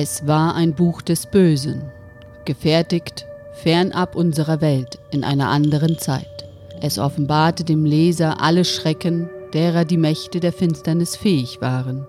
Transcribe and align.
Es 0.00 0.28
war 0.28 0.54
ein 0.54 0.74
Buch 0.74 1.02
des 1.02 1.26
Bösen, 1.26 1.82
gefertigt 2.44 3.26
fernab 3.54 4.14
unserer 4.14 4.60
Welt 4.60 5.00
in 5.10 5.24
einer 5.24 5.48
anderen 5.48 5.98
Zeit. 5.98 6.48
Es 6.80 7.00
offenbarte 7.00 7.64
dem 7.64 7.84
Leser 7.84 8.40
alle 8.40 8.64
Schrecken, 8.64 9.28
derer 9.52 9.84
die 9.84 9.96
Mächte 9.96 10.38
der 10.38 10.52
Finsternis 10.52 11.16
fähig 11.16 11.60
waren 11.60 12.06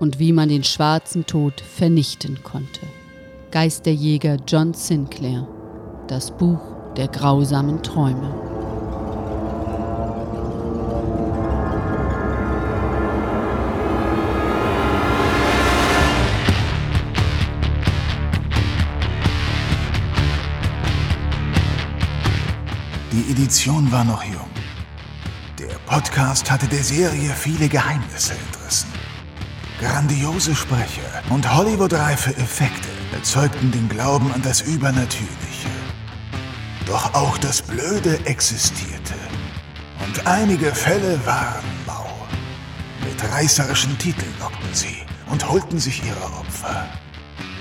und 0.00 0.18
wie 0.18 0.32
man 0.32 0.48
den 0.48 0.64
schwarzen 0.64 1.24
Tod 1.24 1.60
vernichten 1.60 2.42
konnte. 2.42 2.80
Geisterjäger 3.52 4.38
John 4.48 4.74
Sinclair, 4.74 5.46
das 6.08 6.32
Buch 6.32 6.60
der 6.96 7.06
grausamen 7.06 7.80
Träume. 7.84 8.49
Die 23.40 23.44
Edition 23.46 23.90
war 23.90 24.04
noch 24.04 24.22
jung. 24.22 24.50
Der 25.58 25.74
Podcast 25.86 26.50
hatte 26.50 26.66
der 26.66 26.84
Serie 26.84 27.30
viele 27.30 27.70
Geheimnisse 27.70 28.34
entrissen. 28.34 28.90
Grandiose 29.80 30.54
Sprecher 30.54 31.22
und 31.30 31.50
Hollywood-reife 31.50 32.36
Effekte 32.36 32.90
erzeugten 33.14 33.70
den 33.70 33.88
Glauben 33.88 34.30
an 34.34 34.42
das 34.42 34.60
Übernatürliche. 34.60 35.70
Doch 36.84 37.14
auch 37.14 37.38
das 37.38 37.62
Blöde 37.62 38.20
existierte. 38.26 39.14
Und 40.06 40.26
einige 40.26 40.74
Fälle 40.74 41.18
waren 41.24 41.64
mau. 41.86 42.10
Mit 43.08 43.24
reißerischen 43.32 43.96
Titeln 43.96 44.34
lockten 44.38 44.74
sie 44.74 44.98
und 45.30 45.48
holten 45.48 45.78
sich 45.78 46.04
ihre 46.04 46.24
Opfer. 46.24 46.86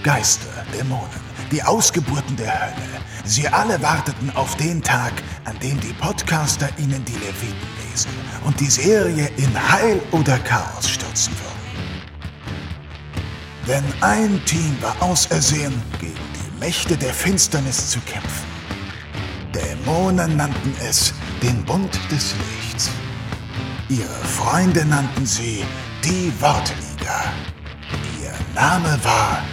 Geister, 0.04 0.66
Dämonen, 0.78 1.29
die 1.52 1.64
Ausgeburten 1.64 2.36
der 2.36 2.54
Hölle. 2.54 3.02
Sie 3.26 3.48
alle 3.48 3.82
warteten 3.82 4.32
auf 4.36 4.56
den 4.58 4.82
Tag, 4.82 5.14
an 5.46 5.58
dem 5.60 5.80
die 5.80 5.94
Podcaster 5.94 6.70
ihnen 6.78 7.04
die 7.06 7.14
Leviten 7.14 7.70
lesen 7.90 8.12
und 8.46 8.60
die 8.60 8.70
Serie 8.70 9.30
in 9.38 9.72
Heil 9.72 10.02
oder 10.12 10.38
Chaos 10.40 10.90
stürzen 10.90 11.34
würden. 11.34 11.50
Denn 13.68 13.84
ein 14.02 14.42
Team 14.46 14.76
war 14.82 14.96
ausersehen, 15.02 15.74
gegen 16.00 16.14
die 16.14 16.60
Mächte 16.60 16.98
der 16.98 17.14
Finsternis 17.14 17.92
zu 17.92 18.00
kämpfen. 18.02 18.48
Dämonen 19.54 20.38
nannten 20.38 20.76
es 20.88 21.14
den 21.44 21.64
Bund 21.66 22.00
des 22.12 22.34
Lichts. 22.64 22.90
Ihre 23.90 24.26
Freunde 24.26 24.86
nannten 24.86 25.26
sie 25.26 25.64
die 26.04 26.32
Wortliga. 26.40 27.24
Ihr 28.22 28.34
Name 28.56 28.98
war 29.04 29.44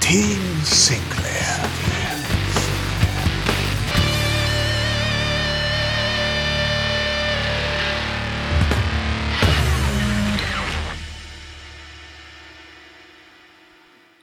Team 0.00 0.40
Sinclair. 0.64 1.19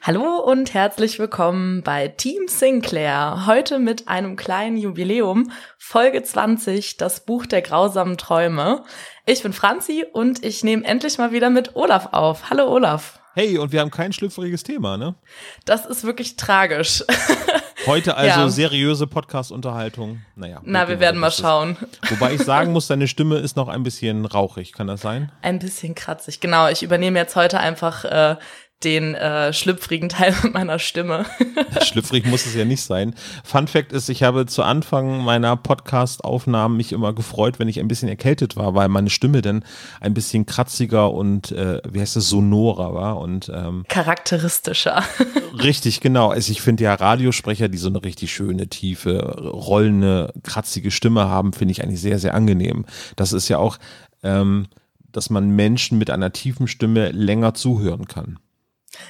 Hallo 0.08 0.38
und 0.39 0.73
herzlich 0.73 1.19
willkommen 1.19 1.83
bei 1.83 2.08
Team 2.08 2.47
Sinclair. 2.47 3.44
Heute 3.45 3.77
mit 3.77 4.08
einem 4.08 4.38
kleinen 4.38 4.77
Jubiläum, 4.77 5.52
Folge 5.77 6.23
20, 6.23 6.95
das 6.95 7.25
Buch 7.25 7.45
der 7.45 7.61
grausamen 7.61 8.17
Träume. 8.17 8.86
Ich 9.25 9.44
bin 9.44 9.52
Franzi 9.52 10.05
und 10.14 10.45
ich 10.45 10.64
nehme 10.64 10.86
endlich 10.86 11.17
mal 11.17 11.33
wieder 11.33 11.49
mit 11.49 11.75
Olaf 11.75 12.14
auf. 12.14 12.49
Hallo 12.49 12.72
Olaf. 12.72 13.19
Hey, 13.33 13.58
und 13.58 13.73
wir 13.73 13.81
haben 13.81 13.91
kein 13.91 14.14
schlüpfriges 14.14 14.64
Thema, 14.64 14.95
ne? 14.95 15.16
Das 15.66 15.86
ist 15.86 16.05
wirklich 16.05 16.38
tragisch. 16.38 17.03
Heute 17.86 18.17
also 18.17 18.39
ja. 18.42 18.49
seriöse 18.49 19.08
Podcast-Unterhaltung. 19.08 20.21
Naja. 20.36 20.61
Na, 20.64 20.87
wir 20.89 20.99
werden 20.99 21.20
mal 21.20 21.32
schauen. 21.32 21.77
Wobei 22.09 22.33
ich 22.33 22.43
sagen 22.43 22.71
muss, 22.73 22.87
deine 22.87 23.08
Stimme 23.08 23.37
ist 23.37 23.55
noch 23.55 23.67
ein 23.67 23.83
bisschen 23.83 24.26
rauchig, 24.26 24.73
kann 24.73 24.87
das 24.87 25.02
sein? 25.02 25.32
Ein 25.42 25.59
bisschen 25.59 25.95
kratzig, 25.95 26.39
genau. 26.39 26.67
Ich 26.67 26.82
übernehme 26.82 27.20
jetzt 27.20 27.36
heute 27.36 27.59
einfach 27.59 28.03
äh, 28.03 28.36
den 28.83 29.15
äh, 29.15 29.54
schlüpfrigen 29.54 30.10
Teil 30.10 30.36
meiner 30.54 30.77
Stimme. 30.77 31.26
Schlüpfrig 31.83 32.26
muss 32.26 32.45
es 32.45 32.54
ja 32.54 32.64
nicht 32.64 32.83
sein. 32.83 33.15
Fun 33.43 33.67
Fact 33.67 33.92
ist, 33.92 34.10
ich 34.10 34.23
habe 34.23 34.45
zu 34.45 34.61
Anfang 34.61 35.23
meiner 35.23 35.55
Podcast-Aufnahmen 35.55 36.77
mich 36.77 36.92
immer 36.92 37.14
gefreut, 37.14 37.58
wenn 37.58 37.67
ich 37.67 37.80
ein 37.80 37.88
bisschen 37.88 38.10
erkältet 38.10 38.55
war, 38.55 38.76
weil 38.76 38.88
meine 38.88 39.10
Stimme 39.10 39.42
dann 39.42 39.64
ein 39.99 40.14
bisschen 40.14 40.45
kratziger 40.45 41.11
und 41.11 41.52
äh, 41.52 41.82
wie 41.89 42.02
heißt 42.02 42.17
es, 42.17 42.30
sonorer 42.30 42.93
war 42.93 43.17
und 43.17 43.49
ähm, 43.54 43.83
charakteristischer. 43.88 45.04
richtig, 45.64 45.99
genau. 45.99 46.30
Also 46.30 46.52
ich 46.52 46.61
finde 46.61 46.83
ja 46.83 46.94
Radiosprecher, 46.94 47.70
die 47.70 47.80
so 47.80 47.89
eine 47.89 48.04
richtig 48.04 48.32
schöne, 48.32 48.67
tiefe, 48.67 49.20
rollende, 49.42 50.33
kratzige 50.44 50.92
Stimme 50.92 51.27
haben, 51.27 51.54
finde 51.54 51.71
ich 51.71 51.83
eigentlich 51.83 52.02
sehr, 52.02 52.20
sehr 52.20 52.36
angenehm. 52.36 52.86
Das 53.15 53.33
ist 53.33 53.49
ja 53.49 53.58
auch, 53.58 53.77
ähm, 54.21 54.67
dass 55.11 55.32
man 55.32 55.49
Menschen 55.49 55.98
mit 55.98 56.11
einer 56.11 56.32
tiefen 56.32 56.67
Stimme 56.67 57.09
länger 57.09 57.55
zuhören 57.55 58.08
kann. 58.08 58.38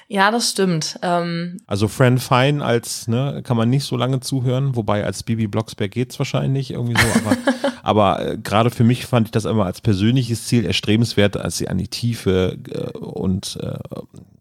Ja, 0.08 0.32
das 0.32 0.52
stimmt. 0.52 0.98
Ähm 1.02 1.58
also 1.68 1.88
Fran 1.88 2.18
Fine 2.18 2.64
als, 2.64 3.08
ne, 3.08 3.42
kann 3.44 3.58
man 3.58 3.70
nicht 3.70 3.84
so 3.84 3.98
lange 3.98 4.20
zuhören, 4.20 4.76
wobei 4.76 5.04
als 5.04 5.24
Bibi 5.24 5.48
Blocksberg 5.48 5.92
geht's 5.92 6.18
wahrscheinlich 6.20 6.72
irgendwie 6.72 7.00
so, 7.00 7.20
aber, 7.20 7.38
aber 7.84 8.26
äh, 8.26 8.38
gerade 8.38 8.70
für 8.70 8.84
mich 8.84 9.06
fand 9.06 9.28
ich 9.28 9.32
das 9.32 9.46
immer 9.46 9.66
als 9.66 9.82
persönliches 9.82 10.48
Ziel 10.48 10.66
erstrebenswert, 10.66 11.38
als 11.38 11.58
sie 11.58 11.68
eine 11.68 11.88
tiefe 11.88 12.58
äh, 12.70 12.98
und 12.98 13.58
äh, 13.62 13.78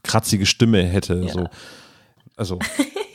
kratzige 0.03 0.47
Stimme 0.47 0.83
hätte, 0.83 1.23
ja. 1.27 1.33
so. 1.33 1.49
Also 2.37 2.59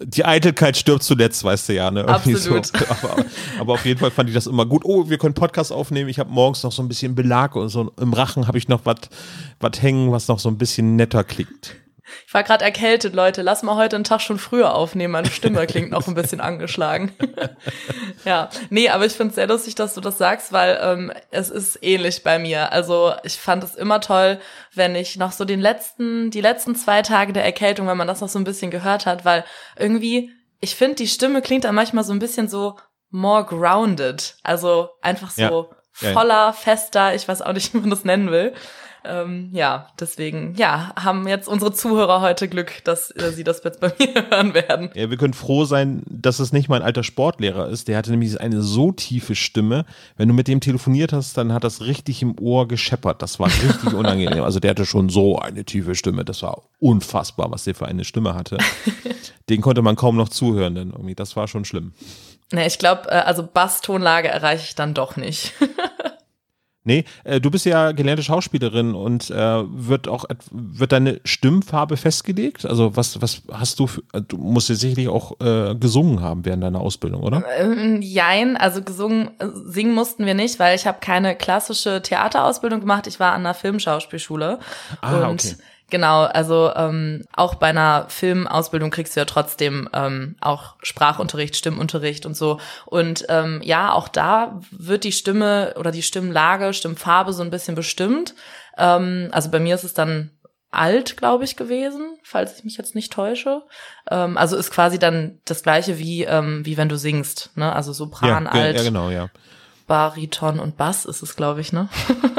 die 0.00 0.24
Eitelkeit 0.24 0.76
stirbt 0.76 1.02
zuletzt, 1.02 1.44
weißt 1.44 1.68
du 1.68 1.74
ja, 1.74 1.90
ne? 1.90 2.00
Irgendwie 2.00 2.34
Absolut. 2.34 2.66
So. 2.66 2.78
Aber, 2.88 3.24
aber, 3.60 3.72
auf 3.74 3.84
jeden 3.84 4.00
Fall 4.00 4.10
fand 4.10 4.28
ich 4.28 4.34
das 4.34 4.46
immer 4.46 4.66
gut. 4.66 4.84
Oh, 4.84 5.08
wir 5.08 5.18
können 5.18 5.34
Podcast 5.34 5.72
aufnehmen. 5.72 6.08
Ich 6.08 6.18
habe 6.18 6.30
morgens 6.30 6.62
noch 6.62 6.72
so 6.72 6.82
ein 6.82 6.88
bisschen 6.88 7.14
Belag 7.14 7.56
und 7.56 7.68
so 7.68 7.92
im 8.00 8.12
Rachen 8.12 8.46
habe 8.46 8.58
ich 8.58 8.68
noch 8.68 8.82
was 8.84 9.82
hängen, 9.82 10.12
was 10.12 10.28
noch 10.28 10.38
so 10.38 10.48
ein 10.48 10.58
bisschen 10.58 10.96
netter 10.96 11.24
klingt. 11.24 11.76
Ich 12.26 12.34
war 12.34 12.42
gerade 12.42 12.64
erkältet, 12.64 13.14
Leute. 13.14 13.42
Lass 13.42 13.62
mal 13.62 13.76
heute 13.76 13.96
einen 13.96 14.04
Tag 14.04 14.20
schon 14.20 14.38
früher 14.38 14.74
aufnehmen. 14.74 15.12
Meine 15.12 15.30
Stimme 15.30 15.66
klingt 15.66 15.90
noch 15.90 16.08
ein 16.08 16.14
bisschen 16.14 16.40
angeschlagen. 16.40 17.12
ja, 18.24 18.50
nee, 18.70 18.88
aber 18.88 19.06
ich 19.06 19.12
finde 19.12 19.30
es 19.30 19.34
sehr 19.36 19.46
lustig, 19.46 19.74
dass 19.74 19.94
du 19.94 20.00
das 20.00 20.18
sagst, 20.18 20.52
weil 20.52 20.78
ähm, 20.82 21.12
es 21.30 21.50
ist 21.50 21.78
ähnlich 21.82 22.22
bei 22.22 22.38
mir. 22.38 22.72
Also 22.72 23.12
ich 23.22 23.38
fand 23.38 23.64
es 23.64 23.74
immer 23.74 24.00
toll, 24.00 24.40
wenn 24.74 24.94
ich 24.94 25.16
noch 25.16 25.32
so 25.32 25.44
den 25.44 25.60
letzten, 25.60 26.30
die 26.30 26.40
letzten 26.40 26.74
zwei 26.74 27.02
Tage 27.02 27.32
der 27.32 27.44
Erkältung, 27.44 27.86
wenn 27.86 27.96
man 27.96 28.08
das 28.08 28.20
noch 28.20 28.28
so 28.28 28.38
ein 28.38 28.44
bisschen 28.44 28.70
gehört 28.70 29.06
hat, 29.06 29.24
weil 29.24 29.44
irgendwie, 29.76 30.30
ich 30.60 30.74
finde, 30.74 30.96
die 30.96 31.08
Stimme 31.08 31.42
klingt 31.42 31.64
dann 31.64 31.74
manchmal 31.74 32.04
so 32.04 32.12
ein 32.12 32.18
bisschen 32.18 32.48
so 32.48 32.76
more 33.10 33.44
grounded. 33.44 34.36
Also 34.42 34.88
einfach 35.02 35.30
so 35.30 35.70
ja. 36.00 36.12
voller, 36.12 36.52
fester, 36.52 37.14
ich 37.14 37.28
weiß 37.28 37.42
auch 37.42 37.52
nicht, 37.52 37.72
wie 37.74 37.78
man 37.78 37.90
das 37.90 38.04
nennen 38.04 38.30
will. 38.30 38.54
Ähm, 39.04 39.50
ja, 39.52 39.88
deswegen, 39.98 40.54
ja, 40.56 40.92
haben 40.96 41.26
jetzt 41.26 41.48
unsere 41.48 41.72
Zuhörer 41.72 42.20
heute 42.20 42.48
Glück, 42.48 42.84
dass 42.84 43.10
äh, 43.10 43.32
sie 43.32 43.44
das 43.44 43.62
jetzt 43.64 43.80
bei 43.80 43.92
mir 43.98 44.30
hören 44.30 44.54
werden. 44.54 44.90
Ja, 44.94 45.10
wir 45.10 45.16
können 45.16 45.34
froh 45.34 45.64
sein, 45.64 46.02
dass 46.08 46.38
es 46.38 46.52
nicht 46.52 46.68
mein 46.68 46.82
alter 46.82 47.02
Sportlehrer 47.02 47.68
ist. 47.68 47.88
Der 47.88 47.96
hatte 47.96 48.10
nämlich 48.10 48.40
eine 48.40 48.62
so 48.62 48.92
tiefe 48.92 49.34
Stimme. 49.34 49.84
Wenn 50.16 50.28
du 50.28 50.34
mit 50.34 50.48
dem 50.48 50.60
telefoniert 50.60 51.12
hast, 51.12 51.36
dann 51.36 51.52
hat 51.52 51.64
das 51.64 51.82
richtig 51.82 52.22
im 52.22 52.38
Ohr 52.38 52.68
gescheppert. 52.68 53.22
Das 53.22 53.38
war 53.38 53.48
richtig 53.48 53.92
unangenehm. 53.92 54.44
Also 54.44 54.60
der 54.60 54.70
hatte 54.70 54.86
schon 54.86 55.08
so 55.08 55.38
eine 55.38 55.64
tiefe 55.64 55.94
Stimme. 55.94 56.24
Das 56.24 56.42
war 56.42 56.62
unfassbar, 56.78 57.50
was 57.50 57.64
der 57.64 57.74
für 57.74 57.86
eine 57.86 58.04
Stimme 58.04 58.34
hatte. 58.34 58.58
Den 59.48 59.60
konnte 59.60 59.82
man 59.82 59.96
kaum 59.96 60.16
noch 60.16 60.28
zuhören, 60.28 60.76
denn 60.76 60.90
irgendwie, 60.90 61.16
das 61.16 61.34
war 61.36 61.48
schon 61.48 61.64
schlimm. 61.64 61.92
Ne, 62.52 62.66
ich 62.66 62.78
glaube, 62.78 63.10
äh, 63.10 63.14
also 63.14 63.42
Basstonlage 63.42 64.28
erreiche 64.28 64.64
ich 64.64 64.74
dann 64.74 64.94
doch 64.94 65.16
nicht. 65.16 65.54
Nee, 66.84 67.04
äh, 67.22 67.40
du 67.40 67.50
bist 67.50 67.64
ja 67.64 67.92
gelernte 67.92 68.24
Schauspielerin 68.24 68.94
und 68.94 69.30
äh, 69.30 69.34
wird 69.34 70.08
auch 70.08 70.24
wird 70.50 70.90
deine 70.90 71.20
Stimmfarbe 71.24 71.96
festgelegt? 71.96 72.66
Also 72.66 72.96
was 72.96 73.22
was 73.22 73.42
hast 73.52 73.78
du 73.78 73.86
für, 73.86 74.02
du 74.26 74.36
musst 74.36 74.68
ja 74.68 74.74
sicherlich 74.74 75.08
auch 75.08 75.40
äh, 75.40 75.76
gesungen 75.76 76.20
haben 76.20 76.44
während 76.44 76.64
deiner 76.64 76.80
Ausbildung, 76.80 77.22
oder? 77.22 77.44
Ähm, 77.56 78.02
jein, 78.02 78.56
also 78.56 78.82
gesungen 78.82 79.30
singen 79.64 79.94
mussten 79.94 80.26
wir 80.26 80.34
nicht, 80.34 80.58
weil 80.58 80.74
ich 80.74 80.86
habe 80.86 80.98
keine 81.00 81.36
klassische 81.36 82.02
Theaterausbildung 82.02 82.80
gemacht, 82.80 83.06
ich 83.06 83.20
war 83.20 83.32
an 83.32 83.42
einer 83.42 83.54
Filmschauspielschule 83.54 84.58
ah, 85.00 85.28
und 85.28 85.40
okay. 85.40 85.54
Genau, 85.92 86.22
also 86.22 86.72
ähm, 86.74 87.22
auch 87.34 87.56
bei 87.56 87.66
einer 87.66 88.06
Filmausbildung 88.08 88.90
kriegst 88.90 89.14
du 89.14 89.20
ja 89.20 89.26
trotzdem 89.26 89.90
ähm, 89.92 90.36
auch 90.40 90.76
Sprachunterricht, 90.82 91.54
Stimmunterricht 91.54 92.24
und 92.24 92.34
so. 92.34 92.60
Und 92.86 93.26
ähm, 93.28 93.60
ja, 93.62 93.92
auch 93.92 94.08
da 94.08 94.58
wird 94.70 95.04
die 95.04 95.12
Stimme 95.12 95.74
oder 95.76 95.90
die 95.90 96.00
Stimmlage, 96.00 96.72
Stimmfarbe 96.72 97.34
so 97.34 97.42
ein 97.42 97.50
bisschen 97.50 97.74
bestimmt. 97.74 98.34
Ähm, 98.78 99.28
also 99.32 99.50
bei 99.50 99.60
mir 99.60 99.74
ist 99.74 99.84
es 99.84 99.92
dann 99.92 100.30
alt, 100.70 101.18
glaube 101.18 101.44
ich, 101.44 101.56
gewesen, 101.56 102.16
falls 102.22 102.56
ich 102.56 102.64
mich 102.64 102.78
jetzt 102.78 102.94
nicht 102.94 103.12
täusche. 103.12 103.60
Ähm, 104.10 104.38
also 104.38 104.56
ist 104.56 104.70
quasi 104.70 104.98
dann 104.98 105.40
das 105.44 105.62
gleiche 105.62 105.98
wie 105.98 106.24
ähm, 106.24 106.64
wie 106.64 106.78
wenn 106.78 106.88
du 106.88 106.96
singst, 106.96 107.50
ne? 107.54 107.70
Also 107.70 107.92
Sopran, 107.92 108.46
ja, 108.46 108.50
alt, 108.50 108.78
ja, 108.78 108.82
genau, 108.82 109.10
ja. 109.10 109.28
Bariton 109.86 110.58
und 110.58 110.78
Bass 110.78 111.04
ist 111.04 111.20
es, 111.20 111.36
glaube 111.36 111.60
ich, 111.60 111.70
ne? 111.74 111.90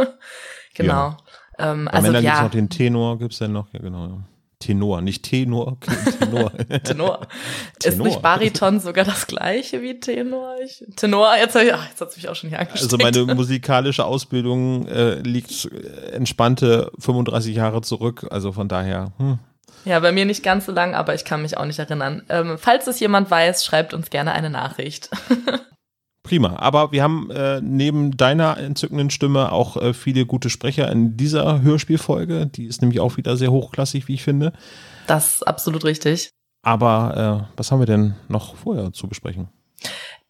genau. 0.74 1.10
Ja. 1.10 1.18
Ähm, 1.60 1.88
also, 1.88 2.08
Männern 2.08 2.24
ja. 2.24 2.32
gibt's 2.32 2.44
noch 2.44 2.52
den 2.52 2.70
Tenor, 2.70 3.20
gibt's 3.20 3.40
denn 3.40 3.52
noch? 3.52 3.68
Ja, 3.74 3.80
genau. 3.80 4.06
Ja. 4.08 4.18
Tenor, 4.64 5.02
nicht 5.02 5.24
Tenor, 5.24 5.78
Tenor. 6.20 6.52
Tenor. 6.84 7.28
Ist 7.84 8.00
nicht 8.00 8.22
Bariton 8.22 8.80
sogar 8.80 9.04
das 9.04 9.28
gleiche 9.28 9.82
wie 9.82 10.00
Tenor? 10.00 10.56
Ich, 10.64 10.86
Tenor, 10.96 11.36
jetzt, 11.38 11.56
ich, 11.58 11.74
ach, 11.74 11.90
jetzt 11.90 12.00
hat 12.00 12.10
es 12.10 12.16
mich 12.16 12.30
auch 12.30 12.36
schon 12.36 12.50
hier 12.50 12.60
angesteckt. 12.60 12.94
Also 12.94 12.98
meine 12.98 13.36
musikalische 13.36 14.06
Ausbildung 14.06 14.88
äh, 14.88 15.16
liegt 15.16 15.70
entspannte 16.14 16.92
35 16.98 17.58
Jahre 17.58 17.82
zurück, 17.82 18.26
also 18.30 18.54
von 18.54 18.70
daher. 18.70 19.12
Hm. 19.18 19.40
Ja, 19.84 20.00
bei 20.00 20.14
mir 20.14 20.24
nicht 20.24 20.44
ganz 20.44 20.66
so 20.66 20.72
lang, 20.72 20.96
aber 20.96 21.14
ich 21.14 21.26
kann 21.26 21.42
mich 21.42 21.58
auch 21.58 21.66
nicht 21.66 21.80
erinnern. 21.80 22.24
Ähm, 22.30 22.58
falls 22.58 22.88
es 22.88 23.02
jemand 23.02 23.30
weiß, 23.30 23.66
schreibt 23.66 23.94
uns 23.94 24.10
gerne 24.10 24.32
eine 24.32 24.50
Nachricht. 24.50 25.10
Prima. 26.24 26.56
Aber 26.56 26.94
wir 26.94 27.04
haben 27.04 27.30
äh, 27.32 27.60
neben 27.62 28.16
deiner 28.16 28.58
entzückenden 28.58 29.10
Stimme 29.10 29.52
auch 29.52 29.76
äh, 29.76 29.94
viele 29.94 30.26
gute 30.26 30.50
Sprecher 30.50 30.90
in 30.90 31.18
dieser 31.18 31.62
Hörspielfolge. 31.62 32.48
Die 32.48 32.66
ist 32.66 32.82
nämlich 32.82 33.02
auch 33.02 33.18
wieder 33.18 33.36
sehr 33.36 33.52
hochklassig, 33.52 34.08
wie 34.08 34.14
ich 34.14 34.24
finde. 34.24 34.54
Das 35.06 35.36
ist 35.36 35.48
absolut 35.48 35.84
richtig. 35.84 36.32
Aber 36.62 37.50
äh, 37.52 37.58
was 37.58 37.72
haben 37.72 37.80
wir 37.80 37.86
denn 37.86 38.16
noch 38.30 38.56
vorher 38.56 38.94
zu 38.94 39.10
besprechen? 39.10 39.50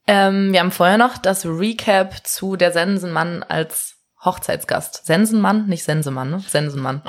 Ähm, 0.07 0.51
wir 0.51 0.59
haben 0.59 0.71
vorher 0.71 0.97
noch 0.97 1.17
das 1.17 1.45
Recap 1.45 2.25
zu 2.25 2.55
der 2.55 2.71
Sensenmann 2.71 3.43
als 3.43 3.92
Hochzeitsgast. 4.25 5.05
Sensenmann, 5.05 5.67
nicht 5.67 5.83
Sensemann, 5.83 6.29
ne? 6.29 6.39
Sensenmann. 6.39 7.01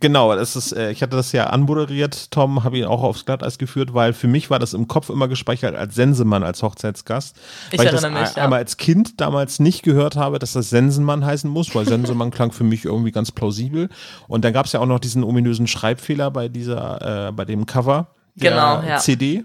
genau, 0.00 0.34
das 0.34 0.56
ist, 0.56 0.72
äh, 0.72 0.90
ich 0.90 1.02
hatte 1.02 1.16
das 1.16 1.30
ja 1.32 1.46
anmoderiert, 1.46 2.30
Tom, 2.32 2.64
habe 2.64 2.78
ihn 2.78 2.84
auch 2.84 3.02
aufs 3.02 3.24
Glatteis 3.24 3.56
geführt, 3.56 3.94
weil 3.94 4.12
für 4.12 4.26
mich 4.26 4.50
war 4.50 4.58
das 4.58 4.74
im 4.74 4.88
Kopf 4.88 5.10
immer 5.10 5.28
gespeichert 5.28 5.76
als 5.76 5.94
Sensemann 5.94 6.42
als 6.42 6.62
Hochzeitsgast. 6.62 7.36
Ich 7.70 7.78
weil 7.78 7.86
erinnere 7.86 8.08
ich 8.08 8.14
mich, 8.14 8.22
das 8.22 8.36
ja. 8.36 8.44
einmal 8.44 8.58
als 8.58 8.76
Kind 8.76 9.20
damals 9.20 9.60
nicht 9.60 9.82
gehört 9.82 10.16
habe, 10.16 10.38
dass 10.38 10.52
das 10.52 10.70
Sensenmann 10.70 11.24
heißen 11.24 11.48
muss, 11.48 11.74
weil 11.74 11.86
Sensemann 11.86 12.30
klang 12.32 12.50
für 12.50 12.64
mich 12.64 12.84
irgendwie 12.84 13.12
ganz 13.12 13.30
plausibel. 13.30 13.88
Und 14.26 14.44
dann 14.44 14.52
gab 14.52 14.66
es 14.66 14.72
ja 14.72 14.80
auch 14.80 14.86
noch 14.86 14.98
diesen 14.98 15.22
ominösen 15.22 15.68
Schreibfehler 15.68 16.30
bei 16.30 16.48
dieser, 16.48 17.28
äh, 17.28 17.32
bei 17.32 17.44
dem 17.44 17.66
Cover 17.66 18.08
der 18.34 18.50
Genau, 18.50 18.82
ja. 18.82 18.98
CD. 18.98 19.44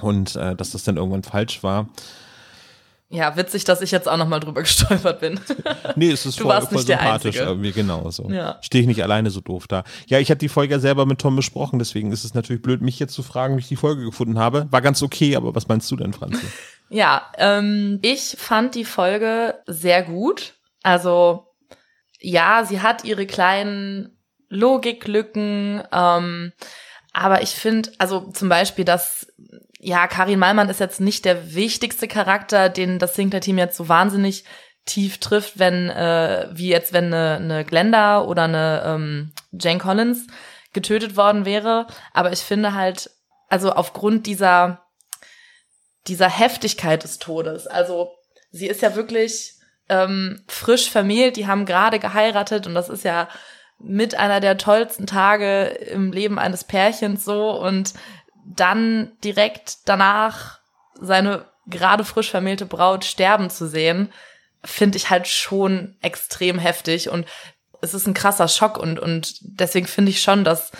Und 0.00 0.36
äh, 0.36 0.54
dass 0.54 0.70
das 0.70 0.84
dann 0.84 0.96
irgendwann 0.96 1.22
falsch 1.22 1.62
war. 1.62 1.88
Ja, 3.14 3.36
witzig, 3.36 3.62
dass 3.62 3.80
ich 3.80 3.92
jetzt 3.92 4.08
auch 4.08 4.16
noch 4.16 4.26
mal 4.26 4.40
drüber 4.40 4.62
gestolpert 4.62 5.20
bin. 5.20 5.38
Nee, 5.94 6.10
es 6.10 6.26
ist 6.26 6.38
Du 6.38 6.42
voll, 6.42 6.52
warst 6.52 6.68
voll 6.68 6.78
nicht 6.78 6.88
der 6.88 6.98
sympathisch 6.98 7.36
irgendwie, 7.36 7.70
genau 7.70 8.10
so. 8.10 8.28
Ja. 8.28 8.58
Stehe 8.60 8.82
ich 8.82 8.88
nicht 8.88 9.04
alleine 9.04 9.30
so 9.30 9.40
doof 9.40 9.68
da. 9.68 9.84
Ja, 10.08 10.18
ich 10.18 10.30
hatte 10.30 10.40
die 10.40 10.48
Folge 10.48 10.74
ja 10.74 10.80
selber 10.80 11.06
mit 11.06 11.20
Tom 11.20 11.36
besprochen, 11.36 11.78
deswegen 11.78 12.10
ist 12.10 12.24
es 12.24 12.34
natürlich 12.34 12.60
blöd, 12.60 12.82
mich 12.82 12.98
jetzt 12.98 13.14
zu 13.14 13.22
fragen, 13.22 13.54
wie 13.54 13.60
ich 13.60 13.68
die 13.68 13.76
Folge 13.76 14.04
gefunden 14.04 14.36
habe. 14.38 14.66
War 14.70 14.82
ganz 14.82 15.00
okay, 15.00 15.36
aber 15.36 15.54
was 15.54 15.68
meinst 15.68 15.88
du 15.90 15.96
denn, 15.96 16.12
Franzi? 16.12 16.44
Ja, 16.90 17.22
ähm, 17.38 17.98
ich 18.02 18.36
fand 18.38 18.74
die 18.74 18.84
Folge 18.84 19.54
sehr 19.66 20.02
gut. 20.02 20.54
Also 20.82 21.46
ja, 22.20 22.64
sie 22.64 22.82
hat 22.82 23.04
ihre 23.04 23.26
kleinen 23.26 24.18
Logiklücken, 24.50 25.82
ähm, 25.90 26.52
aber 27.12 27.42
ich 27.42 27.50
finde, 27.50 27.90
also 27.98 28.30
zum 28.32 28.48
Beispiel, 28.50 28.84
dass 28.84 29.32
ja 29.84 30.06
Karin 30.06 30.38
Mallmann 30.38 30.70
ist 30.70 30.80
jetzt 30.80 31.00
nicht 31.00 31.26
der 31.26 31.54
wichtigste 31.54 32.08
Charakter, 32.08 32.70
den 32.70 32.98
das 32.98 33.14
Sinclair-Team 33.14 33.58
jetzt 33.58 33.76
so 33.76 33.88
wahnsinnig 33.88 34.44
tief 34.86 35.18
trifft, 35.18 35.58
wenn 35.58 35.90
äh, 35.90 36.48
wie 36.52 36.68
jetzt 36.68 36.92
wenn 36.94 37.12
eine, 37.12 37.36
eine 37.36 37.64
Glenda 37.64 38.22
oder 38.22 38.44
eine 38.44 38.82
ähm, 38.86 39.32
Jane 39.52 39.78
Collins 39.78 40.26
getötet 40.72 41.16
worden 41.16 41.44
wäre. 41.44 41.86
Aber 42.14 42.32
ich 42.32 42.40
finde 42.40 42.74
halt, 42.74 43.10
also 43.48 43.72
aufgrund 43.72 44.26
dieser 44.26 44.82
dieser 46.06 46.28
Heftigkeit 46.28 47.02
des 47.04 47.18
Todes. 47.18 47.66
Also 47.66 48.10
sie 48.50 48.66
ist 48.66 48.82
ja 48.82 48.94
wirklich 48.94 49.52
ähm, 49.90 50.44
frisch 50.48 50.90
vermählt, 50.90 51.36
die 51.36 51.46
haben 51.46 51.66
gerade 51.66 51.98
geheiratet 51.98 52.66
und 52.66 52.74
das 52.74 52.88
ist 52.88 53.04
ja 53.04 53.28
mit 53.78 54.14
einer 54.14 54.40
der 54.40 54.56
tollsten 54.56 55.06
Tage 55.06 55.64
im 55.64 56.12
Leben 56.12 56.38
eines 56.38 56.64
Pärchens 56.64 57.24
so 57.24 57.50
und 57.60 57.92
dann 58.44 59.12
direkt 59.22 59.88
danach 59.88 60.60
seine 61.00 61.46
gerade 61.66 62.04
frisch 62.04 62.30
vermählte 62.30 62.66
Braut 62.66 63.04
sterben 63.04 63.50
zu 63.50 63.66
sehen, 63.66 64.12
finde 64.62 64.96
ich 64.96 65.10
halt 65.10 65.26
schon 65.26 65.96
extrem 66.02 66.58
heftig 66.58 67.08
und 67.08 67.26
es 67.80 67.94
ist 67.94 68.06
ein 68.06 68.14
krasser 68.14 68.48
Schock 68.48 68.78
und, 68.78 68.98
und 68.98 69.36
deswegen 69.40 69.86
finde 69.86 70.10
ich 70.10 70.22
schon, 70.22 70.44
dass, 70.44 70.72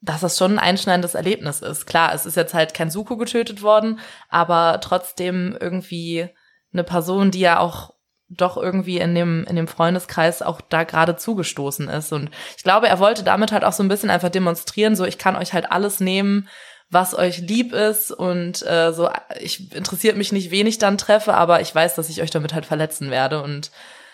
dass 0.00 0.20
das 0.20 0.36
schon 0.36 0.52
ein 0.52 0.58
einschneidendes 0.58 1.14
Erlebnis 1.14 1.60
ist. 1.60 1.86
Klar, 1.86 2.14
es 2.14 2.26
ist 2.26 2.36
jetzt 2.36 2.52
halt 2.54 2.74
kein 2.74 2.90
Suko 2.90 3.16
getötet 3.16 3.62
worden, 3.62 4.00
aber 4.28 4.80
trotzdem 4.82 5.56
irgendwie 5.58 6.28
eine 6.72 6.84
Person, 6.84 7.30
die 7.30 7.40
ja 7.40 7.58
auch 7.58 7.94
doch 8.28 8.56
irgendwie 8.56 8.98
in 8.98 9.14
dem, 9.14 9.44
in 9.44 9.56
dem 9.56 9.68
Freundeskreis 9.68 10.42
auch 10.42 10.60
da 10.60 10.84
gerade 10.84 11.16
zugestoßen 11.16 11.88
ist. 11.88 12.12
Und 12.12 12.30
ich 12.56 12.62
glaube, 12.62 12.88
er 12.88 12.98
wollte 12.98 13.24
damit 13.24 13.52
halt 13.52 13.64
auch 13.64 13.72
so 13.72 13.82
ein 13.82 13.88
bisschen 13.88 14.10
einfach 14.10 14.30
demonstrieren, 14.30 14.96
so 14.96 15.04
ich 15.04 15.18
kann 15.18 15.36
euch 15.36 15.52
halt 15.52 15.70
alles 15.70 16.00
nehmen, 16.00 16.48
was 16.92 17.14
euch 17.16 17.38
lieb 17.38 17.72
ist 17.72 18.10
und 18.12 18.64
äh, 18.66 18.92
so, 18.92 19.08
ich 19.40 19.74
interessiert 19.74 20.16
mich 20.16 20.30
nicht, 20.30 20.50
wen 20.50 20.66
ich 20.66 20.76
dann 20.78 20.98
treffe, 20.98 21.32
aber 21.34 21.62
ich 21.62 21.74
weiß, 21.74 21.94
dass 21.94 22.10
ich 22.10 22.20
euch 22.20 22.30
damit 22.30 22.52
halt 22.52 22.66
verletzen 22.66 23.10
werde. 23.10 23.42
Und 23.42 23.70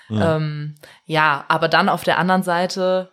Ja. 0.08 0.36
ähm, 0.36 0.76
ja, 1.04 1.44
aber 1.48 1.68
dann 1.68 1.88
auf 1.88 2.04
der 2.04 2.18
anderen 2.18 2.44
Seite 2.44 3.10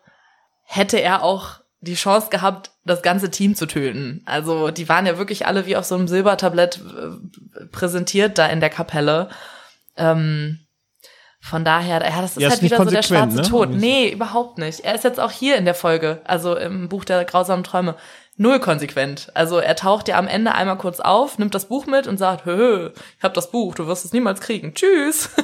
hätte 0.63 0.97
er 1.01 1.23
auch 1.23 1.61
die 1.81 1.95
Chance 1.95 2.29
gehabt, 2.29 2.71
das 2.85 3.01
ganze 3.01 3.29
Team 3.31 3.55
zu 3.55 3.65
töten. 3.65 4.21
Also 4.25 4.69
die 4.71 4.87
waren 4.87 5.05
ja 5.05 5.17
wirklich 5.17 5.45
alle 5.47 5.65
wie 5.65 5.75
auf 5.75 5.85
so 5.85 5.95
einem 5.95 6.07
Silbertablett 6.07 6.77
äh, 6.79 7.65
präsentiert 7.65 8.37
da 8.37 8.45
in 8.47 8.59
der 8.59 8.69
Kapelle. 8.69 9.29
Ähm, 9.97 10.59
von 11.41 11.63
daher, 11.63 12.01
ja, 12.01 12.21
das 12.21 12.37
ist 12.37 12.41
Ja, 12.41 12.47
ist 12.47 12.53
halt 12.53 12.61
nicht 12.63 12.71
wieder 12.71 12.83
so 12.83 12.89
der 12.89 13.03
schwarze 13.03 13.35
ne? 13.37 13.41
Tod. 13.43 13.69
Nee, 13.69 14.09
überhaupt 14.09 14.57
nicht. 14.57 14.79
Er 14.79 14.95
ist 14.95 15.03
jetzt 15.03 15.19
auch 15.19 15.31
hier 15.31 15.57
in 15.57 15.65
der 15.65 15.75
Folge, 15.75 16.21
also 16.23 16.55
im 16.55 16.89
Buch 16.89 17.05
der 17.05 17.23
grausamen 17.23 17.63
Träume, 17.63 17.95
null 18.37 18.59
konsequent. 18.59 19.31
Also 19.33 19.59
er 19.59 19.75
taucht 19.75 20.07
ja 20.07 20.17
am 20.17 20.27
Ende 20.27 20.53
einmal 20.53 20.77
kurz 20.77 20.99
auf, 20.99 21.37
nimmt 21.37 21.55
das 21.55 21.67
Buch 21.67 21.85
mit 21.85 22.07
und 22.07 22.17
sagt, 22.17 22.45
hö, 22.45 22.55
hö, 22.55 22.89
ich 23.17 23.23
hab 23.23 23.33
das 23.33 23.51
Buch, 23.51 23.75
du 23.75 23.87
wirst 23.87 24.05
es 24.05 24.13
niemals 24.13 24.41
kriegen. 24.41 24.73
Tschüss. 24.73 25.29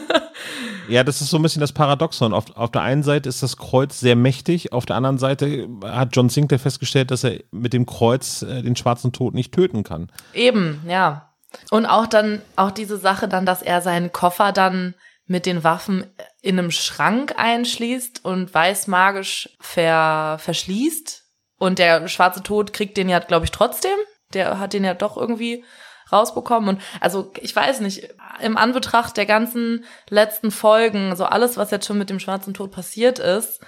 Ja, 0.87 1.03
das 1.03 1.21
ist 1.21 1.29
so 1.29 1.37
ein 1.37 1.43
bisschen 1.43 1.61
das 1.61 1.71
Paradoxon. 1.71 2.33
Auf, 2.33 2.57
auf 2.57 2.71
der 2.71 2.81
einen 2.81 3.03
Seite 3.03 3.29
ist 3.29 3.43
das 3.43 3.57
Kreuz 3.57 3.99
sehr 3.99 4.15
mächtig, 4.15 4.73
auf 4.73 4.85
der 4.85 4.95
anderen 4.95 5.19
Seite 5.19 5.69
hat 5.83 6.15
John 6.15 6.29
Sinclair 6.29 6.59
festgestellt, 6.59 7.11
dass 7.11 7.23
er 7.23 7.39
mit 7.51 7.73
dem 7.73 7.85
Kreuz 7.85 8.41
äh, 8.41 8.61
den 8.61 8.75
schwarzen 8.75 9.13
Tod 9.13 9.33
nicht 9.33 9.53
töten 9.53 9.83
kann. 9.83 10.11
Eben, 10.33 10.81
ja. 10.87 11.29
Und 11.69 11.85
auch 11.85 12.07
dann, 12.07 12.41
auch 12.55 12.71
diese 12.71 12.97
Sache 12.97 13.27
dann, 13.27 13.45
dass 13.45 13.61
er 13.61 13.81
seinen 13.81 14.11
Koffer 14.11 14.51
dann 14.51 14.95
mit 15.27 15.45
den 15.45 15.63
Waffen 15.63 16.05
in 16.41 16.59
einem 16.59 16.71
Schrank 16.71 17.35
einschließt 17.37 18.25
und 18.25 18.53
weiß 18.53 18.87
magisch 18.87 19.49
ver, 19.59 20.37
verschließt. 20.39 21.20
Und 21.61 21.77
der 21.77 22.07
schwarze 22.07 22.41
Tod 22.41 22.73
kriegt 22.73 22.97
den 22.97 23.07
ja, 23.07 23.19
glaube 23.19 23.45
ich, 23.45 23.51
trotzdem. 23.51 23.91
Der 24.33 24.57
hat 24.57 24.73
den 24.73 24.83
ja 24.83 24.95
doch 24.95 25.15
irgendwie 25.15 25.63
rausbekommen. 26.11 26.69
Und 26.69 26.81
also, 27.01 27.31
ich 27.39 27.55
weiß 27.55 27.81
nicht, 27.81 28.09
im 28.41 28.57
Anbetracht 28.57 29.15
der 29.15 29.27
ganzen 29.27 29.85
letzten 30.09 30.49
Folgen, 30.49 31.15
so 31.15 31.23
alles, 31.23 31.57
was 31.57 31.69
jetzt 31.69 31.85
schon 31.85 31.99
mit 31.99 32.09
dem 32.09 32.19
schwarzen 32.19 32.55
Tod 32.55 32.71
passiert 32.71 33.19
ist, 33.19 33.61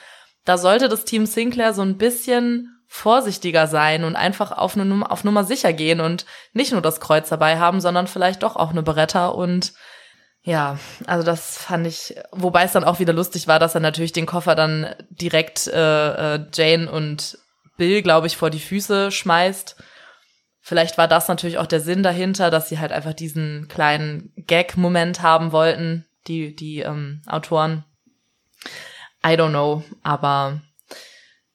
da 0.43 0.57
sollte 0.57 0.89
das 0.89 1.05
Team 1.05 1.27
Sinclair 1.27 1.75
so 1.75 1.83
ein 1.83 1.99
bisschen 1.99 2.83
vorsichtiger 2.87 3.67
sein 3.67 4.05
und 4.05 4.15
einfach 4.15 4.51
auf, 4.51 4.75
eine 4.75 5.07
auf 5.11 5.23
Nummer 5.23 5.43
sicher 5.43 5.71
gehen 5.71 6.01
und 6.01 6.25
nicht 6.51 6.71
nur 6.71 6.81
das 6.81 6.99
Kreuz 6.99 7.29
dabei 7.29 7.59
haben, 7.59 7.79
sondern 7.79 8.07
vielleicht 8.07 8.41
doch 8.41 8.55
auch 8.55 8.71
eine 8.71 8.81
Beretta 8.81 9.27
und 9.27 9.73
ja, 10.41 10.77
also 11.05 11.23
das 11.23 11.57
fand 11.59 11.87
ich, 11.87 12.15
wobei 12.31 12.63
es 12.63 12.73
dann 12.73 12.83
auch 12.83 12.99
wieder 12.99 13.13
lustig 13.13 13.47
war, 13.47 13.59
dass 13.59 13.75
er 13.75 13.81
natürlich 13.81 14.11
den 14.11 14.25
Koffer 14.25 14.55
dann 14.55 14.93
direkt 15.09 15.67
äh, 15.67 16.35
äh, 16.35 16.45
Jane 16.51 16.91
und 16.91 17.37
Bill, 17.77 18.01
glaube 18.01 18.27
ich, 18.27 18.37
vor 18.37 18.49
die 18.49 18.59
Füße 18.59 19.11
schmeißt. 19.11 19.75
Vielleicht 20.61 20.97
war 20.97 21.07
das 21.07 21.27
natürlich 21.27 21.57
auch 21.57 21.67
der 21.67 21.81
Sinn 21.81 22.03
dahinter, 22.03 22.49
dass 22.49 22.69
sie 22.69 22.79
halt 22.79 22.91
einfach 22.91 23.13
diesen 23.13 23.67
kleinen 23.67 24.31
Gag-Moment 24.37 25.21
haben 25.21 25.51
wollten, 25.51 26.05
die, 26.27 26.55
die 26.55 26.79
ähm, 26.79 27.21
Autoren. 27.27 27.83
I 29.25 29.31
don't 29.31 29.49
know, 29.49 29.83
aber 30.03 30.61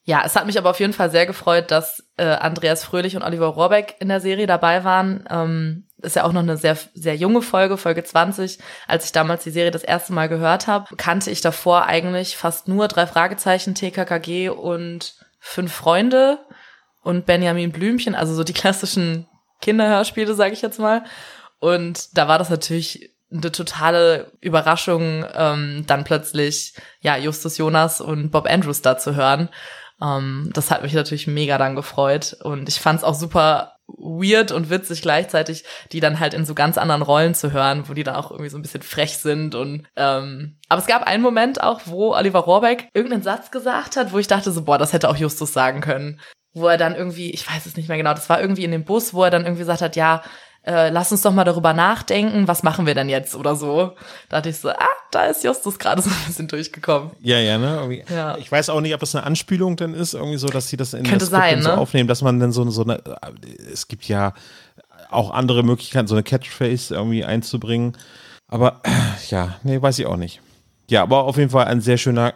ja, 0.08 0.22
es 0.24 0.36
hat 0.36 0.46
mich 0.46 0.56
aber 0.56 0.70
auf 0.70 0.80
jeden 0.80 0.94
Fall 0.94 1.10
sehr 1.10 1.26
gefreut, 1.26 1.70
dass 1.70 2.02
äh, 2.16 2.24
Andreas 2.24 2.82
Fröhlich 2.82 3.14
und 3.14 3.22
Oliver 3.22 3.48
Rohrbeck 3.48 3.96
in 4.00 4.08
der 4.08 4.20
Serie 4.20 4.46
dabei 4.46 4.82
waren. 4.82 5.24
Ähm, 5.30 5.86
ist 5.98 6.16
ja 6.16 6.24
auch 6.24 6.32
noch 6.32 6.40
eine 6.40 6.56
sehr, 6.56 6.78
sehr 6.94 7.14
junge 7.14 7.42
Folge, 7.42 7.76
Folge 7.76 8.04
20. 8.04 8.58
Als 8.86 9.04
ich 9.04 9.12
damals 9.12 9.44
die 9.44 9.50
Serie 9.50 9.70
das 9.70 9.84
erste 9.84 10.14
Mal 10.14 10.30
gehört 10.30 10.66
habe, 10.66 10.96
kannte 10.96 11.30
ich 11.30 11.42
davor 11.42 11.84
eigentlich 11.84 12.38
fast 12.38 12.68
nur 12.68 12.88
drei 12.88 13.06
Fragezeichen, 13.06 13.74
TKKG 13.74 14.48
und 14.48 15.14
fünf 15.48 15.72
Freunde 15.72 16.38
und 17.02 17.24
Benjamin 17.24 17.72
Blümchen, 17.72 18.14
also 18.14 18.34
so 18.34 18.44
die 18.44 18.52
klassischen 18.52 19.26
Kinderhörspiele, 19.62 20.34
sage 20.34 20.52
ich 20.52 20.62
jetzt 20.62 20.78
mal. 20.78 21.04
Und 21.58 22.16
da 22.16 22.28
war 22.28 22.38
das 22.38 22.50
natürlich 22.50 23.10
eine 23.32 23.50
totale 23.50 24.32
Überraschung, 24.40 25.24
ähm, 25.34 25.84
dann 25.86 26.04
plötzlich 26.04 26.74
ja 27.00 27.16
Justus 27.16 27.56
Jonas 27.56 28.00
und 28.00 28.30
Bob 28.30 28.46
Andrews 28.46 28.82
da 28.82 28.98
zu 28.98 29.16
hören. 29.16 29.48
Ähm, 30.02 30.50
das 30.52 30.70
hat 30.70 30.82
mich 30.82 30.92
natürlich 30.92 31.26
mega 31.26 31.56
dann 31.56 31.76
gefreut 31.76 32.36
und 32.42 32.68
ich 32.68 32.78
fand 32.78 32.98
es 32.98 33.04
auch 33.04 33.14
super 33.14 33.77
weird 33.88 34.52
und 34.52 34.70
witzig 34.70 35.02
gleichzeitig, 35.02 35.64
die 35.92 36.00
dann 36.00 36.20
halt 36.20 36.34
in 36.34 36.44
so 36.44 36.54
ganz 36.54 36.78
anderen 36.78 37.02
Rollen 37.02 37.34
zu 37.34 37.52
hören, 37.52 37.88
wo 37.88 37.94
die 37.94 38.04
dann 38.04 38.16
auch 38.16 38.30
irgendwie 38.30 38.50
so 38.50 38.58
ein 38.58 38.62
bisschen 38.62 38.82
frech 38.82 39.16
sind 39.16 39.54
und 39.54 39.86
ähm, 39.96 40.58
aber 40.68 40.80
es 40.80 40.86
gab 40.86 41.02
einen 41.02 41.22
Moment 41.22 41.62
auch, 41.62 41.80
wo 41.86 42.14
Oliver 42.14 42.40
Rohrbeck 42.40 42.88
irgendeinen 42.92 43.22
Satz 43.22 43.50
gesagt 43.50 43.96
hat, 43.96 44.12
wo 44.12 44.18
ich 44.18 44.26
dachte 44.26 44.52
so, 44.52 44.62
boah, 44.62 44.78
das 44.78 44.92
hätte 44.92 45.08
auch 45.08 45.16
Justus 45.16 45.52
sagen 45.52 45.80
können. 45.80 46.20
Wo 46.54 46.66
er 46.66 46.78
dann 46.78 46.94
irgendwie, 46.94 47.30
ich 47.30 47.48
weiß 47.48 47.66
es 47.66 47.76
nicht 47.76 47.88
mehr 47.88 47.98
genau, 47.98 48.14
das 48.14 48.28
war 48.28 48.40
irgendwie 48.40 48.64
in 48.64 48.70
dem 48.70 48.84
Bus, 48.84 49.14
wo 49.14 49.22
er 49.22 49.30
dann 49.30 49.42
irgendwie 49.42 49.60
gesagt 49.60 49.82
hat, 49.82 49.96
ja, 49.96 50.22
äh, 50.68 50.90
lass 50.90 51.10
uns 51.10 51.22
doch 51.22 51.32
mal 51.32 51.44
darüber 51.44 51.72
nachdenken, 51.72 52.46
was 52.46 52.62
machen 52.62 52.84
wir 52.84 52.94
denn 52.94 53.08
jetzt 53.08 53.34
oder 53.34 53.56
so. 53.56 53.92
Da 54.28 54.36
dachte 54.36 54.50
ich 54.50 54.58
so, 54.58 54.68
ah, 54.68 54.76
da 55.10 55.24
ist 55.24 55.42
Justus 55.42 55.78
gerade 55.78 56.02
so 56.02 56.10
ein 56.10 56.26
bisschen 56.26 56.46
durchgekommen. 56.46 57.10
Ja, 57.20 57.38
ja, 57.38 57.56
ne? 57.56 57.76
Irgendwie. 57.76 58.04
Ja. 58.14 58.36
Ich 58.36 58.52
weiß 58.52 58.68
auch 58.68 58.82
nicht, 58.82 58.92
ob 58.92 59.00
das 59.00 59.14
eine 59.14 59.24
Anspielung 59.24 59.76
dann 59.76 59.94
ist, 59.94 60.12
irgendwie 60.12 60.36
so, 60.36 60.46
dass 60.48 60.68
sie 60.68 60.76
das 60.76 60.92
in 60.92 61.04
Könnte 61.04 61.20
das 61.20 61.30
sein, 61.30 61.62
so 61.62 61.70
ne? 61.70 61.78
aufnehmen, 61.78 62.06
dass 62.06 62.20
man 62.20 62.38
dann 62.38 62.52
so, 62.52 62.68
so 62.70 62.82
eine, 62.82 63.02
es 63.72 63.88
gibt 63.88 64.06
ja 64.08 64.34
auch 65.10 65.30
andere 65.30 65.62
Möglichkeiten, 65.62 66.06
so 66.06 66.14
eine 66.14 66.22
Catchphrase 66.22 66.94
irgendwie 66.94 67.24
einzubringen. 67.24 67.96
Aber 68.46 68.82
ja, 69.30 69.56
nee, 69.62 69.80
weiß 69.80 69.98
ich 69.98 70.06
auch 70.06 70.16
nicht. 70.16 70.42
Ja, 70.88 71.02
aber 71.02 71.24
auf 71.24 71.36
jeden 71.36 71.50
Fall 71.50 71.66
ein 71.66 71.80
sehr 71.80 71.98
schöner 71.98 72.34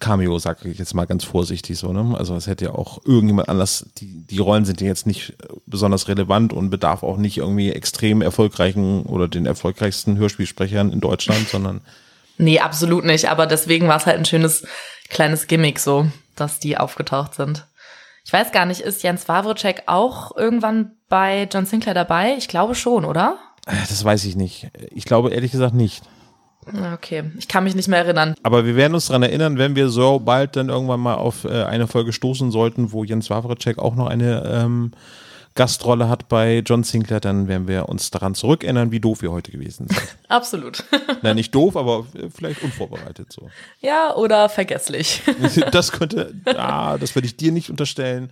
Cameo, 0.00 0.38
sag 0.38 0.64
ich 0.64 0.78
jetzt 0.78 0.94
mal 0.94 1.04
ganz 1.04 1.24
vorsichtig 1.24 1.78
so, 1.78 1.92
ne? 1.92 2.16
Also 2.16 2.34
es 2.34 2.46
hätte 2.46 2.66
ja 2.66 2.70
auch 2.72 3.04
irgendjemand 3.04 3.48
anders, 3.48 3.86
die, 3.98 4.24
die 4.26 4.38
Rollen 4.38 4.64
sind 4.64 4.80
ja 4.80 4.86
jetzt 4.86 5.06
nicht 5.06 5.34
besonders 5.66 6.08
relevant 6.08 6.52
und 6.52 6.70
bedarf 6.70 7.02
auch 7.02 7.18
nicht 7.18 7.36
irgendwie 7.36 7.70
extrem 7.70 8.22
erfolgreichen 8.22 9.02
oder 9.02 9.28
den 9.28 9.44
erfolgreichsten 9.44 10.16
Hörspielsprechern 10.16 10.92
in 10.92 11.00
Deutschland, 11.00 11.48
sondern 11.48 11.82
Nee, 12.36 12.58
absolut 12.58 13.04
nicht. 13.04 13.28
Aber 13.28 13.46
deswegen 13.46 13.88
war 13.88 13.96
es 13.96 14.06
halt 14.06 14.18
ein 14.18 14.24
schönes 14.24 14.66
kleines 15.08 15.46
Gimmick 15.46 15.78
so, 15.78 16.06
dass 16.36 16.58
die 16.58 16.76
aufgetaucht 16.76 17.34
sind. 17.34 17.66
Ich 18.24 18.32
weiß 18.32 18.52
gar 18.52 18.66
nicht, 18.66 18.80
ist 18.80 19.02
Jens 19.02 19.28
Wawrczyk 19.28 19.82
auch 19.86 20.36
irgendwann 20.36 20.92
bei 21.08 21.48
John 21.52 21.66
Sinclair 21.66 21.94
dabei? 21.94 22.34
Ich 22.38 22.48
glaube 22.48 22.74
schon, 22.74 23.04
oder? 23.04 23.38
äh, 23.66 23.76
das 23.88 24.02
weiß 24.02 24.24
ich 24.24 24.36
nicht. 24.36 24.70
Ich 24.90 25.04
glaube 25.04 25.30
ehrlich 25.30 25.52
gesagt 25.52 25.74
nicht. 25.74 26.02
Okay, 26.94 27.24
ich 27.38 27.48
kann 27.48 27.64
mich 27.64 27.74
nicht 27.74 27.88
mehr 27.88 28.00
erinnern. 28.00 28.34
Aber 28.42 28.64
wir 28.64 28.76
werden 28.76 28.94
uns 28.94 29.06
daran 29.06 29.22
erinnern, 29.22 29.58
wenn 29.58 29.76
wir 29.76 29.88
so 29.88 30.18
bald 30.18 30.56
dann 30.56 30.68
irgendwann 30.68 31.00
mal 31.00 31.14
auf 31.14 31.44
äh, 31.44 31.64
eine 31.64 31.86
Folge 31.86 32.12
stoßen 32.12 32.50
sollten, 32.50 32.92
wo 32.92 33.04
Jens 33.04 33.30
Wawrczyk 33.30 33.78
auch 33.78 33.94
noch 33.94 34.06
eine 34.06 34.42
ähm, 34.46 34.92
Gastrolle 35.56 36.08
hat 36.08 36.28
bei 36.28 36.62
John 36.66 36.82
Sinclair, 36.82 37.20
dann 37.20 37.46
werden 37.46 37.68
wir 37.68 37.88
uns 37.88 38.10
daran 38.10 38.34
zurückerinnern, 38.34 38.90
wie 38.90 38.98
doof 38.98 39.22
wir 39.22 39.30
heute 39.30 39.52
gewesen 39.52 39.86
sind. 39.88 40.02
Absolut. 40.28 40.82
Na, 41.22 41.32
nicht 41.32 41.54
doof, 41.54 41.76
aber 41.76 42.06
äh, 42.14 42.28
vielleicht 42.28 42.62
unvorbereitet 42.62 43.32
so. 43.32 43.48
ja, 43.80 44.14
oder 44.14 44.48
vergesslich. 44.48 45.22
Das 45.70 45.92
könnte, 45.92 46.34
ah, 46.56 46.98
das 46.98 47.14
würde 47.14 47.26
ich 47.26 47.36
dir 47.36 47.52
nicht 47.52 47.70
unterstellen. 47.70 48.30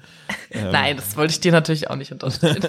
Nein, 0.52 0.96
das 0.96 1.16
wollte 1.16 1.32
ich 1.32 1.40
dir 1.40 1.52
natürlich 1.52 1.88
auch 1.90 1.96
nicht 1.96 2.12
unterstellen. 2.12 2.62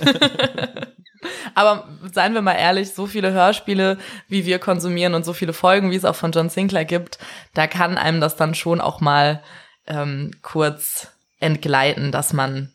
Aber 1.55 1.87
seien 2.13 2.33
wir 2.33 2.41
mal 2.41 2.53
ehrlich, 2.53 2.93
so 2.93 3.07
viele 3.07 3.31
Hörspiele, 3.31 3.97
wie 4.27 4.45
wir 4.45 4.59
konsumieren 4.59 5.13
und 5.13 5.25
so 5.25 5.33
viele 5.33 5.53
Folgen, 5.53 5.91
wie 5.91 5.95
es 5.95 6.05
auch 6.05 6.15
von 6.15 6.31
John 6.31 6.49
Sinclair 6.49 6.85
gibt, 6.85 7.19
da 7.53 7.67
kann 7.67 7.97
einem 7.97 8.21
das 8.21 8.35
dann 8.35 8.55
schon 8.55 8.81
auch 8.81 9.01
mal 9.01 9.41
ähm, 9.87 10.31
kurz 10.41 11.07
entgleiten, 11.39 12.11
dass 12.11 12.33
man 12.33 12.71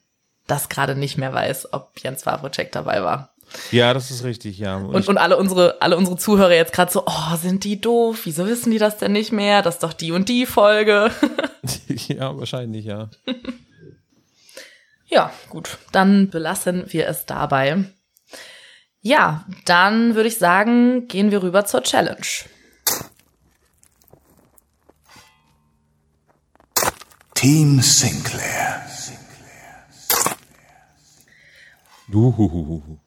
das 0.47 0.69
gerade 0.69 0.95
nicht 0.95 1.19
mehr 1.19 1.33
weiß, 1.33 1.73
ob 1.73 1.93
Jens 2.02 2.26
Wawrczyk 2.26 2.73
dabei 2.73 3.02
war. 3.02 3.35
Ja, 3.71 3.95
das 3.95 4.11
ist 4.11 4.25
richtig, 4.25 4.59
ja. 4.59 4.76
Und, 4.76 5.09
und 5.09 5.19
alle 5.19 5.37
unsere, 5.37 5.81
alle 5.81 5.97
unsere 5.97 6.17
Zuhörer 6.17 6.55
jetzt 6.55 6.73
gerade 6.73 6.93
so, 6.93 7.05
oh, 7.07 7.37
sind 7.40 7.64
die 7.64 7.81
doof? 7.81 8.21
Wieso 8.25 8.47
wissen 8.47 8.71
die 8.71 8.78
das 8.78 8.99
denn 8.99 9.12
nicht 9.12 9.33
mehr? 9.33 9.62
Das 9.62 9.76
ist 9.76 9.83
doch 9.83 9.95
die 9.95 10.12
und 10.12 10.28
die 10.28 10.45
Folge. 10.45 11.11
ja, 12.09 12.37
wahrscheinlich, 12.37 12.85
ja. 12.85 13.09
Ja, 15.11 15.33
gut, 15.49 15.78
dann 15.90 16.28
belassen 16.28 16.85
wir 16.88 17.09
es 17.09 17.25
dabei. 17.25 17.85
Ja, 19.00 19.45
dann 19.64 20.14
würde 20.14 20.28
ich 20.28 20.38
sagen, 20.38 21.07
gehen 21.09 21.31
wir 21.31 21.43
rüber 21.43 21.64
zur 21.64 21.83
Challenge. 21.83 22.26
Team 27.35 27.81
Sinclair. 27.81 28.69
Uhuhuhu. 32.12 32.99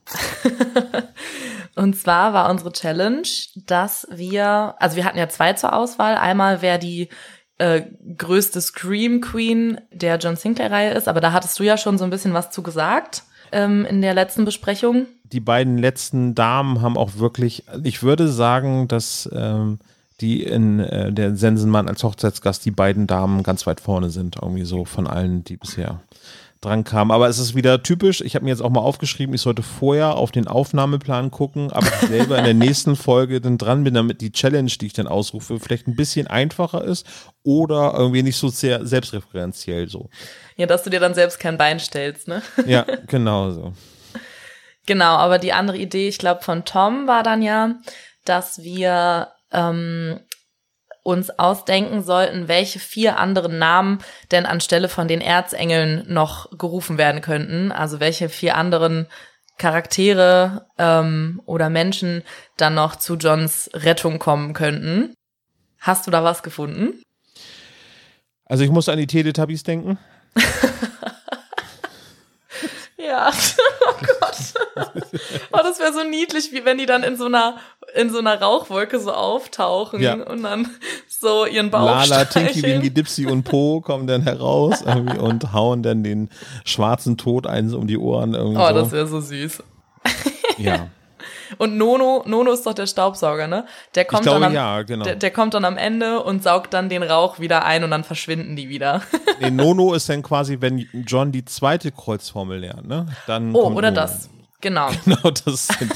Und 1.74 1.96
zwar 1.96 2.32
war 2.32 2.50
unsere 2.50 2.72
Challenge, 2.72 3.26
dass 3.66 4.06
wir, 4.10 4.74
also 4.78 4.96
wir 4.96 5.04
hatten 5.04 5.18
ja 5.18 5.28
zwei 5.28 5.54
zur 5.54 5.72
Auswahl. 5.72 6.16
Einmal, 6.16 6.62
wer 6.62 6.78
die 6.78 7.08
äh, 7.58 7.82
größte 8.16 8.60
Scream 8.60 9.20
Queen 9.20 9.80
der 9.90 10.18
John 10.18 10.36
Sinclair-Reihe 10.36 10.92
ist, 10.92 11.08
aber 11.08 11.20
da 11.20 11.32
hattest 11.32 11.58
du 11.58 11.64
ja 11.64 11.76
schon 11.76 11.98
so 11.98 12.04
ein 12.04 12.10
bisschen 12.10 12.34
was 12.34 12.50
zu 12.50 12.62
gesagt 12.62 13.24
ähm, 13.52 13.84
in 13.84 14.00
der 14.00 14.14
letzten 14.14 14.44
Besprechung. 14.44 15.06
Die 15.24 15.40
beiden 15.40 15.78
letzten 15.78 16.34
Damen 16.34 16.82
haben 16.82 16.96
auch 16.96 17.16
wirklich, 17.16 17.64
ich 17.84 18.02
würde 18.02 18.28
sagen, 18.28 18.88
dass 18.88 19.28
ähm, 19.32 19.78
die 20.20 20.42
in 20.42 20.80
äh, 20.80 21.12
der 21.12 21.36
Sensenmann 21.36 21.88
als 21.88 22.04
Hochzeitsgast 22.04 22.64
die 22.64 22.70
beiden 22.70 23.06
Damen 23.06 23.42
ganz 23.42 23.66
weit 23.66 23.80
vorne 23.80 24.10
sind, 24.10 24.36
irgendwie 24.40 24.64
so 24.64 24.84
von 24.84 25.06
allen, 25.06 25.44
die 25.44 25.56
bisher 25.56 26.00
dran 26.62 26.84
kamen. 26.84 27.10
Aber 27.10 27.28
es 27.28 27.38
ist 27.38 27.54
wieder 27.54 27.82
typisch. 27.82 28.22
Ich 28.22 28.34
habe 28.34 28.44
mir 28.44 28.50
jetzt 28.50 28.62
auch 28.62 28.70
mal 28.70 28.80
aufgeschrieben, 28.80 29.34
ich 29.34 29.42
sollte 29.42 29.62
vorher 29.62 30.16
auf 30.16 30.30
den 30.30 30.48
Aufnahmeplan 30.48 31.30
gucken, 31.30 31.70
aber 31.72 31.86
ich 31.86 32.08
selber 32.08 32.38
in 32.38 32.44
der 32.44 32.54
nächsten 32.54 32.96
Folge 32.96 33.40
dann 33.40 33.58
dran 33.58 33.84
bin, 33.84 33.94
damit 33.94 34.20
die 34.20 34.32
Challenge, 34.32 34.70
die 34.70 34.86
ich 34.86 34.92
dann 34.92 35.06
ausrufe, 35.06 35.60
vielleicht 35.60 35.88
ein 35.88 35.96
bisschen 35.96 36.26
einfacher 36.26 36.82
ist 36.82 37.06
oder 37.42 37.94
irgendwie 37.96 38.22
nicht 38.22 38.36
so 38.36 38.48
sehr 38.48 38.86
selbstreferenziell 38.86 39.88
so. 39.88 40.08
Ja, 40.56 40.66
dass 40.66 40.84
du 40.84 40.90
dir 40.90 41.00
dann 41.00 41.14
selbst 41.14 41.38
kein 41.38 41.58
Bein 41.58 41.80
stellst, 41.80 42.28
ne? 42.28 42.42
Ja, 42.66 42.86
genau 43.08 43.50
so. 43.50 43.72
Genau, 44.86 45.16
aber 45.16 45.38
die 45.38 45.52
andere 45.52 45.78
Idee, 45.78 46.08
ich 46.08 46.18
glaube, 46.18 46.42
von 46.42 46.64
Tom 46.64 47.06
war 47.06 47.22
dann 47.22 47.42
ja, 47.42 47.76
dass 48.24 48.62
wir 48.62 49.28
ähm, 49.52 50.20
uns 51.02 51.30
ausdenken 51.38 52.02
sollten, 52.02 52.48
welche 52.48 52.78
vier 52.78 53.18
anderen 53.18 53.58
Namen 53.58 53.98
denn 54.30 54.46
anstelle 54.46 54.88
von 54.88 55.08
den 55.08 55.20
Erzengeln 55.20 56.04
noch 56.08 56.56
gerufen 56.56 56.98
werden 56.98 57.20
könnten. 57.20 57.72
Also 57.72 58.00
welche 58.00 58.28
vier 58.28 58.56
anderen 58.56 59.08
Charaktere 59.58 60.66
ähm, 60.78 61.40
oder 61.44 61.70
Menschen 61.70 62.22
dann 62.56 62.74
noch 62.74 62.96
zu 62.96 63.16
Johns 63.16 63.70
Rettung 63.74 64.18
kommen 64.18 64.54
könnten. 64.54 65.14
Hast 65.78 66.06
du 66.06 66.10
da 66.10 66.24
was 66.24 66.42
gefunden? 66.42 67.02
Also 68.44 68.64
ich 68.64 68.70
muss 68.70 68.88
an 68.88 68.98
die 68.98 69.06
Teletubbies 69.06 69.62
denken. 69.62 69.98
Ja, 73.04 73.30
oh 73.88 73.94
Gott. 74.20 74.36
Oh, 75.52 75.58
das 75.62 75.78
wäre 75.80 75.92
so 75.92 76.04
niedlich, 76.04 76.52
wie 76.52 76.64
wenn 76.64 76.78
die 76.78 76.86
dann 76.86 77.02
in 77.02 77.16
so 77.16 77.26
einer 77.26 77.56
in 77.94 78.10
so 78.10 78.18
einer 78.18 78.40
Rauchwolke 78.40 79.00
so 79.00 79.12
auftauchen 79.12 80.00
Ja. 80.00 80.14
und 80.14 80.42
dann 80.44 80.68
so 81.08 81.44
ihren 81.46 81.70
Bauch 81.70 81.84
Lala, 81.86 82.24
Tinky. 82.24 82.62
Winky, 82.62 82.90
Dipsy 82.90 83.26
und 83.26 83.42
Po 83.42 83.80
kommen 83.80 84.06
dann 84.06 84.22
heraus 84.22 84.82
und 85.18 85.52
hauen 85.52 85.82
dann 85.82 86.02
den 86.04 86.30
schwarzen 86.64 87.16
Tod 87.16 87.46
eins 87.46 87.74
um 87.74 87.86
die 87.86 87.98
Ohren 87.98 88.34
irgendwie 88.34 88.62
Oh, 88.62 88.68
so. 88.68 88.74
das 88.74 88.92
wäre 88.92 89.06
so 89.06 89.20
süß. 89.20 89.62
ja. 90.58 90.88
Und 91.58 91.76
Nono, 91.76 92.22
Nono 92.26 92.52
ist 92.52 92.66
doch 92.66 92.74
der 92.74 92.86
Staubsauger, 92.86 93.46
ne? 93.46 93.66
Der 93.94 94.04
kommt 94.04 94.22
glaube, 94.22 94.40
dann 94.40 94.50
am, 94.50 94.54
ja, 94.54 94.82
genau. 94.82 95.04
der, 95.04 95.16
der 95.16 95.30
kommt 95.30 95.54
dann 95.54 95.64
am 95.64 95.76
Ende 95.76 96.22
und 96.22 96.42
saugt 96.42 96.74
dann 96.74 96.88
den 96.88 97.02
Rauch 97.02 97.38
wieder 97.38 97.64
ein 97.64 97.84
und 97.84 97.90
dann 97.90 98.04
verschwinden 98.04 98.56
die 98.56 98.68
wieder. 98.68 99.02
Nee, 99.40 99.50
Nono 99.50 99.92
ist 99.94 100.08
dann 100.08 100.22
quasi, 100.22 100.58
wenn 100.60 100.86
John 101.06 101.32
die 101.32 101.44
zweite 101.44 101.90
Kreuzformel 101.90 102.60
lernt, 102.60 102.86
ne? 102.86 103.06
Dann 103.26 103.54
Oh, 103.54 103.70
oder 103.70 103.90
Nono. 103.90 104.02
das. 104.02 104.28
Genau. 104.60 104.88
Genau, 105.04 105.30
das 105.30 105.66
sind 105.66 105.92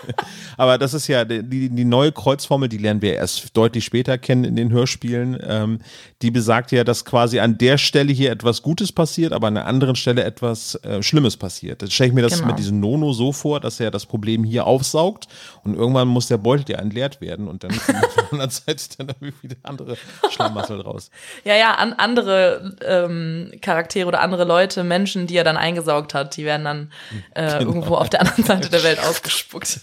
Aber 0.56 0.78
das 0.78 0.94
ist 0.94 1.06
ja 1.08 1.24
die, 1.24 1.42
die 1.42 1.68
die 1.68 1.84
neue 1.84 2.12
Kreuzformel, 2.12 2.68
die 2.68 2.78
lernen 2.78 3.02
wir 3.02 3.14
erst 3.14 3.56
deutlich 3.56 3.84
später 3.84 4.18
kennen 4.18 4.44
in 4.44 4.56
den 4.56 4.70
Hörspielen. 4.70 5.38
Ähm, 5.42 5.80
die 6.22 6.30
besagt 6.30 6.72
ja, 6.72 6.84
dass 6.84 7.04
quasi 7.04 7.40
an 7.40 7.58
der 7.58 7.76
Stelle 7.78 8.12
hier 8.12 8.30
etwas 8.30 8.62
Gutes 8.62 8.92
passiert, 8.92 9.32
aber 9.32 9.48
an 9.48 9.54
der 9.54 9.66
anderen 9.66 9.96
Stelle 9.96 10.22
etwas 10.24 10.76
äh, 10.76 11.02
Schlimmes 11.02 11.36
passiert. 11.36 11.82
Jetzt 11.82 11.92
stelle 11.94 12.08
ich 12.08 12.14
mir 12.14 12.22
das 12.22 12.34
Genau. 12.36 12.46
mit 12.48 12.58
diesem 12.58 12.80
Nono 12.80 13.12
so 13.12 13.32
vor, 13.32 13.60
dass 13.60 13.80
er 13.80 13.90
das 13.90 14.06
Problem 14.06 14.44
hier 14.44 14.66
aufsaugt 14.66 15.26
und 15.64 15.74
irgendwann 15.74 16.08
muss 16.08 16.28
der 16.28 16.38
Beutel 16.38 16.64
ja 16.70 16.78
entleert 16.78 17.20
werden 17.20 17.48
und 17.48 17.64
dann 17.64 17.70
kommt 17.76 18.04
auf 18.04 18.14
der 18.14 18.24
anderen 18.32 18.50
Seite 18.50 19.04
dann 19.04 19.16
wieder 19.42 19.56
andere 19.64 19.96
Schlamassel 20.30 20.80
raus. 20.80 21.10
Ja, 21.44 21.56
ja, 21.56 21.74
an, 21.74 21.92
andere 21.94 22.76
ähm, 22.86 23.50
Charaktere 23.60 24.06
oder 24.06 24.20
andere 24.20 24.44
Leute, 24.44 24.84
Menschen, 24.84 25.26
die 25.26 25.36
er 25.36 25.44
dann 25.44 25.56
eingesaugt 25.56 26.14
hat, 26.14 26.36
die 26.36 26.44
werden 26.44 26.64
dann 26.64 26.92
äh, 27.34 27.58
Genau. 27.58 27.70
irgendwo 27.72 27.94
auf 27.96 28.08
der 28.10 28.20
anderen 28.20 28.44
Seite 28.44 28.68
der 28.70 28.82
Welt 28.84 28.98
ausgespuckt. 29.08 29.80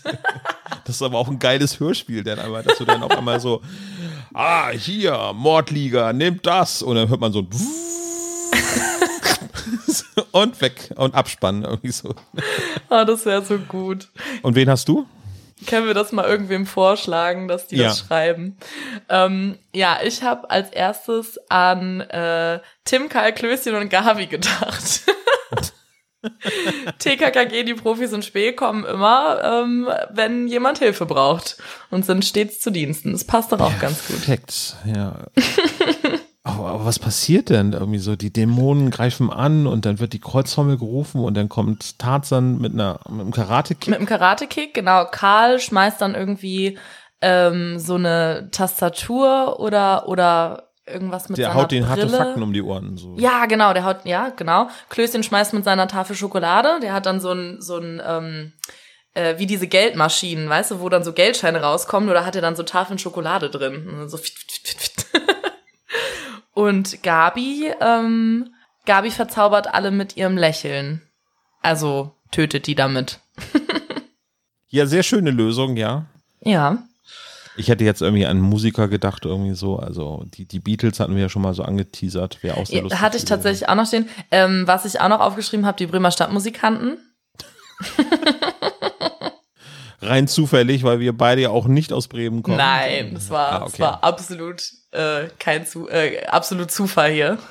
Das 0.85 0.95
ist 0.95 1.01
aber 1.01 1.17
auch 1.17 1.27
ein 1.27 1.39
geiles 1.39 1.79
Hörspiel, 1.79 2.23
denn 2.23 2.39
einmal, 2.39 2.63
dass 2.63 2.77
du 2.77 2.85
dann 2.85 3.03
auf 3.03 3.11
einmal 3.17 3.39
so, 3.39 3.61
ah, 4.33 4.69
hier, 4.69 5.33
Mordliga, 5.33 6.13
nimm 6.13 6.41
das. 6.41 6.81
Und 6.81 6.95
dann 6.95 7.09
hört 7.09 7.19
man 7.19 7.33
so 7.33 7.39
ein 7.39 7.49
und 10.31 10.61
weg 10.61 10.91
und 10.95 11.15
abspannen 11.15 11.63
irgendwie 11.63 11.91
so. 11.91 12.13
oh, 12.89 13.03
das 13.05 13.25
wäre 13.25 13.43
so 13.43 13.57
gut. 13.57 14.07
Und 14.41 14.55
wen 14.55 14.69
hast 14.69 14.87
du? 14.87 15.05
Können 15.67 15.87
wir 15.87 15.93
das 15.93 16.13
mal 16.13 16.25
irgendwem 16.25 16.65
vorschlagen, 16.65 17.49
dass 17.49 17.67
die 17.67 17.77
das 17.77 17.99
Ja. 17.99 18.05
schreiben? 18.07 18.57
Ähm, 19.09 19.57
ja, 19.73 19.97
ich 20.03 20.23
habe 20.23 20.49
als 20.49 20.69
erstes 20.69 21.37
an 21.49 21.99
äh, 22.01 22.59
Tim, 22.85 23.09
Karl 23.09 23.33
Klößchen 23.33 23.75
und 23.75 23.89
Gavi 23.89 24.27
gedacht. 24.27 25.01
TKKG, 26.99 27.63
die 27.63 27.73
Profis 27.73 28.11
in 28.11 28.21
Spee 28.21 28.53
kommen 28.53 28.85
immer, 28.85 29.41
ähm, 29.43 29.87
wenn 30.11 30.47
jemand 30.47 30.79
Hilfe 30.79 31.05
braucht 31.05 31.57
und 31.89 32.05
sind 32.05 32.25
stets 32.25 32.59
zu 32.59 32.71
Diensten. 32.71 33.11
Das 33.13 33.23
passt 33.23 33.51
doch 33.51 33.59
auch 33.59 33.79
ganz 33.79 34.05
gut. 34.07 34.17
Perfekt, 34.17 34.75
ja. 34.85 35.15
Aber, 36.43 36.69
aber, 36.69 36.85
was 36.85 36.99
passiert 36.99 37.49
denn 37.49 37.73
irgendwie 37.73 37.99
so? 37.99 38.15
Die 38.15 38.31
Dämonen 38.31 38.91
greifen 38.91 39.29
an 39.29 39.67
und 39.67 39.85
dann 39.85 39.99
wird 39.99 40.13
die 40.13 40.21
Kreuztrommel 40.21 40.77
gerufen 40.77 41.21
und 41.21 41.35
dann 41.35 41.49
kommt 41.49 41.99
Tarzan 41.99 42.59
mit, 42.59 42.73
einer, 42.73 43.01
mit 43.09 43.21
einem 43.21 43.31
Karate-Kick. 43.31 43.89
Mit 43.89 43.99
einem 43.99 44.07
Karate-Kick, 44.07 44.73
genau. 44.73 45.05
Karl 45.05 45.59
schmeißt 45.59 46.01
dann 46.01 46.15
irgendwie 46.15 46.77
ähm, 47.21 47.77
so 47.77 47.95
eine 47.95 48.49
Tastatur 48.51 49.59
oder, 49.59 50.07
oder 50.07 50.68
irgendwas 50.91 51.29
mit 51.29 51.37
der 51.37 51.47
seiner 51.47 51.61
haut 51.61 51.71
den 51.71 51.85
Brille. 51.85 52.01
harte 52.01 52.09
Fakten 52.09 52.43
um 52.43 52.53
die 52.53 52.61
Ohren. 52.61 52.97
So. 52.97 53.15
Ja, 53.17 53.45
genau, 53.45 53.73
der 53.73 53.85
haut, 53.85 54.05
ja, 54.05 54.29
genau. 54.29 54.69
Klößchen 54.89 55.23
schmeißt 55.23 55.53
mit 55.53 55.63
seiner 55.63 55.87
Tafel 55.87 56.15
Schokolade. 56.15 56.79
Der 56.81 56.93
hat 56.93 57.05
dann 57.05 57.19
so 57.19 57.31
ein, 57.31 57.61
so 57.61 57.77
ein, 57.77 58.01
ähm, 58.05 58.53
äh, 59.13 59.37
wie 59.37 59.45
diese 59.45 59.67
Geldmaschinen, 59.67 60.49
weißt 60.49 60.71
du, 60.71 60.79
wo 60.79 60.89
dann 60.89 61.03
so 61.03 61.13
Geldscheine 61.13 61.61
rauskommen, 61.61 62.09
oder 62.09 62.25
hat 62.25 62.35
er 62.35 62.41
dann 62.41 62.55
so 62.55 62.63
Tafeln 62.63 62.99
Schokolade 62.99 63.49
drin. 63.49 63.87
Und 63.87 64.09
so 64.09 64.17
fit, 64.17 64.33
fit, 64.33 64.67
fit, 64.67 64.81
fit. 64.81 65.05
Und 66.53 67.03
Gabi, 67.03 67.71
ähm, 67.79 68.53
Gabi 68.85 69.11
verzaubert 69.11 69.73
alle 69.73 69.91
mit 69.91 70.17
ihrem 70.17 70.37
Lächeln. 70.37 71.01
Also 71.61 72.15
tötet 72.31 72.67
die 72.67 72.75
damit. 72.75 73.19
ja, 74.67 74.85
sehr 74.85 75.03
schöne 75.03 75.31
Lösung, 75.31 75.77
ja. 75.77 76.05
Ja. 76.41 76.79
Ich 77.59 77.67
hätte 77.67 77.83
jetzt 77.83 78.01
irgendwie 78.01 78.25
an 78.25 78.39
Musiker 78.39 78.87
gedacht, 78.87 79.25
irgendwie 79.25 79.53
so. 79.53 79.77
Also 79.77 80.23
die, 80.33 80.45
die 80.45 80.59
Beatles 80.59 80.99
hatten 80.99 81.13
wir 81.15 81.21
ja 81.23 81.29
schon 81.29 81.41
mal 81.41 81.53
so 81.53 81.63
angeteasert. 81.63 82.41
Wäre 82.41 82.57
auch 82.57 82.65
sehr 82.65 82.81
lustig. 82.81 83.01
Hatte 83.01 83.17
ich 83.17 83.25
tatsächlich 83.25 83.67
auch 83.69 83.75
noch 83.75 83.85
stehen. 83.85 84.07
Ähm, 84.31 84.63
was 84.65 84.85
ich 84.85 85.01
auch 85.01 85.09
noch 85.09 85.19
aufgeschrieben 85.19 85.65
habe, 85.65 85.77
die 85.77 85.85
Bremer 85.87 86.11
Stadtmusikanten. 86.11 86.97
Rein 90.01 90.27
zufällig, 90.29 90.83
weil 90.83 90.99
wir 91.01 91.15
beide 91.17 91.41
ja 91.41 91.49
auch 91.49 91.67
nicht 91.67 91.91
aus 91.91 92.07
Bremen 92.07 92.41
kommen. 92.41 92.57
Nein, 92.57 93.13
es 93.17 93.29
war, 93.29 93.51
Ah, 93.51 93.57
okay. 93.63 93.69
es 93.73 93.79
war 93.81 94.03
absolut 94.03 94.63
äh, 94.91 95.27
kein 95.39 95.65
Zu 95.65 95.89
äh, 95.89 96.25
absolut 96.27 96.71
Zufall 96.71 97.11
hier. 97.11 97.37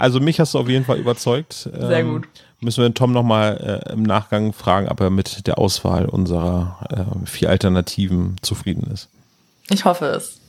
Also 0.00 0.20
mich 0.20 0.38
hast 0.38 0.54
du 0.54 0.60
auf 0.60 0.68
jeden 0.68 0.84
Fall 0.84 0.98
überzeugt. 0.98 1.52
Sehr 1.72 1.90
Ähm, 1.90 2.08
gut. 2.12 2.28
Müssen 2.60 2.84
wir 2.84 2.88
den 2.88 2.94
Tom 2.94 3.10
nochmal 3.10 3.82
äh, 3.84 3.92
im 3.94 4.04
Nachgang 4.04 4.52
fragen, 4.52 4.86
ob 4.88 5.00
er 5.00 5.10
mit 5.10 5.48
der 5.48 5.58
Auswahl 5.58 6.06
unserer 6.06 6.78
äh, 6.88 7.26
vier 7.26 7.50
Alternativen 7.50 8.36
zufrieden 8.40 8.88
ist. 8.92 9.08
Ich 9.70 9.84
hoffe 9.84 10.06
es. 10.06 10.40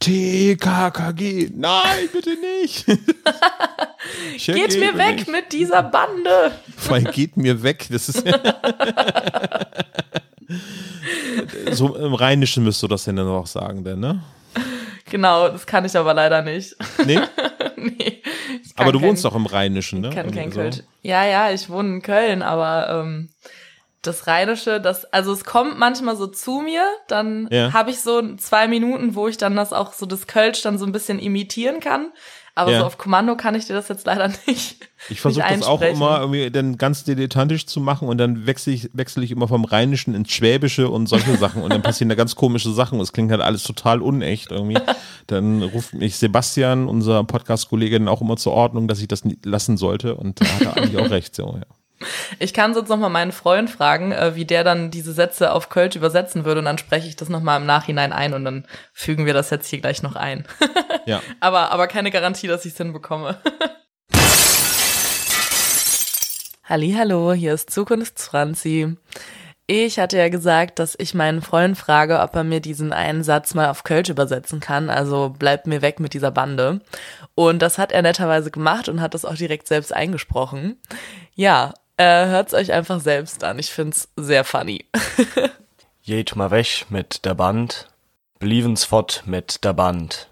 TKKG, 0.00 1.50
nein, 1.54 2.08
bitte 2.12 2.36
nicht. 2.62 2.86
Geht 4.46 4.78
mir 4.78 4.98
weg 4.98 5.28
mit 5.28 5.52
dieser 5.52 5.82
Bande. 5.82 6.52
Vor 6.76 6.96
allem 6.96 7.04
geht 7.12 7.36
mir 7.36 7.62
weg. 7.62 7.86
Das 7.90 8.08
ist 8.08 8.24
so 11.72 11.94
im 11.96 12.14
Rheinischen 12.14 12.64
müsst 12.64 12.82
du 12.82 12.88
das 12.88 13.04
denn 13.04 13.14
dann 13.16 13.28
auch 13.28 13.46
sagen, 13.46 13.84
denn, 13.84 14.00
ne? 14.00 14.22
Genau, 15.10 15.48
das 15.48 15.66
kann 15.66 15.84
ich 15.84 15.96
aber 15.96 16.14
leider 16.14 16.42
nicht. 16.42 16.74
Nee? 17.04 17.20
nee, 17.76 18.22
Aber 18.76 18.90
du 18.92 18.98
kein- 18.98 19.08
wohnst 19.10 19.24
doch 19.24 19.34
im 19.36 19.46
Rheinischen, 19.46 20.00
ne? 20.00 20.08
Ich 20.08 20.14
kann 20.14 20.30
kein 20.32 20.50
so. 20.50 20.68
Ja, 21.02 21.24
ja, 21.24 21.52
ich 21.52 21.68
wohne 21.68 21.96
in 21.96 22.02
Köln, 22.02 22.42
aber 22.42 23.02
ähm, 23.04 23.28
das 24.02 24.26
Rheinische, 24.26 24.80
das, 24.80 25.04
also 25.12 25.32
es 25.32 25.44
kommt 25.44 25.78
manchmal 25.78 26.16
so 26.16 26.26
zu 26.26 26.60
mir, 26.60 26.84
dann 27.08 27.48
Ja. 27.50 27.72
habe 27.72 27.90
ich 27.90 28.00
so 28.00 28.34
zwei 28.36 28.66
Minuten, 28.68 29.14
wo 29.14 29.28
ich 29.28 29.36
dann 29.36 29.54
das 29.56 29.72
auch 29.72 29.92
so 29.92 30.06
das 30.06 30.26
Kölsch 30.26 30.60
dann 30.62 30.76
so 30.78 30.84
ein 30.84 30.92
bisschen 30.92 31.18
imitieren 31.18 31.80
kann. 31.80 32.10
Aber 32.54 32.70
Ja. 32.72 32.80
so 32.80 32.84
auf 32.84 32.98
Kommando 32.98 33.34
kann 33.34 33.54
ich 33.54 33.64
dir 33.66 33.72
das 33.72 33.88
jetzt 33.88 34.04
leider 34.04 34.28
nicht. 34.46 34.76
Ich 35.08 35.20
versuche 35.22 35.46
das 35.48 35.62
auch 35.62 35.80
immer 35.80 36.20
irgendwie 36.20 36.50
dann 36.50 36.76
ganz 36.76 37.02
dilettantisch 37.04 37.64
zu 37.66 37.80
machen 37.80 38.08
und 38.08 38.18
dann 38.18 38.46
wechsle 38.46 38.72
ich, 38.74 38.90
wechsle 38.92 39.24
ich 39.24 39.30
immer 39.30 39.48
vom 39.48 39.64
Rheinischen 39.64 40.14
ins 40.14 40.30
Schwäbische 40.32 40.90
und 40.90 41.06
solche 41.06 41.36
Sachen 41.38 41.62
und 41.62 41.72
dann 41.72 41.80
passieren 41.82 42.10
da 42.10 42.14
ganz 42.14 42.34
komische 42.36 42.70
Sachen 42.72 42.98
und 42.98 43.04
es 43.04 43.12
klingt 43.14 43.30
halt 43.30 43.40
alles 43.40 43.62
total 43.62 44.02
unecht 44.02 44.50
irgendwie. 44.50 44.78
Dann 45.28 45.62
ruft 45.62 45.94
mich 45.94 46.16
Sebastian, 46.16 46.88
unser 46.88 47.22
Podcast-Kollege, 47.24 47.96
dann 47.98 48.08
auch 48.08 48.20
immer 48.20 48.36
zur 48.36 48.52
Ordnung, 48.52 48.88
dass 48.88 49.00
ich 49.00 49.06
das 49.08 49.22
lassen 49.44 49.76
sollte 49.76 50.16
und 50.16 50.40
da 50.40 50.44
hat 50.46 50.62
er 50.62 50.76
eigentlich 50.76 50.98
auch 51.00 51.10
recht. 51.10 51.34
So, 51.34 51.56
ja. 51.56 51.64
Ich 52.38 52.54
kann 52.54 52.74
sonst 52.74 52.88
noch 52.88 52.98
mal 52.98 53.08
meinen 53.08 53.32
Freund 53.32 53.70
fragen, 53.70 54.12
äh, 54.12 54.34
wie 54.34 54.44
der 54.44 54.64
dann 54.64 54.90
diese 54.90 55.12
Sätze 55.12 55.52
auf 55.52 55.68
Kölsch 55.68 55.96
übersetzen 55.96 56.44
würde 56.44 56.60
und 56.60 56.66
dann 56.66 56.78
spreche 56.78 57.08
ich 57.08 57.16
das 57.16 57.28
noch 57.28 57.40
mal 57.40 57.56
im 57.56 57.66
Nachhinein 57.66 58.12
ein 58.12 58.34
und 58.34 58.44
dann 58.44 58.66
fügen 58.92 59.26
wir 59.26 59.34
das 59.34 59.50
jetzt 59.50 59.68
hier 59.68 59.80
gleich 59.80 60.02
noch 60.02 60.16
ein. 60.16 60.44
ja. 61.06 61.22
aber, 61.40 61.70
aber 61.72 61.86
keine 61.86 62.10
Garantie, 62.10 62.46
dass 62.48 62.64
ich 62.64 62.72
es 62.72 62.78
hinbekomme. 62.78 63.38
Hallo, 66.64 67.32
hier 67.32 67.54
ist 67.54 67.70
Zukunftsfranzi. 67.70 68.96
Ich 69.66 69.98
hatte 69.98 70.18
ja 70.18 70.28
gesagt, 70.28 70.78
dass 70.78 70.96
ich 70.98 71.14
meinen 71.14 71.40
Freund 71.40 71.78
frage, 71.78 72.20
ob 72.20 72.34
er 72.34 72.44
mir 72.44 72.60
diesen 72.60 72.92
einen 72.92 73.22
Satz 73.22 73.54
mal 73.54 73.68
auf 73.68 73.84
Kölsch 73.84 74.10
übersetzen 74.10 74.60
kann. 74.60 74.90
Also 74.90 75.30
bleibt 75.30 75.66
mir 75.66 75.82
weg 75.82 76.00
mit 76.00 76.14
dieser 76.14 76.30
Bande. 76.30 76.80
Und 77.34 77.62
das 77.62 77.78
hat 77.78 77.92
er 77.92 78.02
netterweise 78.02 78.50
gemacht 78.50 78.88
und 78.88 79.00
hat 79.00 79.14
das 79.14 79.24
auch 79.24 79.34
direkt 79.34 79.68
selbst 79.68 79.94
eingesprochen. 79.94 80.80
Ja, 81.34 81.74
äh, 81.96 82.26
hört's 82.26 82.54
euch 82.54 82.72
einfach 82.72 83.00
selbst 83.00 83.44
an. 83.44 83.58
Ich 83.58 83.70
find's 83.70 84.08
sehr 84.16 84.44
funny. 84.44 84.86
Geht 86.04 86.34
mal 86.34 86.50
weg 86.50 86.86
mit 86.88 87.24
der 87.24 87.34
Band, 87.34 87.88
blieven's 88.38 88.84
fort 88.84 89.22
mit 89.26 89.62
der 89.64 89.72
Band. 89.72 90.28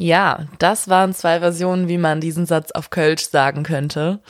Ja, 0.00 0.46
das 0.60 0.86
waren 0.86 1.12
zwei 1.12 1.40
Versionen, 1.40 1.88
wie 1.88 1.98
man 1.98 2.20
diesen 2.20 2.46
Satz 2.46 2.70
auf 2.70 2.90
Kölsch 2.90 3.24
sagen 3.24 3.64
könnte. 3.64 4.20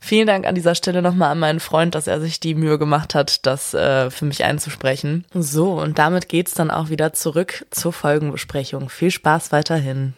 Vielen 0.00 0.26
Dank 0.26 0.46
an 0.46 0.54
dieser 0.54 0.74
Stelle 0.74 1.02
nochmal 1.02 1.32
an 1.32 1.38
meinen 1.38 1.60
Freund, 1.60 1.94
dass 1.94 2.06
er 2.06 2.18
sich 2.18 2.40
die 2.40 2.54
Mühe 2.54 2.78
gemacht 2.78 3.14
hat, 3.14 3.44
das 3.44 3.74
äh, 3.74 4.10
für 4.10 4.24
mich 4.24 4.44
einzusprechen. 4.44 5.26
So, 5.34 5.74
und 5.74 5.98
damit 5.98 6.30
geht's 6.30 6.54
dann 6.54 6.70
auch 6.70 6.88
wieder 6.88 7.12
zurück 7.12 7.66
zur 7.70 7.92
Folgenbesprechung. 7.92 8.88
Viel 8.88 9.10
Spaß 9.10 9.52
weiterhin. 9.52 10.14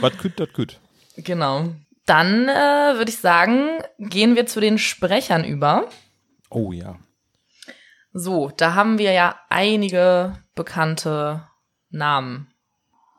Was 0.00 0.16
küt, 0.16 0.40
das 0.40 0.48
küt. 0.54 0.80
Genau. 1.18 1.74
Dann 2.06 2.48
äh, 2.48 2.96
würde 2.96 3.10
ich 3.10 3.18
sagen, 3.18 3.68
gehen 3.98 4.36
wir 4.36 4.46
zu 4.46 4.60
den 4.60 4.78
Sprechern 4.78 5.44
über. 5.44 5.88
Oh 6.50 6.70
ja. 6.72 6.96
So, 8.12 8.50
da 8.56 8.74
haben 8.74 8.98
wir 8.98 9.12
ja 9.12 9.36
einige 9.50 10.38
bekannte 10.54 11.42
Namen. 11.90 12.46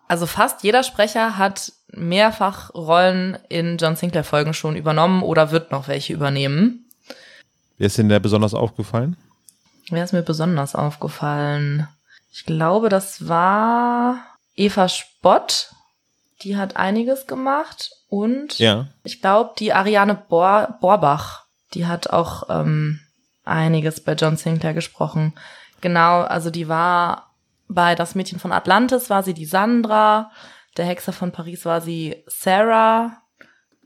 Also 0.07 0.25
fast 0.25 0.63
jeder 0.63 0.83
Sprecher 0.83 1.37
hat 1.37 1.73
mehrfach 1.89 2.73
Rollen 2.73 3.37
in 3.49 3.77
John 3.77 3.97
Sinclair 3.97 4.23
Folgen 4.23 4.53
schon 4.53 4.77
übernommen 4.77 5.21
oder 5.21 5.51
wird 5.51 5.71
noch 5.71 5.89
welche 5.89 6.13
übernehmen. 6.13 6.89
Wer 7.77 7.87
ist 7.87 7.97
denn 7.97 8.09
der 8.09 8.21
besonders 8.21 8.53
aufgefallen? 8.53 9.17
Wer 9.89 10.03
ist 10.03 10.13
mir 10.13 10.23
besonders 10.23 10.75
aufgefallen? 10.75 11.87
Ich 12.31 12.45
glaube, 12.45 12.89
das 12.89 13.27
war 13.27 14.25
Eva 14.55 14.89
Spott. 14.89 15.71
Die 16.41 16.57
hat 16.57 16.77
einiges 16.77 17.27
gemacht 17.27 17.96
und 18.09 18.57
Ja. 18.59 18.87
ich 19.03 19.21
glaube, 19.21 19.51
die 19.59 19.73
Ariane 19.73 20.15
Bor 20.15 20.77
Borbach, 20.81 21.45
die 21.73 21.85
hat 21.85 22.09
auch 22.09 22.43
ähm, 22.49 22.99
einiges 23.43 24.03
bei 24.03 24.13
John 24.13 24.37
Sinclair 24.37 24.73
gesprochen. 24.73 25.33
Genau, 25.81 26.21
also 26.21 26.49
die 26.49 26.67
war 26.67 27.31
bei 27.67 27.95
Das 27.95 28.15
Mädchen 28.15 28.39
von 28.39 28.51
Atlantis 28.53 29.09
war 29.09 29.23
sie 29.23 29.33
die 29.33 29.45
Sandra, 29.45 30.31
der 30.77 30.85
Hexer 30.85 31.11
von 31.13 31.31
Paris 31.31 31.65
war 31.65 31.81
sie 31.81 32.23
Sarah, 32.27 33.17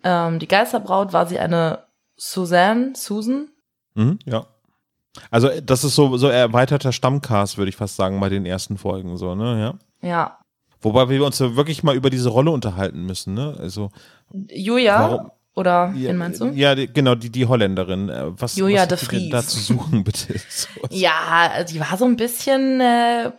ähm, 0.03 0.39
die 0.39 0.47
Geisterbraut 0.47 1.13
war 1.13 1.25
sie 1.25 1.39
eine 1.39 1.85
Suzanne, 2.15 2.93
Susan. 2.95 3.49
Mhm, 3.95 4.19
ja. 4.25 4.45
Also 5.29 5.49
das 5.61 5.83
ist 5.83 5.95
so 5.95 6.15
so 6.17 6.27
erweiterter 6.27 6.91
Stammcast, 6.93 7.57
würde 7.57 7.69
ich 7.69 7.75
fast 7.75 7.95
sagen, 7.97 8.19
bei 8.19 8.29
den 8.29 8.45
ersten 8.45 8.77
Folgen 8.77 9.17
so, 9.17 9.35
ne, 9.35 9.59
ja. 9.59 10.07
Ja, 10.07 10.37
Wobei 10.81 11.09
wir 11.09 11.23
uns 11.25 11.39
ja 11.39 11.55
wirklich 11.55 11.83
mal 11.83 11.95
über 11.95 12.09
diese 12.09 12.29
Rolle 12.29 12.51
unterhalten 12.51 13.05
müssen, 13.05 13.33
ne? 13.33 13.55
Also 13.59 13.91
Julia 14.49 14.99
Warum? 14.99 15.31
oder 15.53 15.93
ja, 15.95 16.09
wen 16.09 16.17
meinst 16.17 16.41
du? 16.41 16.45
Ja, 16.47 16.73
die, 16.75 16.87
genau, 16.91 17.15
die, 17.15 17.29
die 17.29 17.45
Holländerin. 17.45 18.09
Äh, 18.09 18.31
Was, 18.39 18.55
Julia 18.55 18.81
was 18.81 18.87
de 18.87 18.97
Vries. 18.97 19.29
da 19.29 19.43
zu 19.45 19.59
suchen, 19.59 20.03
bitte? 20.05 20.39
So. 20.49 20.67
Ja, 20.89 21.63
die 21.63 21.79
war 21.79 21.97
so 21.97 22.05
ein 22.05 22.15
bisschen 22.15 22.79
äh, 22.81 23.31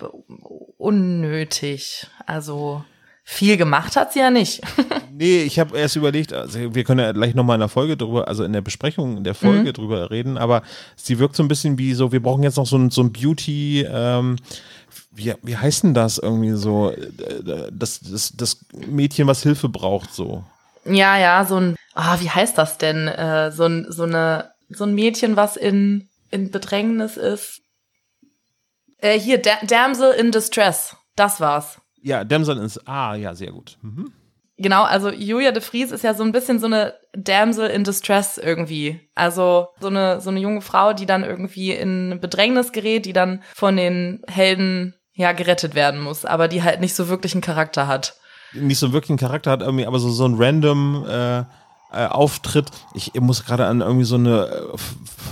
unnötig. 0.78 2.06
Also 2.26 2.84
viel 3.24 3.56
gemacht 3.56 3.96
hat 3.96 4.12
sie 4.12 4.18
ja 4.20 4.30
nicht. 4.30 4.60
Nee, 5.14 5.42
ich 5.42 5.58
habe 5.60 5.78
erst 5.78 5.94
überlegt, 5.94 6.32
also 6.32 6.74
wir 6.74 6.84
können 6.84 6.98
ja 7.00 7.12
gleich 7.12 7.34
nochmal 7.34 7.56
in 7.56 7.60
der 7.60 7.68
Folge 7.68 7.98
drüber, 7.98 8.26
also 8.28 8.44
in 8.44 8.52
der 8.54 8.62
Besprechung 8.62 9.18
in 9.18 9.24
der 9.24 9.34
Folge 9.34 9.68
Mhm. 9.68 9.72
drüber 9.74 10.10
reden, 10.10 10.38
aber 10.38 10.62
sie 10.96 11.18
wirkt 11.18 11.36
so 11.36 11.42
ein 11.42 11.48
bisschen 11.48 11.76
wie 11.78 11.92
so, 11.92 12.12
wir 12.12 12.22
brauchen 12.22 12.42
jetzt 12.42 12.56
noch 12.56 12.66
so 12.66 12.76
ein, 12.78 12.90
so 12.90 13.02
ein 13.02 13.12
Beauty, 13.12 13.86
ähm, 13.88 14.36
wie, 15.10 15.34
wie 15.42 15.56
heißt 15.56 15.84
denn 15.84 15.94
das 15.94 16.18
irgendwie 16.18 16.52
so, 16.52 16.92
das, 17.70 18.00
das, 18.00 18.32
das 18.34 18.64
Mädchen, 18.72 19.26
was 19.26 19.42
Hilfe 19.42 19.68
braucht, 19.68 20.12
so. 20.12 20.44
Ja, 20.84 21.16
ja, 21.18 21.44
so 21.44 21.56
ein, 21.56 21.76
ah, 21.94 22.18
wie 22.20 22.30
heißt 22.30 22.58
das 22.58 22.78
denn? 22.78 23.08
Äh, 23.08 23.52
so 23.52 23.64
ein, 23.64 23.86
so 23.88 24.04
eine, 24.04 24.52
so 24.68 24.84
ein 24.84 24.94
Mädchen, 24.94 25.36
was 25.36 25.56
in, 25.56 26.08
in 26.30 26.50
Bedrängnis 26.50 27.16
ist. 27.16 27.60
Äh, 28.98 29.18
hier, 29.18 29.40
da 29.40 29.52
Damsel 29.66 30.12
in 30.12 30.32
Distress. 30.32 30.96
Das 31.14 31.40
war's. 31.40 31.80
Ja, 32.00 32.24
Damsel 32.24 32.58
ist, 32.58 32.86
ah, 32.88 33.14
ja, 33.14 33.34
sehr 33.34 33.52
gut. 33.52 33.78
Mhm. 33.82 34.12
Genau, 34.62 34.84
also 34.84 35.10
Julia 35.10 35.50
de 35.50 35.60
Vries 35.60 35.90
ist 35.90 36.04
ja 36.04 36.14
so 36.14 36.22
ein 36.22 36.30
bisschen 36.30 36.60
so 36.60 36.66
eine 36.66 36.94
Damsel 37.14 37.68
in 37.68 37.82
Distress 37.82 38.38
irgendwie. 38.38 39.00
Also 39.16 39.68
so 39.80 39.88
eine, 39.88 40.20
so 40.20 40.30
eine 40.30 40.38
junge 40.38 40.60
Frau, 40.60 40.92
die 40.92 41.04
dann 41.04 41.24
irgendwie 41.24 41.72
in 41.72 42.18
Bedrängnis 42.20 42.70
gerät, 42.70 43.04
die 43.04 43.12
dann 43.12 43.42
von 43.54 43.76
den 43.76 44.22
Helden 44.28 44.94
ja 45.14 45.32
gerettet 45.32 45.74
werden 45.74 46.00
muss, 46.00 46.24
aber 46.24 46.46
die 46.46 46.62
halt 46.62 46.80
nicht 46.80 46.94
so 46.94 47.08
wirklich 47.08 47.34
einen 47.34 47.42
Charakter 47.42 47.88
hat. 47.88 48.14
Nicht 48.52 48.78
so 48.78 48.92
wirklich 48.92 49.10
einen 49.10 49.18
Charakter 49.18 49.50
hat, 49.50 49.62
irgendwie, 49.62 49.86
aber 49.86 49.98
so, 49.98 50.10
so 50.10 50.26
ein 50.26 50.36
random 50.36 51.06
äh, 51.08 51.40
äh, 51.40 52.06
Auftritt. 52.06 52.70
Ich 52.94 53.12
muss 53.14 53.44
gerade 53.44 53.66
an 53.66 53.80
irgendwie 53.80 54.04
so 54.04 54.14
eine 54.14 54.68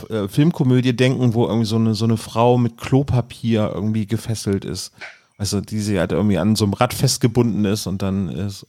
äh, 0.08 0.14
äh, 0.14 0.28
Filmkomödie 0.28 0.96
denken, 0.96 1.34
wo 1.34 1.46
irgendwie 1.46 1.66
so 1.66 1.76
eine, 1.76 1.94
so 1.94 2.04
eine 2.04 2.16
Frau 2.16 2.58
mit 2.58 2.78
Klopapier 2.78 3.70
irgendwie 3.72 4.06
gefesselt 4.06 4.64
ist. 4.64 4.92
Also 5.38 5.60
die 5.60 5.78
sie 5.78 6.00
halt 6.00 6.12
irgendwie 6.12 6.38
an 6.38 6.56
so 6.56 6.64
einem 6.64 6.74
Rad 6.74 6.92
festgebunden 6.92 7.64
ist 7.64 7.86
und 7.86 8.02
dann 8.02 8.28
ist. 8.28 8.66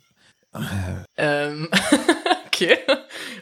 Ähm, 1.18 1.70
okay. 2.48 2.78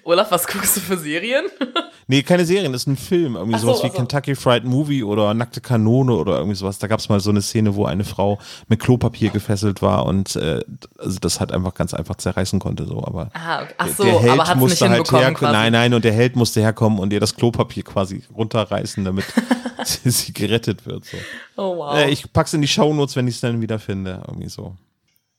Olaf, 0.04 0.32
was 0.32 0.48
guckst 0.48 0.78
du 0.78 0.82
für 0.82 0.98
Serien? 0.98 1.46
Nee, 2.12 2.24
keine 2.24 2.44
Serien, 2.44 2.72
das 2.74 2.82
ist 2.82 2.88
ein 2.88 2.98
Film. 2.98 3.36
Irgendwie 3.36 3.60
so, 3.60 3.68
sowas 3.68 3.84
wie 3.84 3.88
ach 3.90 3.92
so. 3.92 3.98
Kentucky 3.98 4.34
Fried 4.34 4.64
Movie 4.64 5.04
oder 5.04 5.32
Nackte 5.36 5.62
Kanone 5.62 6.16
oder 6.16 6.38
irgendwie 6.38 6.56
sowas. 6.56 6.80
Da 6.80 6.88
gab 6.88 7.00
es 7.00 7.08
mal 7.08 7.20
so 7.20 7.30
eine 7.30 7.44
Szene, 7.44 7.76
wo 7.76 7.86
eine 7.86 8.04
Frau 8.04 8.40
mit 8.68 8.80
Klopapier 8.80 9.30
gefesselt 9.30 9.84
war 9.84 10.08
und 10.08 10.36
äh, 10.36 10.62
also 10.98 11.20
das 11.20 11.40
halt 11.40 11.52
einfach 11.52 11.76
ganz 11.76 11.94
einfach 11.94 12.16
zerreißen 12.16 12.60
konnte. 12.60 12.88
So. 12.88 13.04
Aber 13.04 13.30
Ah. 13.36 13.68
Ach 13.78 13.86
der- 13.86 13.94
so, 13.96 14.04
der 14.06 14.20
Held 14.22 14.32
aber 14.32 14.42
hat's 14.42 14.50
nicht 14.50 14.60
musste 14.60 14.90
halt 14.90 15.12
herkommen. 15.12 15.52
Nein, 15.54 15.72
nein, 15.72 15.94
und 15.94 16.04
der 16.04 16.14
Held 16.14 16.36
musste 16.36 16.62
herkommen 16.62 16.98
und 16.98 17.14
ihr 17.14 17.20
das 17.20 17.36
Klopapier 17.36 17.84
quasi 17.84 18.24
runterreißen, 18.36 19.06
damit 19.06 19.26
sie 19.84 20.34
gerettet 20.34 20.88
wird. 20.88 21.06
So. 21.06 21.18
Oh 21.58 21.78
wow. 21.78 21.96
Äh, 21.96 22.10
ich 22.10 22.34
pack's 22.34 22.56
in 22.56 22.62
die 22.64 22.68
Shownotes, 22.68 23.16
wenn 23.18 23.28
ich 23.28 23.36
es 23.36 23.42
dann 23.42 23.62
wieder 23.62 23.78
finde. 23.78 24.24
Irgendwie 24.28 24.50
so. 24.50 24.76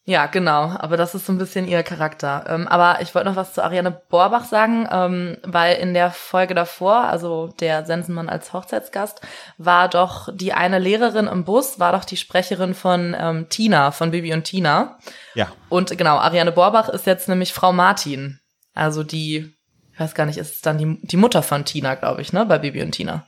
Ja, 0.06 0.26
genau. 0.26 0.74
Aber 0.78 0.96
das 0.96 1.14
ist 1.14 1.26
so 1.26 1.32
ein 1.32 1.38
bisschen 1.38 1.68
ihr 1.68 1.82
Charakter. 1.82 2.44
Ähm, 2.48 2.66
aber 2.66 3.00
ich 3.02 3.14
wollte 3.14 3.28
noch 3.28 3.36
was 3.36 3.52
zu 3.52 3.62
Ariane 3.62 3.90
Borbach 3.90 4.44
sagen, 4.44 4.88
ähm, 4.90 5.36
weil 5.44 5.76
in 5.76 5.94
der 5.94 6.10
Folge 6.10 6.54
davor, 6.54 7.04
also 7.04 7.48
der 7.60 7.84
Sensenmann 7.84 8.28
als 8.28 8.52
Hochzeitsgast, 8.52 9.20
war 9.58 9.88
doch 9.88 10.28
die 10.32 10.52
eine 10.52 10.78
Lehrerin 10.78 11.26
im 11.26 11.44
Bus, 11.44 11.78
war 11.78 11.92
doch 11.92 12.04
die 12.04 12.16
Sprecherin 12.16 12.74
von 12.74 13.14
ähm, 13.18 13.48
Tina, 13.50 13.90
von 13.90 14.10
Bibi 14.10 14.32
und 14.32 14.44
Tina. 14.44 14.98
Ja. 15.34 15.52
Und 15.68 15.96
genau, 15.96 16.16
Ariane 16.16 16.52
Borbach 16.52 16.88
ist 16.88 17.06
jetzt 17.06 17.28
nämlich 17.28 17.52
Frau 17.52 17.72
Martin. 17.72 18.40
Also 18.74 19.02
die, 19.04 19.54
ich 19.92 20.00
weiß 20.00 20.14
gar 20.14 20.24
nicht, 20.24 20.38
ist 20.38 20.54
es 20.54 20.60
dann 20.62 20.78
die, 20.78 20.98
die 21.06 21.18
Mutter 21.18 21.42
von 21.42 21.66
Tina, 21.66 21.94
glaube 21.94 22.22
ich, 22.22 22.32
ne, 22.32 22.46
bei 22.46 22.58
Bibi 22.58 22.82
und 22.82 22.92
Tina. 22.92 23.26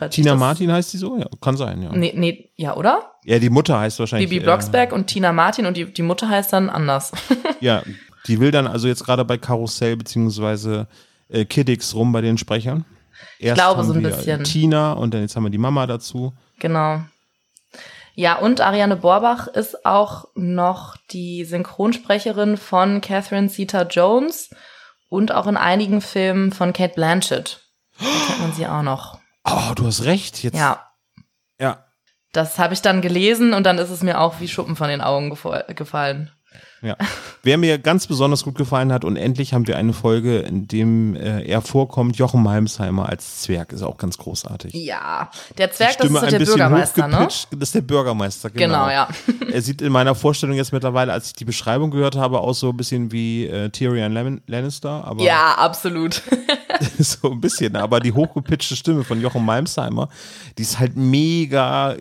Ich 0.00 0.08
Tina 0.08 0.34
Martin 0.34 0.72
heißt 0.72 0.90
sie 0.90 0.98
so? 0.98 1.18
Ja, 1.18 1.26
kann 1.40 1.56
sein, 1.56 1.82
ja. 1.82 1.92
Nee, 1.92 2.12
nee, 2.16 2.50
ja, 2.56 2.76
oder? 2.76 3.12
Ja, 3.24 3.38
die 3.38 3.50
Mutter 3.50 3.78
heißt 3.78 3.98
wahrscheinlich. 3.98 4.30
Bibi 4.30 4.40
äh, 4.40 4.44
Blocksberg 4.44 4.92
und 4.92 5.06
Tina 5.06 5.32
Martin 5.32 5.66
und 5.66 5.76
die, 5.76 5.92
die 5.92 6.02
Mutter 6.02 6.28
heißt 6.28 6.52
dann 6.52 6.70
anders. 6.70 7.12
Ja, 7.60 7.84
die 8.26 8.40
will 8.40 8.50
dann 8.50 8.66
also 8.66 8.88
jetzt 8.88 9.04
gerade 9.04 9.24
bei 9.24 9.38
Karussell 9.38 9.96
beziehungsweise 9.96 10.88
äh, 11.28 11.44
Kiddix 11.44 11.94
rum 11.94 12.10
bei 12.10 12.20
den 12.20 12.36
Sprechern. 12.36 12.84
Erst 13.38 13.60
glaube, 13.60 13.78
haben 13.78 13.86
so 13.86 13.94
ein 13.94 14.02
bisschen. 14.02 14.42
Tina 14.42 14.94
und 14.94 15.14
dann 15.14 15.20
jetzt 15.20 15.36
haben 15.36 15.44
wir 15.44 15.50
die 15.50 15.58
Mama 15.58 15.86
dazu. 15.86 16.32
Genau. 16.58 17.02
Ja, 18.14 18.38
und 18.38 18.60
Ariane 18.60 18.96
Borbach 18.96 19.46
ist 19.46 19.86
auch 19.86 20.26
noch 20.34 20.96
die 21.12 21.44
Synchronsprecherin 21.44 22.56
von 22.56 23.00
Catherine 23.00 23.48
Zeta-Jones 23.48 24.50
und 25.08 25.32
auch 25.32 25.46
in 25.46 25.56
einigen 25.56 26.00
Filmen 26.00 26.52
von 26.52 26.72
Kate 26.72 26.94
Blanchett. 26.94 27.60
Da 27.98 28.04
kennt 28.26 28.40
man 28.40 28.52
sie 28.52 28.66
auch 28.66 28.82
noch. 28.82 29.21
Oh, 29.44 29.72
du 29.74 29.86
hast 29.86 30.04
recht. 30.04 30.42
Jetzt, 30.42 30.56
Ja, 30.56 30.90
Ja. 31.60 31.84
das 32.32 32.58
habe 32.58 32.74
ich 32.74 32.82
dann 32.82 33.02
gelesen 33.02 33.52
und 33.54 33.64
dann 33.64 33.78
ist 33.78 33.90
es 33.90 34.02
mir 34.02 34.20
auch 34.20 34.40
wie 34.40 34.48
Schuppen 34.48 34.76
von 34.76 34.88
den 34.88 35.00
Augen 35.00 35.30
gefallen. 35.74 36.30
Ja. 36.82 36.96
Wer 37.44 37.58
mir 37.58 37.78
ganz 37.78 38.08
besonders 38.08 38.42
gut 38.42 38.56
gefallen 38.56 38.92
hat 38.92 39.04
und 39.04 39.16
endlich 39.16 39.54
haben 39.54 39.66
wir 39.68 39.76
eine 39.76 39.92
Folge, 39.92 40.40
in 40.40 40.66
dem 40.66 41.14
äh, 41.14 41.42
er 41.44 41.62
vorkommt, 41.62 42.16
Jochen 42.16 42.42
Malmsheimer 42.42 43.08
als 43.08 43.42
Zwerg, 43.42 43.72
ist 43.72 43.82
auch 43.82 43.96
ganz 43.96 44.18
großartig. 44.18 44.74
Ja, 44.74 45.30
der 45.58 45.70
Zwerg, 45.70 45.96
das 45.98 46.10
ist 46.10 46.16
ein 46.16 46.22
doch 46.22 46.28
der 46.30 46.38
Bürgermeister, 46.44 47.06
ne? 47.06 47.18
Das 47.28 47.46
ist 47.60 47.74
der 47.76 47.80
Bürgermeister, 47.82 48.50
genau. 48.50 48.86
Genau, 48.86 48.90
ja. 48.90 49.08
Er 49.52 49.62
sieht 49.62 49.80
in 49.80 49.92
meiner 49.92 50.14
Vorstellung 50.14 50.56
jetzt 50.56 50.72
mittlerweile, 50.72 51.12
als 51.12 51.28
ich 51.28 51.32
die 51.34 51.44
Beschreibung 51.44 51.90
gehört 51.90 52.16
habe, 52.16 52.40
aus 52.40 52.58
so 52.60 52.70
ein 52.70 52.76
bisschen 52.76 53.12
wie 53.12 53.46
äh, 53.46 53.70
Tyrion 53.70 54.12
Lan- 54.12 54.40
Lannister, 54.46 55.04
aber 55.04 55.22
Ja, 55.22 55.54
absolut. 55.58 56.20
so 56.98 57.30
ein 57.30 57.40
bisschen, 57.40 57.76
aber 57.76 58.00
die 58.00 58.12
hochgepitchte 58.12 58.74
Stimme 58.76 59.04
von 59.04 59.20
Jochen 59.20 59.44
Malmsheimer, 59.44 60.08
die 60.58 60.62
ist 60.62 60.78
halt 60.78 60.96
mega, 60.96 61.94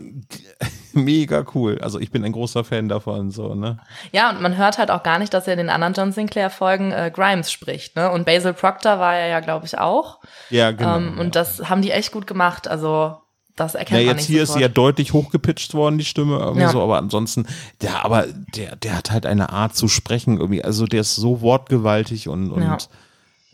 mega 0.96 1.44
cool. 1.56 1.80
Also 1.82 2.00
ich 2.00 2.12
bin 2.12 2.24
ein 2.26 2.32
großer 2.32 2.64
Fan 2.64 2.90
davon, 2.90 3.32
so, 3.32 3.56
ne? 3.56 3.80
Ja, 4.12 4.30
und 4.30 4.42
man 4.42 4.58
hört 4.58 4.78
halt 4.78 4.92
auch 4.92 5.04
gar 5.04 5.20
nicht, 5.20 5.34
dass 5.34 5.48
er 5.48 5.54
in 5.54 5.60
den 5.60 5.70
anderen 5.70 5.94
John 5.94 6.12
Sinclair-Folgen 6.12 6.92
äh, 6.92 7.12
Grimes 7.14 7.52
spricht, 7.52 7.96
ne? 7.96 8.12
Und 8.12 8.26
Basil 8.26 8.54
Proctor 8.54 9.00
war 9.00 9.16
er 9.16 9.28
ja, 9.28 9.40
glaube 9.40 9.66
ich, 9.66 9.78
auch. 9.78 10.20
Ja, 10.50 10.72
genau. 10.72 10.98
ähm, 10.98 11.20
und 11.20 11.36
das 11.36 11.70
haben 11.70 11.82
die 11.82 11.92
echt 11.92 12.12
gut 12.12 12.28
gemacht. 12.28 12.68
Also, 12.68 13.18
das 13.56 13.74
ja, 13.74 13.80
erkennt 13.80 14.00
man 14.06 14.08
jetzt 14.08 14.18
nicht 14.18 14.28
hier 14.28 14.44
ist 14.44 14.48
sofort. 14.50 14.60
sie 14.60 14.64
ja 14.64 14.70
deutlich 14.70 15.14
hochgepitcht 15.14 15.74
worden, 15.74 15.98
die 15.98 16.06
Stimme 16.06 16.38
irgendwie 16.40 16.62
Ja. 16.62 16.70
so, 16.70 16.82
aber 16.82 16.98
ansonsten, 16.98 17.46
der, 17.82 18.06
aber 18.06 18.26
der, 18.56 18.76
der 18.78 18.96
hat 18.98 19.12
halt 19.12 19.26
eine 19.26 19.50
Art 19.50 19.76
zu 19.76 19.88
sprechen 19.88 20.38
irgendwie, 20.38 20.64
also 20.64 20.86
der 20.86 21.02
ist 21.02 21.16
so 21.16 21.42
wortgewaltig 21.42 22.28
und, 22.30 22.52
und 22.52 22.64
Ja. 22.64 22.78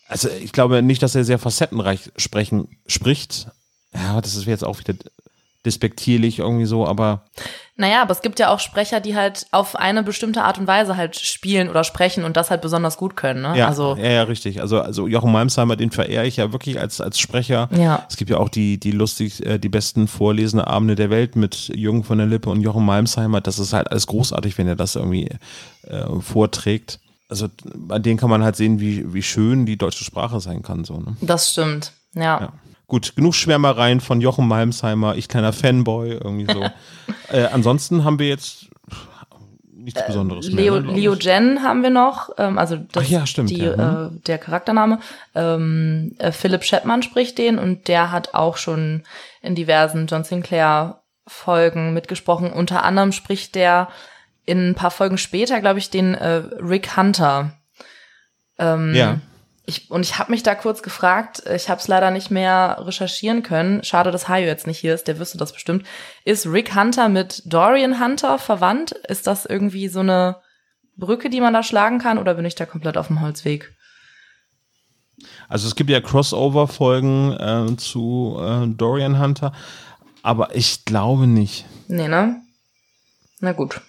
also 0.08 0.30
ich 0.30 0.52
glaube 0.54 0.82
nicht, 0.84 1.02
dass 1.02 1.16
er 1.16 1.24
sehr 1.24 1.40
facettenreich 1.40 2.12
sprechen, 2.16 2.78
spricht. 2.86 3.48
Ja, 3.94 4.22
das 4.22 4.36
ist 4.36 4.46
jetzt 4.46 4.64
auch 4.64 4.78
wieder 4.80 4.94
despektierlich 5.68 6.40
irgendwie 6.40 6.66
so, 6.66 6.88
aber 6.88 7.26
Naja, 7.76 8.02
aber 8.02 8.12
es 8.12 8.22
gibt 8.22 8.40
ja 8.40 8.50
auch 8.50 8.60
Sprecher, 8.60 9.00
die 9.00 9.16
halt 9.16 9.46
auf 9.52 9.76
eine 9.76 10.02
bestimmte 10.02 10.44
Art 10.44 10.58
und 10.58 10.66
Weise 10.66 10.98
halt 10.98 11.16
spielen 11.16 11.70
oder 11.70 11.84
sprechen 11.84 12.24
und 12.24 12.36
das 12.36 12.50
halt 12.50 12.62
besonders 12.62 12.98
gut 12.98 13.16
können, 13.16 13.44
ne? 13.44 13.56
Ja, 13.56 13.68
Also, 13.68 13.96
ja, 13.96 14.10
ja, 14.10 14.24
richtig. 14.24 14.62
Also, 14.62 14.82
also 14.82 15.08
Jochen 15.08 15.32
Malmsheimer, 15.32 15.76
den 15.76 15.92
verehre 15.92 16.26
ich 16.26 16.38
ja 16.38 16.52
wirklich 16.52 16.80
als, 16.80 17.00
als 17.02 17.20
Sprecher. 17.20 17.70
Ja. 17.78 18.06
Es 18.10 18.18
gibt 18.18 18.32
ja 18.32 18.38
auch 18.38 18.50
die, 18.50 18.80
die 18.80 18.92
lustig, 18.92 19.46
äh, 19.46 19.60
die 19.60 19.70
besten 19.70 20.08
vorlesende 20.08 20.66
Abende 20.66 20.96
der 20.96 21.12
Welt 21.12 21.36
mit 21.36 21.70
Jürgen 21.76 22.04
von 22.04 22.18
der 22.18 22.28
Lippe 22.28 22.50
und 22.50 22.62
Jochen 22.62 22.86
Malmsheimer. 22.86 23.42
Das 23.42 23.60
ist 23.60 23.74
halt 23.74 23.92
alles 23.92 24.08
großartig, 24.08 24.58
wenn 24.58 24.68
er 24.68 24.76
das 24.76 24.96
irgendwie 24.96 25.30
äh, 25.84 26.06
vorträgt. 26.22 27.00
Also 27.30 27.48
bei 27.76 28.00
denen 28.00 28.18
kann 28.18 28.30
man 28.30 28.44
halt 28.44 28.56
sehen, 28.56 28.80
wie, 28.80 29.14
wie 29.14 29.22
schön 29.22 29.66
die 29.66 29.78
deutsche 29.78 30.06
Sprache 30.06 30.40
sein 30.40 30.62
kann. 30.64 30.86
So, 30.86 30.98
ne? 31.00 31.18
das 31.22 31.52
stimmt. 31.52 31.92
Ja. 32.14 32.40
Ja. 32.40 32.54
Gut, 32.88 33.16
genug 33.16 33.36
Schwärmereien 33.36 34.00
von 34.00 34.22
Jochen 34.22 34.48
Malmsheimer, 34.48 35.16
ich 35.16 35.28
kleiner 35.28 35.52
Fanboy, 35.52 36.12
irgendwie 36.12 36.52
so. 36.52 36.66
äh, 37.36 37.46
ansonsten 37.52 38.06
haben 38.06 38.18
wir 38.18 38.30
jetzt 38.30 38.68
nichts 39.88 40.06
Besonderes 40.06 40.50
mehr. 40.52 40.64
Leo, 40.64 40.76
ne, 40.76 40.84
glaub 40.84 40.96
Leo. 40.96 41.14
Jen 41.16 41.64
haben 41.64 41.84
wir 41.84 41.90
noch, 41.90 42.30
ähm, 42.38 42.58
also 42.58 42.78
das, 42.78 43.04
Ach 43.06 43.10
ja, 43.10 43.26
stimmt, 43.26 43.50
die, 43.50 43.60
ja, 43.60 44.08
äh, 44.08 44.10
der 44.26 44.38
Charaktername. 44.38 45.00
Ähm, 45.36 46.16
äh, 46.18 46.32
Philipp 46.32 46.64
Shepman 46.64 47.04
spricht 47.04 47.38
den 47.38 47.58
und 47.60 47.88
der 47.88 48.12
hat 48.12 48.34
auch 48.34 48.58
schon 48.58 49.04
in 49.42 49.56
diversen 49.56 50.08
John 50.08 50.24
Sinclair 50.24 51.02
Folgen 51.26 51.94
mitgesprochen. 51.94 52.52
Unter 52.54 52.84
anderem 52.84 53.12
spricht 53.12 53.56
der 53.56 53.90
in 54.46 54.70
ein 54.70 54.76
paar 54.76 54.92
Folgen 54.92 55.18
später, 55.18 55.60
glaube 55.60 55.80
ich, 55.80 55.90
den 55.90 56.16
äh, 56.16 56.42
Rick 56.62 56.96
Hunter. 56.96 57.52
Ähm, 58.58 58.94
Ja. 58.96 59.20
Ich, 59.70 59.92
und 59.92 60.02
ich 60.04 60.18
habe 60.18 60.32
mich 60.32 60.44
da 60.44 60.56
kurz 60.56 60.82
gefragt, 60.82 61.44
ich 61.54 61.70
habe 61.70 61.82
es 61.82 61.90
leider 61.90 62.10
nicht 62.10 62.32
mehr 62.32 62.78
recherchieren 62.80 63.44
können. 63.44 63.84
Schade, 63.84 64.12
dass 64.12 64.30
Hayo 64.30 64.46
jetzt 64.48 64.66
nicht 64.66 64.80
hier 64.80 64.94
ist, 64.96 65.10
der 65.10 65.20
wüsste 65.20 65.38
das 65.38 65.52
bestimmt. 65.52 65.86
Ist 66.24 66.48
Rick 66.48 66.74
Hunter 66.74 67.10
mit 67.10 67.42
Dorian 67.46 68.00
Hunter 68.02 68.40
verwandt? 68.40 68.94
Ist 68.94 69.28
das 69.28 69.46
irgendwie 69.46 69.90
so 69.90 70.00
eine 70.00 70.38
Brücke, 70.96 71.30
die 71.30 71.42
man 71.42 71.54
da 71.54 71.64
schlagen 71.64 72.00
kann, 72.00 72.18
oder 72.18 72.36
bin 72.36 72.46
ich 72.46 72.56
da 72.56 72.66
komplett 72.66 72.98
auf 72.98 73.08
dem 73.08 73.20
Holzweg? 73.20 73.76
Also 75.50 75.68
es 75.68 75.76
gibt 75.76 75.90
ja 75.90 76.00
Crossover-Folgen 76.00 77.34
äh, 77.74 77.78
zu 77.78 78.38
äh, 78.40 78.68
Dorian 78.68 79.20
Hunter, 79.20 79.52
aber 80.24 80.56
ich 80.56 80.86
glaube 80.86 81.28
nicht. 81.28 81.66
Nee, 81.90 82.08
ne? 82.08 82.42
Na 83.42 83.52
gut. 83.52 83.82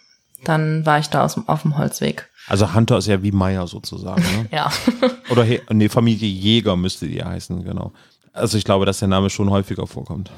Dann 0.45 0.85
war 0.87 0.99
ich 0.99 1.09
da 1.09 1.25
aus, 1.25 1.35
dem- 1.35 1.49
auf 1.49 1.63
dem 1.63 1.79
Holzweg. 1.79 2.28
Also 2.49 2.75
Hunter 2.75 2.99
ist 2.99 3.07
ja 3.07 3.23
wie 3.23 3.33
Meier 3.33 3.67
sozusagen. 3.67 4.23
Ne? 4.23 4.49
Ja. 4.51 4.71
Oder 5.31 5.45
he 5.45 5.61
nee, 5.71 5.89
Familie 5.89 6.29
Jäger 6.29 6.77
müsste 6.77 7.07
die 7.07 7.23
heißen, 7.23 7.63
genau. 7.65 7.93
Also 8.33 8.57
ich 8.57 8.65
glaube, 8.65 8.87
dass 8.87 9.01
der 9.01 9.09
Name 9.09 9.31
schon 9.31 9.51
häufiger 9.51 9.87
vorkommt. 9.87 10.31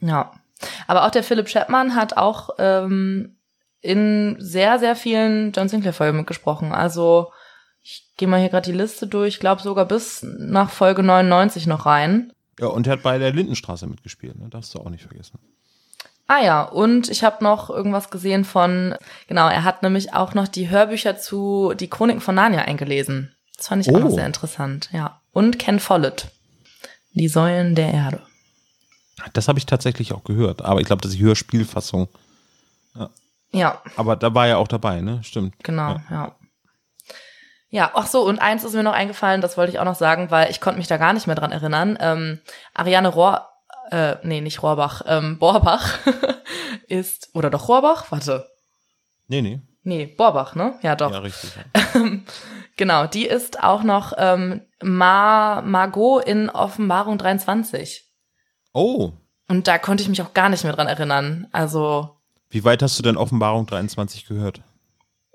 ja. 0.00 0.32
Aber 0.86 1.06
auch 1.06 1.10
der 1.10 1.22
Philipp 1.22 1.48
Chapman 1.48 1.94
hat 1.94 2.18
auch 2.18 2.50
ähm, 2.58 3.36
in 3.80 4.36
sehr, 4.38 4.78
sehr 4.78 4.94
vielen 4.94 5.52
John 5.52 5.70
Sinclair-Folgen 5.70 6.18
mitgesprochen. 6.18 6.72
Also 6.72 7.32
ich 7.82 8.12
gehe 8.18 8.28
mal 8.28 8.40
hier 8.40 8.50
gerade 8.50 8.70
die 8.70 8.76
Liste 8.76 9.06
durch, 9.06 9.34
ich 9.34 9.40
glaube 9.40 9.62
sogar 9.62 9.86
bis 9.86 10.22
nach 10.22 10.70
Folge 10.70 11.02
99 11.02 11.66
noch 11.66 11.86
rein. 11.86 12.32
Ja, 12.58 12.66
und 12.66 12.86
er 12.86 12.94
hat 12.94 13.02
bei 13.02 13.18
der 13.18 13.32
Lindenstraße 13.32 13.86
mitgespielt, 13.86 14.38
ne? 14.38 14.50
darfst 14.50 14.74
du 14.74 14.80
auch 14.80 14.90
nicht 14.90 15.04
vergessen. 15.04 15.38
Ah 16.30 16.38
ja, 16.44 16.62
und 16.62 17.08
ich 17.08 17.24
habe 17.24 17.42
noch 17.42 17.70
irgendwas 17.70 18.08
gesehen 18.10 18.44
von, 18.44 18.94
genau, 19.26 19.48
er 19.48 19.64
hat 19.64 19.82
nämlich 19.82 20.14
auch 20.14 20.32
noch 20.34 20.46
die 20.46 20.70
Hörbücher 20.70 21.18
zu 21.18 21.74
Die 21.74 21.90
Chroniken 21.90 22.20
von 22.20 22.36
Narnia 22.36 22.60
eingelesen. 22.60 23.34
Das 23.56 23.66
fand 23.66 23.84
ich 23.86 23.92
auch 23.92 23.98
noch 23.98 24.10
Oh. 24.10 24.14
sehr 24.14 24.26
interessant, 24.26 24.88
ja. 24.92 25.20
Und 25.32 25.58
Ken 25.58 25.80
Follett, 25.80 26.28
Die 27.14 27.26
Säulen 27.26 27.74
der 27.74 27.92
Erde. 27.92 28.20
Das 29.32 29.48
habe 29.48 29.58
ich 29.58 29.66
tatsächlich 29.66 30.12
auch 30.12 30.22
gehört, 30.22 30.62
aber 30.62 30.80
ich 30.80 30.86
glaube, 30.86 31.02
das 31.02 31.10
ist 31.10 31.18
die 31.18 31.24
Hörspielfassung. 31.24 32.08
Ja, 33.52 33.82
Aber 33.96 34.14
da 34.14 34.32
war 34.32 34.46
er 34.46 34.58
auch 34.58 34.68
dabei, 34.68 35.00
ne? 35.00 35.18
Stimmt. 35.24 35.54
genau, 35.64 35.94
Ja. 35.94 36.02
ja. 36.10 36.36
Ja, 37.72 37.90
ach 37.94 38.06
so, 38.06 38.22
und 38.22 38.38
eins 38.40 38.62
ist 38.64 38.74
mir 38.74 38.82
noch 38.84 38.92
eingefallen, 38.92 39.40
das 39.40 39.56
wollte 39.56 39.72
ich 39.72 39.78
auch 39.80 39.84
noch 39.84 39.94
sagen, 39.96 40.30
weil 40.30 40.50
ich 40.50 40.60
konnte 40.60 40.78
mich 40.78 40.86
da 40.88 40.96
gar 40.96 41.12
nicht 41.12 41.26
mehr 41.28 41.36
dran 41.36 41.50
erinnern. 41.52 41.96
Ähm, 42.00 42.40
Ariane 42.74 43.08
Rohr, 43.08 43.48
äh, 43.90 44.16
nee, 44.22 44.40
nicht 44.40 44.62
Rohrbach, 44.62 45.02
ähm, 45.06 45.38
Borbach 45.38 45.98
ist, 46.88 47.30
oder 47.34 47.50
doch 47.50 47.68
Rohrbach? 47.68 48.10
Warte. 48.10 48.48
Nee, 49.28 49.42
nee. 49.42 49.60
Nee, 49.82 50.06
Borbach, 50.06 50.54
ne? 50.54 50.78
Ja, 50.82 50.96
doch. 50.96 51.10
Ja, 51.10 51.18
richtig. 51.18 51.50
Ja. 51.54 52.02
genau, 52.76 53.06
die 53.06 53.26
ist 53.26 53.62
auch 53.62 53.82
noch 53.82 54.12
ähm, 54.18 54.62
Ma 54.82 55.62
Margot 55.62 56.24
in 56.24 56.50
Offenbarung 56.50 57.16
23. 57.18 58.04
Oh, 58.72 59.12
Und 59.48 59.66
da 59.68 59.78
konnte 59.78 60.02
ich 60.02 60.08
mich 60.08 60.22
auch 60.22 60.34
gar 60.34 60.48
nicht 60.48 60.64
mehr 60.64 60.72
dran 60.74 60.86
erinnern. 60.86 61.48
Also 61.52 62.16
wie 62.50 62.64
weit 62.64 62.82
hast 62.82 62.98
du 62.98 63.02
denn 63.02 63.16
Offenbarung 63.16 63.66
23 63.66 64.26
gehört? 64.26 64.62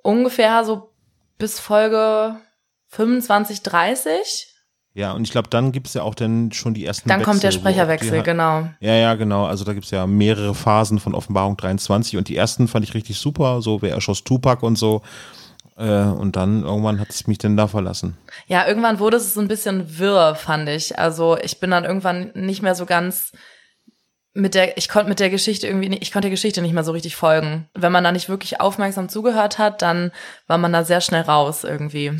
ungefähr 0.03 0.63
so 0.65 0.91
bis 1.39 1.59
Folge 1.59 2.35
25, 2.89 3.63
30. 3.63 4.54
Ja, 4.95 5.11
und 5.11 5.23
ich 5.23 5.31
glaube, 5.31 5.49
dann 5.49 5.73
gibt's 5.73 5.93
ja 5.93 6.03
auch 6.03 6.15
dann 6.15 6.53
schon 6.53 6.73
die 6.73 6.85
ersten 6.85 7.09
Dann 7.09 7.21
kommt 7.21 7.43
der 7.43 7.49
Wechsel, 7.49 7.61
wo 7.61 7.67
auch 7.67 7.71
Sprecherwechsel, 7.71 8.23
genau. 8.23 8.69
Ja, 8.79 8.93
ja, 8.93 9.15
genau. 9.15 9.45
Also 9.45 9.65
da 9.65 9.73
gibt's 9.73 9.91
ja 9.91 10.07
mehrere 10.07 10.55
Phasen 10.55 10.99
von 10.99 11.13
Offenbarung 11.13 11.57
23 11.57 12.15
und 12.15 12.29
die 12.29 12.37
ersten 12.37 12.69
fand 12.69 12.85
ich 12.85 12.93
richtig 12.93 13.17
super, 13.17 13.61
so 13.61 13.81
wer 13.81 13.91
erschoss 13.91 14.23
Tupac 14.23 14.65
und 14.65 14.77
so. 14.77 15.01
Äh, 15.77 16.03
und 16.03 16.37
dann 16.37 16.63
irgendwann 16.63 17.01
hat 17.01 17.09
es 17.09 17.27
mich 17.27 17.37
dann 17.37 17.57
da 17.57 17.67
verlassen. 17.67 18.15
Ja, 18.47 18.65
irgendwann 18.65 18.99
wurde 18.99 19.17
es 19.17 19.33
so 19.33 19.41
ein 19.41 19.49
bisschen 19.49 19.99
wirr, 19.99 20.33
fand 20.33 20.69
ich. 20.69 20.97
Also 20.97 21.37
ich 21.43 21.59
bin 21.59 21.71
dann 21.71 21.83
irgendwann 21.83 22.31
nicht 22.33 22.61
mehr 22.61 22.73
so 22.75 22.85
ganz 22.85 23.33
mit 24.33 24.53
der, 24.55 24.77
ich 24.77 24.87
konnte 24.87 25.09
mit 25.09 25.19
der 25.19 25.29
Geschichte 25.29 25.67
irgendwie, 25.67 25.89
nicht, 25.89 26.03
ich 26.03 26.13
konnte 26.13 26.27
der 26.27 26.31
Geschichte 26.31 26.61
nicht 26.61 26.73
mehr 26.73 26.85
so 26.85 26.93
richtig 26.93 27.17
folgen. 27.17 27.67
Wenn 27.73 27.91
man 27.91 28.05
da 28.05 28.13
nicht 28.13 28.29
wirklich 28.29 28.61
aufmerksam 28.61 29.09
zugehört 29.09 29.57
hat, 29.57 29.81
dann 29.81 30.11
war 30.47 30.57
man 30.57 30.71
da 30.71 30.85
sehr 30.85 31.01
schnell 31.01 31.23
raus 31.23 31.65
irgendwie. 31.65 32.13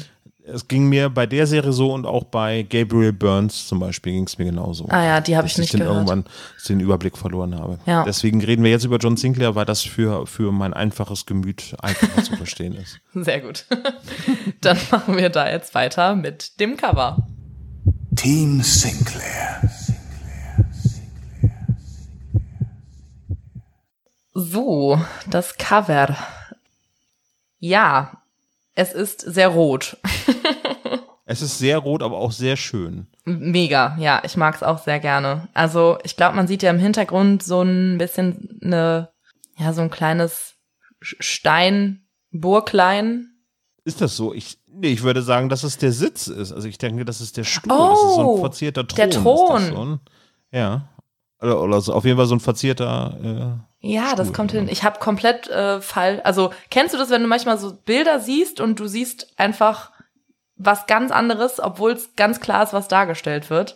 Es 0.48 0.68
ging 0.68 0.88
mir 0.88 1.10
bei 1.10 1.26
der 1.26 1.48
Serie 1.48 1.74
so 1.74 1.92
und 1.92 2.06
auch 2.06 2.26
bei 2.26 2.62
Gabriel 2.64 3.14
Burns 3.14 3.68
zum 3.68 3.80
Beispiel 3.80 4.14
ging 4.14 4.26
es 4.26 4.38
mir 4.38 4.46
genauso. 4.46 4.86
Ah 4.90 5.04
ja, 5.04 5.22
die 5.22 5.36
habe 5.36 5.46
dass 5.46 5.54
ich 5.54 5.58
nicht 5.58 5.74
dann 5.74 5.82
gehört. 5.82 5.96
irgendwann 5.96 6.26
den 6.70 6.80
Überblick 6.80 7.18
verloren 7.18 7.56
habe. 7.56 7.80
Ja. 7.88 8.04
Deswegen 8.04 8.44
reden 8.44 8.64
wir 8.64 8.70
jetzt 8.70 8.86
über 8.86 8.98
John 8.98 9.18
Sinclair, 9.18 9.56
weil 9.56 9.66
das 9.66 9.82
für, 9.82 10.28
für 10.28 10.52
mein 10.52 10.74
einfaches 10.74 11.26
Gemüt 11.26 11.76
einfacher 11.82 12.24
zu 12.24 12.36
verstehen 12.36 12.74
ist. 12.76 13.00
Sehr 13.14 13.42
gut. 13.42 13.66
dann 14.62 14.78
machen 14.92 15.18
wir 15.18 15.30
da 15.30 15.50
jetzt 15.50 15.74
weiter 15.74 16.16
mit 16.16 16.60
dem 16.60 16.78
Cover. 16.78 17.28
Team 18.16 18.62
Sinclair. 18.62 19.62
So, 24.34 25.00
das 25.30 25.58
Cover. 25.58 26.16
Ja, 27.58 28.22
es 28.76 28.94
ist 28.94 29.22
sehr 29.22 29.48
rot. 29.50 29.98
Es 31.28 31.42
ist 31.42 31.58
sehr 31.58 31.80
rot, 31.80 32.04
aber 32.04 32.18
auch 32.18 32.32
sehr 32.32 32.56
schön. 32.56 33.08
Mega, 33.26 33.98
ja, 34.00 34.22
ich 34.24 34.38
mag 34.38 34.54
es 34.54 34.62
auch 34.62 34.78
sehr 34.78 35.00
gerne. 35.00 35.48
Also 35.56 35.98
ich 36.04 36.16
glaube, 36.18 36.36
man 36.36 36.46
sieht 36.46 36.62
ja 36.62 36.70
im 36.70 36.78
Hintergrund 36.78 37.42
so 37.42 37.64
ein 37.64 37.98
bisschen 37.98 38.60
eine, 38.64 39.10
ja, 39.58 39.74
so 39.74 39.82
ein 39.82 39.90
kleines 39.90 40.54
Steinburglein. 42.32 43.32
Ist 43.84 44.02
das 44.02 44.16
so? 44.16 44.34
Ich, 44.34 44.58
nee, 44.72 44.90
ich 44.90 45.04
würde 45.04 45.22
sagen, 45.22 45.50
dass 45.50 45.64
es 45.64 45.78
der 45.78 45.92
Sitz 45.92 46.28
ist. 46.28 46.52
Also 46.52 46.68
ich 46.68 46.78
denke, 46.78 47.06
das 47.06 47.22
ist 47.22 47.38
der 47.38 47.44
Stuhl. 47.44 47.70
das 47.76 48.00
ist 48.04 48.16
so 48.16 48.22
Oh, 48.22 48.36
ein 48.36 48.42
verzierter 48.42 48.88
Thron. 48.88 48.96
der 48.98 49.10
Thron. 49.10 50.00
Ja. 50.52 50.90
Oder, 51.46 51.62
oder 51.62 51.82
so, 51.82 51.94
auf 51.94 52.06
jeden 52.06 52.18
Fall 52.18 52.26
so 52.26 52.36
ein 52.36 52.40
verzierter. 52.40 53.60
Ja, 53.80 54.16
das 54.16 54.28
Stuhl, 54.28 54.36
kommt 54.36 54.54
ja. 54.54 54.60
hin. 54.60 54.70
Ich 54.70 54.84
habe 54.84 55.00
komplett 55.00 55.48
äh, 55.50 55.80
fall. 55.80 56.22
Also 56.24 56.52
kennst 56.70 56.94
du 56.94 56.98
das, 56.98 57.10
wenn 57.10 57.22
du 57.22 57.28
manchmal 57.28 57.58
so 57.58 57.74
Bilder 57.86 58.20
siehst 58.20 58.60
und 58.60 58.80
du 58.80 58.88
siehst 58.88 59.28
einfach 59.38 59.92
was 60.58 60.88
ganz 60.88 61.12
anderes, 61.12 61.60
obwohl 61.60 61.92
es 61.92 62.16
ganz 62.16 62.40
klar 62.40 62.64
ist, 62.64 62.74
was 62.74 62.88
dargestellt 62.88 63.50
wird. 63.50 63.76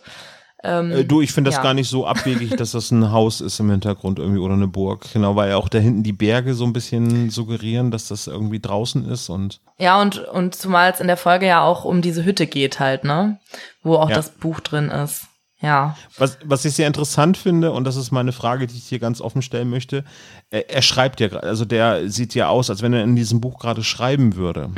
Ähm, 0.62 0.90
Äh, 0.92 1.04
du, 1.04 1.20
ich 1.22 1.32
finde 1.32 1.48
das 1.50 1.56
ja. 1.56 1.62
gar 1.62 1.74
nicht 1.74 1.88
so 1.88 2.06
abwegig, 2.06 2.56
dass 2.56 2.72
das 2.72 2.90
ein 2.90 3.12
Haus 3.12 3.40
ist 3.40 3.60
im 3.60 3.70
Hintergrund 3.70 4.18
irgendwie 4.18 4.40
oder 4.40 4.54
eine 4.54 4.66
Burg. 4.66 5.06
Genau, 5.12 5.36
weil 5.36 5.50
ja 5.50 5.56
auch 5.56 5.68
da 5.68 5.78
hinten 5.78 6.02
die 6.02 6.12
Berge 6.12 6.54
so 6.54 6.64
ein 6.64 6.72
bisschen 6.72 7.30
suggerieren, 7.30 7.90
dass 7.90 8.08
das 8.08 8.26
irgendwie 8.26 8.60
draußen 8.60 9.08
ist 9.08 9.28
und 9.30 9.60
Ja, 9.78 10.00
und, 10.02 10.18
und 10.18 10.54
zumal 10.54 10.90
es 10.90 11.00
in 11.00 11.06
der 11.06 11.16
Folge 11.16 11.46
ja 11.46 11.62
auch 11.62 11.84
um 11.84 12.02
diese 12.02 12.24
Hütte 12.24 12.46
geht 12.46 12.80
halt, 12.80 13.04
ne? 13.04 13.38
Wo 13.82 13.96
auch 13.96 14.10
Ja. 14.10 14.16
das 14.16 14.30
Buch 14.30 14.60
drin 14.60 14.90
ist. 14.90 15.26
Ja. 15.62 15.96
Was, 16.16 16.38
was 16.44 16.64
ich 16.64 16.72
sehr 16.74 16.86
interessant 16.86 17.36
finde, 17.36 17.72
und 17.72 17.84
das 17.84 17.96
ist 17.96 18.10
meine 18.12 18.32
Frage, 18.32 18.66
die 18.66 18.76
ich 18.76 18.84
hier 18.84 18.98
ganz 18.98 19.20
offen 19.20 19.42
stellen 19.42 19.68
möchte, 19.68 20.04
er, 20.50 20.70
er 20.70 20.82
schreibt 20.82 21.20
ja 21.20 21.28
gerade, 21.28 21.46
also 21.46 21.64
der 21.66 22.08
sieht 22.10 22.34
ja 22.34 22.48
aus, 22.48 22.70
als 22.70 22.80
wenn 22.82 22.92
er 22.94 23.02
in 23.04 23.14
diesem 23.16 23.40
Buch 23.40 23.58
gerade 23.58 23.84
schreiben 23.84 24.36
würde. 24.36 24.70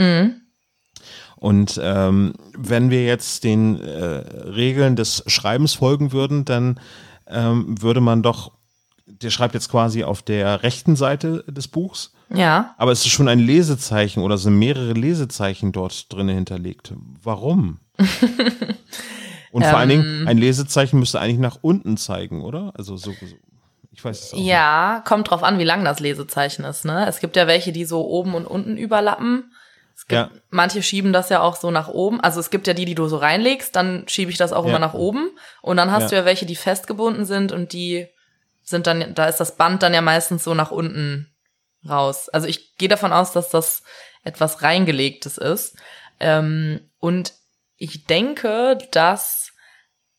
Und 1.37 1.81
ähm, 1.83 2.35
wenn 2.57 2.91
wir 2.91 3.05
jetzt 3.05 3.45
den 3.45 3.81
äh, 3.81 4.05
Regeln 4.05 4.97
des 4.97 5.25
Schreibens 5.27 5.75
folgen 5.75 6.13
würden, 6.13 6.45
dann 6.45 6.79
ähm, 7.27 7.81
würde 7.81 8.01
man 8.01 8.23
doch, 8.23 8.53
der 9.07 9.31
schreibt 9.31 9.55
jetzt 9.55 9.69
quasi 9.71 10.05
auf 10.05 10.23
der 10.23 10.63
rechten 10.63 10.95
Seite 10.97 11.45
des 11.49 11.69
Buchs, 11.69 12.13
Ja. 12.33 12.75
aber 12.79 12.93
es 12.93 13.01
ist 13.05 13.13
schon 13.13 13.29
ein 13.29 13.41
Lesezeichen 13.41 14.21
oder 14.23 14.39
sind 14.39 14.59
mehrere 14.59 14.93
Lesezeichen 14.93 15.73
dort 15.73 16.13
drin 16.13 16.29
hinterlegt. 16.29 16.93
Warum? 17.23 17.79
Und 19.53 19.65
vor 19.65 19.79
allen 19.79 19.91
Ähm. 19.91 20.03
Dingen, 20.03 20.29
ein 20.29 20.39
Lesezeichen 20.39 20.99
müsste 20.99 21.21
eigentlich 21.21 21.39
nach 21.39 21.59
unten 21.63 21.97
zeigen, 21.97 22.43
oder? 22.43 22.73
Also 22.75 22.97
so, 22.97 23.13
so 23.13 23.27
ich 23.93 24.03
weiß 24.05 24.19
es 24.21 24.33
auch 24.33 24.39
nicht. 24.39 24.47
Ja, 24.47 25.03
kommt 25.07 25.31
drauf 25.31 25.43
an, 25.43 25.59
wie 25.59 25.65
lang 25.65 25.85
das 25.85 26.01
Lesezeichen 26.01 26.65
ist, 26.65 26.85
ne? 26.87 27.07
Es 27.07 27.21
gibt 27.21 27.37
ja 27.37 27.47
welche, 27.47 27.71
die 27.73 27.85
so 27.85 28.05
oben 28.07 28.35
und 28.35 28.47
unten 28.47 28.77
überlappen. 28.79 29.53
Es 29.95 30.07
gibt, 30.07 30.13
Ja. 30.13 30.31
Manche 30.49 30.83
schieben 30.83 31.13
das 31.13 31.29
ja 31.29 31.43
auch 31.43 31.57
so 31.57 31.71
nach 31.71 31.89
oben. 31.89 32.19
Also 32.21 32.41
es 32.41 32.49
gibt 32.49 32.67
ja 32.67 32.73
die, 32.73 32.87
die 32.87 32.95
du 32.95 33.07
so 33.09 33.19
reinlegst, 33.19 33.77
dann 33.77 34.05
schiebe 34.09 34.31
ich 34.31 34.39
das 34.39 34.55
auch 34.55 34.65
Ja. 34.65 34.71
immer 34.71 34.79
nach 34.79 34.95
oben. 34.95 35.31
Und 35.61 35.77
dann 35.77 35.91
hast 35.93 36.05
Ja. 36.05 36.09
du 36.09 36.17
ja 36.17 36.25
welche, 36.25 36.47
die 36.47 36.57
festgebunden 36.57 37.27
sind 37.27 37.53
und 37.53 37.75
die 37.75 38.07
sind 38.63 38.87
dann, 38.87 39.15
da 39.15 39.27
ist 39.27 39.37
das 39.39 39.57
Band 39.57 39.83
dann 39.83 39.93
ja 39.93 40.01
meistens 40.01 40.45
so 40.45 40.55
nach 40.55 40.71
unten 40.71 41.29
raus. 41.87 42.31
Also 42.31 42.47
ich 42.47 42.77
gehe 42.77 42.89
davon 42.89 43.13
aus, 43.13 43.33
dass 43.33 43.51
das 43.51 43.83
etwas 44.25 44.63
reingelegtes 44.63 45.37
ist. 45.37 45.77
Ähm, 46.21 46.81
und 46.99 47.35
ich 47.77 48.07
denke, 48.07 48.79
dass 48.93 49.42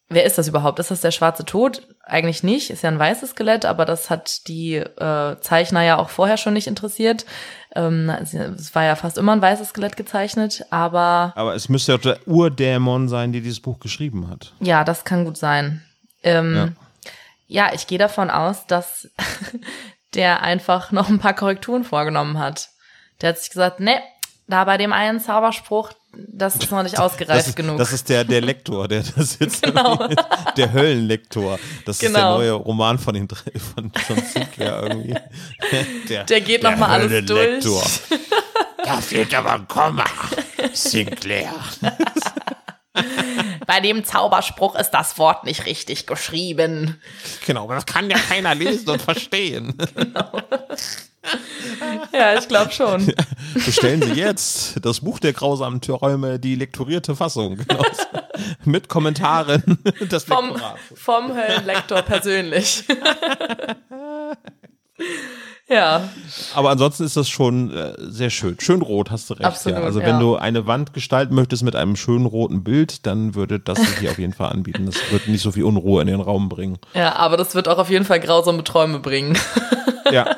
Wer 0.09 0.25
ist 0.25 0.37
das 0.37 0.47
überhaupt? 0.47 0.79
Ist 0.79 0.91
das 0.91 1.01
der 1.01 1.11
schwarze 1.11 1.45
Tod? 1.45 1.87
Eigentlich 2.03 2.43
nicht, 2.43 2.69
ist 2.69 2.83
ja 2.83 2.89
ein 2.89 2.99
weißes 2.99 3.31
Skelett, 3.31 3.65
aber 3.65 3.85
das 3.85 4.09
hat 4.09 4.47
die 4.47 4.75
äh, 4.75 5.39
Zeichner 5.39 5.81
ja 5.81 5.97
auch 5.97 6.09
vorher 6.09 6.37
schon 6.37 6.53
nicht 6.53 6.67
interessiert. 6.67 7.25
Ähm, 7.73 8.09
es 8.09 8.75
war 8.75 8.83
ja 8.83 8.95
fast 8.95 9.17
immer 9.17 9.31
ein 9.31 9.41
weißes 9.41 9.69
Skelett 9.69 9.95
gezeichnet, 9.97 10.65
aber 10.69 11.33
Aber 11.35 11.55
es 11.55 11.69
müsste 11.69 11.93
ja 11.93 11.97
der 11.97 12.19
Urdämon 12.27 13.07
sein, 13.07 13.31
der 13.31 13.41
dieses 13.41 13.61
Buch 13.61 13.79
geschrieben 13.79 14.29
hat. 14.29 14.53
ja, 14.59 14.83
das 14.83 15.05
kann 15.05 15.25
gut 15.25 15.37
sein. 15.37 15.83
Ähm, 16.21 16.75
ja. 17.47 17.73
ich 17.73 17.87
gehe 17.87 17.97
davon 17.97 18.29
aus, 18.29 18.67
dass 18.67 19.09
der 20.13 20.43
einfach 20.43 20.91
noch 20.91 21.09
ein 21.09 21.19
paar 21.19 21.33
Korrekturen 21.33 21.83
vorgenommen 21.83 22.37
hat. 22.37 22.69
Der 23.21 23.29
hat 23.29 23.39
sich 23.39 23.49
gesagt, 23.49 23.79
ne, 23.79 23.99
da 24.47 24.65
bei 24.65 24.77
dem 24.77 24.93
einen 24.93 25.19
Zauberspruch, 25.19 25.91
das 26.15 26.55
ist 26.55 26.69
noch 26.71 26.83
nicht 26.83 26.99
ausgereift 26.99 27.47
ist, 27.49 27.55
genug. 27.55 27.77
Das 27.77 27.91
ist 27.91 28.07
der, 28.09 28.23
der 28.23 28.41
Lektor, 28.41 28.87
der 28.87 29.03
das 29.15 29.37
jetzt 29.39 29.63
Genau. 29.63 30.07
der 30.57 30.71
Höllenlektor. 30.73 31.59
Das 31.85 31.95
ist 31.95 32.01
der 32.03 32.09
Genau. 32.11 32.37
neue 32.37 32.51
Roman 32.53 32.99
von 32.99 33.13
den 33.15 33.27
drei- 33.27 33.59
von 33.59 33.91
John 34.07 34.21
Sinclair 34.23 34.83
irgendwie. 34.83 35.15
Der, 36.09 36.23
der 36.25 36.41
geht 36.41 36.61
noch 36.63 36.75
mal 36.77 36.89
alles 36.89 37.25
durch. 37.25 37.63
Da 38.85 38.99
fehlt 38.99 39.33
aber 39.33 39.53
ein 39.53 39.67
Komma. 39.67 40.03
Sinclair. 40.73 41.53
Bei 43.65 43.79
dem 43.79 44.03
Zauberspruch 44.03 44.75
ist 44.75 44.91
das 44.91 45.17
Wort 45.17 45.45
nicht 45.45 45.65
richtig 45.65 46.05
geschrieben. 46.05 47.01
Genau, 47.47 47.67
das 47.69 47.85
kann 47.85 48.09
ja 48.09 48.17
keiner 48.17 48.53
lesen 48.53 48.89
und 48.89 49.01
verstehen. 49.01 49.73
Ja, 52.11 52.37
ich 52.37 52.47
glaube 52.47 52.71
schon. 52.71 53.13
Bestellen 53.53 54.01
Sie 54.01 54.13
jetzt 54.13 54.83
das 54.85 54.99
Buch 55.01 55.19
der 55.19 55.33
grausamen 55.33 55.81
Träume, 55.81 56.39
die 56.39 56.55
lektorierte 56.55 57.15
Fassung. 57.15 57.57
Genau. 57.57 57.83
Mit 58.65 58.89
Kommentaren. 58.89 59.63
Das 60.09 60.25
Vom, 60.25 60.49
Lektorat. 60.49 60.77
vom 60.95 61.33
Höllenlektor 61.33 62.01
persönlich. 62.01 62.83
ja, 65.69 66.09
Aber 66.53 66.71
ansonsten 66.71 67.03
ist 67.03 67.15
das 67.15 67.29
schon 67.29 67.71
äh, 67.71 67.93
sehr 67.99 68.29
schön. 68.29 68.57
Schön 68.59 68.81
rot, 68.81 69.11
hast 69.11 69.29
du 69.29 69.35
recht. 69.35 69.45
Absolut, 69.45 69.79
ja. 69.79 69.83
Also 69.83 70.01
ja. 70.01 70.07
wenn 70.07 70.19
du 70.19 70.35
eine 70.35 70.67
Wand 70.67 70.93
gestalten 70.93 71.35
möchtest 71.35 71.63
mit 71.63 71.75
einem 71.75 71.95
schönen 71.95 72.25
roten 72.25 72.63
Bild, 72.63 73.05
dann 73.05 73.33
würde 73.35 73.59
das 73.59 73.79
sich 73.79 73.99
hier 73.99 74.11
auf 74.11 74.19
jeden 74.19 74.33
Fall 74.33 74.51
anbieten. 74.51 74.85
Das 74.85 74.95
wird 75.11 75.27
nicht 75.27 75.41
so 75.41 75.51
viel 75.51 75.63
Unruhe 75.63 76.01
in 76.01 76.07
den 76.07 76.21
Raum 76.21 76.49
bringen. 76.49 76.77
ja, 76.93 77.15
aber 77.15 77.37
das 77.37 77.55
wird 77.55 77.67
auch 77.67 77.77
auf 77.77 77.89
jeden 77.89 78.05
Fall 78.05 78.19
grausame 78.19 78.63
Träume 78.63 78.99
bringen. 78.99 79.37
Ja. 80.11 80.35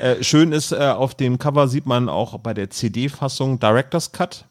Äh, 0.00 0.22
schön 0.22 0.52
ist, 0.52 0.72
äh, 0.72 0.76
auf 0.76 1.14
dem 1.14 1.38
Cover 1.38 1.68
sieht 1.68 1.86
man 1.86 2.08
auch 2.08 2.38
bei 2.38 2.54
der 2.54 2.70
CD-Fassung 2.70 3.58
Director's 3.58 4.12
Cut. 4.12 4.44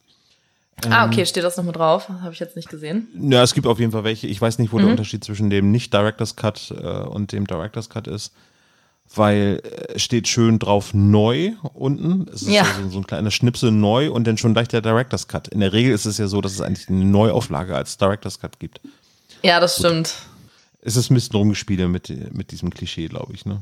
ah, 0.90 1.06
okay, 1.08 1.26
steht 1.26 1.44
das 1.44 1.56
noch 1.58 1.64
mit 1.64 1.76
drauf? 1.76 2.10
Habe 2.10 2.34
ich 2.34 2.40
jetzt 2.40 2.56
nicht 2.56 2.70
gesehen. 2.70 3.08
Ja, 3.32 3.44
es 3.44 3.54
gibt 3.54 3.66
auf 3.68 3.80
jeden 3.80 3.92
Fall 3.92 4.04
welche. 4.04 4.28
Ich 4.28 4.42
weiß 4.42 4.60
nicht, 4.60 4.72
wo 4.74 4.78
Mhm. 4.78 4.82
der 4.84 4.92
Unterschied 4.92 5.24
zwischen 5.24 5.50
dem 5.50 5.72
Nicht-Director's 5.72 6.36
Cut 6.36 6.72
äh, 6.72 6.86
und 6.86 7.32
dem 7.32 7.48
Director's 7.48 7.90
Cut 7.90 8.08
ist. 8.08 8.34
weil 9.14 9.62
äh, 9.64 10.00
steht 10.00 10.28
schön 10.28 10.58
drauf 10.58 10.94
neu 10.96 11.52
unten. 11.74 12.28
Es 12.34 12.42
ist 12.42 12.50
Ja. 12.50 12.66
so, 12.82 12.90
so 12.90 12.98
ein 12.98 13.06
kleiner 13.06 13.30
Schnipsel 13.30 13.70
neu 13.70 14.12
und 14.12 14.26
dann 14.26 14.36
schon 14.40 14.54
gleich 14.54 14.68
der 14.68 14.82
Director's 14.82 15.28
Cut. 15.28 15.48
In 15.50 15.60
der 15.60 15.74
Regel 15.74 15.94
ist 15.94 16.06
es 16.06 16.18
ja 16.18 16.26
so, 16.26 16.42
dass 16.42 16.54
es 16.54 16.60
eigentlich 16.62 16.90
eine 16.90 17.06
Neuauflage 17.06 17.76
als 17.76 17.98
Director's 17.98 18.40
Cut 18.40 18.58
gibt. 18.60 18.82
Ja, 19.44 19.60
das 19.60 19.78
stimmt. 19.78 20.12
Es 20.82 20.96
ist 20.96 21.12
ein 21.12 21.14
bisschen 21.14 21.36
rumgespielt 21.36 21.88
mit, 21.88 22.34
mit 22.36 22.50
diesem 22.52 22.72
Klischee, 22.72 23.08
glaube 23.08 23.34
ich. 23.36 23.46
Ne? 23.46 23.62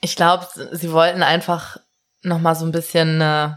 Ich 0.00 0.16
glaube, 0.16 0.46
sie 0.72 0.92
wollten 0.92 1.22
einfach 1.22 1.76
noch 2.22 2.38
mal 2.40 2.54
so 2.54 2.64
ein 2.64 2.72
bisschen 2.72 3.20
äh, 3.20 3.50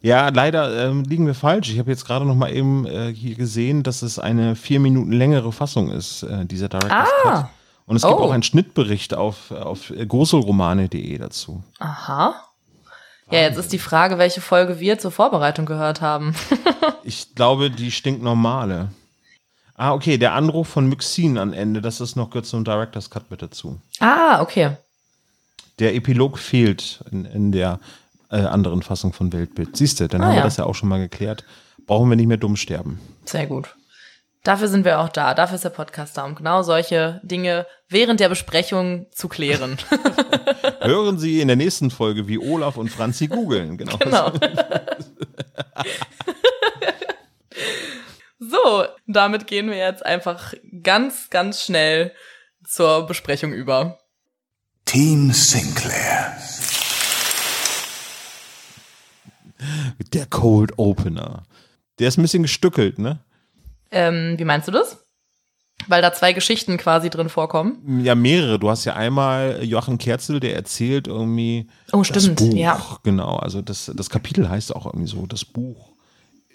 Ja, 0.00 0.28
leider 0.28 0.86
ähm, 0.86 1.04
liegen 1.04 1.26
wir 1.26 1.34
falsch. 1.34 1.70
Ich 1.70 1.78
habe 1.78 1.90
jetzt 1.90 2.04
gerade 2.06 2.24
noch 2.26 2.34
mal 2.34 2.52
eben 2.52 2.86
äh, 2.86 3.12
hier 3.12 3.36
gesehen, 3.36 3.82
dass 3.82 4.02
es 4.02 4.18
eine 4.18 4.54
vier 4.56 4.80
Minuten 4.80 5.12
längere 5.12 5.50
Fassung 5.52 5.90
ist, 5.90 6.22
äh, 6.24 6.44
dieser 6.44 6.68
Director's 6.68 7.08
Cut. 7.22 7.32
Ah, 7.32 7.50
Und 7.86 7.96
es 7.96 8.02
gibt 8.02 8.14
Oh. 8.14 8.18
auch 8.24 8.30
einen 8.32 8.42
Schnittbericht 8.42 9.14
auf, 9.14 9.50
auf 9.50 9.92
gruselromane.de 10.08 11.18
dazu. 11.18 11.62
aha. 11.78 12.34
Ja, 13.30 13.40
jetzt 13.40 13.56
ist 13.56 13.72
die 13.72 13.78
Frage, 13.78 14.18
welche 14.18 14.42
Folge 14.42 14.80
wir 14.80 14.98
zur 14.98 15.10
Vorbereitung 15.10 15.64
gehört 15.66 16.00
haben. 16.00 16.34
Ich 17.06 17.34
glaube, 17.34 17.70
die 17.70 17.90
stinknormale. 17.90 18.88
Ah, 19.76 19.92
okay, 19.92 20.18
der 20.18 20.34
Anruf 20.34 20.68
von 20.68 20.86
Myxin 20.88 21.36
am 21.38 21.52
Ende, 21.52 21.80
das 21.80 22.00
ist 22.00 22.14
noch 22.16 22.30
kurz 22.30 22.50
zum 22.50 22.64
Director's 22.64 23.10
Cut 23.10 23.30
mit 23.30 23.42
dazu. 23.42 23.80
ah, 24.00 24.40
okay. 24.40 24.76
Der 25.80 25.94
Epilog 25.96 26.38
fehlt 26.38 27.00
in, 27.10 27.24
in 27.24 27.50
der 27.50 27.80
äh, 28.30 28.36
anderen 28.36 28.82
Fassung 28.82 29.12
von 29.12 29.32
Weltbild. 29.32 29.76
Siehst 29.76 29.98
du, 29.98 30.06
dann 30.06 30.20
Ah, 30.22 30.26
haben 30.26 30.32
wir 30.34 30.38
ja. 30.38 30.44
das 30.44 30.56
ja 30.58 30.64
auch 30.64 30.74
schon 30.76 30.88
mal 30.88 31.00
geklärt. 31.00 31.42
Brauchen 31.86 32.08
wir 32.08 32.14
nicht 32.16 32.28
mehr 32.28 32.36
dumm 32.36 32.54
sterben. 32.54 33.00
Sehr 33.24 33.46
gut. 33.48 33.74
Dafür 34.44 34.68
sind 34.68 34.84
wir 34.84 35.00
auch 35.00 35.08
da. 35.08 35.34
Dafür 35.34 35.56
ist 35.56 35.64
der 35.64 35.70
Podcast 35.70 36.16
da, 36.16 36.24
um 36.24 36.34
genau 36.36 36.62
solche 36.62 37.20
Dinge 37.24 37.66
während 37.88 38.20
der 38.20 38.28
Besprechung 38.28 39.06
zu 39.10 39.26
klären. 39.28 39.78
Hören 40.80 41.18
Sie 41.18 41.40
in 41.40 41.48
der 41.48 41.56
nächsten 41.56 41.90
Folge, 41.90 42.28
wie 42.28 42.38
Olaf 42.38 42.76
und 42.76 42.90
Franzi 42.90 43.26
googeln. 43.26 43.76
Genau. 43.76 43.96
genau. 43.98 44.30
so, 48.38 48.84
damit 49.06 49.46
gehen 49.46 49.68
wir 49.68 49.76
jetzt 49.76 50.04
einfach 50.04 50.54
ganz, 50.82 51.30
ganz 51.30 51.62
schnell 51.62 52.12
zur 52.64 53.06
Besprechung 53.06 53.52
über. 53.52 53.98
Team 54.84 55.32
Sinclair. 55.32 56.36
Der 60.12 60.26
Cold 60.26 60.72
Opener. 60.78 61.44
Der 61.98 62.08
ist 62.08 62.18
ein 62.18 62.22
bisschen 62.22 62.42
gestückelt, 62.42 62.98
ne? 62.98 63.20
Ähm, 63.90 64.34
wie 64.38 64.44
meinst 64.44 64.68
du 64.68 64.72
das? 64.72 64.98
Weil 65.86 66.02
da 66.02 66.12
zwei 66.12 66.32
Geschichten 66.32 66.76
quasi 66.76 67.10
drin 67.10 67.28
vorkommen. 67.28 68.00
Ja, 68.04 68.14
mehrere. 68.14 68.58
Du 68.58 68.70
hast 68.70 68.84
ja 68.84 68.94
einmal 68.94 69.62
Joachim 69.62 69.98
Kerzel, 69.98 70.40
der 70.40 70.54
erzählt 70.54 71.06
irgendwie 71.06 71.68
Oh, 71.92 71.98
das 71.98 72.24
stimmt, 72.24 72.36
Buch. 72.38 72.54
ja. 72.54 72.80
Genau, 73.02 73.36
also 73.36 73.60
das, 73.62 73.90
das 73.94 74.10
Kapitel 74.10 74.48
heißt 74.48 74.74
auch 74.74 74.86
irgendwie 74.86 75.06
so, 75.08 75.26
das 75.26 75.44
Buch 75.44 75.93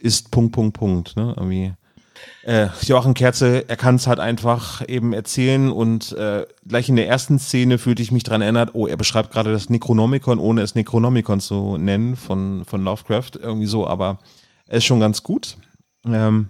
ist 0.02 0.32
Punkt, 0.32 0.54
Punkt, 0.54 0.78
Punkt. 0.78 1.16
Ne? 1.16 1.34
Irgendwie. 1.38 1.74
Äh, 2.44 2.68
Joachim 2.82 3.14
Kerzel, 3.14 3.66
er 3.68 3.78
kann 3.78 3.96
es 3.96 4.08
halt 4.08 4.20
einfach 4.20 4.88
eben 4.88 5.14
erzählen 5.14 5.72
und 5.72 6.12
äh, 6.14 6.46
gleich 6.68 6.90
in 6.90 6.96
der 6.96 7.08
ersten 7.08 7.40
Szene 7.40 7.78
fühlte 7.78 8.02
ich 8.02 8.12
mich 8.12 8.24
dran 8.24 8.42
erinnert, 8.42 8.72
oh, 8.74 8.88
er 8.88 8.98
beschreibt 8.98 9.32
gerade 9.32 9.52
das 9.52 9.70
Necronomicon, 9.70 10.40
ohne 10.40 10.62
es 10.62 10.76
Necronomicon 10.76 11.40
zu 11.40 11.78
nennen 11.78 12.16
von, 12.16 12.66
von 12.66 12.84
Lovecraft, 12.84 13.32
irgendwie 13.40 13.68
so, 13.68 13.88
aber 13.88 14.20
er 14.68 14.78
ist 14.78 14.86
schon 14.86 15.00
ganz 15.00 15.24
gut. 15.24 15.58
Ähm, 16.06 16.50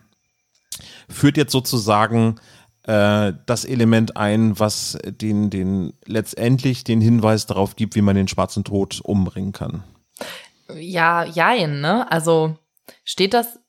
führt 1.08 1.38
jetzt 1.38 1.52
sozusagen 1.52 2.40
äh, 2.84 3.34
das 3.46 3.66
Element 3.66 4.18
ein, 4.18 4.60
was 4.60 4.98
den, 5.06 5.50
den 5.50 5.94
letztendlich 6.06 6.84
den 6.84 7.02
Hinweis 7.02 7.46
darauf 7.46 7.76
gibt, 7.76 7.96
wie 7.96 8.02
man 8.02 8.16
den 8.16 8.28
schwarzen 8.28 8.64
Tod 8.64 9.02
umbringen 9.02 9.52
kann. 9.52 9.84
Ja, 10.76 11.24
jein, 11.24 11.82
ne? 11.82 12.12
Also 12.12 12.58
steht 13.04 13.34
das, 13.34 13.60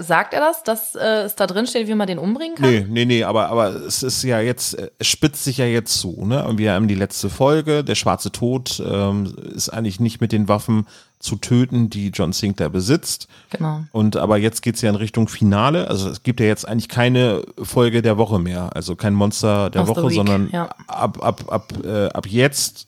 sagt 0.00 0.34
er 0.34 0.40
das, 0.40 0.62
dass 0.62 0.94
äh, 0.94 1.22
es 1.22 1.36
da 1.36 1.46
drin 1.46 1.66
steht, 1.66 1.88
wie 1.88 1.94
man 1.94 2.06
den 2.06 2.18
umbringen 2.18 2.56
kann? 2.56 2.70
Nee, 2.70 2.86
nee, 2.88 3.04
nee, 3.06 3.24
aber, 3.24 3.48
aber 3.48 3.68
es 3.74 4.02
ist 4.02 4.22
ja 4.22 4.40
jetzt, 4.40 4.78
äh, 4.78 4.90
es 4.98 5.06
spitzt 5.06 5.44
sich 5.44 5.56
ja 5.56 5.64
jetzt 5.64 5.98
zu, 5.98 6.24
ne? 6.26 6.46
Und 6.46 6.58
wir 6.58 6.72
haben 6.72 6.86
die 6.86 6.94
letzte 6.94 7.30
Folge, 7.30 7.82
der 7.82 7.94
schwarze 7.94 8.30
Tod 8.30 8.82
ähm, 8.86 9.34
ist 9.54 9.70
eigentlich 9.70 10.00
nicht 10.00 10.20
mit 10.20 10.32
den 10.32 10.48
Waffen 10.48 10.86
zu 11.18 11.36
töten, 11.36 11.88
die 11.88 12.08
John 12.08 12.34
Sinclair 12.34 12.68
besitzt. 12.68 13.28
Genau. 13.50 13.84
Und 13.92 14.16
aber 14.16 14.36
jetzt 14.36 14.60
geht's 14.60 14.82
ja 14.82 14.90
in 14.90 14.96
Richtung 14.96 15.28
Finale. 15.28 15.88
Also 15.88 16.10
es 16.10 16.22
gibt 16.22 16.40
ja 16.40 16.46
jetzt 16.46 16.68
eigentlich 16.68 16.90
keine 16.90 17.42
Folge 17.62 18.02
der 18.02 18.18
Woche 18.18 18.38
mehr. 18.38 18.70
Also 18.76 18.94
kein 18.94 19.14
Monster 19.14 19.70
der 19.70 19.82
Of 19.82 19.88
Woche, 19.88 20.08
week, 20.08 20.14
sondern 20.14 20.50
ja. 20.50 20.68
ab, 20.86 21.24
ab, 21.24 21.44
ab, 21.48 21.72
äh, 21.82 22.08
ab 22.08 22.26
jetzt, 22.26 22.86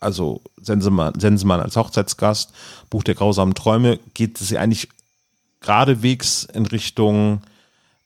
also 0.00 0.42
Sensemann, 0.60 1.18
Sensemann 1.18 1.60
als 1.60 1.76
Hochzeitsgast, 1.76 2.52
Buch 2.90 3.02
der 3.02 3.14
grausamen 3.14 3.54
Träume, 3.54 3.98
geht 4.12 4.38
es 4.38 4.50
ja 4.50 4.60
eigentlich 4.60 4.88
geradewegs 5.60 6.44
in 6.44 6.66
Richtung 6.66 7.42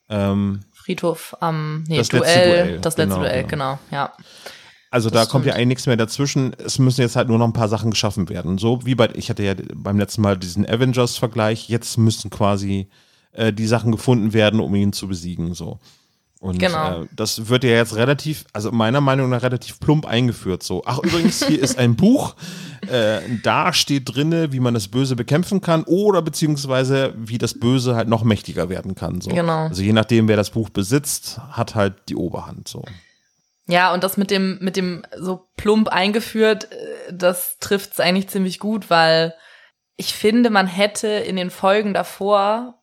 ähm, 0.09 0.61
Friedhof 0.73 1.35
am 1.39 1.83
nee, 1.87 1.97
Das 1.97 2.09
Duell, 2.09 2.21
letzte 2.21 2.49
Duell, 2.49 2.79
das 2.79 2.97
letzte 2.97 3.15
genau, 3.15 3.19
Duell, 3.19 3.43
genau. 3.43 3.79
genau, 3.79 3.79
ja. 3.91 4.13
Also 4.91 5.09
da 5.09 5.21
Das 5.21 5.29
kommt 5.29 5.45
ja 5.45 5.53
stimmt. 5.53 5.57
eigentlich 5.57 5.67
nichts 5.69 5.85
mehr 5.87 5.97
dazwischen. 5.97 6.53
Es 6.63 6.77
müssen 6.77 7.01
jetzt 7.01 7.15
halt 7.15 7.27
nur 7.27 7.39
noch 7.39 7.47
ein 7.47 7.53
paar 7.53 7.69
Sachen 7.69 7.89
geschaffen 7.89 8.29
werden. 8.29 8.59
So 8.59 8.85
wie 8.85 8.93
bei, 8.93 9.09
ich 9.15 9.29
hatte 9.29 9.41
ja 9.41 9.55
beim 9.73 9.97
letzten 9.97 10.21
Mal 10.21 10.37
diesen 10.37 10.69
Avengers-Vergleich. 10.69 11.67
Jetzt 11.67 11.97
müssen 11.97 12.29
quasi 12.29 12.87
äh, 13.31 13.51
die 13.51 13.65
Sachen 13.65 13.91
gefunden 13.91 14.33
werden, 14.33 14.59
um 14.59 14.75
ihn 14.75 14.93
zu 14.93 15.07
besiegen. 15.07 15.55
So. 15.55 15.79
Und 16.43 16.59
Genau. 16.59 17.03
äh, 17.03 17.07
das 17.15 17.47
wird 17.47 17.63
ja 17.63 17.69
jetzt 17.69 17.95
relativ, 17.95 18.43
also 18.51 18.69
meiner 18.73 18.99
Meinung 18.99 19.29
nach 19.29 19.43
relativ 19.43 19.79
plump 19.79 20.05
eingeführt. 20.05 20.61
So, 20.61 20.83
ach 20.85 20.99
übrigens, 20.99 21.45
hier 21.47 21.61
ist 21.61 21.77
ein 21.79 21.95
Buch. 21.95 22.35
Äh, 22.89 23.21
da 23.43 23.71
steht 23.71 24.13
drinne, 24.13 24.51
wie 24.51 24.59
man 24.59 24.73
das 24.73 24.89
Böse 24.89 25.15
bekämpfen 25.15 25.61
kann 25.61 25.85
oder 25.85 26.21
beziehungsweise 26.21 27.13
wie 27.15 27.37
das 27.37 27.57
Böse 27.57 27.95
halt 27.95 28.09
noch 28.09 28.25
mächtiger 28.25 28.67
werden 28.67 28.93
kann. 28.93 29.21
So. 29.21 29.29
Genau. 29.29 29.67
Also 29.67 29.83
je 29.83 29.93
nachdem, 29.93 30.27
wer 30.27 30.35
das 30.35 30.49
Buch 30.49 30.69
besitzt, 30.69 31.39
hat 31.51 31.75
halt 31.75 31.93
die 32.09 32.17
Oberhand. 32.17 32.67
So. 32.67 32.83
Ja, 33.67 33.93
und 33.93 34.03
das 34.03 34.17
mit 34.17 34.29
dem, 34.29 34.57
mit 34.59 34.75
dem 34.75 35.03
so 35.17 35.47
plump 35.55 35.87
eingeführt, 35.87 36.67
äh, 36.73 37.13
das 37.13 37.57
trifft's 37.61 38.01
eigentlich 38.01 38.27
ziemlich 38.27 38.59
gut, 38.59 38.89
weil 38.89 39.33
ich 39.95 40.13
finde, 40.13 40.49
man 40.49 40.67
hätte 40.67 41.07
in 41.07 41.37
den 41.37 41.51
Folgen 41.51 41.93
davor 41.93 42.82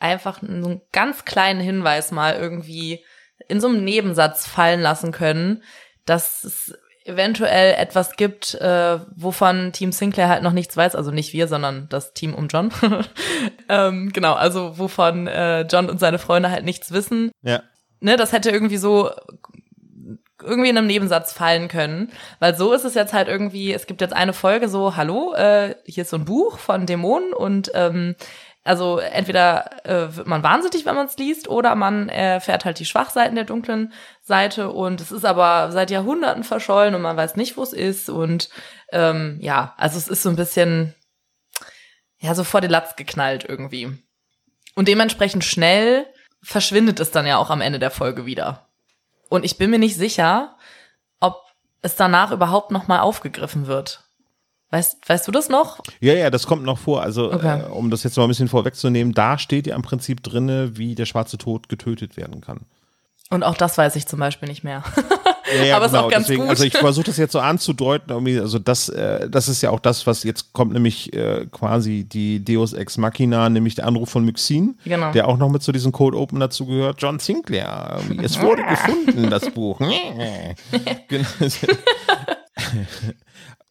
einfach 0.00 0.42
einen 0.42 0.80
ganz 0.92 1.24
kleinen 1.24 1.60
Hinweis 1.60 2.10
mal 2.10 2.34
irgendwie 2.34 3.04
in 3.48 3.60
so 3.60 3.68
einem 3.68 3.84
Nebensatz 3.84 4.46
fallen 4.46 4.80
lassen 4.80 5.12
können, 5.12 5.62
dass 6.06 6.44
es 6.44 6.74
eventuell 7.04 7.74
etwas 7.74 8.16
gibt, 8.16 8.54
äh, 8.54 8.98
wovon 9.16 9.72
Team 9.72 9.92
Sinclair 9.92 10.28
halt 10.28 10.42
noch 10.42 10.52
nichts 10.52 10.76
weiß, 10.76 10.94
also 10.94 11.10
nicht 11.10 11.32
wir, 11.32 11.48
sondern 11.48 11.88
das 11.88 12.12
Team 12.12 12.34
um 12.34 12.48
John. 12.48 12.70
ähm, 13.68 14.10
genau, 14.12 14.34
also 14.34 14.78
wovon 14.78 15.26
äh, 15.26 15.62
John 15.62 15.88
und 15.88 15.98
seine 15.98 16.18
Freunde 16.18 16.50
halt 16.50 16.64
nichts 16.64 16.92
wissen. 16.92 17.32
Ja. 17.42 17.62
Ne, 18.00 18.16
das 18.16 18.32
hätte 18.32 18.50
irgendwie 18.50 18.76
so 18.76 19.10
irgendwie 20.42 20.70
in 20.70 20.78
einem 20.78 20.86
Nebensatz 20.86 21.32
fallen 21.32 21.68
können, 21.68 22.10
weil 22.38 22.56
so 22.56 22.72
ist 22.72 22.84
es 22.84 22.94
jetzt 22.94 23.12
halt 23.12 23.28
irgendwie, 23.28 23.72
es 23.72 23.86
gibt 23.86 24.00
jetzt 24.00 24.14
eine 24.14 24.32
Folge 24.32 24.68
so, 24.68 24.96
hallo, 24.96 25.34
äh, 25.34 25.74
hier 25.84 26.02
ist 26.02 26.10
so 26.10 26.16
ein 26.16 26.24
Buch 26.24 26.58
von 26.58 26.86
Dämonen 26.86 27.32
und 27.32 27.70
ähm, 27.74 28.14
also 28.62 28.98
entweder 28.98 29.86
äh, 29.86 30.14
wird 30.16 30.26
man 30.26 30.42
wahnsinnig, 30.42 30.84
wenn 30.84 30.94
man 30.94 31.06
es 31.06 31.16
liest, 31.16 31.48
oder 31.48 31.74
man 31.74 32.08
erfährt 32.08 32.64
halt 32.64 32.78
die 32.78 32.84
Schwachseiten 32.84 33.34
der 33.34 33.44
dunklen 33.44 33.92
Seite 34.22 34.70
und 34.70 35.00
es 35.00 35.12
ist 35.12 35.24
aber 35.24 35.72
seit 35.72 35.90
Jahrhunderten 35.90 36.44
verschollen 36.44 36.94
und 36.94 37.02
man 37.02 37.16
weiß 37.16 37.36
nicht, 37.36 37.56
wo 37.56 37.62
es 37.62 37.72
ist 37.72 38.10
und 38.10 38.50
ähm, 38.92 39.38
ja, 39.40 39.74
also 39.78 39.96
es 39.96 40.08
ist 40.08 40.22
so 40.22 40.28
ein 40.28 40.36
bisschen 40.36 40.94
ja 42.18 42.34
so 42.34 42.44
vor 42.44 42.60
den 42.60 42.70
Latz 42.70 42.96
geknallt 42.96 43.46
irgendwie 43.48 43.96
und 44.74 44.88
dementsprechend 44.88 45.44
schnell 45.44 46.06
verschwindet 46.42 47.00
es 47.00 47.10
dann 47.10 47.26
ja 47.26 47.38
auch 47.38 47.50
am 47.50 47.60
Ende 47.60 47.78
der 47.78 47.90
Folge 47.90 48.26
wieder. 48.26 48.66
Und 49.28 49.44
ich 49.44 49.58
bin 49.58 49.70
mir 49.70 49.78
nicht 49.78 49.96
sicher, 49.96 50.56
ob 51.20 51.44
es 51.82 51.96
danach 51.96 52.32
überhaupt 52.32 52.70
noch 52.70 52.88
mal 52.88 53.00
aufgegriffen 53.00 53.66
wird. 53.66 54.09
Weißt, 54.70 54.98
weißt 55.08 55.26
du 55.26 55.32
das 55.32 55.48
noch? 55.48 55.80
Ja, 56.00 56.14
ja, 56.14 56.30
das 56.30 56.46
kommt 56.46 56.62
noch 56.64 56.78
vor. 56.78 57.02
Also, 57.02 57.32
Okay. 57.32 57.60
äh, 57.62 57.64
um 57.70 57.90
das 57.90 58.04
jetzt 58.04 58.16
mal 58.16 58.22
ein 58.24 58.28
bisschen 58.28 58.48
vorwegzunehmen, 58.48 59.12
da 59.14 59.36
steht 59.38 59.66
ja 59.66 59.74
im 59.74 59.82
Prinzip 59.82 60.22
drinne, 60.22 60.76
wie 60.76 60.94
der 60.94 61.06
schwarze 61.06 61.38
Tod 61.38 61.68
getötet 61.68 62.16
werden 62.16 62.40
kann. 62.40 62.60
Und 63.32 63.44
auch 63.44 63.56
das 63.56 63.78
weiß 63.78 63.94
ich 63.94 64.06
zum 64.08 64.18
Beispiel 64.18 64.48
nicht 64.48 64.64
mehr. 64.64 64.82
Ja, 65.56 65.62
ja, 65.64 65.76
Aber 65.76 65.86
ist 65.86 65.94
auch 65.94 66.10
ganz 66.10 66.26
gut. 66.28 66.40
Also 66.48 66.64
ich 66.64 66.72
versuche 66.76 67.06
das 67.06 67.16
jetzt 67.16 67.30
so 67.30 67.38
anzudeuten. 67.38 68.10
Irgendwie, 68.10 68.40
also 68.40 68.58
das, 68.58 68.88
äh, 68.88 69.30
das 69.30 69.46
ist 69.48 69.62
ja 69.62 69.70
auch 69.70 69.78
das, 69.78 70.04
was 70.08 70.24
jetzt 70.24 70.52
kommt, 70.52 70.72
nämlich 70.72 71.12
äh, 71.12 71.46
quasi 71.50 72.02
die 72.04 72.44
Deus 72.44 72.72
Ex 72.72 72.96
Machina, 72.98 73.48
nämlich 73.48 73.76
der 73.76 73.86
Anruf 73.86 74.10
von 74.10 74.24
Myxin, 74.24 74.78
Genau. 74.84 75.12
der 75.12 75.28
auch 75.28 75.36
noch 75.36 75.48
mit 75.48 75.62
zu 75.62 75.70
diesem 75.70 75.92
Cold 75.92 76.16
Open 76.16 76.40
dazu 76.40 76.66
gehört. 76.66 77.00
John 77.00 77.20
Sinclair. 77.20 78.00
Es 78.20 78.40
wurde 78.40 78.62
gefunden, 78.68 79.30
das 79.30 79.48
Buch. 79.50 79.78
Genau. 79.78 81.26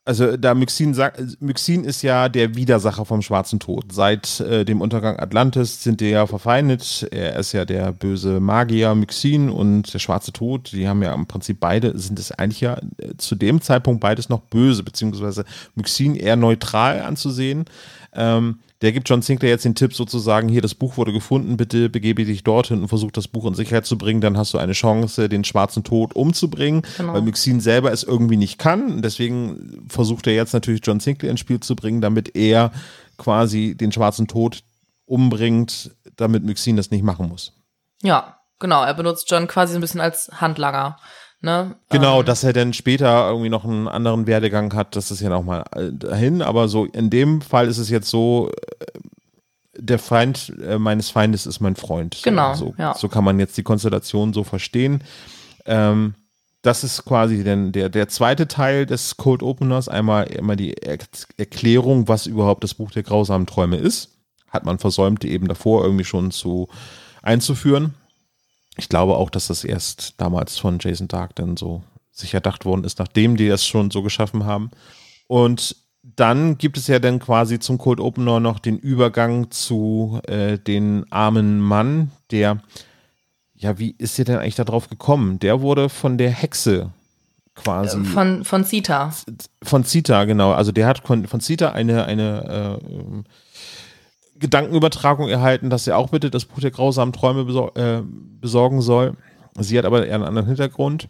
Also 0.06 0.38
da 0.38 0.56
Myxin 0.56 0.96
sagt, 0.96 1.22
Myxin 1.40 1.84
ist 1.84 2.02
ja 2.02 2.30
der 2.30 2.56
Widersacher 2.56 3.06
vom 3.06 3.22
Schwarzen 3.22 3.60
Tod. 3.60 3.92
Seit 3.92 4.40
äh, 4.40 4.66
dem 4.66 4.82
Untergang 4.82 5.20
Atlantis 5.20 5.84
sind 5.84 6.02
die 6.02 6.10
ja 6.10 6.26
verfeindet. 6.26 7.08
Er 7.12 7.36
ist 7.36 7.52
ja 7.52 7.64
der 7.64 7.92
böse 7.92 8.40
Magier 8.40 8.96
Myxin 8.96 9.50
und 9.50 9.94
der 9.94 10.00
Schwarze 10.00 10.32
Tod. 10.32 10.72
Die 10.72 10.88
haben 10.88 11.04
ja 11.04 11.14
im 11.14 11.28
Prinzip 11.28 11.60
beide, 11.60 11.98
sind 12.00 12.18
es 12.18 12.32
eigentlich 12.32 12.62
ja 12.62 12.78
äh, 12.98 13.18
zu 13.18 13.36
dem 13.36 13.62
Zeitpunkt 13.62 14.02
beides 14.02 14.30
noch 14.30 14.40
böse, 14.40 14.84
beziehungsweise 14.84 15.46
Myxin 15.76 16.16
eher 16.16 16.38
neutral 16.38 17.02
anzusehen. 17.02 17.66
Ähm, 18.14 18.60
der 18.82 18.94
gibt 18.94 19.10
John 19.10 19.22
Sinclair 19.22 19.52
jetzt 19.52 19.66
den 19.66 19.76
Tipp 19.76 19.94
sozusagen, 19.94 20.48
hier 20.48 20.62
das 20.62 20.74
Buch 20.74 20.96
wurde 20.96 21.12
gefunden, 21.12 21.58
bitte 21.58 21.90
begebe 21.90 22.24
dich 22.24 22.44
dorthin 22.44 22.82
und 22.82 22.88
versuch 22.88 23.12
das 23.12 23.28
Buch 23.28 23.46
in 23.46 23.54
Sicherheit 23.54 23.86
zu 23.86 23.98
bringen, 23.98 24.22
dann 24.22 24.38
hast 24.38 24.54
du 24.54 24.58
eine 24.58 24.72
Chance, 24.72 25.28
den 25.28 25.44
schwarzen 25.44 25.84
Tod 25.84 26.16
umzubringen, 26.16 26.84
genau. 26.98 27.14
weil 27.14 27.22
Myxin 27.22 27.60
selber 27.60 27.92
es 27.92 28.04
irgendwie 28.04 28.38
nicht 28.38 28.58
kann. 28.58 29.02
Deswegen 29.02 29.86
versucht 29.90 30.28
er 30.28 30.34
jetzt 30.34 30.54
natürlich 30.54 30.82
John 30.84 31.02
Sinclair 31.02 31.32
ins 31.32 31.42
Spiel 31.42 31.60
zu 31.60 31.76
bringen, 31.76 32.00
damit 32.00 32.36
er 32.38 32.72
quasi 33.18 33.76
den 33.76 33.92
schwarzen 33.92 34.28
Tod 34.28 34.64
umbringt, 35.06 35.92
damit 36.16 36.44
Myxin 36.46 36.78
das 36.78 36.92
nicht 36.92 37.04
machen 37.04 37.28
muss. 37.28 37.54
Ja, 38.02 38.40
genau. 38.60 38.84
Er 38.84 38.94
benutzt 38.94 39.30
John 39.30 39.48
quasi 39.48 39.76
ein 39.76 39.82
bisschen 39.82 40.02
als 40.02 40.30
Handlanger. 40.40 40.98
Ne? 41.42 41.76
Genau, 41.90 42.20
ähm, 42.20 42.26
dass 42.26 42.44
er 42.44 42.52
dann 42.52 42.74
später 42.74 43.30
irgendwie 43.30 43.50
noch 43.50 43.64
einen 43.64 43.88
anderen 43.88 44.28
Werdegang 44.28 44.74
hat, 44.74 44.96
das 44.96 45.10
ist 45.10 45.22
ja 45.22 45.30
nochmal 45.30 45.64
äh, 45.74 45.92
dahin. 45.94 46.42
Aber 46.42 46.68
so 46.68 46.86
in 46.86 47.10
dem 47.10 47.42
Fall 47.42 47.68
ist 47.68 47.78
es 47.78 47.90
jetzt 47.90 48.10
so, 48.10 48.52
äh, 48.80 49.00
der 49.78 50.00
Feind 50.00 50.54
äh, 50.62 50.78
meines 50.78 51.10
Feindes 51.10 51.46
ist 51.46 51.62
mein 51.62 51.78
Freund. 51.78 52.20
Genau. 52.24 52.54
So, 52.56 52.74
ja. 52.78 52.94
so 52.94 53.08
kann 53.08 53.24
man 53.24 53.40
jetzt 53.40 53.58
die 53.58 53.64
Konstellation 53.64 54.34
so 54.34 54.44
verstehen. 54.44 55.02
Ähm, 55.66 56.16
das 56.62 56.84
ist 56.84 57.06
quasi 57.06 57.46
denn 57.46 57.72
der, 57.72 57.88
der 57.88 58.10
zweite 58.10 58.50
Teil 58.50 58.86
des 58.86 59.16
Cold 59.16 59.42
Openers. 59.42 59.88
Einmal 59.88 60.26
immer 60.26 60.58
die 60.58 60.74
er 60.74 60.98
Erklärung, 61.38 62.10
was 62.10 62.26
überhaupt 62.26 62.66
das 62.66 62.74
Buch 62.74 62.92
der 62.92 63.04
grausamen 63.04 63.48
Träume 63.48 63.78
ist. 63.78 64.10
Hat 64.50 64.66
man 64.66 64.78
versäumt, 64.78 65.24
eben 65.24 65.48
davor 65.48 65.86
irgendwie 65.86 66.04
schon 66.04 66.32
zu 66.32 66.68
einzuführen 67.22 67.94
ich 68.80 68.90
glaube 68.90 69.16
auch, 69.16 69.30
dass 69.30 69.48
das 69.48 69.64
erst 69.64 70.16
damals 70.18 70.58
von 70.58 70.80
Jason 70.80 71.08
Dark 71.08 71.36
dann 71.36 71.58
so 71.58 71.84
sich 72.12 72.34
erdacht 72.34 72.66
worden 72.66 72.84
ist, 72.84 73.00
nachdem 73.00 73.38
die 73.38 73.48
es 73.48 73.66
schon 73.66 73.92
so 73.92 74.02
geschaffen 74.02 74.46
haben. 74.46 74.72
Und 75.28 75.76
dann 76.04 76.58
gibt 76.58 76.78
es 76.78 76.88
ja 76.88 77.00
dann 77.00 77.20
quasi 77.20 77.60
zum 77.60 77.78
Cold 77.78 78.00
Opener 78.00 78.40
noch 78.40 78.60
den 78.60 78.78
Übergang 78.78 79.52
zu 79.52 80.20
äh, 80.28 80.58
den 80.58 81.06
armen 81.12 81.60
Mann, 81.60 82.12
der, 82.32 82.62
ja, 83.54 83.78
wie 83.78 83.96
ist 83.98 84.18
ihr 84.18 84.26
denn 84.26 84.40
eigentlich 84.40 84.56
darauf 84.56 84.90
gekommen? 84.90 85.40
Der 85.40 85.62
wurde 85.62 85.90
von 85.90 86.18
der 86.18 86.32
Hexe 86.32 86.92
quasi. 87.56 88.04
Von, 88.06 88.44
von 88.44 88.66
Zita. 88.66 89.14
Von 89.62 89.84
Zita, 89.84 90.26
genau. 90.26 90.54
Also 90.54 90.72
der 90.72 90.88
hat 90.88 91.06
von, 91.06 91.28
von 91.28 91.42
Zita 91.42 91.72
eine, 91.72 92.06
eine 92.06 92.80
äh, 92.82 93.24
Gedankenübertragung 94.40 95.30
erhalten, 95.30 95.70
dass 95.70 95.88
er 95.88 95.98
auch 95.98 96.10
bitte 96.10 96.32
das 96.32 96.46
Buch 96.46 96.60
der 96.60 96.72
grausamen 96.72 97.14
Träume 97.14 97.46
besor 97.46 97.76
äh, 97.76 98.02
besorgen 98.04 98.82
soll. 98.82 99.16
Sie 99.58 99.78
hat 99.78 99.86
aber 99.86 100.06
eher 100.06 100.16
einen 100.16 100.24
anderen 100.24 100.48
Hintergrund, 100.48 101.10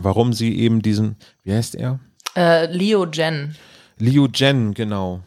warum 0.00 0.32
sie 0.32 0.58
eben 0.58 0.82
diesen, 0.82 1.16
wie 1.44 1.52
heißt 1.52 1.74
er? 1.74 2.00
Äh, 2.36 2.66
Leo 2.66 3.06
Jen. 3.06 3.54
Leo 3.98 4.26
Jen, 4.32 4.74
genau. 4.74 5.20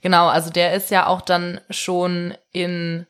Genau, 0.00 0.28
also 0.28 0.50
der 0.50 0.74
ist 0.74 0.90
ja 0.90 1.06
auch 1.06 1.20
dann 1.20 1.60
schon 1.70 2.34
in 2.52 3.06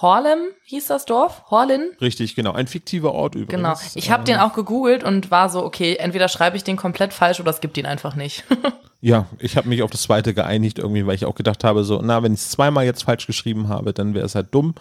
Horlem 0.00 0.38
hieß 0.64 0.86
das 0.86 1.06
Dorf? 1.06 1.42
Horlin? 1.50 1.90
Richtig, 2.00 2.34
genau. 2.36 2.52
Ein 2.52 2.66
fiktiver 2.68 3.12
Ort 3.12 3.34
übrigens. 3.34 3.50
Genau. 3.50 3.76
Ich 3.94 4.10
habe 4.10 4.24
den 4.24 4.38
auch 4.38 4.52
gegoogelt 4.52 5.02
und 5.02 5.30
war 5.30 5.48
so, 5.48 5.64
okay, 5.64 5.96
entweder 5.96 6.28
schreibe 6.28 6.56
ich 6.56 6.64
den 6.64 6.76
komplett 6.76 7.12
falsch 7.12 7.40
oder 7.40 7.50
es 7.50 7.60
gibt 7.60 7.76
ihn 7.78 7.86
einfach 7.86 8.14
nicht. 8.14 8.44
ja, 9.00 9.26
ich 9.38 9.56
habe 9.56 9.68
mich 9.68 9.82
auf 9.82 9.90
das 9.90 10.02
zweite 10.02 10.34
geeinigt 10.34 10.78
irgendwie, 10.78 11.06
weil 11.06 11.16
ich 11.16 11.26
auch 11.26 11.34
gedacht 11.34 11.64
habe, 11.64 11.82
so, 11.82 12.00
na, 12.02 12.22
wenn 12.22 12.34
ich 12.34 12.40
es 12.40 12.50
zweimal 12.50 12.84
jetzt 12.84 13.02
falsch 13.02 13.26
geschrieben 13.26 13.68
habe, 13.68 13.92
dann 13.92 14.14
wäre 14.14 14.26
es 14.26 14.34
halt 14.34 14.54
dumm 14.54 14.74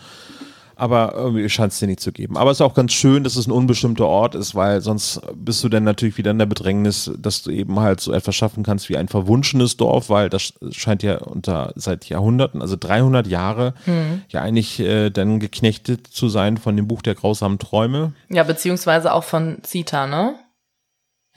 aber 0.77 1.13
irgendwie 1.15 1.49
scheint 1.49 1.73
es 1.73 1.79
dir 1.79 1.87
nicht 1.87 1.99
zu 1.99 2.11
geben. 2.11 2.37
Aber 2.37 2.51
es 2.51 2.57
ist 2.57 2.61
auch 2.61 2.73
ganz 2.73 2.93
schön, 2.93 3.23
dass 3.23 3.35
es 3.35 3.47
ein 3.47 3.51
unbestimmter 3.51 4.05
Ort 4.05 4.35
ist, 4.35 4.55
weil 4.55 4.81
sonst 4.81 5.21
bist 5.35 5.63
du 5.63 5.69
dann 5.69 5.83
natürlich 5.83 6.17
wieder 6.17 6.31
in 6.31 6.39
der 6.39 6.45
Bedrängnis, 6.45 7.11
dass 7.17 7.43
du 7.43 7.51
eben 7.51 7.79
halt 7.79 7.99
so 7.99 8.13
etwas 8.13 8.35
schaffen 8.35 8.63
kannst 8.63 8.89
wie 8.89 8.97
ein 8.97 9.07
verwunschenes 9.07 9.77
Dorf, 9.77 10.09
weil 10.09 10.29
das 10.29 10.53
scheint 10.71 11.03
ja 11.03 11.17
unter 11.17 11.73
seit 11.75 12.05
Jahrhunderten, 12.09 12.61
also 12.61 12.75
300 12.79 13.27
Jahre, 13.27 13.73
mhm. 13.85 14.21
ja 14.29 14.41
eigentlich 14.41 14.79
äh, 14.79 15.09
dann 15.09 15.39
geknechtet 15.39 16.07
zu 16.07 16.29
sein 16.29 16.57
von 16.57 16.75
dem 16.75 16.87
Buch 16.87 17.01
der 17.01 17.15
grausamen 17.15 17.59
Träume. 17.59 18.13
Ja, 18.29 18.43
beziehungsweise 18.43 19.13
auch 19.13 19.23
von 19.23 19.57
Zita, 19.63 20.07
ne? 20.07 20.35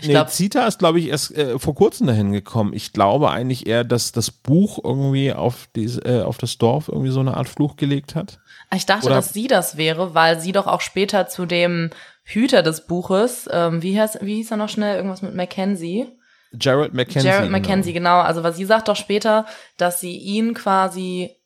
Ich 0.01 0.07
nee, 0.07 0.14
glaub, 0.14 0.30
Zita 0.30 0.66
ist, 0.66 0.78
glaube 0.78 0.99
ich, 0.99 1.09
erst 1.09 1.36
äh, 1.36 1.59
vor 1.59 1.74
kurzem 1.74 2.07
dahin 2.07 2.32
gekommen. 2.32 2.72
Ich 2.72 2.93
glaube 2.93 3.30
eigentlich 3.30 3.66
eher, 3.66 3.84
dass 3.84 4.12
das 4.12 4.30
Buch 4.30 4.78
irgendwie 4.82 5.32
auf, 5.32 5.68
diese, 5.76 6.01
äh, 6.05 6.22
auf 6.22 6.38
das 6.38 6.57
Dorf 6.57 6.88
irgendwie 6.88 7.11
so 7.11 7.20
eine 7.20 7.36
Art 7.36 7.49
Fluch 7.49 7.76
gelegt 7.76 8.14
hat. 8.14 8.38
Ich 8.72 8.86
dachte, 8.86 9.06
Oder 9.06 9.16
dass 9.16 9.32
sie 9.32 9.48
das 9.48 9.76
wäre, 9.76 10.14
weil 10.14 10.38
sie 10.38 10.52
doch 10.52 10.66
auch 10.66 10.80
später 10.80 11.26
zu 11.26 11.44
dem 11.44 11.90
Hüter 12.22 12.62
des 12.62 12.86
Buches, 12.86 13.48
ähm, 13.50 13.82
wie, 13.82 13.98
hieß, 14.00 14.18
wie 14.20 14.36
hieß 14.36 14.52
er 14.52 14.56
noch 14.56 14.68
schnell, 14.68 14.96
irgendwas 14.96 15.22
mit 15.22 15.34
Mackenzie? 15.34 16.06
Jared 16.52 16.94
Mackenzie. 16.94 17.26
Jared 17.26 17.46
genau. 17.46 17.58
Mackenzie, 17.58 17.92
genau. 17.92 18.18
genau. 18.18 18.26
Also, 18.26 18.42
weil 18.42 18.54
sie 18.54 18.64
sagt 18.64 18.88
doch 18.88 18.96
später, 18.96 19.46
dass 19.76 20.00
sie 20.00 20.16
ihn 20.16 20.54
quasi, 20.54 21.36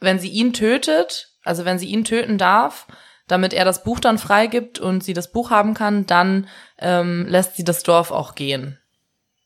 wenn 0.00 0.18
sie 0.18 0.28
ihn 0.28 0.52
tötet, 0.52 1.32
also 1.44 1.64
wenn 1.64 1.78
sie 1.78 1.88
ihn 1.88 2.04
töten 2.04 2.38
darf, 2.38 2.86
damit 3.26 3.52
er 3.52 3.64
das 3.66 3.84
Buch 3.84 4.00
dann 4.00 4.18
freigibt 4.18 4.78
und 4.78 5.04
sie 5.04 5.12
das 5.12 5.32
Buch 5.32 5.50
haben 5.50 5.74
kann, 5.74 6.06
dann 6.06 6.48
ähm, 6.78 7.26
lässt 7.28 7.56
sie 7.56 7.64
das 7.64 7.82
Dorf 7.82 8.10
auch 8.10 8.34
gehen. 8.34 8.78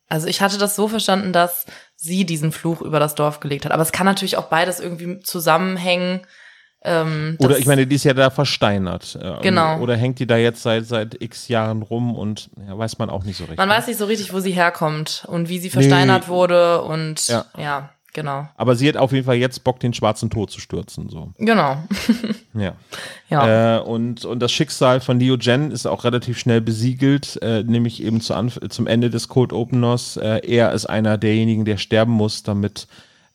Also 0.08 0.28
ich 0.28 0.40
hatte 0.40 0.58
das 0.58 0.76
so 0.76 0.88
verstanden, 0.88 1.32
dass 1.32 1.66
sie 1.96 2.24
diesen 2.24 2.52
Fluch 2.52 2.80
über 2.80 3.00
das 3.00 3.14
Dorf 3.14 3.40
gelegt 3.40 3.64
hat. 3.64 3.72
Aber 3.72 3.82
es 3.82 3.92
kann 3.92 4.06
natürlich 4.06 4.36
auch 4.36 4.46
beides 4.46 4.78
irgendwie 4.78 5.20
zusammenhängen. 5.20 6.26
Ähm, 6.84 7.36
oder 7.38 7.58
ich 7.58 7.66
meine, 7.66 7.86
die 7.86 7.94
ist 7.96 8.04
ja 8.04 8.14
da 8.14 8.30
versteinert. 8.30 9.16
Äh, 9.20 9.40
genau. 9.42 9.78
Oder 9.78 9.96
hängt 9.96 10.18
die 10.18 10.26
da 10.26 10.36
jetzt 10.36 10.62
seit, 10.62 10.86
seit 10.86 11.20
x 11.20 11.48
Jahren 11.48 11.82
rum 11.82 12.16
und 12.16 12.50
ja, 12.66 12.76
weiß 12.76 12.98
man 12.98 13.08
auch 13.08 13.24
nicht 13.24 13.36
so 13.36 13.44
richtig. 13.44 13.58
Man 13.58 13.68
weiß 13.68 13.86
nicht 13.86 13.98
so 13.98 14.06
richtig, 14.06 14.32
wo 14.32 14.40
sie 14.40 14.52
herkommt 14.52 15.24
und 15.28 15.48
wie 15.48 15.58
sie 15.58 15.70
versteinert 15.70 16.24
nee. 16.24 16.28
wurde 16.28 16.82
und 16.82 17.26
ja. 17.28 17.44
ja. 17.56 17.90
Genau. 18.14 18.46
Aber 18.56 18.76
sie 18.76 18.88
hat 18.88 18.98
auf 18.98 19.12
jeden 19.12 19.24
Fall 19.24 19.36
jetzt 19.36 19.64
Bock, 19.64 19.80
den 19.80 19.94
schwarzen 19.94 20.28
Tod 20.28 20.50
zu 20.50 20.60
stürzen. 20.60 21.08
So. 21.08 21.32
Genau. 21.38 21.78
ja. 22.54 22.74
ja. 23.30 23.78
Äh, 23.78 23.80
und, 23.80 24.26
und 24.26 24.40
das 24.40 24.52
Schicksal 24.52 25.00
von 25.00 25.18
Leo 25.18 25.36
Jen 25.36 25.70
ist 25.70 25.86
auch 25.86 26.04
relativ 26.04 26.38
schnell 26.38 26.60
besiegelt, 26.60 27.38
äh, 27.40 27.62
nämlich 27.62 28.02
eben 28.02 28.20
zu 28.20 28.34
zum 28.68 28.86
Ende 28.86 29.08
des 29.08 29.28
Cold 29.28 29.54
Openers. 29.54 30.18
Äh, 30.18 30.40
er 30.46 30.72
ist 30.72 30.84
einer 30.84 31.16
derjenigen, 31.16 31.64
der 31.64 31.78
sterben 31.78 32.12
muss, 32.12 32.42
damit 32.42 32.86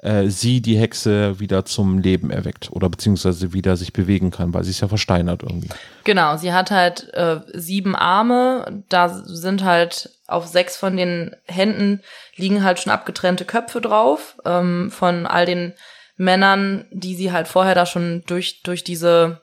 äh, 0.07 0.29
sie 0.29 0.61
die 0.61 0.77
Hexe 0.77 1.39
wieder 1.39 1.65
zum 1.65 1.99
Leben 1.99 2.31
erweckt 2.31 2.71
oder 2.71 2.89
beziehungsweise 2.89 3.51
wieder 3.51 3.75
sich 3.75 3.91
bewegen 3.91 4.31
kann, 4.31 4.53
weil 4.53 4.63
sie 4.63 4.69
ist 4.69 4.79
ja 4.79 4.87
versteinert 4.87 5.43
irgendwie. 5.43 5.69
Genau, 6.05 6.37
sie 6.37 6.53
hat 6.53 6.71
halt 6.71 7.13
äh, 7.13 7.41
sieben 7.53 7.93
Arme, 7.93 8.83
da 8.87 9.09
sind 9.09 9.65
halt 9.65 10.09
auf 10.25 10.47
sechs 10.47 10.77
von 10.77 10.95
den 10.95 11.35
Händen 11.45 12.01
liegen 12.35 12.63
halt 12.63 12.79
schon 12.79 12.93
abgetrennte 12.93 13.43
Köpfe 13.43 13.81
drauf 13.81 14.37
ähm, 14.45 14.91
von 14.91 15.25
all 15.25 15.45
den 15.45 15.73
Männern, 16.15 16.85
die 16.91 17.15
sie 17.15 17.33
halt 17.33 17.49
vorher 17.49 17.75
da 17.75 17.85
schon 17.85 18.23
durch 18.27 18.63
durch 18.63 18.85
diese 18.85 19.41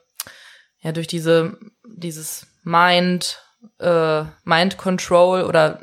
ja 0.79 0.91
durch 0.93 1.07
diese 1.07 1.57
dieses 1.87 2.47
Mind 2.63 3.39
äh, 3.79 4.23
Mind 4.43 4.77
Control 4.77 5.43
oder 5.43 5.79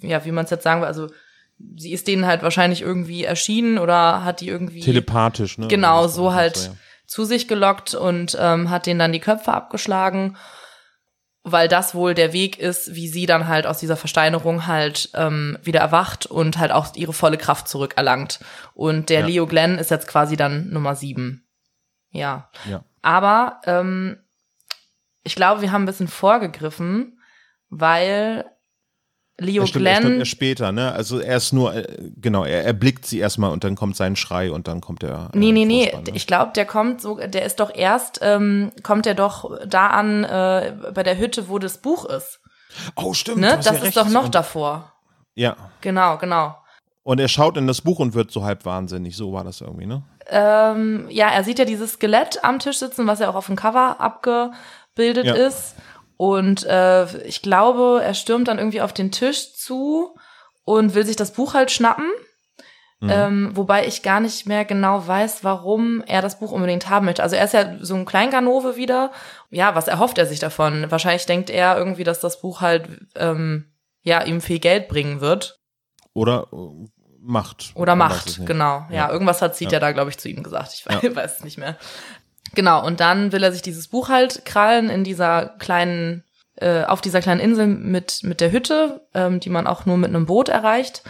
ja 0.00 0.24
wie 0.24 0.32
man 0.32 0.44
es 0.44 0.50
jetzt 0.50 0.64
sagen 0.64 0.80
will, 0.80 0.88
also 0.88 1.08
sie 1.76 1.92
ist 1.92 2.08
denen 2.08 2.26
halt 2.26 2.42
wahrscheinlich 2.42 2.82
irgendwie 2.82 3.24
erschienen 3.24 3.78
oder 3.78 4.24
hat 4.24 4.40
die 4.40 4.48
irgendwie 4.48 4.80
telepathisch, 4.80 5.58
ne? 5.58 5.68
Genau, 5.68 6.06
so 6.08 6.32
halt 6.32 6.56
so, 6.56 6.70
ja. 6.70 6.76
zu 7.06 7.24
sich 7.24 7.48
gelockt 7.48 7.94
und 7.94 8.36
ähm, 8.40 8.70
hat 8.70 8.86
denen 8.86 8.98
dann 8.98 9.12
die 9.12 9.20
Köpfe 9.20 9.52
abgeschlagen, 9.52 10.36
weil 11.42 11.68
das 11.68 11.94
wohl 11.94 12.14
der 12.14 12.32
Weg 12.32 12.58
ist, 12.58 12.94
wie 12.94 13.08
sie 13.08 13.26
dann 13.26 13.48
halt 13.48 13.66
aus 13.66 13.78
dieser 13.78 13.96
Versteinerung 13.96 14.66
halt 14.66 15.10
ähm, 15.14 15.58
wieder 15.62 15.80
erwacht 15.80 16.26
und 16.26 16.58
halt 16.58 16.72
auch 16.72 16.94
ihre 16.94 17.12
volle 17.12 17.36
Kraft 17.36 17.68
zurückerlangt. 17.68 18.40
Und 18.74 19.10
der 19.10 19.20
ja. 19.20 19.26
Leo 19.26 19.46
Glenn 19.46 19.78
ist 19.78 19.90
jetzt 19.90 20.08
quasi 20.08 20.36
dann 20.36 20.70
Nummer 20.70 20.96
sieben. 20.96 21.46
Ja. 22.10 22.48
ja. 22.68 22.84
Aber 23.02 23.60
ähm, 23.66 24.18
ich 25.22 25.34
glaube, 25.34 25.60
wir 25.60 25.72
haben 25.72 25.82
ein 25.82 25.86
bisschen 25.86 26.08
vorgegriffen, 26.08 27.18
weil 27.68 28.46
Leo 29.38 29.66
stimmt, 29.66 29.82
Glenn. 29.82 30.12
Er 30.12 30.18
erst 30.18 30.30
später, 30.30 30.70
ne? 30.70 30.92
Also 30.92 31.18
er 31.18 31.38
ist 31.38 31.52
nur, 31.52 31.74
äh, 31.74 32.10
genau, 32.20 32.44
er 32.44 32.64
erblickt 32.64 33.04
sie 33.04 33.18
erstmal 33.18 33.50
und 33.50 33.64
dann 33.64 33.74
kommt 33.74 33.96
sein 33.96 34.14
Schrei 34.14 34.52
und 34.52 34.68
dann 34.68 34.80
kommt 34.80 35.02
der. 35.02 35.30
Äh, 35.32 35.38
nee, 35.38 35.50
nee, 35.50 35.64
nee. 35.64 35.92
Ne? 35.92 36.02
Ich 36.14 36.26
glaube, 36.26 36.52
der 36.54 36.66
kommt 36.66 37.00
so, 37.00 37.16
der 37.16 37.44
ist 37.44 37.58
doch 37.58 37.74
erst, 37.74 38.20
ähm, 38.22 38.70
kommt 38.84 39.06
er 39.06 39.14
doch 39.14 39.58
da 39.66 39.88
an, 39.88 40.22
äh, 40.22 40.74
bei 40.94 41.02
der 41.02 41.18
Hütte, 41.18 41.48
wo 41.48 41.58
das 41.58 41.78
Buch 41.78 42.04
ist. 42.04 42.40
Oh, 42.94 43.12
stimmt. 43.12 43.38
Ne? 43.38 43.56
Das 43.56 43.66
ja 43.66 43.72
ist 43.72 43.82
recht. 43.82 43.96
doch 43.96 44.08
noch 44.08 44.26
und, 44.26 44.34
davor. 44.34 44.92
Ja. 45.34 45.56
Genau, 45.80 46.16
genau. 46.18 46.56
Und 47.02 47.20
er 47.20 47.28
schaut 47.28 47.56
in 47.56 47.66
das 47.66 47.80
Buch 47.80 47.98
und 47.98 48.14
wird 48.14 48.30
so 48.30 48.44
halb 48.44 48.64
wahnsinnig. 48.64 49.16
So 49.16 49.32
war 49.32 49.44
das 49.44 49.60
irgendwie, 49.60 49.86
ne? 49.86 50.02
Ähm, 50.28 51.06
ja, 51.10 51.28
er 51.28 51.44
sieht 51.44 51.58
ja 51.58 51.64
dieses 51.64 51.94
Skelett 51.94 52.42
am 52.44 52.60
Tisch 52.60 52.78
sitzen, 52.78 53.06
was 53.06 53.18
ja 53.18 53.28
auch 53.28 53.34
auf 53.34 53.46
dem 53.46 53.56
Cover 53.56 54.00
abgebildet 54.00 55.26
ja. 55.26 55.34
ist. 55.34 55.74
Und 56.24 56.64
äh, 56.64 57.04
ich 57.26 57.42
glaube, 57.42 58.00
er 58.02 58.14
stürmt 58.14 58.48
dann 58.48 58.58
irgendwie 58.58 58.80
auf 58.80 58.94
den 58.94 59.10
Tisch 59.12 59.54
zu 59.54 60.16
und 60.64 60.94
will 60.94 61.04
sich 61.04 61.16
das 61.16 61.32
Buch 61.34 61.52
halt 61.52 61.70
schnappen. 61.70 62.10
Mhm. 63.00 63.10
Ähm, 63.10 63.50
wobei 63.54 63.86
ich 63.86 64.02
gar 64.02 64.20
nicht 64.20 64.46
mehr 64.46 64.64
genau 64.64 65.06
weiß, 65.06 65.44
warum 65.44 66.02
er 66.06 66.22
das 66.22 66.38
Buch 66.38 66.50
unbedingt 66.52 66.88
haben 66.88 67.04
möchte. 67.04 67.22
Also 67.22 67.36
er 67.36 67.44
ist 67.44 67.52
ja 67.52 67.76
so 67.80 67.94
ein 67.94 68.06
Kleinganove 68.06 68.76
wieder. 68.76 69.10
Ja, 69.50 69.74
was 69.74 69.86
erhofft 69.88 70.16
er 70.16 70.24
sich 70.24 70.38
davon? 70.38 70.90
Wahrscheinlich 70.90 71.26
denkt 71.26 71.50
er 71.50 71.76
irgendwie, 71.76 72.04
dass 72.04 72.20
das 72.20 72.40
Buch 72.40 72.62
halt 72.62 72.88
ähm, 73.16 73.66
ja 74.02 74.22
ihm 74.22 74.40
viel 74.40 74.60
Geld 74.60 74.88
bringen 74.88 75.20
wird. 75.20 75.60
Oder 76.14 76.46
äh, 76.52 76.56
Macht. 77.20 77.72
Oder 77.74 77.96
Macht, 77.96 78.46
genau. 78.46 78.86
Ja, 78.88 79.08
Ja. 79.08 79.10
irgendwas 79.10 79.42
hat 79.42 79.56
Zieht 79.56 79.72
Ja. 79.72 79.76
ja 79.76 79.80
da, 79.80 79.92
glaube 79.92 80.10
ich, 80.10 80.18
zu 80.18 80.28
ihm 80.30 80.42
gesagt. 80.42 80.72
Ich 80.74 80.86
weiß, 80.86 81.02
Ja. 81.02 81.14
weiß 81.16 81.36
es 81.38 81.44
nicht 81.44 81.58
mehr. 81.58 81.76
Genau, 82.54 82.84
und 82.84 83.00
dann 83.00 83.32
will 83.32 83.42
er 83.42 83.52
sich 83.52 83.62
dieses 83.62 83.88
Buch 83.88 84.08
halt 84.08 84.44
krallen 84.44 84.90
in 84.90 85.04
dieser 85.04 85.54
kleinen, 85.58 86.24
äh, 86.56 86.84
auf 86.84 87.00
dieser 87.00 87.20
kleinen 87.20 87.40
Insel 87.40 87.66
mit, 87.66 88.20
mit 88.22 88.40
der 88.40 88.52
Hütte, 88.52 89.06
ähm, 89.14 89.40
die 89.40 89.50
man 89.50 89.66
auch 89.66 89.86
nur 89.86 89.96
mit 89.96 90.10
einem 90.10 90.26
Boot 90.26 90.48
erreicht. 90.48 91.02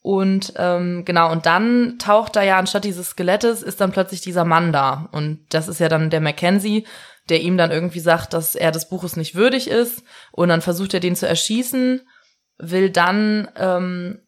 Und 0.00 0.54
ähm, 0.56 1.04
genau, 1.04 1.30
und 1.30 1.44
dann 1.44 1.98
taucht 1.98 2.36
da 2.36 2.42
ja 2.42 2.58
anstatt 2.58 2.84
dieses 2.84 3.10
Skelettes 3.10 3.62
ist 3.62 3.80
dann 3.80 3.92
plötzlich 3.92 4.20
dieser 4.20 4.44
Mann 4.44 4.72
da. 4.72 5.08
Und 5.12 5.44
das 5.50 5.68
ist 5.68 5.80
ja 5.80 5.88
dann 5.88 6.08
der 6.08 6.20
Mackenzie, 6.20 6.86
der 7.28 7.40
ihm 7.42 7.58
dann 7.58 7.70
irgendwie 7.70 8.00
sagt, 8.00 8.32
dass 8.32 8.54
er 8.54 8.70
des 8.70 8.88
Buches 8.88 9.16
nicht 9.16 9.34
würdig 9.34 9.68
ist. 9.68 10.02
Und 10.32 10.48
dann 10.48 10.62
versucht 10.62 10.94
er 10.94 11.00
den 11.00 11.16
zu 11.16 11.28
erschießen, 11.28 12.00
will 12.58 12.90
dann 12.90 13.48
ähm, 13.56 14.20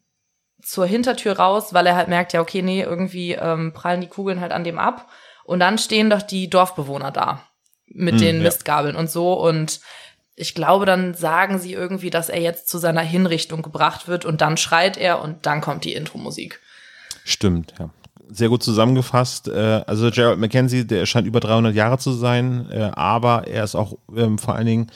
zur 0.61 0.85
Hintertür 0.85 1.39
raus, 1.39 1.73
weil 1.73 1.87
er 1.87 1.95
halt 1.95 2.09
merkt, 2.09 2.33
ja, 2.33 2.41
okay, 2.41 2.61
nee, 2.61 2.83
irgendwie 2.83 3.33
ähm, 3.33 3.73
prallen 3.73 4.01
die 4.01 4.07
Kugeln 4.07 4.39
halt 4.39 4.51
an 4.51 4.63
dem 4.63 4.77
ab. 4.77 5.09
Und 5.51 5.59
dann 5.59 5.77
stehen 5.77 6.09
doch 6.09 6.21
die 6.21 6.49
Dorfbewohner 6.49 7.11
da 7.11 7.43
mit 7.87 8.13
Hm, 8.13 8.21
den 8.21 8.37
ja. 8.37 8.43
Mistgabeln 8.43 8.95
und 8.95 9.11
so. 9.11 9.33
Und 9.33 9.81
ich 10.37 10.55
glaube, 10.55 10.85
dann 10.85 11.13
sagen 11.13 11.59
sie 11.59 11.73
irgendwie, 11.73 12.09
dass 12.09 12.29
er 12.29 12.39
jetzt 12.39 12.69
zu 12.69 12.77
seiner 12.77 13.01
Hinrichtung 13.01 13.61
gebracht 13.61 14.07
wird 14.07 14.23
und 14.23 14.39
dann 14.39 14.55
schreit 14.55 14.95
er 14.95 15.21
und 15.21 15.45
dann 15.45 15.59
kommt 15.59 15.83
die 15.83 15.93
Intro-Musik. 15.93 16.61
Stimmt, 17.25 17.73
ja. 17.79 17.89
Sehr 18.29 18.47
gut 18.47 18.63
zusammengefasst. 18.63 19.49
Äh, 19.49 19.83
Also 19.87 20.09
Gerald 20.09 20.39
McKenzie, 20.39 20.85
der 20.87 21.05
scheint 21.05 21.27
über 21.27 21.41
300 21.41 21.75
Jahre 21.75 21.97
zu 21.97 22.13
sein, 22.13 22.69
äh, 22.71 22.89
aber 22.93 23.45
er 23.45 23.65
ist 23.65 23.75
auch 23.75 23.97
ähm, 24.15 24.37
vor 24.37 24.55
allen 24.55 24.67
Dingen 24.67 24.91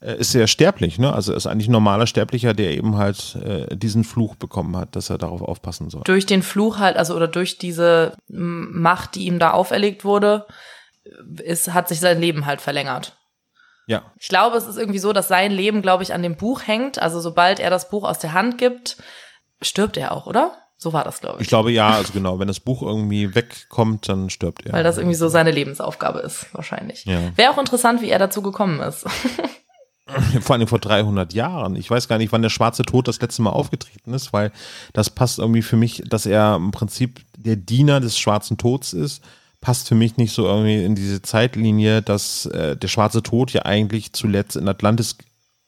ist 0.00 0.32
sehr 0.32 0.46
sterblich, 0.46 0.98
ne? 0.98 1.12
Also 1.12 1.32
er 1.32 1.36
ist 1.36 1.46
eigentlich 1.46 1.68
ein 1.68 1.72
normaler 1.72 2.06
Sterblicher, 2.06 2.54
der 2.54 2.72
eben 2.72 2.96
halt 2.96 3.36
äh, 3.36 3.76
diesen 3.76 4.04
Fluch 4.04 4.34
bekommen 4.36 4.76
hat, 4.76 4.96
dass 4.96 5.10
er 5.10 5.18
darauf 5.18 5.42
aufpassen 5.42 5.90
soll. 5.90 6.02
Durch 6.04 6.24
den 6.26 6.42
Fluch 6.42 6.78
halt, 6.78 6.96
also 6.96 7.14
oder 7.14 7.28
durch 7.28 7.58
diese 7.58 8.16
Macht, 8.28 9.14
die 9.14 9.26
ihm 9.26 9.38
da 9.38 9.50
auferlegt 9.50 10.04
wurde, 10.04 10.46
ist, 11.42 11.74
hat 11.74 11.88
sich 11.88 12.00
sein 12.00 12.20
Leben 12.20 12.46
halt 12.46 12.60
verlängert. 12.60 13.16
Ja, 13.86 14.04
Ich 14.18 14.28
glaube, 14.28 14.56
es 14.56 14.66
ist 14.66 14.76
irgendwie 14.78 15.00
so, 15.00 15.12
dass 15.12 15.28
sein 15.28 15.50
Leben, 15.50 15.82
glaube 15.82 16.02
ich, 16.02 16.14
an 16.14 16.22
dem 16.22 16.36
Buch 16.36 16.62
hängt. 16.66 17.00
Also 17.00 17.20
sobald 17.20 17.58
er 17.58 17.70
das 17.70 17.90
Buch 17.90 18.04
aus 18.04 18.20
der 18.20 18.32
Hand 18.32 18.56
gibt, 18.56 18.96
stirbt 19.60 19.96
er 19.96 20.12
auch, 20.12 20.26
oder? 20.26 20.56
So 20.76 20.92
war 20.92 21.04
das, 21.04 21.20
glaube 21.20 21.36
ich. 21.38 21.42
ich 21.42 21.48
glaube 21.48 21.72
ja, 21.72 21.90
also 21.90 22.12
genau, 22.12 22.38
wenn 22.38 22.48
das 22.48 22.60
Buch 22.60 22.82
irgendwie 22.82 23.34
wegkommt, 23.34 24.08
dann 24.08 24.30
stirbt 24.30 24.64
er. 24.64 24.72
Weil 24.72 24.84
das 24.84 24.96
irgendwie 24.96 25.16
so 25.16 25.28
seine 25.28 25.50
Lebensaufgabe 25.50 26.20
ist, 26.20 26.46
wahrscheinlich. 26.54 27.04
Ja. 27.04 27.36
Wäre 27.36 27.50
auch 27.50 27.58
interessant, 27.58 28.00
wie 28.00 28.08
er 28.08 28.18
dazu 28.18 28.40
gekommen 28.40 28.80
ist. 28.80 29.04
Vor 30.40 30.56
allem 30.56 30.66
vor 30.66 30.78
300 30.78 31.32
Jahren. 31.32 31.76
Ich 31.76 31.90
weiß 31.90 32.08
gar 32.08 32.18
nicht, 32.18 32.32
wann 32.32 32.42
der 32.42 32.48
schwarze 32.48 32.82
Tod 32.82 33.08
das 33.08 33.20
letzte 33.20 33.42
Mal 33.42 33.50
aufgetreten 33.50 34.12
ist, 34.14 34.32
weil 34.32 34.52
das 34.92 35.10
passt 35.10 35.38
irgendwie 35.38 35.62
für 35.62 35.76
mich, 35.76 36.02
dass 36.06 36.26
er 36.26 36.56
im 36.56 36.70
Prinzip 36.70 37.20
der 37.36 37.56
Diener 37.56 38.00
des 38.00 38.18
schwarzen 38.18 38.58
Tods 38.58 38.92
ist, 38.92 39.22
passt 39.60 39.88
für 39.88 39.94
mich 39.94 40.16
nicht 40.16 40.32
so 40.32 40.46
irgendwie 40.46 40.82
in 40.82 40.94
diese 40.94 41.22
Zeitlinie, 41.22 42.02
dass 42.02 42.46
äh, 42.46 42.76
der 42.76 42.88
schwarze 42.88 43.22
Tod 43.22 43.52
ja 43.52 43.64
eigentlich 43.64 44.12
zuletzt 44.12 44.56
in 44.56 44.68
Atlantis 44.68 45.16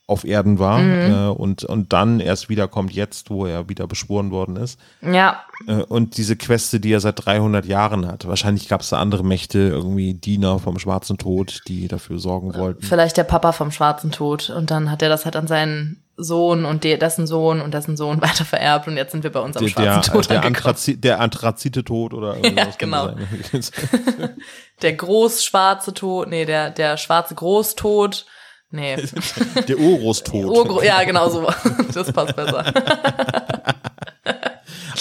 auf 0.08 0.24
Erden 0.24 0.58
war 0.58 0.80
äh, 0.80 1.28
und, 1.30 1.64
und 1.64 1.92
dann 1.92 2.20
erst 2.20 2.48
wiederkommt 2.48 2.92
jetzt, 2.92 3.30
wo 3.30 3.46
er 3.46 3.68
wieder 3.68 3.86
beschworen 3.86 4.30
worden 4.30 4.56
ist. 4.56 4.78
ja, 5.00 5.42
Äh, 5.66 5.82
und 5.84 6.16
diese 6.16 6.36
Queste, 6.36 6.80
die 6.80 6.92
er 6.92 7.00
seit 7.00 7.24
300 7.24 7.64
Jahren 7.66 8.06
hat. 8.06 8.26
Wahrscheinlich 8.26 8.68
gab 8.68 8.80
es 8.80 8.90
da 8.90 8.98
andere 8.98 9.24
Mächte, 9.24 9.58
irgendwie 9.58 10.14
Diener 10.14 10.58
vom 10.58 10.78
schwarzen 10.78 11.18
Tod, 11.18 11.62
die 11.68 11.86
dafür 11.88 12.18
sorgen 12.18 12.54
wollten. 12.54 12.82
vielleicht 12.82 13.16
der 13.16 13.24
Papa 13.24 13.52
vom 13.52 13.70
schwarzen 13.70 14.10
Tod. 14.10 14.50
Und 14.50 14.70
dann 14.70 14.90
hat 14.90 15.02
er 15.02 15.08
das 15.08 15.24
halt 15.24 15.36
an 15.36 15.46
seinen 15.46 16.02
Sohn 16.16 16.64
und 16.64 16.84
de 16.84 16.96
dessen 16.98 17.26
Sohn 17.26 17.60
und 17.60 17.72
dessen 17.72 17.96
Sohn 17.96 18.20
weiter 18.22 18.44
vererbt. 18.44 18.88
Und 18.88 18.96
jetzt 18.96 19.12
sind 19.12 19.22
wir 19.22 19.30
bei 19.30 19.40
unserem 19.40 19.66
der, 19.66 19.74
der, 19.74 19.92
schwarzen 19.92 20.12
Tod 20.12 20.30
der. 20.30 20.44
Anthrazi 20.44 21.00
der 21.00 21.20
Anthrazite-Tod 21.20 22.12
oder 22.12 22.36
Ja, 22.42 22.44
irgendwas 22.44 22.78
genau. 22.78 23.08
das 23.52 23.70
sein. 23.70 24.30
Der 24.82 24.94
großschwarze 24.94 25.94
Tod, 25.94 26.28
nee, 26.28 26.44
der, 26.44 26.70
der 26.70 26.96
schwarze 26.96 27.36
Großtod. 27.36 28.26
Nee. 28.72 28.96
der 29.68 29.78
Urgroßtod. 29.78 30.46
Urgro 30.46 30.82
ja, 30.82 31.04
genau 31.04 31.28
so. 31.28 31.46
Das 31.94 32.10
passt 32.10 32.34
besser. 32.34 32.64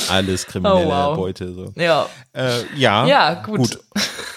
Alles 0.10 0.46
kriminelle 0.46 0.86
Oh, 0.86 0.90
wow. 0.90 1.16
Beute. 1.18 1.54
So. 1.54 1.72
Ja. 1.76 2.08
Äh, 2.34 2.64
ja, 2.76 3.06
Ja, 3.06 3.34
gut. 3.36 3.80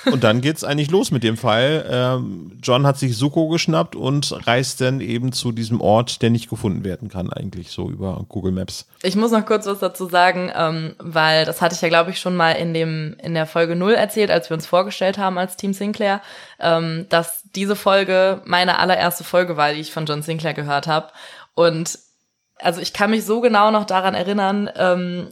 Und 0.06 0.22
dann 0.22 0.40
geht's 0.40 0.64
eigentlich 0.64 0.90
los 0.90 1.10
mit 1.10 1.22
dem 1.22 1.36
Fall. 1.36 1.86
Ähm, 1.90 2.58
John 2.62 2.86
hat 2.86 2.98
sich 2.98 3.16
Suko 3.16 3.48
geschnappt 3.48 3.96
und 3.96 4.46
reist 4.46 4.80
dann 4.80 5.00
eben 5.00 5.32
zu 5.32 5.50
diesem 5.52 5.80
Ort, 5.80 6.20
der 6.20 6.30
nicht 6.30 6.50
gefunden 6.50 6.84
werden 6.84 7.08
kann, 7.08 7.32
eigentlich 7.32 7.70
so 7.70 7.88
über 7.88 8.24
Google 8.28 8.52
Maps. 8.52 8.86
Ich 9.02 9.16
muss 9.16 9.30
noch 9.32 9.46
kurz 9.46 9.64
was 9.66 9.78
dazu 9.78 10.06
sagen, 10.06 10.50
ähm, 10.54 10.94
weil 10.98 11.46
das 11.46 11.62
hatte 11.62 11.74
ich 11.74 11.80
ja, 11.80 11.88
glaube 11.88 12.10
ich, 12.10 12.20
schon 12.20 12.36
mal 12.36 12.52
in 12.52 12.74
dem 12.74 13.16
in 13.22 13.34
der 13.34 13.46
Folge 13.46 13.76
0 13.76 13.94
erzählt, 13.94 14.30
als 14.30 14.50
wir 14.50 14.56
uns 14.56 14.66
vorgestellt 14.66 15.16
haben 15.16 15.38
als 15.38 15.56
Team 15.56 15.72
Sinclair, 15.72 16.20
ähm, 16.60 17.06
dass 17.08 17.42
diese 17.54 17.76
Folge 17.76 18.42
meine 18.44 18.78
allererste 18.78 19.24
Folge 19.24 19.56
war, 19.56 19.72
die 19.72 19.80
ich 19.80 19.92
von 19.92 20.04
John 20.06 20.22
Sinclair 20.22 20.54
gehört 20.54 20.86
habe. 20.86 21.08
Und 21.54 21.98
also 22.64 22.80
ich 22.80 22.92
kann 22.92 23.10
mich 23.10 23.24
so 23.24 23.40
genau 23.40 23.70
noch 23.70 23.84
daran 23.84 24.14
erinnern, 24.14 24.70
ähm, 24.76 25.28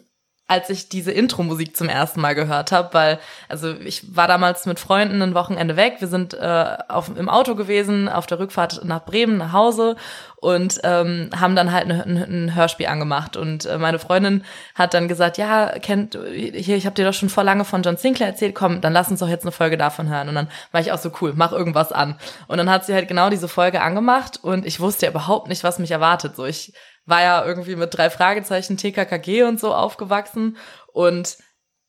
als 0.48 0.68
ich 0.68 0.90
diese 0.90 1.12
Intro-Musik 1.12 1.74
zum 1.74 1.88
ersten 1.88 2.20
Mal 2.20 2.34
gehört 2.34 2.72
habe, 2.72 2.92
weil 2.92 3.18
also 3.48 3.72
ich 3.72 4.14
war 4.14 4.28
damals 4.28 4.66
mit 4.66 4.78
Freunden 4.78 5.22
ein 5.22 5.34
Wochenende 5.34 5.76
weg. 5.76 5.96
Wir 6.00 6.08
sind 6.08 6.34
äh, 6.34 6.76
auf, 6.88 7.10
im 7.16 7.30
Auto 7.30 7.54
gewesen, 7.54 8.06
auf 8.06 8.26
der 8.26 8.38
Rückfahrt 8.38 8.84
nach 8.84 9.02
Bremen 9.04 9.38
nach 9.38 9.52
Hause 9.52 9.96
und 10.36 10.80
ähm, 10.82 11.30
haben 11.34 11.56
dann 11.56 11.72
halt 11.72 11.90
ein, 11.90 12.02
ein, 12.02 12.16
ein 12.16 12.54
Hörspiel 12.54 12.86
angemacht. 12.86 13.38
Und 13.38 13.64
äh, 13.64 13.78
meine 13.78 13.98
Freundin 13.98 14.44
hat 14.74 14.92
dann 14.92 15.08
gesagt, 15.08 15.38
ja, 15.38 15.78
kennt 15.78 16.18
hier, 16.34 16.76
ich 16.76 16.84
habe 16.84 16.96
dir 16.96 17.06
doch 17.06 17.14
schon 17.14 17.30
vor 17.30 17.44
lange 17.44 17.64
von 17.64 17.82
John 17.82 17.96
Sinclair 17.96 18.28
erzählt, 18.28 18.54
komm, 18.54 18.82
dann 18.82 18.92
lass 18.92 19.10
uns 19.10 19.20
doch 19.20 19.28
jetzt 19.28 19.44
eine 19.44 19.52
Folge 19.52 19.78
davon 19.78 20.10
hören. 20.10 20.28
Und 20.28 20.34
dann 20.34 20.48
war 20.70 20.82
ich 20.82 20.92
auch 20.92 20.98
so 20.98 21.12
cool, 21.22 21.32
mach 21.34 21.52
irgendwas 21.52 21.92
an. 21.92 22.16
Und 22.46 22.58
dann 22.58 22.68
hat 22.68 22.84
sie 22.84 22.92
halt 22.92 23.08
genau 23.08 23.30
diese 23.30 23.48
Folge 23.48 23.80
angemacht 23.80 24.40
und 24.42 24.66
ich 24.66 24.80
wusste 24.80 25.06
ja 25.06 25.12
überhaupt 25.12 25.48
nicht, 25.48 25.64
was 25.64 25.78
mich 25.78 25.92
erwartet. 25.92 26.36
So 26.36 26.44
ich 26.44 26.74
war 27.04 27.22
ja 27.22 27.44
irgendwie 27.44 27.76
mit 27.76 27.96
drei 27.96 28.10
Fragezeichen 28.10 28.76
TKKG 28.76 29.44
und 29.44 29.58
so 29.58 29.74
aufgewachsen 29.74 30.56
und 30.92 31.38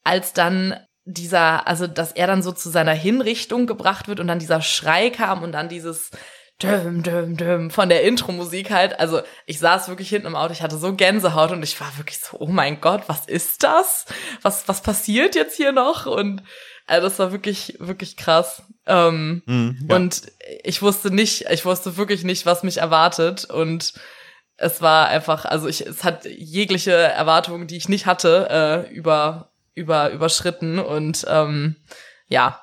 als 0.04 0.34
dann 0.34 0.76
dieser, 1.06 1.68
also 1.68 1.88
dass 1.88 2.14
er 2.14 2.28
dann 2.28 2.42
so 2.42 2.52
zu 2.52 2.70
seiner 2.70 2.94
Hinrichtung 2.94 3.68
gebracht 3.68 4.08
wird 4.08 4.20
und 4.20 4.28
dann 4.28 4.40
dieser 4.40 4.62
Schrei 4.62 5.10
kam 5.10 5.44
und 5.44 5.52
dann 5.52 5.70
dieses 5.70 6.12
düm, 6.62 7.04
düm, 7.04 7.36
düm 7.36 7.72
von 7.72 7.90
der 7.90 8.04
Intro-Musik 8.04 8.72
halt. 8.72 9.00
Also 9.00 9.22
ich 9.46 9.60
saß 9.60 9.90
wirklich 9.90 10.10
hinten 10.10 10.28
im 10.28 10.36
Auto, 10.36 10.54
ich 10.54 10.62
hatte 10.62 10.78
so 10.78 10.94
Gänsehaut 10.96 11.52
und 11.52 11.64
ich 11.64 11.80
war 11.80 11.98
wirklich 11.98 12.20
so, 12.20 12.38
oh 12.40 12.48
mein 12.48 12.80
Gott, 12.80 13.04
was 13.08 13.26
ist 13.26 13.64
das? 13.64 14.06
Was, 14.42 14.68
was 14.68 14.82
passiert 14.82 15.36
jetzt 15.36 15.58
hier 15.58 15.72
noch? 15.72 16.06
Und 16.06 16.44
also 16.86 17.08
das 17.08 17.20
war 17.20 17.32
wirklich, 17.32 17.78
wirklich 17.80 18.18
krass. 18.18 18.64
Ähm, 18.86 19.44
Hm, 19.46 19.88
ja. 19.90 19.96
Und 19.96 20.24
ich 20.64 20.82
wusste 20.82 21.12
nicht, 21.12 21.46
ich 21.50 21.66
wusste 21.66 21.98
wirklich 21.98 22.24
nicht, 22.24 22.46
was 22.46 22.64
mich 22.64 22.78
erwartet 22.78 23.46
und 23.46 23.94
es 24.58 24.82
war 24.82 25.08
einfach, 25.08 25.46
also 25.46 25.68
ich, 25.68 25.86
es 25.86 26.04
hat 26.04 26.26
jegliche 26.26 26.94
Erwartungen, 26.94 27.68
die 27.68 27.78
ich 27.78 27.90
nicht 27.90 28.06
hatte, 28.06 28.48
äh, 28.90 28.94
über, 28.94 29.52
über, 29.76 30.12
überschritten 30.12 30.80
und 30.80 31.26
ähm, 31.28 31.76
ja, 32.28 32.60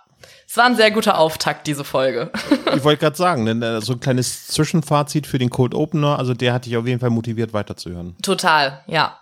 es 0.47 0.57
war 0.57 0.65
ein 0.65 0.77
sehr 0.77 0.91
guter 0.91 1.19
Auftakt, 1.19 1.67
diese 1.67 1.85
Folge. 1.85 2.31
Ich 2.75 2.85
wollte 2.85 3.01
gerade 3.01 3.17
sagen, 3.17 3.47
denn, 3.47 3.63
äh, 3.63 3.81
so 3.81 3.95
ein 3.95 4.01
kleines 4.01 4.47
Zwischenfazit 4.47 5.27
für 5.27 5.39
den 5.39 5.51
Cold 5.51 5.75
Opener, 5.75 6.19
also 6.19 6.35
der 6.35 6.53
hat 6.53 6.67
dich 6.67 6.77
auf 6.77 6.87
jeden 6.87 7.01
Fall 7.01 7.11
motiviert, 7.11 7.53
weiterzuhören. 7.53 8.17
Total, 8.23 8.85
ja. 8.87 9.19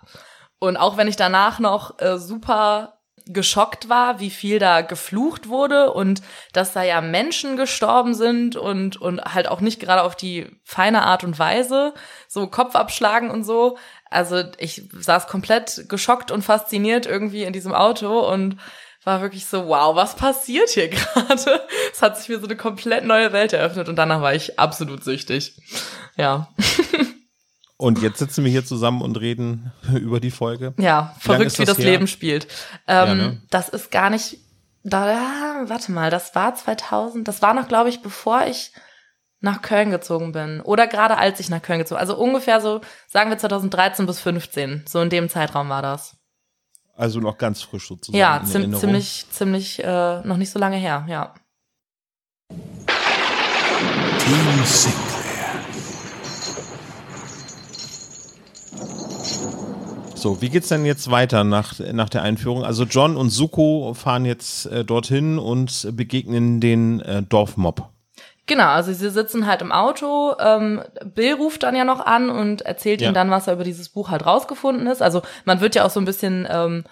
Und 0.59 0.77
auch 0.77 0.97
wenn 0.97 1.07
ich 1.07 1.15
danach 1.15 1.59
noch 1.59 1.99
äh, 1.99 2.19
super 2.19 2.98
geschockt 3.31 3.89
war, 3.89 4.19
wie 4.19 4.31
viel 4.31 4.57
da 4.57 4.81
geflucht 4.81 5.47
wurde 5.47 5.93
und 5.93 6.21
dass 6.51 6.73
da 6.73 6.83
ja 6.83 6.99
Menschen 6.99 7.57
gestorben 7.57 8.15
sind 8.15 8.55
und, 8.55 8.97
und 8.97 9.21
halt 9.21 9.47
auch 9.47 9.61
nicht 9.61 9.79
gerade 9.79 10.01
auf 10.01 10.15
die 10.15 10.47
feine 10.63 11.03
Art 11.03 11.23
und 11.23 11.37
Weise, 11.37 11.93
so 12.27 12.47
Kopf 12.47 12.75
abschlagen 12.75 13.29
und 13.29 13.43
so. 13.43 13.77
Also 14.09 14.43
ich 14.57 14.81
saß 14.91 15.27
komplett 15.27 15.85
geschockt 15.87 16.31
und 16.31 16.41
fasziniert 16.41 17.05
irgendwie 17.05 17.43
in 17.43 17.53
diesem 17.53 17.73
Auto 17.73 18.19
und 18.19 18.57
war 19.03 19.21
wirklich 19.21 19.45
so, 19.45 19.67
wow, 19.67 19.95
was 19.95 20.15
passiert 20.15 20.69
hier 20.69 20.87
gerade? 20.89 21.61
Es 21.93 22.01
hat 22.01 22.17
sich 22.17 22.29
mir 22.29 22.39
so 22.39 22.45
eine 22.45 22.57
komplett 22.57 23.05
neue 23.05 23.31
Welt 23.31 23.53
eröffnet 23.53 23.89
und 23.89 23.95
danach 23.95 24.21
war 24.21 24.33
ich 24.33 24.59
absolut 24.59 25.03
süchtig. 25.03 25.55
Ja. 26.17 26.49
Und 27.81 28.01
jetzt 28.01 28.19
sitzen 28.19 28.43
wir 28.43 28.51
hier 28.51 28.65
zusammen 28.65 29.01
und 29.01 29.15
reden 29.21 29.71
über 29.93 30.19
die 30.19 30.31
Folge. 30.31 30.73
Ja, 30.77 31.15
Wie 31.15 31.21
verrückt, 31.23 31.45
ist 31.47 31.59
wie 31.59 31.65
das 31.65 31.77
das 31.77 31.85
her? 31.85 31.91
Leben 31.93 32.07
spielt. 32.07 32.47
Ähm, 32.87 33.07
Ja, 33.07 33.15
ne? 33.15 33.41
Das 33.49 33.69
ist 33.69 33.89
gar 33.89 34.09
nicht, 34.09 34.37
da, 34.83 35.63
warte 35.65 35.93
mal, 35.93 36.11
das 36.11 36.35
war 36.35 36.53
2000, 36.53 37.25
das 37.25 37.41
war 37.41 37.53
noch, 37.53 37.69
glaube 37.69 37.87
ich, 37.87 38.01
bevor 38.01 38.45
ich 38.45 38.73
nach 39.39 39.61
Köln 39.61 39.91
gezogen 39.91 40.33
bin. 40.33 40.59
Oder 40.59 40.87
gerade 40.87 41.17
als 41.17 41.39
ich 41.39 41.49
nach 41.49 41.61
Köln 41.61 41.79
gezogen 41.79 41.99
bin. 41.99 42.09
Also 42.09 42.21
ungefähr 42.21 42.59
so, 42.59 42.81
sagen 43.07 43.29
wir 43.29 43.37
2013 43.37 44.05
bis 44.05 44.19
15. 44.19 44.83
So 44.85 44.99
in 44.99 45.09
dem 45.09 45.29
Zeitraum 45.29 45.69
war 45.69 45.81
das. 45.81 46.17
Also 46.97 47.21
noch 47.21 47.37
ganz 47.37 47.61
frisch 47.61 47.87
sozusagen. 47.87 48.17
Ja, 48.19 48.41
ziem 48.43 48.75
ziemlich, 48.75 49.25
ziemlich, 49.31 49.81
äh, 49.81 50.19
noch 50.23 50.35
nicht 50.35 50.51
so 50.51 50.59
lange 50.59 50.75
her, 50.75 51.05
ja. 51.07 51.33
Team 54.19 54.65
Sinclair. 54.65 55.08
So, 60.19 60.41
wie 60.41 60.49
geht's 60.49 60.67
denn 60.67 60.85
jetzt 60.85 61.09
weiter 61.11 61.43
nach, 61.43 61.79
nach 61.79 62.09
der 62.09 62.23
Einführung? 62.23 62.65
Also 62.65 62.83
John 62.83 63.15
und 63.15 63.29
Suko 63.29 63.93
fahren 63.93 64.25
jetzt 64.25 64.65
äh, 64.65 64.83
dorthin 64.83 65.39
und 65.39 65.87
begegnen 65.95 66.59
den 66.59 66.99
äh, 66.99 67.23
Dorfmob. 67.23 67.89
Genau, 68.45 68.67
also 68.67 68.91
sie 68.91 69.09
sitzen 69.11 69.45
halt 69.47 69.61
im 69.61 69.71
Auto. 69.71 70.33
Ähm, 70.39 70.81
Bill 71.05 71.35
ruft 71.35 71.63
dann 71.63 71.75
ja 71.75 71.85
noch 71.85 72.05
an 72.05 72.29
und 72.29 72.63
erzählt 72.63 72.99
Ja. 72.99 73.09
ihm 73.09 73.13
dann, 73.13 73.31
was 73.31 73.47
er 73.47 73.53
über 73.53 73.63
dieses 73.63 73.89
Buch 73.89 74.09
halt 74.09 74.25
rausgefunden 74.25 74.87
ist. 74.87 75.01
Also 75.01 75.21
man 75.45 75.61
wird 75.61 75.75
ja 75.75 75.85
auch 75.85 75.89
so 75.89 76.01
ein 76.01 76.05
bisschen 76.05 76.47
ähm, 76.49 76.83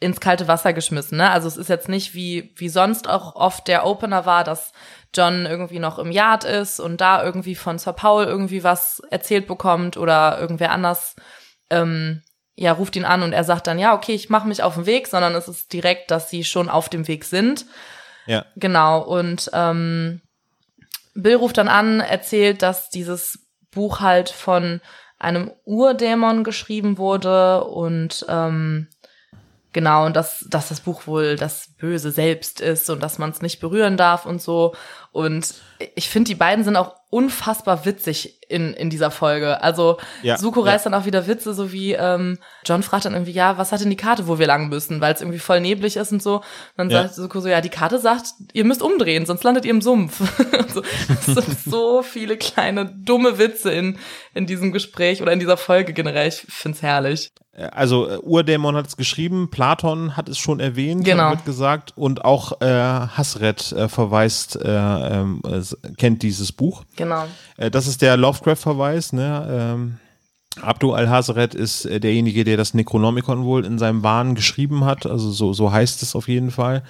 ins 0.00 0.20
kalte 0.20 0.46
Wasser 0.48 0.72
geschmissen. 0.72 1.16
Ne? 1.18 1.30
Also 1.30 1.48
es 1.48 1.56
ist 1.56 1.68
jetzt 1.68 1.88
nicht 1.88 2.14
wie 2.14 2.52
wie 2.56 2.68
sonst 2.68 3.08
auch 3.08 3.34
oft 3.34 3.66
der 3.68 3.86
Opener 3.86 4.26
war, 4.26 4.44
dass 4.44 4.72
John 5.14 5.46
irgendwie 5.46 5.78
noch 5.78 5.98
im 5.98 6.10
Yard 6.10 6.44
ist 6.44 6.80
und 6.80 7.00
da 7.00 7.22
irgendwie 7.24 7.54
von 7.54 7.78
Sir 7.78 7.92
Paul 7.94 8.24
irgendwie 8.24 8.62
was 8.62 9.00
erzählt 9.10 9.46
bekommt 9.46 9.96
oder 9.96 10.38
irgendwer 10.38 10.72
anders 10.72 11.16
ähm, 11.70 12.22
ja 12.58 12.72
ruft 12.72 12.96
ihn 12.96 13.04
an 13.04 13.22
und 13.22 13.32
er 13.32 13.44
sagt 13.44 13.66
dann 13.66 13.78
ja 13.78 13.94
okay 13.94 14.14
ich 14.14 14.30
mache 14.30 14.48
mich 14.48 14.62
auf 14.62 14.74
den 14.74 14.86
Weg, 14.86 15.06
sondern 15.06 15.34
es 15.34 15.48
ist 15.48 15.72
direkt, 15.72 16.10
dass 16.10 16.30
sie 16.30 16.44
schon 16.44 16.68
auf 16.68 16.88
dem 16.88 17.08
Weg 17.08 17.24
sind. 17.24 17.66
Ja. 18.26 18.44
Genau 18.56 19.00
und 19.00 19.50
ähm, 19.54 20.20
Bill 21.14 21.36
ruft 21.36 21.58
dann 21.58 21.68
an, 21.68 22.00
erzählt, 22.00 22.62
dass 22.62 22.90
dieses 22.90 23.40
Buch 23.70 24.00
halt 24.00 24.28
von 24.28 24.80
einem 25.18 25.50
Urdämon 25.64 26.44
geschrieben 26.44 26.96
wurde 26.96 27.64
und 27.64 28.24
ähm, 28.28 28.86
genau, 29.72 30.06
und 30.06 30.14
dass, 30.14 30.46
dass 30.48 30.68
das 30.68 30.80
Buch 30.80 31.06
wohl 31.06 31.36
das 31.36 31.74
Böse 31.78 32.12
selbst 32.12 32.60
ist 32.60 32.88
und 32.88 33.02
dass 33.02 33.18
man 33.18 33.30
es 33.30 33.42
nicht 33.42 33.58
berühren 33.60 33.96
darf 33.96 34.26
und 34.26 34.40
so. 34.40 34.74
Und 35.10 35.54
ich 35.96 36.08
finde, 36.08 36.28
die 36.28 36.34
beiden 36.36 36.64
sind 36.64 36.76
auch 36.76 36.94
unfassbar 37.10 37.84
witzig 37.84 38.37
in, 38.48 38.72
in 38.74 38.90
dieser 38.90 39.10
Folge. 39.10 39.62
Also 39.62 39.98
Ja, 40.22 40.38
Suko 40.38 40.64
ja. 40.64 40.72
reißt 40.72 40.86
dann 40.86 40.94
auch 40.94 41.04
wieder 41.06 41.26
Witze, 41.26 41.54
so 41.54 41.70
wie 41.72 41.92
ähm, 41.92 42.38
John 42.64 42.82
fragt 42.82 43.04
dann 43.04 43.12
irgendwie, 43.12 43.32
ja, 43.32 43.58
was 43.58 43.72
hat 43.72 43.80
denn 43.80 43.90
die 43.90 43.96
Karte, 43.96 44.26
wo 44.26 44.38
wir 44.38 44.46
lang 44.46 44.68
müssen, 44.68 45.00
weil 45.00 45.14
es 45.14 45.20
irgendwie 45.20 45.38
voll 45.38 45.60
neblig 45.60 45.96
ist 45.96 46.12
und 46.12 46.22
so. 46.22 46.36
Und 46.36 46.42
dann 46.76 46.90
Ja. 46.90 47.02
sagt 47.02 47.14
Suko 47.14 47.40
so, 47.40 47.48
ja, 47.48 47.60
die 47.60 47.68
Karte 47.68 47.98
sagt, 47.98 48.26
ihr 48.52 48.64
müsst 48.64 48.82
umdrehen, 48.82 49.26
sonst 49.26 49.44
landet 49.44 49.64
ihr 49.64 49.70
im 49.70 49.82
Sumpf. 49.82 50.18
so, 50.74 50.82
es 51.08 51.26
sind 51.26 51.58
so 51.66 52.02
viele 52.02 52.36
kleine 52.36 52.86
dumme 52.86 53.38
Witze 53.38 53.70
in, 53.70 53.98
in 54.34 54.46
diesem 54.46 54.72
Gespräch 54.72 55.22
oder 55.22 55.32
in 55.32 55.40
dieser 55.40 55.56
Folge 55.56 55.92
generell. 55.92 56.28
Ich 56.28 56.44
find's 56.48 56.82
herrlich. 56.82 57.30
Äh, 57.52 57.64
Also 57.72 58.08
äh, 58.08 58.18
Urdämon 58.18 58.76
hat 58.76 58.86
es 58.86 58.96
geschrieben, 58.96 59.50
Platon 59.50 60.16
hat 60.16 60.28
es 60.28 60.38
schon 60.38 60.60
erwähnt, 60.60 61.04
Genau. 61.04 61.30
wird 61.30 61.44
gesagt, 61.44 61.92
und 61.96 62.24
auch 62.24 62.60
äh, 62.60 62.66
Hasret 62.66 63.72
äh, 63.72 63.88
verweist, 63.88 64.56
äh, 64.56 64.68
ähm, 64.68 65.42
es- 65.50 65.76
kennt 65.98 66.22
dieses 66.22 66.52
Buch. 66.52 66.84
Genau. 66.96 67.24
Äh, 67.56 67.70
das 67.70 67.86
ist 67.86 68.02
der 68.02 68.16
Lovecraft-Verweis, 68.38 69.12
ne? 69.12 69.46
Ähm, 69.50 69.98
Abdu 70.62 70.92
al-Hazret 70.92 71.54
ist 71.54 71.84
äh, 71.84 72.00
derjenige, 72.00 72.44
der 72.44 72.56
das 72.56 72.74
Necronomicon 72.74 73.44
wohl 73.44 73.64
in 73.64 73.78
seinem 73.78 74.02
Wahn 74.02 74.34
geschrieben 74.34 74.84
hat, 74.84 75.06
also 75.06 75.30
so, 75.30 75.52
so 75.52 75.72
heißt 75.72 76.02
es 76.02 76.14
auf 76.14 76.28
jeden 76.28 76.50
Fall. 76.50 76.82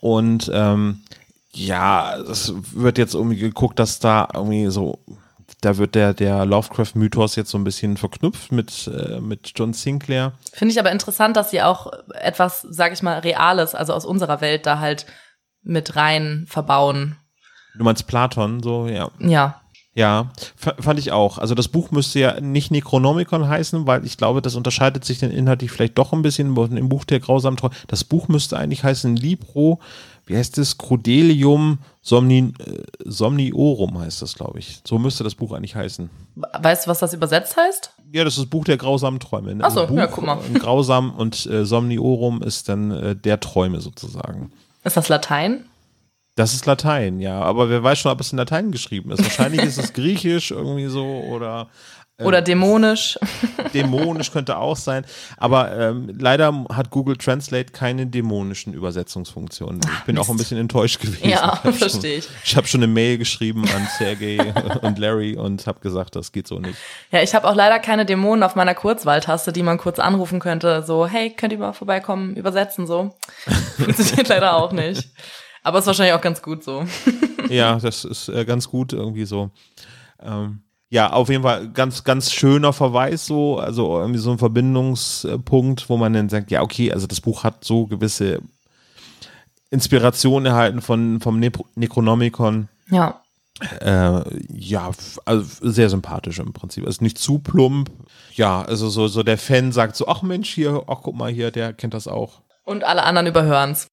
Und 0.00 0.50
ähm, 0.52 1.02
ja, 1.52 2.16
es 2.16 2.52
wird 2.72 2.98
jetzt 2.98 3.14
irgendwie 3.14 3.36
geguckt, 3.36 3.78
dass 3.78 4.00
da 4.00 4.28
irgendwie 4.34 4.66
so, 4.68 4.98
da 5.60 5.76
wird 5.76 5.94
der, 5.94 6.12
der 6.14 6.44
Lovecraft-Mythos 6.44 7.36
jetzt 7.36 7.50
so 7.50 7.58
ein 7.58 7.64
bisschen 7.64 7.96
verknüpft 7.96 8.50
mit, 8.50 8.88
äh, 8.88 9.20
mit 9.20 9.52
John 9.54 9.72
Sinclair. 9.72 10.32
Finde 10.52 10.72
ich 10.72 10.80
aber 10.80 10.90
interessant, 10.90 11.36
dass 11.36 11.50
sie 11.50 11.62
auch 11.62 11.92
etwas, 12.14 12.66
sag 12.68 12.92
ich 12.92 13.02
mal, 13.02 13.20
Reales, 13.20 13.74
also 13.74 13.92
aus 13.92 14.04
unserer 14.04 14.40
Welt 14.40 14.66
da 14.66 14.80
halt 14.80 15.06
mit 15.62 15.94
rein 15.96 16.46
verbauen. 16.48 17.16
Du 17.76 17.84
meinst 17.84 18.06
Platon, 18.06 18.62
so, 18.62 18.86
ja. 18.88 19.10
Ja. 19.20 19.60
Ja, 19.96 20.32
fand 20.56 20.98
ich 20.98 21.12
auch. 21.12 21.38
Also 21.38 21.54
das 21.54 21.68
Buch 21.68 21.92
müsste 21.92 22.18
ja 22.18 22.40
nicht 22.40 22.72
Necronomicon 22.72 23.46
heißen, 23.46 23.86
weil 23.86 24.04
ich 24.04 24.16
glaube, 24.16 24.42
das 24.42 24.56
unterscheidet 24.56 25.04
sich 25.04 25.20
dann 25.20 25.30
inhaltlich 25.30 25.70
vielleicht 25.70 25.96
doch 25.98 26.12
ein 26.12 26.22
bisschen 26.22 26.56
im 26.56 26.88
Buch 26.88 27.04
der 27.04 27.20
grausamen 27.20 27.56
Treue. 27.56 27.70
Das 27.86 28.02
Buch 28.02 28.26
müsste 28.26 28.56
eigentlich 28.58 28.82
heißen 28.82 29.14
Libro, 29.14 29.78
wie 30.26 30.36
heißt 30.36 30.58
es? 30.58 30.78
Crudelium 30.78 31.78
Somni, 32.02 32.52
äh, 32.58 32.82
Somniorum 33.04 33.98
heißt 33.98 34.20
das, 34.22 34.34
glaube 34.34 34.58
ich. 34.58 34.80
So 34.84 34.98
müsste 34.98 35.22
das 35.22 35.34
Buch 35.34 35.52
eigentlich 35.52 35.76
heißen. 35.76 36.10
Weißt 36.60 36.86
du, 36.86 36.90
was 36.90 36.98
das 36.98 37.14
übersetzt 37.14 37.56
heißt? 37.56 37.92
Ja, 38.12 38.24
das 38.24 38.34
ist 38.34 38.40
das 38.40 38.46
Buch 38.50 38.64
der 38.64 38.76
grausamen 38.76 39.20
Träume. 39.20 39.56
Ach 39.62 39.70
so, 39.70 39.82
Ein 39.82 39.88
Buch, 39.88 39.96
ja, 39.96 40.06
guck 40.06 40.24
mal. 40.26 40.38
äh, 40.52 40.58
Grausam 40.58 41.12
und 41.12 41.46
äh, 41.46 41.64
Somniorum 41.64 42.42
ist 42.42 42.68
dann 42.68 42.90
äh, 42.90 43.14
der 43.16 43.38
Träume 43.38 43.80
sozusagen. 43.80 44.50
Ist 44.82 44.96
das 44.96 45.08
Latein? 45.08 45.66
Das 46.36 46.52
ist 46.52 46.66
Latein, 46.66 47.20
ja. 47.20 47.40
Aber 47.40 47.68
wer 47.70 47.82
weiß 47.82 47.98
schon, 47.98 48.10
ob 48.12 48.20
es 48.20 48.32
in 48.32 48.38
Latein 48.38 48.72
geschrieben 48.72 49.12
ist. 49.12 49.22
Wahrscheinlich 49.22 49.62
ist 49.62 49.78
es 49.78 49.92
Griechisch 49.94 50.50
irgendwie 50.50 50.86
so 50.86 51.04
oder 51.04 51.68
äh, 52.18 52.24
Oder 52.24 52.42
dämonisch? 52.42 53.16
dämonisch 53.74 54.32
könnte 54.32 54.56
auch 54.56 54.76
sein. 54.76 55.04
Aber 55.36 55.76
ähm, 55.78 56.12
leider 56.18 56.64
hat 56.72 56.90
Google 56.90 57.16
Translate 57.16 57.72
keine 57.72 58.06
dämonischen 58.08 58.74
Übersetzungsfunktionen. 58.74 59.80
Ich 59.98 60.04
bin 60.06 60.18
auch 60.18 60.28
ein 60.28 60.36
bisschen 60.36 60.58
enttäuscht 60.58 61.00
gewesen. 61.00 61.28
Ja, 61.28 61.36
Ich 61.36 61.42
hab 61.42 61.62
schon- 61.62 61.72
verstehe 61.74 62.18
ich. 62.18 62.28
Ich 62.44 62.56
habe 62.56 62.66
schon 62.66 62.82
eine 62.82 62.92
Mail 62.92 63.18
geschrieben 63.18 63.62
an 63.74 63.86
Sergey 63.98 64.40
und 64.82 64.98
Larry 64.98 65.36
und 65.36 65.66
habe 65.68 65.78
gesagt, 65.78 66.16
das 66.16 66.32
geht 66.32 66.48
so 66.48 66.58
nicht. 66.58 66.76
Ja, 67.12 67.22
ich 67.22 67.32
habe 67.36 67.48
auch 67.48 67.54
leider 67.54 67.78
keine 67.78 68.04
Dämonen 68.06 68.42
auf 68.42 68.56
meiner 68.56 68.74
Kurzwahltaste, 68.74 69.52
die 69.52 69.62
man 69.62 69.78
kurz 69.78 70.00
anrufen 70.00 70.40
könnte. 70.40 70.82
So, 70.84 71.06
hey, 71.06 71.30
könnt 71.30 71.52
ihr 71.52 71.60
mal 71.60 71.72
vorbeikommen, 71.74 72.34
übersetzen 72.34 72.88
so. 72.88 73.14
Funktioniert 73.76 74.28
leider 74.28 74.56
auch 74.56 74.72
nicht. 74.72 75.08
Aber 75.64 75.80
ist 75.80 75.86
wahrscheinlich 75.86 76.14
auch 76.14 76.20
ganz 76.20 76.40
gut 76.40 76.62
so. 76.62 76.84
Ja, 77.50 77.78
das 77.78 78.06
ist 78.06 78.30
äh, 78.30 78.46
ganz 78.46 78.70
gut 78.70 78.94
irgendwie 78.94 79.26
so. 79.26 79.50
Ähm, 80.22 80.60
ja, 80.88 81.12
auf 81.12 81.28
jeden 81.28 81.42
Fall 81.42 81.68
ganz, 81.68 82.02
ganz 82.02 82.32
schöner 82.32 82.72
Verweis 82.72 83.26
so, 83.26 83.58
also 83.58 83.98
irgendwie 83.98 84.18
so 84.18 84.30
ein 84.30 84.38
Verbindungspunkt, 84.38 85.90
wo 85.90 85.98
man 85.98 86.14
dann 86.14 86.30
sagt, 86.30 86.50
ja, 86.50 86.62
okay, 86.62 86.90
also 86.90 87.06
das 87.06 87.20
Buch 87.20 87.44
hat 87.44 87.62
so 87.62 87.86
gewisse 87.86 88.40
Inspirationen 89.68 90.46
erhalten 90.46 90.80
von, 90.80 91.20
vom 91.20 91.38
ne 91.38 91.52
Necronomicon. 91.74 92.68
Ja. 92.90 93.20
Äh, 93.80 94.22
ja, 94.52 94.90
also 95.24 95.70
sehr 95.70 95.90
sympathisch 95.90 96.38
im 96.38 96.52
Prinzip. 96.52 96.86
Also 96.86 97.02
nicht 97.02 97.18
zu 97.18 97.40
plump. 97.40 97.90
Ja, 98.34 98.62
also 98.62 98.88
so, 98.88 99.06
so 99.08 99.22
der 99.22 99.36
Fan 99.38 99.72
sagt 99.72 99.96
so, 99.96 100.08
ach 100.08 100.22
Mensch, 100.22 100.54
hier, 100.54 100.84
ach 100.86 101.00
guck 101.02 101.14
mal 101.14 101.30
hier, 101.30 101.50
der 101.50 101.72
kennt 101.72 101.92
das 101.94 102.08
auch. 102.08 102.40
Und 102.64 102.82
alle 102.84 103.02
anderen 103.02 103.26
überhören's. 103.26 103.88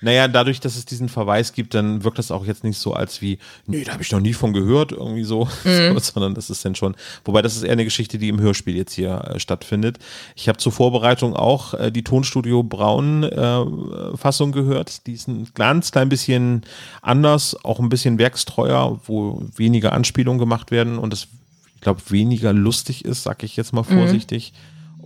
Naja, 0.00 0.28
dadurch, 0.28 0.60
dass 0.60 0.76
es 0.76 0.84
diesen 0.84 1.08
Verweis 1.08 1.52
gibt, 1.52 1.74
dann 1.74 2.04
wirkt 2.04 2.18
das 2.18 2.30
auch 2.30 2.46
jetzt 2.46 2.64
nicht 2.64 2.78
so 2.78 2.92
als 2.92 3.20
wie, 3.20 3.38
nee, 3.66 3.84
da 3.84 3.92
habe 3.92 4.02
ich 4.02 4.12
noch 4.12 4.20
nie 4.20 4.32
von 4.32 4.52
gehört, 4.52 4.92
irgendwie 4.92 5.24
so, 5.24 5.48
so, 5.64 5.98
sondern 5.98 6.34
das 6.34 6.50
ist 6.50 6.64
dann 6.64 6.74
schon, 6.74 6.96
wobei 7.24 7.42
das 7.42 7.56
ist 7.56 7.62
eher 7.62 7.72
eine 7.72 7.84
Geschichte, 7.84 8.18
die 8.18 8.28
im 8.28 8.40
Hörspiel 8.40 8.76
jetzt 8.76 8.92
hier 8.92 9.32
äh, 9.34 9.40
stattfindet. 9.40 9.98
Ich 10.34 10.48
habe 10.48 10.58
zur 10.58 10.72
Vorbereitung 10.72 11.34
auch 11.34 11.74
äh, 11.74 11.90
die 11.90 12.04
Tonstudio 12.04 12.62
Braun 12.62 13.24
äh, 13.24 14.16
Fassung 14.16 14.52
gehört, 14.52 15.06
die 15.06 15.12
ist 15.12 15.28
ein 15.28 15.48
ganz 15.54 15.90
klein 15.90 16.08
bisschen 16.08 16.62
anders, 17.02 17.56
auch 17.64 17.80
ein 17.80 17.88
bisschen 17.88 18.18
werkstreuer, 18.18 19.00
wo 19.04 19.42
weniger 19.56 19.92
Anspielungen 19.92 20.38
gemacht 20.38 20.70
werden 20.70 20.98
und 20.98 21.12
es, 21.12 21.28
ich 21.74 21.80
glaube, 21.80 22.00
weniger 22.08 22.52
lustig 22.52 23.04
ist, 23.04 23.22
sag 23.22 23.42
ich 23.42 23.56
jetzt 23.56 23.72
mal 23.72 23.82
vorsichtig. 23.82 24.52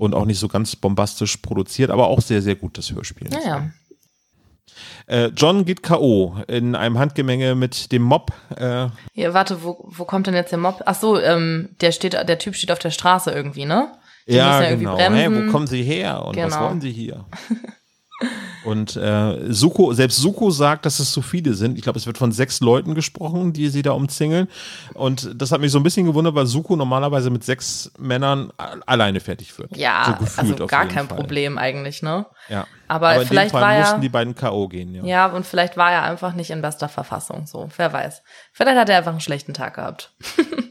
Und 0.01 0.15
auch 0.15 0.25
nicht 0.25 0.39
so 0.39 0.49
ganz 0.49 0.77
bombastisch 0.77 1.37
produziert, 1.37 1.91
aber 1.91 2.07
auch 2.07 2.23
sehr, 2.23 2.41
sehr 2.41 2.55
gut, 2.55 2.79
das 2.79 2.91
Hörspiel. 2.91 3.29
Naja. 3.29 3.71
Äh, 5.07 5.27
John 5.37 5.67
geht 5.67 5.83
K.O. 5.83 6.37
in 6.49 6.75
einem 6.75 6.99
Handgemenge 6.99 7.55
mit 7.55 7.93
dem 7.93 8.01
Mob. 8.01 8.33
Äh, 8.57 8.89
Ja, 9.13 9.35
warte, 9.35 9.63
wo, 9.63 9.85
wo 9.87 10.07
kommt 10.07 10.27
denn 10.27 10.35
jetzt 10.35 10.53
der 10.53 10.59
Mob? 10.59 10.81
Ach 10.87 10.95
so, 10.95 11.21
ähm, 11.21 11.77
der 11.83 11.93
steht, 11.93 12.15
der 12.15 12.39
Typ 12.39 12.55
steht 12.55 12.73
auf 12.73 12.79
der 12.79 12.91
Straße 12.93 13.31
irgendwie, 13.31 13.67
ne? 13.67 13.93
Die 14.27 14.37
ja, 14.37 14.63
ja 14.63 14.71
irgendwie 14.71 14.85
genau. 14.87 14.97
Hey, 14.97 15.29
wo 15.49 15.51
kommen 15.53 15.67
Sie 15.67 15.83
her 15.83 16.25
und 16.25 16.35
was 16.37 16.45
Genau. 16.55 16.65
wollen 16.65 16.81
Sie 16.81 16.93
hier? 16.93 17.27
und 18.65 18.97
äh, 18.97 19.53
Suko, 19.53 19.93
selbst 19.93 20.19
Suko 20.19 20.51
sagt, 20.51 20.85
dass 20.87 21.01
es 21.01 21.13
zu 21.13 21.23
viele 21.23 21.55
sind. 21.55 21.77
Ich 21.79 21.83
glaube, 21.83 21.99
es 21.99 22.07
wird 22.07 22.19
von 22.19 22.33
sechs 22.33 22.61
Leuten 22.61 22.95
gesprochen, 22.95 23.53
die 23.53 23.69
sie 23.69 23.83
da 23.83 23.93
umzingeln. 23.93 24.49
Und 24.95 25.31
das 25.41 25.53
hat 25.53 25.61
mich 25.61 25.73
so 25.73 25.79
ein 25.79 25.83
bisschen 25.83 26.07
gewundert, 26.07 26.35
weil 26.35 26.47
Suko 26.47 26.77
normalerweise 26.77 27.31
mit 27.31 27.45
sechs 27.45 27.91
Männern 27.99 28.53
alleine 28.87 29.21
fertig 29.21 29.57
wird. 29.59 29.77
Ja, 29.77 30.19
so 30.19 30.41
also 30.41 30.67
gar 30.67 30.87
kein 30.87 31.09
Fall. 31.09 31.17
Problem 31.17 31.57
eigentlich, 31.59 32.03
ne? 32.03 32.27
Ja. 32.49 32.67
Aber 32.89 33.21
in 33.21 33.27
vielleicht 33.27 33.55
war 33.55 33.73
ja- 33.73 33.81
mussten 33.81 34.01
die 34.01 34.09
beiden 34.09 34.35
K.O. 34.35 34.69
gehen. 34.69 34.95
Ja. 34.95 35.05
Ja, 35.05 35.27
und 35.27 35.47
vielleicht 35.47 35.77
war 35.77 35.91
er 35.93 36.03
einfach 36.03 36.35
nicht 36.35 36.51
in 36.51 36.61
bester 36.61 36.89
Verfassung, 36.89 37.47
so, 37.47 37.69
wer 37.77 37.93
weiß. 37.93 38.23
Vielleicht 38.53 38.79
hat 38.79 38.89
er 38.89 38.99
einfach 38.99 39.13
einen 39.13 39.21
schlechten 39.21 39.55
Tag 39.55 39.75
gehabt. 39.75 40.13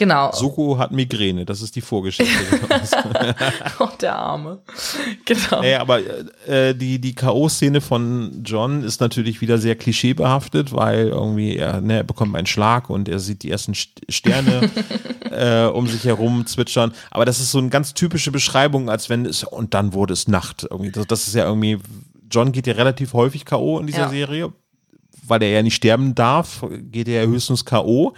Genau. 0.00 0.32
Suko 0.32 0.78
hat 0.78 0.92
Migräne, 0.92 1.44
das 1.44 1.60
ist 1.60 1.76
die 1.76 1.82
Vorgeschichte. 1.82 2.32
oh, 3.80 3.88
der 4.00 4.16
Arme. 4.16 4.60
Genau. 5.26 5.60
Naja, 5.60 5.82
aber 5.82 6.00
äh, 6.48 6.74
die, 6.74 6.98
die 6.98 7.14
K.O.-Szene 7.14 7.82
von 7.82 8.42
John 8.42 8.82
ist 8.82 9.02
natürlich 9.02 9.42
wieder 9.42 9.58
sehr 9.58 9.76
klischeebehaftet, 9.76 10.72
weil 10.72 11.08
irgendwie 11.08 11.54
er, 11.54 11.82
ne, 11.82 11.98
er 11.98 12.04
bekommt 12.04 12.34
einen 12.34 12.46
Schlag 12.46 12.88
und 12.88 13.10
er 13.10 13.18
sieht 13.18 13.42
die 13.42 13.50
ersten 13.50 13.74
Sterne 13.74 14.70
äh, 15.30 15.66
um 15.66 15.86
sich 15.86 16.02
herum 16.04 16.46
zwitschern. 16.46 16.92
Aber 17.10 17.26
das 17.26 17.38
ist 17.38 17.50
so 17.52 17.58
eine 17.58 17.68
ganz 17.68 17.92
typische 17.92 18.32
Beschreibung, 18.32 18.88
als 18.88 19.10
wenn 19.10 19.26
es, 19.26 19.44
und 19.44 19.74
dann 19.74 19.92
wurde 19.92 20.14
es 20.14 20.28
Nacht. 20.28 20.66
Irgendwie. 20.70 20.92
Das, 20.92 21.06
das 21.08 21.28
ist 21.28 21.34
ja 21.34 21.44
irgendwie, 21.44 21.76
John 22.30 22.52
geht 22.52 22.66
ja 22.66 22.72
relativ 22.72 23.12
häufig 23.12 23.44
K.O. 23.44 23.78
in 23.78 23.86
dieser 23.86 23.98
Ja. 23.98 24.08
Serie, 24.08 24.50
weil 25.26 25.42
er 25.42 25.50
ja 25.50 25.62
nicht 25.62 25.74
sterben 25.74 26.14
darf, 26.14 26.64
geht 26.90 27.06
er 27.06 27.24
ja 27.24 27.28
höchstens 27.28 27.66
K.O. 27.66 28.14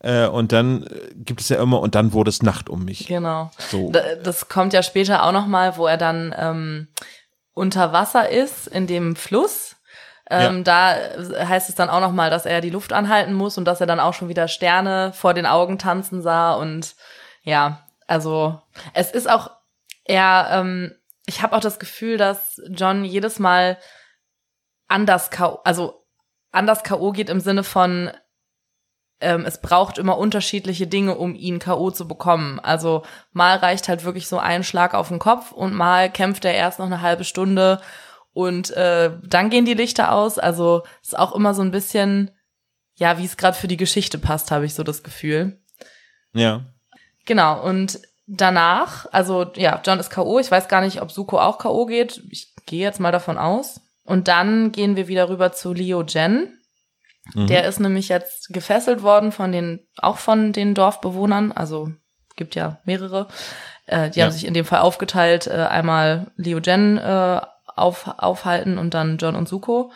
Äh, 0.00 0.26
und 0.28 0.52
dann 0.52 0.84
äh, 0.84 1.10
gibt 1.16 1.40
es 1.40 1.48
ja 1.48 1.60
immer, 1.62 1.80
und 1.80 1.94
dann 1.94 2.12
wurde 2.12 2.28
es 2.30 2.42
Nacht 2.42 2.68
um 2.68 2.84
mich. 2.84 3.06
Genau. 3.08 3.50
So. 3.58 3.90
Da- 3.90 4.14
Das 4.16 4.48
kommt 4.48 4.72
ja 4.72 4.82
später 4.82 5.24
auch 5.24 5.32
noch 5.32 5.46
mal, 5.46 5.76
wo 5.76 5.86
er 5.86 5.96
dann 5.96 6.34
ähm, 6.38 6.88
unter 7.54 7.92
Wasser 7.92 8.28
ist 8.28 8.68
in 8.68 8.86
dem 8.86 9.16
Fluss. 9.16 9.76
Ähm, 10.30 10.62
Da 10.62 10.94
heißt 10.94 11.68
es 11.68 11.74
dann 11.74 11.88
auch 11.90 12.00
noch 12.00 12.12
mal, 12.12 12.30
dass 12.30 12.46
er 12.46 12.60
die 12.60 12.70
Luft 12.70 12.92
anhalten 12.92 13.32
muss 13.32 13.58
und 13.58 13.64
dass 13.64 13.80
er 13.80 13.86
dann 13.86 13.98
auch 13.98 14.14
schon 14.14 14.28
wieder 14.28 14.46
Sterne 14.46 15.12
vor 15.14 15.34
den 15.34 15.46
Augen 15.46 15.78
tanzen 15.78 16.22
sah 16.22 16.52
und 16.54 16.94
ja, 17.42 17.86
also 18.06 18.60
es 18.94 19.10
ist 19.10 19.28
auch 19.28 19.50
eher, 20.04 20.48
ähm, 20.52 20.94
ich 21.26 21.42
habe 21.42 21.56
auch 21.56 21.60
das 21.60 21.78
Gefühl, 21.78 22.18
dass 22.18 22.60
John 22.70 23.04
jedes 23.04 23.38
Mal 23.38 23.78
anders 24.86 25.30
K.O., 25.30 25.60
also 25.64 26.04
anders 26.52 26.82
K.O. 26.82 27.12
geht 27.12 27.28
im 27.30 27.40
Sinne 27.40 27.64
von, 27.64 28.10
ähm, 29.20 29.44
es 29.46 29.60
braucht 29.60 29.98
immer 29.98 30.18
unterschiedliche 30.18 30.86
Dinge, 30.86 31.16
um 31.16 31.34
ihn 31.34 31.58
K.O. 31.58 31.90
zu 31.90 32.06
bekommen. 32.06 32.60
Also 32.60 33.02
mal 33.32 33.56
reicht 33.56 33.88
halt 33.88 34.04
wirklich 34.04 34.28
so 34.28 34.38
ein 34.38 34.64
Schlag 34.64 34.94
auf 34.94 35.08
den 35.08 35.18
Kopf 35.18 35.52
und 35.52 35.74
mal 35.74 36.10
kämpft 36.10 36.44
er 36.44 36.54
erst 36.54 36.78
noch 36.78 36.86
eine 36.86 37.02
halbe 37.02 37.24
Stunde 37.24 37.80
und 38.32 38.70
äh, 38.70 39.10
dann 39.24 39.50
gehen 39.50 39.64
die 39.64 39.74
Lichter 39.74 40.12
aus. 40.12 40.38
Also 40.38 40.82
ist 41.02 41.18
auch 41.18 41.34
immer 41.34 41.54
so 41.54 41.62
ein 41.62 41.72
bisschen, 41.72 42.30
ja, 42.94 43.18
wie 43.18 43.24
es 43.24 43.36
gerade 43.36 43.56
für 43.56 43.68
die 43.68 43.76
Geschichte 43.76 44.18
passt, 44.18 44.50
habe 44.50 44.64
ich 44.64 44.74
so 44.74 44.84
das 44.84 45.02
Gefühl. 45.02 45.60
Ja. 46.32 46.66
Genau, 47.26 47.62
und 47.62 48.00
danach, 48.26 49.06
also 49.12 49.50
ja, 49.56 49.80
John 49.84 49.98
ist 49.98 50.10
K.O., 50.10 50.38
ich 50.38 50.50
weiß 50.50 50.68
gar 50.68 50.80
nicht, 50.82 51.02
ob 51.02 51.10
Suko 51.10 51.40
auch 51.40 51.58
K.O. 51.58 51.86
geht. 51.86 52.22
Ich 52.30 52.54
gehe 52.66 52.82
jetzt 52.82 53.00
mal 53.00 53.12
davon 53.12 53.38
aus. 53.38 53.80
Und 54.04 54.28
dann 54.28 54.72
gehen 54.72 54.96
wir 54.96 55.08
wieder 55.08 55.28
rüber 55.28 55.52
zu 55.52 55.72
Leo 55.74 56.02
Jen. 56.02 56.57
Der 57.34 57.66
ist 57.66 57.78
nämlich 57.78 58.08
jetzt 58.08 58.48
gefesselt 58.52 59.02
worden 59.02 59.32
von 59.32 59.52
den, 59.52 59.86
auch 59.98 60.16
von 60.18 60.52
den 60.52 60.74
Dorfbewohnern, 60.74 61.52
also 61.52 61.90
gibt 62.36 62.54
ja 62.54 62.78
mehrere. 62.84 63.28
Äh, 63.86 64.10
die 64.10 64.20
Ja. 64.20 64.26
haben 64.26 64.32
sich 64.32 64.46
in 64.46 64.54
dem 64.54 64.64
Fall 64.64 64.80
aufgeteilt, 64.80 65.46
äh, 65.46 65.66
einmal 65.68 66.28
Leo 66.36 66.58
Jen 66.58 66.96
äh, 66.96 67.40
auf, 67.76 68.08
aufhalten 68.18 68.78
und 68.78 68.94
dann 68.94 69.18
John 69.18 69.36
und 69.36 69.48
Suko. 69.48 69.92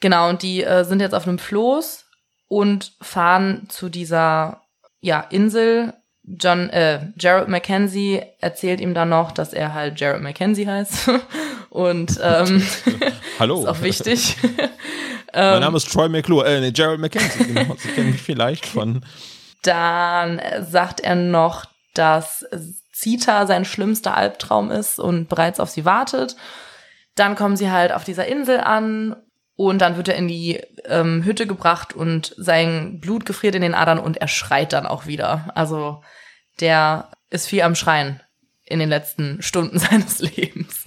Genau, 0.00 0.28
und 0.28 0.42
die 0.42 0.64
äh, 0.64 0.84
sind 0.84 1.00
jetzt 1.00 1.14
auf 1.14 1.26
einem 1.26 1.38
Floß 1.38 2.04
und 2.48 2.92
fahren 3.00 3.66
zu 3.68 3.88
dieser 3.88 4.62
ja, 5.00 5.20
Insel. 5.30 5.94
John, 6.24 6.70
äh, 6.70 7.12
Jared 7.16 7.48
Mackenzie 7.48 8.22
erzählt 8.40 8.80
ihm 8.80 8.94
dann 8.94 9.10
noch, 9.10 9.30
dass 9.30 9.52
er 9.52 9.74
halt 9.74 10.00
Jared 10.00 10.22
Mackenzie 10.22 10.66
heißt. 10.66 11.08
und 11.70 12.18
ähm, 12.22 12.66
Hallo. 13.38 13.60
ist 13.60 13.66
auch 13.68 13.82
wichtig. 13.82 14.36
Mein 15.32 15.60
Name 15.60 15.76
ist 15.76 15.90
Troy 15.90 16.08
McClure, 16.08 16.46
äh, 16.46 16.60
nee, 16.60 16.72
Gerald 16.72 17.00
McKenzie, 17.00 17.44
genau. 17.44 17.74
Sie 17.78 17.88
kennen 17.94 18.12
mich 18.12 18.22
vielleicht 18.22 18.66
von. 18.66 19.04
Dann 19.62 20.40
sagt 20.60 21.00
er 21.00 21.14
noch, 21.14 21.64
dass 21.94 22.44
Zita 22.92 23.46
sein 23.46 23.64
schlimmster 23.64 24.16
Albtraum 24.16 24.70
ist 24.70 24.98
und 24.98 25.28
bereits 25.28 25.60
auf 25.60 25.70
sie 25.70 25.84
wartet. 25.84 26.36
Dann 27.14 27.34
kommen 27.34 27.56
sie 27.56 27.70
halt 27.70 27.92
auf 27.92 28.04
dieser 28.04 28.26
Insel 28.26 28.60
an 28.60 29.16
und 29.56 29.80
dann 29.80 29.96
wird 29.96 30.08
er 30.08 30.16
in 30.16 30.28
die 30.28 30.60
ähm, 30.84 31.24
Hütte 31.24 31.46
gebracht 31.46 31.94
und 31.94 32.34
sein 32.36 33.00
Blut 33.00 33.24
gefriert 33.26 33.54
in 33.54 33.62
den 33.62 33.74
Adern 33.74 33.98
und 33.98 34.18
er 34.18 34.28
schreit 34.28 34.72
dann 34.72 34.86
auch 34.86 35.06
wieder. 35.06 35.50
Also 35.54 36.02
der 36.60 37.10
ist 37.30 37.48
viel 37.48 37.62
am 37.62 37.74
Schreien 37.74 38.20
in 38.64 38.78
den 38.78 38.88
letzten 38.88 39.42
Stunden 39.42 39.78
seines 39.78 40.20
Lebens. 40.20 40.84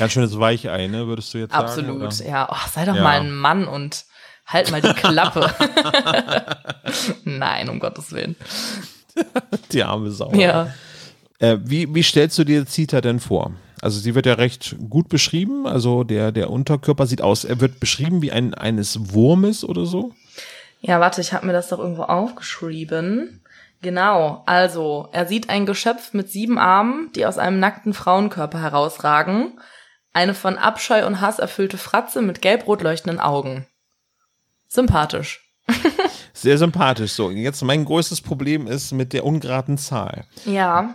Ganz 0.00 0.12
schönes 0.12 0.38
Weichei, 0.40 0.86
ne, 0.88 1.06
würdest 1.06 1.32
du 1.34 1.38
jetzt 1.38 1.52
sagen? 1.52 1.64
Absolut, 1.64 2.20
ja. 2.20 2.48
Oh, 2.50 2.68
sei 2.72 2.86
doch 2.86 2.96
Ja. 2.96 3.02
mal 3.02 3.20
ein 3.20 3.30
Mann 3.30 3.68
und 3.68 4.04
halt 4.46 4.70
mal 4.72 4.80
die 4.80 4.94
Klappe. 4.94 5.48
Nein, 7.24 7.68
um 7.68 7.78
Gottes 7.78 8.10
Willen. 8.12 8.34
Die 9.72 9.82
arme 9.84 10.10
Sau. 10.10 10.32
Ja. 10.32 10.72
Äh, 11.38 11.58
wie, 11.62 11.94
wie 11.94 12.02
stellst 12.02 12.38
du 12.38 12.44
dir 12.44 12.66
Zita 12.66 13.00
denn 13.00 13.20
vor? 13.20 13.52
Also 13.82 13.98
sie 14.00 14.14
wird 14.14 14.26
ja 14.26 14.34
recht 14.34 14.76
gut 14.90 15.08
beschrieben, 15.08 15.66
also 15.66 16.04
der, 16.04 16.32
der 16.32 16.50
Unterkörper 16.50 17.06
sieht 17.06 17.22
aus, 17.22 17.44
er 17.44 17.60
wird 17.60 17.80
beschrieben 17.80 18.20
wie 18.22 18.30
ein 18.32 18.54
eines 18.54 19.12
Wurmes 19.14 19.64
oder 19.64 19.86
so. 19.86 20.12
Ja, 20.80 21.00
warte, 21.00 21.20
ich 21.20 21.32
habe 21.32 21.46
mir 21.46 21.52
das 21.52 21.68
doch 21.68 21.78
irgendwo 21.78 22.02
aufgeschrieben. 22.02 23.42
Genau, 23.82 24.42
also 24.46 25.08
er 25.12 25.26
sieht 25.26 25.48
ein 25.48 25.64
Geschöpf 25.64 26.12
mit 26.12 26.30
sieben 26.30 26.58
Armen, 26.58 27.10
die 27.14 27.24
aus 27.24 27.38
einem 27.38 27.58
nackten 27.58 27.94
Frauenkörper 27.94 28.60
herausragen. 28.60 29.58
Eine 30.12 30.34
von 30.34 30.58
Abscheu 30.58 31.06
und 31.06 31.20
Hass 31.20 31.38
erfüllte 31.38 31.78
Fratze 31.78 32.20
mit 32.22 32.42
gelb-rot 32.42 32.82
leuchtenden 32.82 33.20
Augen. 33.20 33.66
Sympathisch. 34.68 35.54
Sehr 36.40 36.56
sympathisch. 36.56 37.12
So, 37.12 37.30
jetzt 37.30 37.62
mein 37.62 37.84
größtes 37.84 38.22
Problem 38.22 38.66
ist 38.66 38.92
mit 38.92 39.12
der 39.12 39.26
ungeraden 39.26 39.76
Zahl. 39.76 40.24
Ja, 40.46 40.94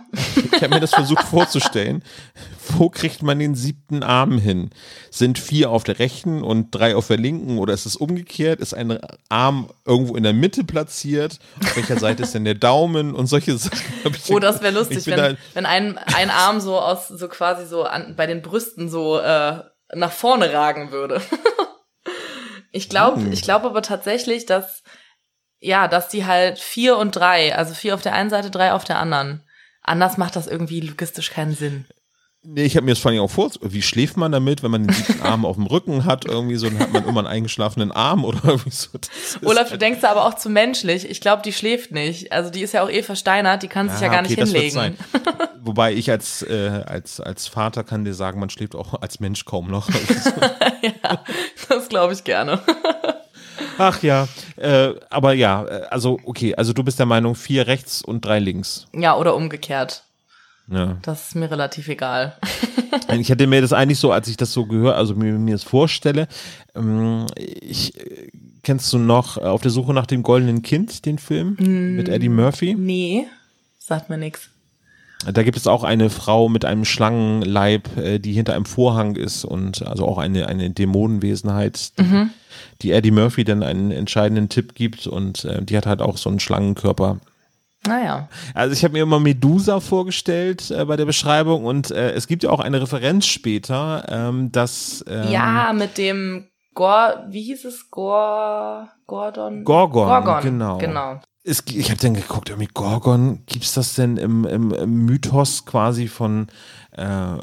Ich 0.52 0.60
habe 0.62 0.70
mir 0.74 0.80
das 0.80 0.92
versucht 0.94 1.22
vorzustellen. 1.22 2.02
Wo 2.70 2.88
kriegt 2.90 3.22
man 3.22 3.38
den 3.38 3.54
siebten 3.54 4.02
Arm 4.02 4.38
hin? 4.38 4.70
Sind 5.10 5.38
vier 5.38 5.70
auf 5.70 5.84
der 5.84 6.00
rechten 6.00 6.42
und 6.42 6.72
drei 6.72 6.96
auf 6.96 7.06
der 7.06 7.18
linken 7.18 7.58
oder 7.58 7.72
ist 7.74 7.86
es 7.86 7.94
umgekehrt? 7.94 8.58
Ist 8.60 8.74
ein 8.74 8.98
Arm 9.28 9.70
irgendwo 9.84 10.16
in 10.16 10.24
der 10.24 10.32
Mitte 10.32 10.64
platziert? 10.64 11.38
Auf 11.62 11.76
welcher 11.76 11.98
Seite 12.00 12.24
ist 12.24 12.34
denn 12.34 12.44
der 12.44 12.54
Daumen 12.56 13.14
und 13.14 13.26
solche 13.26 13.56
Sachen? 13.56 13.78
oh, 14.30 14.40
das 14.40 14.62
wäre 14.62 14.74
lustig, 14.74 15.06
wenn, 15.06 15.16
da- 15.16 15.34
wenn 15.54 15.64
ein, 15.66 15.96
ein 15.98 16.30
Arm 16.30 16.60
so 16.60 16.78
aus, 16.80 17.06
so 17.06 17.28
quasi 17.28 17.66
so 17.66 17.84
an, 17.84 18.14
bei 18.16 18.26
den 18.26 18.42
Brüsten 18.42 18.88
so 18.88 19.20
äh, 19.20 19.60
nach 19.94 20.10
vorne 20.12 20.52
ragen 20.52 20.90
würde. 20.90 21.20
ich 22.72 22.88
glaube, 22.88 23.20
Hm. 23.20 23.32
ich 23.32 23.42
glaube 23.42 23.66
aber 23.66 23.82
tatsächlich, 23.82 24.46
dass 24.46 24.82
ja, 25.60 25.88
dass 25.88 26.08
die 26.08 26.26
halt 26.26 26.58
vier 26.58 26.96
und 26.96 27.16
drei, 27.16 27.56
also 27.56 27.74
vier 27.74 27.94
auf 27.94 28.02
der 28.02 28.14
einen 28.14 28.30
Seite, 28.30 28.50
drei 28.50 28.72
auf 28.72 28.84
der 28.84 28.98
anderen. 28.98 29.42
Anders 29.82 30.16
macht 30.16 30.36
das 30.36 30.46
irgendwie 30.46 30.80
logistisch 30.80 31.30
keinen 31.30 31.54
Sinn. 31.54 31.86
Nee, 32.48 32.62
ich 32.62 32.76
habe 32.76 32.84
mir 32.84 32.92
das 32.92 33.00
vor 33.00 33.10
allem 33.10 33.20
auch 33.20 33.30
vor, 33.30 33.50
wie 33.60 33.82
schläft 33.82 34.16
man 34.16 34.30
damit, 34.30 34.62
wenn 34.62 34.70
man 34.70 34.86
den 34.86 34.94
siebten 34.94 35.20
Arm 35.22 35.44
auf 35.44 35.56
dem 35.56 35.66
Rücken 35.66 36.04
hat, 36.04 36.26
irgendwie 36.26 36.54
so, 36.54 36.68
dann 36.68 36.78
hat 36.78 36.92
man 36.92 37.04
immer 37.04 37.18
einen 37.20 37.26
eingeschlafenen 37.26 37.90
Arm 37.90 38.24
oder 38.24 38.38
irgendwie 38.44 38.70
so. 38.70 38.90
Olaf, 39.42 39.68
du 39.70 39.78
denkst 39.78 40.00
da 40.00 40.12
aber 40.12 40.26
auch 40.26 40.34
zu 40.34 40.48
menschlich. 40.48 41.10
Ich 41.10 41.20
glaube, 41.20 41.42
die 41.42 41.52
schläft 41.52 41.90
nicht. 41.90 42.30
Also 42.30 42.50
die 42.50 42.60
ist 42.62 42.72
ja 42.72 42.84
auch 42.84 42.90
eh 42.90 43.02
versteinert, 43.02 43.64
die 43.64 43.68
kann 43.68 43.88
sich 43.88 44.00
ja 44.00 44.06
Ah, 44.08 44.12
gar 44.12 44.24
okay, 44.24 44.40
nicht 44.40 44.52
hinlegen. 44.52 44.96
Wobei 45.60 45.92
ich 45.94 46.08
als, 46.08 46.42
äh, 46.42 46.84
als, 46.86 47.18
als 47.20 47.48
Vater 47.48 47.82
kann 47.82 48.04
dir 48.04 48.14
sagen, 48.14 48.38
man 48.38 48.50
schläft 48.50 48.76
auch 48.76 48.94
als 49.02 49.18
Mensch 49.18 49.44
kaum 49.44 49.68
noch. 49.68 49.88
Das 51.68 51.88
glaube 51.88 52.12
ich 52.12 52.22
gerne. 52.22 52.60
Ach 53.78 54.02
ja, 54.02 54.28
äh, 54.56 54.94
aber 55.10 55.32
ja, 55.32 55.64
äh, 55.64 55.82
also 55.90 56.18
okay, 56.24 56.54
also 56.54 56.72
du 56.72 56.82
bist 56.82 56.98
der 56.98 57.06
Meinung, 57.06 57.34
vier 57.34 57.66
rechts 57.66 58.02
und 58.02 58.24
drei 58.24 58.38
links. 58.38 58.86
Ja, 58.92 59.16
oder 59.16 59.34
umgekehrt. 59.34 60.04
Ja. 60.68 60.98
Das 61.02 61.28
ist 61.28 61.34
mir 61.36 61.50
relativ 61.50 61.88
egal. 61.88 62.36
Ich 63.18 63.28
hätte 63.28 63.46
mir 63.46 63.60
das 63.60 63.72
eigentlich 63.72 63.98
so, 63.98 64.10
als 64.10 64.26
ich 64.26 64.36
das 64.38 64.52
so 64.52 64.64
gehört, 64.64 64.96
also 64.96 65.14
mir, 65.14 65.32
mir 65.32 65.54
das 65.54 65.64
vorstelle, 65.64 66.28
ähm, 66.74 67.26
ich, 67.36 67.94
äh, 67.98 68.30
kennst 68.62 68.90
du 68.92 68.98
noch 68.98 69.36
äh, 69.36 69.40
Auf 69.40 69.60
der 69.60 69.70
Suche 69.70 69.92
nach 69.92 70.06
dem 70.06 70.22
goldenen 70.22 70.62
Kind, 70.62 71.04
den 71.04 71.18
Film 71.18 71.56
mit 71.58 72.08
Eddie 72.08 72.30
Murphy? 72.30 72.74
Nee, 72.74 73.26
sagt 73.78 74.08
mir 74.08 74.16
nix. 74.16 74.48
Da 75.24 75.42
gibt 75.42 75.56
es 75.56 75.66
auch 75.66 75.82
eine 75.82 76.10
Frau 76.10 76.48
mit 76.48 76.64
einem 76.64 76.84
Schlangenleib, 76.84 77.96
äh, 77.96 78.18
die 78.18 78.32
hinter 78.32 78.54
einem 78.54 78.66
Vorhang 78.66 79.16
ist 79.16 79.44
und 79.44 79.86
also 79.86 80.06
auch 80.06 80.18
eine, 80.18 80.46
eine 80.46 80.70
Dämonenwesenheit, 80.70 81.98
die, 81.98 82.28
die 82.82 82.92
Eddie 82.92 83.10
Murphy 83.10 83.44
dann 83.44 83.62
einen 83.62 83.90
entscheidenden 83.90 84.48
Tipp 84.48 84.74
gibt 84.74 85.06
und 85.06 85.44
äh, 85.44 85.62
die 85.62 85.76
hat 85.76 85.86
halt 85.86 86.02
auch 86.02 86.18
so 86.18 86.28
einen 86.28 86.40
Schlangenkörper. 86.40 87.18
Naja. 87.86 88.28
Also 88.54 88.72
ich 88.72 88.84
habe 88.84 88.92
mir 88.92 89.02
immer 89.02 89.20
Medusa 89.20 89.80
vorgestellt 89.80 90.70
äh, 90.70 90.84
bei 90.84 90.96
der 90.96 91.06
Beschreibung 91.06 91.64
und 91.64 91.90
äh, 91.90 92.12
es 92.12 92.26
gibt 92.26 92.42
ja 92.42 92.50
auch 92.50 92.60
eine 92.60 92.82
Referenz 92.82 93.26
später, 93.26 94.04
ähm, 94.08 94.52
dass 94.52 95.04
ähm, 95.08 95.30
Ja, 95.30 95.72
mit 95.72 95.96
dem 95.98 96.48
Gor, 96.74 97.24
wie 97.30 97.42
hieß 97.42 97.64
es? 97.64 97.90
Gor, 97.90 98.88
Gordon? 99.06 99.64
Gorgon, 99.64 100.08
Gorgon, 100.08 100.42
genau. 100.42 100.78
genau. 100.78 101.20
Es, 101.48 101.62
ich 101.72 101.90
habe 101.90 102.00
dann 102.00 102.14
geguckt, 102.14 102.50
irgendwie 102.50 102.68
Gorgon, 102.74 103.38
gibt's 103.46 103.72
das 103.74 103.94
denn 103.94 104.16
im, 104.16 104.44
im, 104.44 104.72
im 104.72 105.04
Mythos 105.04 105.64
quasi 105.64 106.08
von 106.08 106.48
äh, 106.90 107.36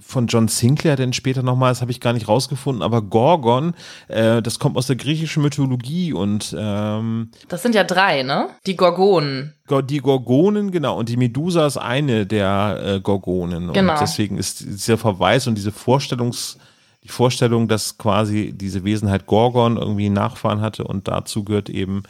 von 0.00 0.26
John 0.28 0.48
Sinclair 0.48 0.96
denn 0.96 1.12
später 1.12 1.42
nochmal, 1.42 1.72
das 1.72 1.80
habe 1.82 1.90
ich 1.90 2.00
gar 2.00 2.12
nicht 2.14 2.28
rausgefunden, 2.28 2.82
aber 2.82 3.02
Gorgon, 3.02 3.74
äh, 4.08 4.40
das 4.40 4.58
kommt 4.58 4.76
aus 4.76 4.86
der 4.86 4.96
griechischen 4.96 5.42
Mythologie 5.42 6.12
und 6.12 6.54
ähm, 6.58 7.30
Das 7.48 7.62
sind 7.62 7.74
ja 7.74 7.84
drei, 7.84 8.22
ne? 8.22 8.48
Die 8.64 8.76
Gorgonen. 8.76 9.54
Go- 9.66 9.82
die 9.82 9.98
Gorgonen, 9.98 10.70
genau, 10.70 10.96
und 10.98 11.08
die 11.08 11.16
Medusa 11.16 11.66
ist 11.66 11.76
eine 11.78 12.26
der 12.26 12.80
äh, 12.82 13.00
Gorgonen. 13.00 13.72
Genau. 13.72 13.92
Und 13.94 14.00
deswegen 14.00 14.38
ist 14.38 14.60
dieser 14.60 14.96
Verweis 14.98 15.46
und 15.46 15.56
diese 15.56 15.72
Vorstellungs, 15.72 16.56
die 17.02 17.08
Vorstellung, 17.08 17.66
dass 17.68 17.98
quasi 17.98 18.52
diese 18.54 18.84
Wesenheit 18.84 19.26
Gorgon 19.26 19.76
irgendwie 19.76 20.08
Nachfahren 20.10 20.60
hatte 20.60 20.84
und 20.84 21.08
dazu 21.08 21.42
gehört 21.44 21.68
eben, 21.68 22.04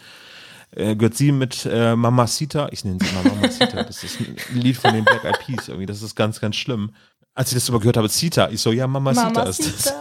äh, 0.74 0.96
gehört 0.96 1.14
sie 1.14 1.32
mit 1.32 1.66
äh, 1.70 1.94
Mamacita, 1.94 2.68
ich 2.70 2.84
nenne 2.84 2.98
sie 3.00 3.14
mal 3.14 3.24
Mamacita, 3.24 3.82
das 3.82 4.02
ist 4.04 4.20
ein 4.20 4.36
Lied 4.54 4.76
von 4.76 4.92
den 4.94 5.04
Black 5.04 5.24
Eyed 5.24 5.38
Peas 5.38 5.68
irgendwie, 5.68 5.86
das 5.86 6.02
ist 6.02 6.14
ganz, 6.14 6.40
ganz 6.40 6.56
schlimm. 6.56 6.94
Als 7.34 7.50
ich 7.50 7.54
das 7.54 7.70
aber 7.70 7.80
gehört 7.80 7.96
habe, 7.96 8.08
Zita, 8.08 8.48
ich 8.50 8.60
so, 8.60 8.72
ja, 8.72 8.86
Mamacita, 8.86 9.42
ist 9.44 9.64
das. 9.64 9.94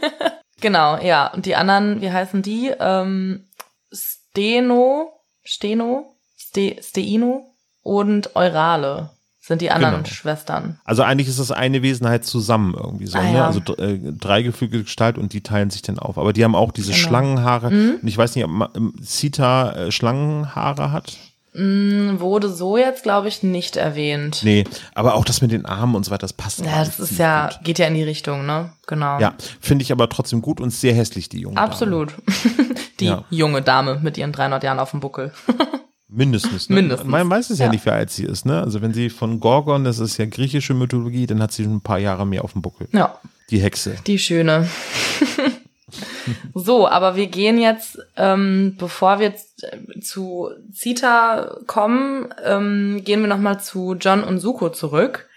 genau, 0.60 0.98
ja. 0.98 1.32
Und 1.32 1.46
die 1.46 1.54
anderen, 1.54 2.00
wie 2.00 2.10
heißen 2.10 2.42
die? 2.42 2.72
Ähm, 2.78 3.48
Steno, 3.92 5.12
Steno, 5.44 6.16
Ste, 6.36 6.76
Steino 6.82 7.54
und 7.82 8.34
Eurale 8.34 9.10
sind 9.46 9.60
die 9.60 9.70
anderen 9.70 9.96
Genau. 10.04 10.06
Schwestern. 10.14 10.78
Also 10.84 11.02
eigentlich 11.02 11.28
ist 11.28 11.38
das 11.38 11.50
eine 11.50 11.82
Wesenheit 11.82 12.24
zusammen 12.24 12.74
irgendwie 12.74 13.06
so, 13.06 13.18
Ah, 13.18 13.22
ne? 13.22 13.34
ja. 13.34 13.46
Also 13.46 13.60
äh, 13.76 13.98
dreigeflügelte 14.18 14.84
Gestalt 14.84 15.18
und 15.18 15.32
die 15.34 15.42
teilen 15.42 15.68
sich 15.70 15.82
dann 15.82 15.98
auf. 15.98 16.16
Aber 16.16 16.32
die 16.32 16.42
haben 16.44 16.54
auch 16.54 16.72
diese 16.72 16.92
Genau. 16.92 17.02
Schlangenhaare. 17.06 17.70
Mhm. 17.70 17.98
Und 18.00 18.08
ich 18.08 18.16
weiß 18.16 18.34
nicht, 18.36 18.44
ob 18.46 18.74
ähm, 18.76 18.94
Sita 19.02 19.72
äh, 19.72 19.92
Schlangenhaare 19.92 20.92
hat. 20.92 21.16
Hm, 21.52 22.18
Wurde 22.20 22.48
so 22.48 22.76
jetzt, 22.78 23.04
glaube 23.04 23.28
ich, 23.28 23.42
nicht 23.44 23.76
erwähnt. 23.76 24.40
Nee, 24.42 24.64
aber 24.94 25.14
auch 25.14 25.24
das 25.24 25.40
mit 25.40 25.52
den 25.52 25.66
Armen 25.66 25.94
und 25.94 26.04
so 26.04 26.10
weiter, 26.10 26.22
das 26.22 26.32
passt. 26.32 26.64
Ja, 26.64 26.78
das 26.84 26.98
ist 26.98 27.16
ja, 27.18 27.48
Gut. 27.48 27.58
geht 27.64 27.78
ja 27.78 27.86
in 27.86 27.94
die 27.94 28.02
Richtung, 28.02 28.44
ne? 28.46 28.70
Genau. 28.88 29.20
Ja, 29.20 29.34
finde 29.60 29.82
ich 29.82 29.92
aber 29.92 30.08
trotzdem 30.08 30.42
gut 30.42 30.60
und 30.60 30.70
sehr 30.70 30.94
hässlich, 30.94 31.28
die 31.28 31.40
Jungen. 31.40 31.56
Absolut. 31.58 32.12
die 32.98 33.04
Ja. 33.06 33.24
junge 33.30 33.62
Dame 33.62 34.00
mit 34.02 34.18
ihren 34.18 34.32
300 34.32 34.64
Jahren 34.64 34.80
auf 34.80 34.90
dem 34.90 34.98
Buckel. 35.00 35.32
Mindestens. 36.14 36.68
Ne? 36.68 36.76
Mindestens. 36.76 37.10
Man 37.10 37.28
weiß 37.28 37.50
es 37.50 37.58
ja. 37.58 37.66
Ja. 37.66 37.72
nicht, 37.72 37.84
wie 37.84 37.90
alt 37.90 38.10
sie 38.10 38.24
ist. 38.24 38.46
Ne? 38.46 38.60
Also 38.62 38.80
wenn 38.82 38.94
sie 38.94 39.10
von 39.10 39.40
Gorgon, 39.40 39.84
das 39.84 39.98
ist 39.98 40.16
ja 40.16 40.26
griechische 40.26 40.74
Mythologie, 40.74 41.26
dann 41.26 41.42
hat 41.42 41.52
sie 41.52 41.64
schon 41.64 41.76
ein 41.76 41.80
paar 41.80 41.98
Jahre 41.98 42.26
mehr 42.26 42.44
auf 42.44 42.52
dem 42.52 42.62
Buckel. 42.62 42.88
ja, 42.92 43.18
Die 43.50 43.58
Hexe. 43.60 43.96
die 44.06 44.18
schöne. 44.18 44.68
so, 46.54 46.88
aber 46.88 47.16
wir 47.16 47.26
gehen 47.26 47.58
jetzt, 47.58 47.98
ähm, 48.16 48.76
bevor 48.78 49.18
wir 49.18 49.28
jetzt, 49.28 49.64
äh, 49.64 50.00
zu 50.00 50.50
Zita 50.72 51.56
kommen, 51.66 52.32
ähm, 52.44 53.02
gehen 53.04 53.20
wir 53.20 53.28
nochmal 53.28 53.60
zu 53.60 53.94
John 53.94 54.24
und 54.24 54.38
Suko 54.38 54.70
zurück. 54.70 55.28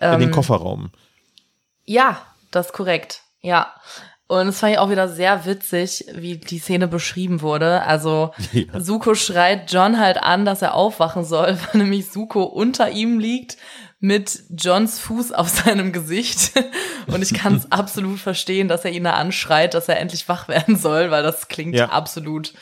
In 0.00 0.12
Ähm, 0.14 0.20
den 0.20 0.30
Kofferraum. 0.30 0.90
Ja, 1.84 2.20
das 2.50 2.66
ist 2.66 2.72
korrekt. 2.72 3.22
Ja. 3.40 3.72
Und 4.28 4.48
es 4.48 4.60
fand 4.60 4.74
ich 4.74 4.78
auch 4.78 4.90
wieder 4.90 5.08
sehr 5.08 5.46
witzig, 5.46 6.04
wie 6.14 6.36
die 6.36 6.58
Szene 6.58 6.86
beschrieben 6.86 7.40
wurde. 7.40 7.82
Also 7.82 8.30
Ja. 8.52 8.78
Suko 8.78 9.14
schreit 9.14 9.72
John 9.72 9.98
halt 9.98 10.22
an, 10.22 10.44
dass 10.44 10.62
er 10.62 10.74
aufwachen 10.74 11.24
soll, 11.24 11.58
weil 11.72 11.80
nämlich 11.82 12.10
Suko 12.10 12.44
unter 12.44 12.90
ihm 12.90 13.18
liegt 13.18 13.56
mit 14.00 14.42
Johns 14.50 15.00
Fuß 15.00 15.32
auf 15.32 15.48
seinem 15.48 15.92
Gesicht. 15.92 16.52
Und 17.08 17.22
ich 17.22 17.34
kann 17.34 17.56
es 17.56 17.72
absolut 17.72 18.20
verstehen, 18.20 18.68
dass 18.68 18.84
er 18.84 18.92
ihn 18.92 19.02
da 19.04 19.14
anschreit, 19.14 19.74
dass 19.74 19.88
er 19.88 19.98
endlich 19.98 20.28
wach 20.28 20.46
werden 20.46 20.76
soll, 20.76 21.10
weil 21.10 21.22
das 21.24 21.48
klingt 21.48 21.74
Ja. 21.74 21.86
absolut 21.88 22.52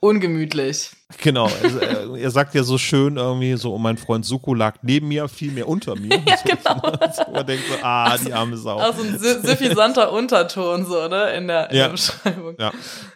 ungemütlich. 0.00 0.90
Genau, 1.22 1.44
also, 1.62 1.78
er, 1.78 2.14
er 2.16 2.30
sagt 2.30 2.54
ja 2.54 2.62
so 2.62 2.76
schön 2.76 3.16
irgendwie 3.16 3.56
so, 3.56 3.74
oh, 3.74 3.78
mein 3.78 3.96
Freund 3.96 4.26
Suko 4.26 4.54
lag 4.54 4.76
neben 4.82 5.08
mir, 5.08 5.28
viel 5.28 5.50
mehr 5.52 5.68
unter 5.68 5.96
mir. 5.96 6.22
Ja, 6.26 6.36
genau. 6.44 6.92
So, 7.12 7.32
man 7.32 7.46
denkt 7.46 7.64
so, 7.68 7.74
ah, 7.82 8.16
die 8.18 8.32
arme 8.32 8.56
Sau. 8.56 8.78
Auch 8.78 8.94
so 8.94 9.02
ein 9.02 9.18
suffisanter 9.18 10.12
Unterton 10.12 10.84
so, 10.84 11.08
ne, 11.08 11.32
in 11.34 11.48
der, 11.48 11.70
in 11.70 11.76
Ja. 11.76 11.84
der 11.84 11.92
Beschreibung. 11.92 12.54
Ja. 12.58 12.72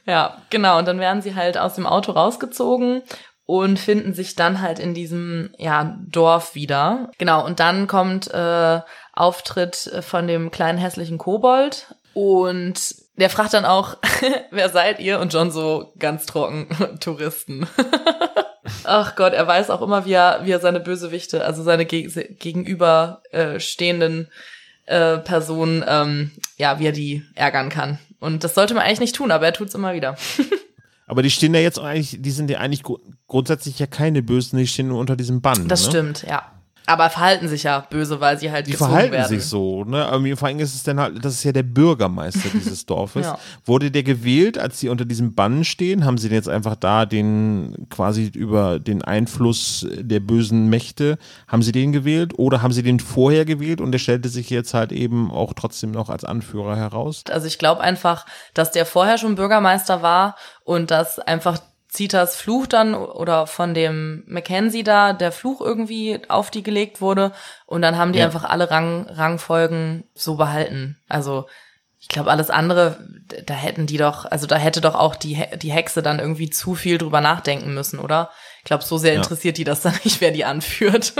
Ja, 0.07 0.39
genau. 0.51 0.79
Und 0.79 0.89
dann 0.89 0.99
werden 0.99 1.23
sie 1.23 1.35
halt 1.35 1.59
aus 1.59 1.75
dem 1.75 1.87
Auto 1.87 2.13
rausgezogen 2.13 3.03
und 3.45 3.79
finden 3.79 4.15
sich 4.15 4.35
dann 4.35 4.63
halt 4.63 4.79
in 4.79 4.95
diesem 4.95 5.51
ja, 5.59 5.99
Dorf 6.09 6.55
wieder. 6.55 7.11
Genau, 7.19 7.45
und 7.45 7.61
dann 7.61 7.87
kommt 7.87 8.33
äh, 8.33 8.81
Auftritt 9.13 9.77
von 10.01 10.27
dem 10.27 10.51
kleinen 10.51 10.79
hässlichen 10.79 11.19
Kobold 11.19 11.95
und 12.15 13.02
der 13.17 13.31
fragt 13.31 13.55
dann 13.55 13.65
auch, 13.65 13.99
wer 14.51 14.69
seid 14.71 15.01
ihr? 15.01 15.21
Und 15.21 15.33
John 15.33 15.51
so 15.51 15.93
ganz 15.99 16.27
trocken, 16.27 16.69
Touristen. 17.01 17.67
Ach 18.85 19.17
Gott, 19.17 19.33
er 19.33 19.47
weiß 19.47 19.71
auch 19.71 19.83
immer, 19.83 20.05
wie 20.05 20.13
er, 20.13 20.41
wie 20.45 20.51
er 20.51 20.61
seine 20.61 20.81
Bösewichte, 20.81 21.45
also 21.45 21.63
seine 21.63 21.85
ge 21.85 22.09
gegenüber 22.39 23.23
äh, 23.31 23.59
stehenden 23.61 24.29
äh, 24.87 25.19
Personen, 25.19 25.85
ähm, 25.87 26.31
ja, 26.57 26.79
wie 26.79 26.87
er 26.87 26.93
die 26.93 27.25
ärgern 27.35 27.69
kann. 27.69 27.99
Und 28.21 28.45
das 28.45 28.55
sollte 28.55 28.75
man 28.75 28.85
eigentlich 28.85 29.01
nicht 29.01 29.17
tun, 29.17 29.31
aber 29.31 29.47
er 29.47 29.53
tut's 29.53 29.75
immer 29.75 29.95
wieder. 29.95 30.17
Aber 31.07 31.23
die 31.23 31.31
stehen 31.31 31.55
ja 31.55 31.61
jetzt 31.61 31.79
eigentlich, 31.79 32.19
die 32.21 32.31
sind 32.31 32.51
ja 32.51 32.59
eigentlich 32.59 32.83
gru- 32.83 33.01
grundsätzlich 33.27 33.79
ja 33.79 33.87
keine 33.87 34.23
Bösen, 34.23 34.59
die 34.59 34.67
stehen 34.67 34.89
nur 34.89 35.01
unter 35.01 35.17
diesem 35.17 35.41
Bann. 35.41 35.69
Das 35.69 35.85
ne? 35.85 35.89
stimmt, 35.91 36.23
ja. 36.23 36.51
Aber 36.87 37.11
verhalten 37.11 37.49
sich 37.49 37.63
ja 37.63 37.81
böse, 37.81 38.21
weil 38.21 38.39
sie 38.39 38.51
halt 38.51 38.67
Die 38.67 38.73
gezwungen 38.73 38.91
verhalten 38.91 39.13
werden. 39.13 39.29
sich 39.29 39.45
so, 39.45 39.85
ne? 39.85 40.05
Aber 40.07 40.37
vor 40.37 40.49
allem 40.49 40.59
ist 40.59 40.75
es 40.75 40.83
dann 40.83 40.99
halt, 40.99 41.25
das 41.25 41.35
ist 41.35 41.45
ja 41.45 41.53
der 41.53 41.63
Bürgermeister 41.63 42.49
dieses 42.53 42.87
Dorfes. 42.87 43.27
Ja. 43.27 43.39
Wurde 43.65 43.91
der 43.91 44.03
gewählt, 44.03 44.59
als 44.59 44.81
sie 44.81 44.89
unter 44.89 45.05
diesem 45.05 45.35
Bann 45.35 45.65
stehen? 45.65 46.05
Haben 46.05 46.19
sie 46.19 46.29
denn 46.29 46.37
jetzt 46.37 46.49
einfach 46.49 46.77
da 46.77 47.07
den, 47.07 47.87
quasi 47.91 48.31
über 48.35 48.79
den 48.79 49.03
Einfluss 49.03 49.87
der 49.97 50.21
bösen 50.21 50.69
Mächte, 50.69 51.19
haben 51.49 51.63
sie 51.63 51.73
den 51.73 51.93
gewählt? 51.93 52.39
Oder 52.39 52.63
haben 52.63 52.73
sie 52.73 52.83
den 52.83 53.01
vorher 53.01 53.45
gewählt 53.45 53.81
und 53.81 53.93
der 53.93 53.99
stellte 53.99 54.29
sich 54.29 54.51
jetzt 54.51 54.75
halt 54.75 54.93
eben 54.93 55.31
auch 55.31 55.53
trotzdem 55.55 55.91
noch 55.93 56.09
als 56.09 56.25
Anführer 56.25 56.77
heraus? 56.77 57.25
Also 57.31 57.47
ich 57.47 57.59
glaube 57.59 57.81
einfach, 57.81 58.27
dass 58.55 58.73
der 58.73 58.87
vorher 58.87 59.19
schon 59.19 59.35
Bürgermeister 59.37 60.03
war 60.03 60.37
und 60.65 60.91
dass 60.91 61.19
einfach 61.19 61.59
Zitas 61.93 62.37
Fluch 62.37 62.67
dann 62.67 62.95
oder 62.95 63.47
von 63.47 63.75
dem 63.75 64.25
Mackenzie 64.27 64.83
da 64.83 65.13
der 65.13 65.31
Fluch 65.31 65.61
irgendwie 65.61 66.19
auf 66.29 66.51
die 66.51 66.63
gelegt 66.63 67.03
wurde 67.03 67.33
und 67.67 67.83
dann 67.83 67.99
haben 67.99 68.13
die 68.15 68.21
Ja. 68.21 68.25
einfach 68.25 68.45
alle 68.45 68.71
Rang, 68.71 69.07
Rangfolgen 69.11 70.05
so 70.15 70.37
behalten. 70.37 70.97
Also 71.09 71.47
ich 72.01 72.09
glaube 72.09 72.31
alles 72.31 72.49
andere, 72.49 72.99
da 73.47 73.53
hätten 73.55 73.87
die 73.87 73.99
doch, 73.99 74.25
also 74.25 74.47
da 74.47 74.57
hätte 74.57 74.81
doch 74.81 74.95
auch 74.95 75.15
die, 75.15 75.45
die 75.61 75.71
Hexe 75.71 76.03
dann 76.03 76.19
irgendwie 76.19 76.49
zu 76.49 76.75
viel 76.75 76.97
drüber 76.97 77.21
nachdenken 77.21 77.75
müssen, 77.75 77.99
oder? 77.99 78.31
Ich 78.61 78.65
glaube, 78.65 78.83
so 78.85 78.97
sehr 78.97 79.13
Ja. 79.13 79.19
interessiert 79.19 79.59
die 79.59 79.65
das 79.65 79.83
dann 79.83 79.95
nicht, 80.05 80.21
wer 80.23 80.31
die 80.31 80.45
anführt. 80.47 81.13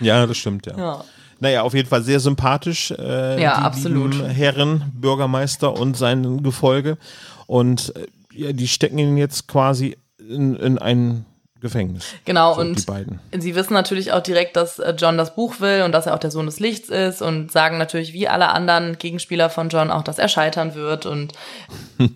Ja, 0.00 0.26
das 0.26 0.36
stimmt, 0.36 0.66
ja. 0.66 0.76
ja. 0.76 1.04
Naja, 1.40 1.62
auf 1.62 1.72
jeden 1.74 1.88
Fall 1.88 2.02
sehr 2.02 2.20
sympathisch, 2.20 2.90
äh, 2.92 3.42
Ja, 3.42 3.56
die 3.58 3.62
absolut. 3.64 4.22
Herren, 4.28 4.92
Bürgermeister 4.94 5.72
und 5.72 5.96
sein 5.96 6.42
Gefolge. 6.42 6.96
Und 7.46 7.94
äh, 7.96 8.06
ja, 8.34 8.52
die 8.52 8.68
stecken 8.68 8.98
ihn 8.98 9.16
jetzt 9.16 9.48
quasi 9.48 9.96
in, 10.18 10.56
in 10.56 10.78
ein 10.78 11.26
Gefängnis. 11.60 12.04
Genau, 12.26 12.54
So, 12.54 12.60
und 12.60 12.78
die 12.78 12.84
beiden. 12.84 13.20
sie 13.38 13.54
wissen 13.54 13.72
natürlich 13.72 14.12
auch 14.12 14.22
direkt, 14.22 14.56
dass 14.56 14.78
äh, 14.78 14.94
John 14.98 15.16
das 15.16 15.34
Buch 15.34 15.60
will 15.60 15.82
und 15.82 15.92
dass 15.92 16.06
er 16.06 16.14
auch 16.14 16.18
der 16.18 16.30
Sohn 16.30 16.46
des 16.46 16.60
Lichts 16.60 16.90
ist 16.90 17.22
und 17.22 17.50
sagen 17.50 17.78
natürlich 17.78 18.12
wie 18.12 18.28
alle 18.28 18.48
anderen 18.50 18.98
Gegenspieler 18.98 19.48
von 19.48 19.70
John 19.70 19.90
auch, 19.90 20.02
dass 20.02 20.18
er 20.18 20.28
scheitern 20.28 20.74
wird 20.74 21.06
und 21.06 21.32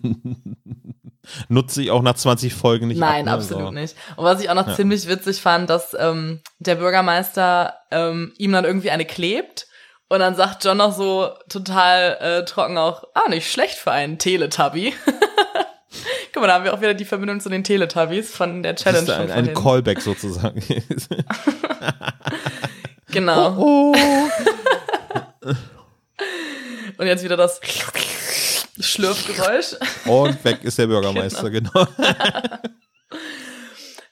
Nutze 1.47 1.81
ich 1.83 1.91
auch 1.91 2.01
nach 2.01 2.15
20 2.15 2.53
Folgen 2.53 2.87
nicht 2.87 2.97
nein, 2.99 3.27
ab, 3.27 3.37
ne? 3.37 3.43
absolut 3.43 3.65
So. 3.65 3.71
nicht. 3.71 3.95
Und 4.15 4.25
was 4.25 4.41
ich 4.41 4.49
auch 4.49 4.55
noch 4.55 4.75
ziemlich 4.75 5.07
witzig 5.07 5.41
fand, 5.41 5.69
dass 5.69 5.95
ähm, 5.99 6.41
der 6.59 6.75
Bürgermeister 6.75 7.75
ähm, 7.91 8.33
ihm 8.37 8.51
dann 8.51 8.65
irgendwie 8.65 8.89
eine 8.89 9.05
klebt 9.05 9.67
und 10.09 10.19
dann 10.19 10.35
sagt 10.35 10.65
John 10.65 10.77
noch 10.77 10.95
so 10.95 11.29
total 11.49 12.17
äh, 12.19 12.45
trocken 12.45 12.77
auch, 12.77 13.03
ah, 13.13 13.29
nicht 13.29 13.51
schlecht 13.51 13.75
für 13.75 13.91
einen 13.91 14.17
Teletubby. 14.17 14.93
Guck 16.33 16.41
mal, 16.41 16.47
da 16.47 16.53
haben 16.55 16.63
wir 16.63 16.73
auch 16.73 16.81
wieder 16.81 16.93
die 16.93 17.05
Verbindung 17.05 17.39
zu 17.39 17.49
den 17.49 17.63
Teletubbies 17.63 18.35
von 18.35 18.63
der 18.63 18.73
Das 18.73 18.83
Challenge. 18.83 19.03
ist 19.03 19.09
ein, 19.09 19.29
von 19.29 19.37
ein. 19.37 19.53
Callback 19.53 20.01
sozusagen. 20.01 20.61
Genau. 23.11 23.57
oh. 23.57 23.95
Und 26.97 27.07
jetzt 27.07 27.23
wieder 27.23 27.37
das 27.37 27.59
Schlürfgeräusch. 28.79 29.75
Und 30.05 30.43
weg 30.43 30.63
ist 30.63 30.77
der 30.77 30.87
Bürgermeister, 30.87 31.49
genau. 31.49 31.87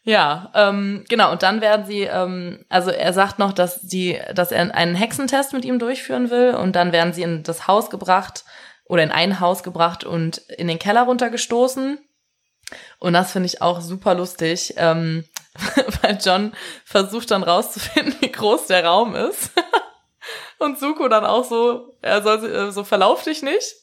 Ja, 0.03 0.51
ähm, 0.55 1.03
genau. 1.09 1.33
Und 1.33 1.43
dann 1.43 1.59
werden 1.59 1.85
sie, 1.85 2.03
ähm, 2.03 2.63
also 2.69 2.91
er 2.91 3.11
sagt 3.11 3.39
noch, 3.39 3.51
dass 3.51 3.81
sie, 3.81 4.17
dass 4.33 4.53
er 4.53 4.73
einen 4.73 4.95
Hexentest 4.95 5.51
mit 5.51 5.65
ihm 5.65 5.79
durchführen 5.79 6.29
will 6.29 6.55
und 6.55 6.77
dann 6.77 6.93
werden 6.93 7.11
sie 7.11 7.23
in 7.23 7.43
das 7.43 7.67
Haus 7.67 7.89
gebracht 7.89 8.45
oder 8.85 9.03
in 9.03 9.11
ein 9.11 9.41
Haus 9.41 9.63
gebracht 9.63 10.05
und 10.05 10.37
in 10.37 10.69
den 10.69 10.79
Keller 10.79 11.01
runtergestoßen. 11.01 11.99
Und 12.99 13.13
das 13.13 13.31
finde 13.31 13.47
ich 13.47 13.61
auch 13.61 13.81
super 13.81 14.15
lustig, 14.15 14.73
ähm, 14.77 15.25
weil 16.01 16.17
John 16.23 16.53
versucht 16.85 17.31
dann 17.31 17.43
rauszufinden, 17.43 18.15
wie 18.21 18.31
groß 18.31 18.67
der 18.67 18.85
Raum 18.85 19.15
ist. 19.15 19.51
Und 20.59 20.79
Suko 20.79 21.07
dann 21.07 21.25
auch 21.25 21.45
so, 21.45 21.95
er 22.01 22.21
soll 22.23 22.43
äh, 22.43 22.71
so 22.71 22.83
verlauf 22.83 23.23
dich 23.23 23.43
nicht. 23.43 23.75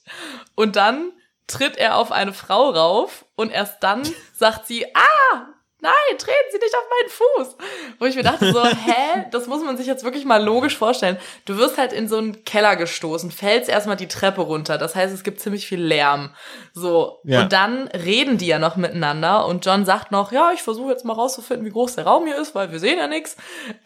Und 0.56 0.76
dann 0.76 1.12
tritt 1.46 1.76
er 1.76 1.96
auf 1.96 2.10
eine 2.10 2.32
Frau 2.32 2.70
rauf 2.70 3.26
und 3.36 3.50
erst 3.50 3.82
dann 3.82 4.02
sagt 4.34 4.66
sie, 4.66 4.86
ah, 4.94 5.53
nein, 5.84 6.18
treten 6.18 6.50
Sie 6.50 6.58
nicht 6.58 6.74
auf 6.74 6.84
meinen 6.90 7.10
Fuß. 7.10 7.56
Wo 7.98 8.06
ich 8.06 8.16
mir 8.16 8.22
dachte 8.22 8.52
so, 8.52 8.64
hä, 8.64 9.26
das 9.30 9.46
muss 9.46 9.62
man 9.62 9.76
sich 9.76 9.86
jetzt 9.86 10.02
wirklich 10.02 10.24
mal 10.24 10.42
logisch 10.42 10.76
vorstellen. 10.76 11.18
Du 11.44 11.58
wirst 11.58 11.78
halt 11.78 11.92
in 11.92 12.08
so 12.08 12.16
einen 12.16 12.44
Keller 12.44 12.76
gestoßen, 12.76 13.30
fällst 13.30 13.68
erstmal 13.68 13.96
die 13.96 14.08
Treppe 14.08 14.40
runter. 14.40 14.78
Das 14.78 14.94
heißt, 14.94 15.12
es 15.12 15.22
gibt 15.22 15.40
ziemlich 15.40 15.66
viel 15.66 15.80
Lärm. 15.80 16.34
So. 16.72 17.20
Ja. 17.24 17.42
Und 17.42 17.52
dann 17.52 17.88
reden 17.88 18.38
die 18.38 18.46
ja 18.46 18.58
noch 18.58 18.76
miteinander 18.76 19.46
und 19.46 19.64
John 19.64 19.84
sagt 19.84 20.10
noch, 20.10 20.32
ja, 20.32 20.52
ich 20.54 20.62
versuche 20.62 20.90
jetzt 20.90 21.04
mal 21.04 21.12
rauszufinden, 21.12 21.66
wie 21.66 21.72
groß 21.72 21.96
der 21.96 22.04
Raum 22.04 22.26
hier 22.26 22.36
ist, 22.36 22.54
weil 22.54 22.72
wir 22.72 22.78
sehen 22.78 22.98
ja 22.98 23.06
nichts. 23.06 23.36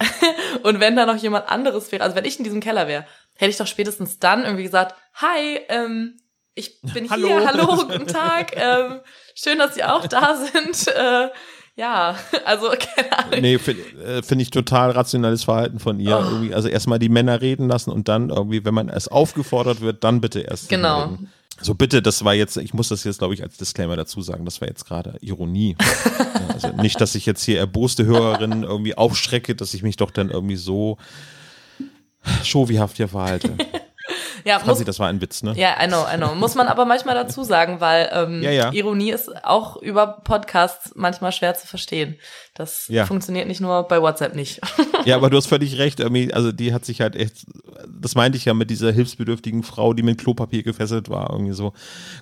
Und 0.62 0.80
wenn 0.80 0.96
da 0.96 1.06
noch 1.06 1.16
jemand 1.16 1.48
anderes 1.48 1.90
wäre, 1.92 2.02
also 2.02 2.16
wenn 2.16 2.24
ich 2.24 2.38
in 2.38 2.44
diesem 2.44 2.60
Keller 2.60 2.88
wäre, 2.88 3.06
hätte 3.34 3.50
ich 3.50 3.56
doch 3.56 3.66
spätestens 3.66 4.18
dann 4.18 4.44
irgendwie 4.44 4.64
gesagt, 4.64 4.94
hi, 5.14 5.60
ähm, 5.68 6.18
ich 6.54 6.80
bin 6.82 7.08
Hallo. 7.08 7.28
hier, 7.28 7.46
hallo, 7.46 7.66
guten 7.76 8.06
Tag, 8.08 8.56
ähm, 8.56 9.00
schön, 9.34 9.58
dass 9.58 9.74
Sie 9.74 9.84
auch 9.84 10.06
da 10.08 10.34
sind. 10.52 10.88
Äh, 10.88 11.28
ja, 11.78 12.16
also 12.44 12.70
keine 12.96 13.18
Ahnung. 13.18 13.40
Nee, 13.40 13.58
finde 13.58 13.82
äh, 14.04 14.22
find 14.22 14.42
ich 14.42 14.50
total 14.50 14.90
rationales 14.90 15.44
Verhalten 15.44 15.78
von 15.78 16.00
ihr. 16.00 16.18
Oh. 16.18 16.54
Also 16.54 16.68
erstmal 16.68 16.98
die 16.98 17.08
Männer 17.08 17.40
reden 17.40 17.68
lassen 17.68 17.90
und 17.90 18.08
dann 18.08 18.30
irgendwie, 18.30 18.64
wenn 18.64 18.74
man 18.74 18.88
erst 18.88 19.10
aufgefordert 19.12 19.80
wird, 19.80 20.04
dann 20.04 20.20
bitte 20.20 20.40
erst. 20.40 20.68
Genau. 20.68 21.16
So 21.60 21.74
bitte, 21.74 22.02
das 22.02 22.24
war 22.24 22.34
jetzt, 22.34 22.56
ich 22.56 22.72
muss 22.72 22.88
das 22.88 23.02
jetzt, 23.02 23.18
glaube 23.18 23.34
ich, 23.34 23.42
als 23.42 23.56
Disclaimer 23.56 23.96
dazu 23.96 24.20
sagen, 24.22 24.44
das 24.44 24.60
war 24.60 24.68
jetzt 24.68 24.86
gerade 24.86 25.16
Ironie. 25.20 25.76
ja, 26.18 26.54
also 26.54 26.68
nicht, 26.82 27.00
dass 27.00 27.16
ich 27.16 27.26
jetzt 27.26 27.42
hier 27.42 27.58
erboste 27.58 28.04
Hörerinnen 28.04 28.62
irgendwie 28.62 28.96
aufschrecke, 28.96 29.56
dass 29.56 29.74
ich 29.74 29.82
mich 29.82 29.96
doch 29.96 30.12
dann 30.12 30.30
irgendwie 30.30 30.56
so 30.56 30.98
showihaft 32.44 32.96
hier 32.96 33.08
verhalte. 33.08 33.54
Ja, 34.44 34.56
muss, 34.56 34.64
Franzi, 34.64 34.84
das 34.84 34.98
war 34.98 35.08
ein 35.08 35.20
Witz, 35.20 35.42
ne? 35.42 35.52
ja, 35.56 35.76
I 35.82 35.86
know, 35.86 36.04
I 36.12 36.16
know. 36.16 36.34
Muss 36.34 36.54
man 36.54 36.68
aber 36.68 36.84
manchmal 36.84 37.14
dazu 37.22 37.42
sagen, 37.44 37.80
weil 37.80 38.10
ähm, 38.12 38.42
Ja, 38.42 38.50
ja. 38.50 38.72
Ironie 38.72 39.10
ist 39.10 39.44
auch 39.44 39.76
über 39.76 40.18
Podcasts 40.24 40.92
manchmal 40.94 41.32
schwer 41.32 41.54
zu 41.54 41.66
verstehen. 41.66 42.18
Das 42.58 42.88
Ja. 42.88 43.06
funktioniert 43.06 43.46
nicht 43.46 43.60
nur 43.60 43.84
bei 43.84 44.02
WhatsApp 44.02 44.34
nicht. 44.34 44.60
Ja, 45.04 45.16
aber 45.16 45.30
du 45.30 45.36
hast 45.38 45.46
völlig 45.46 45.78
recht. 45.78 46.02
Also 46.02 46.52
die 46.52 46.74
hat 46.74 46.84
sich 46.84 47.00
halt 47.00 47.14
echt, 47.16 47.46
das 47.88 48.14
meinte 48.16 48.36
ich 48.36 48.44
ja 48.44 48.52
mit 48.52 48.68
dieser 48.68 48.90
hilfsbedürftigen 48.92 49.62
Frau, 49.62 49.94
die 49.94 50.02
mit 50.02 50.18
Klopapier 50.18 50.62
gefesselt 50.64 51.08
war. 51.08 51.30
Irgendwie 51.30 51.52
so 51.54 51.72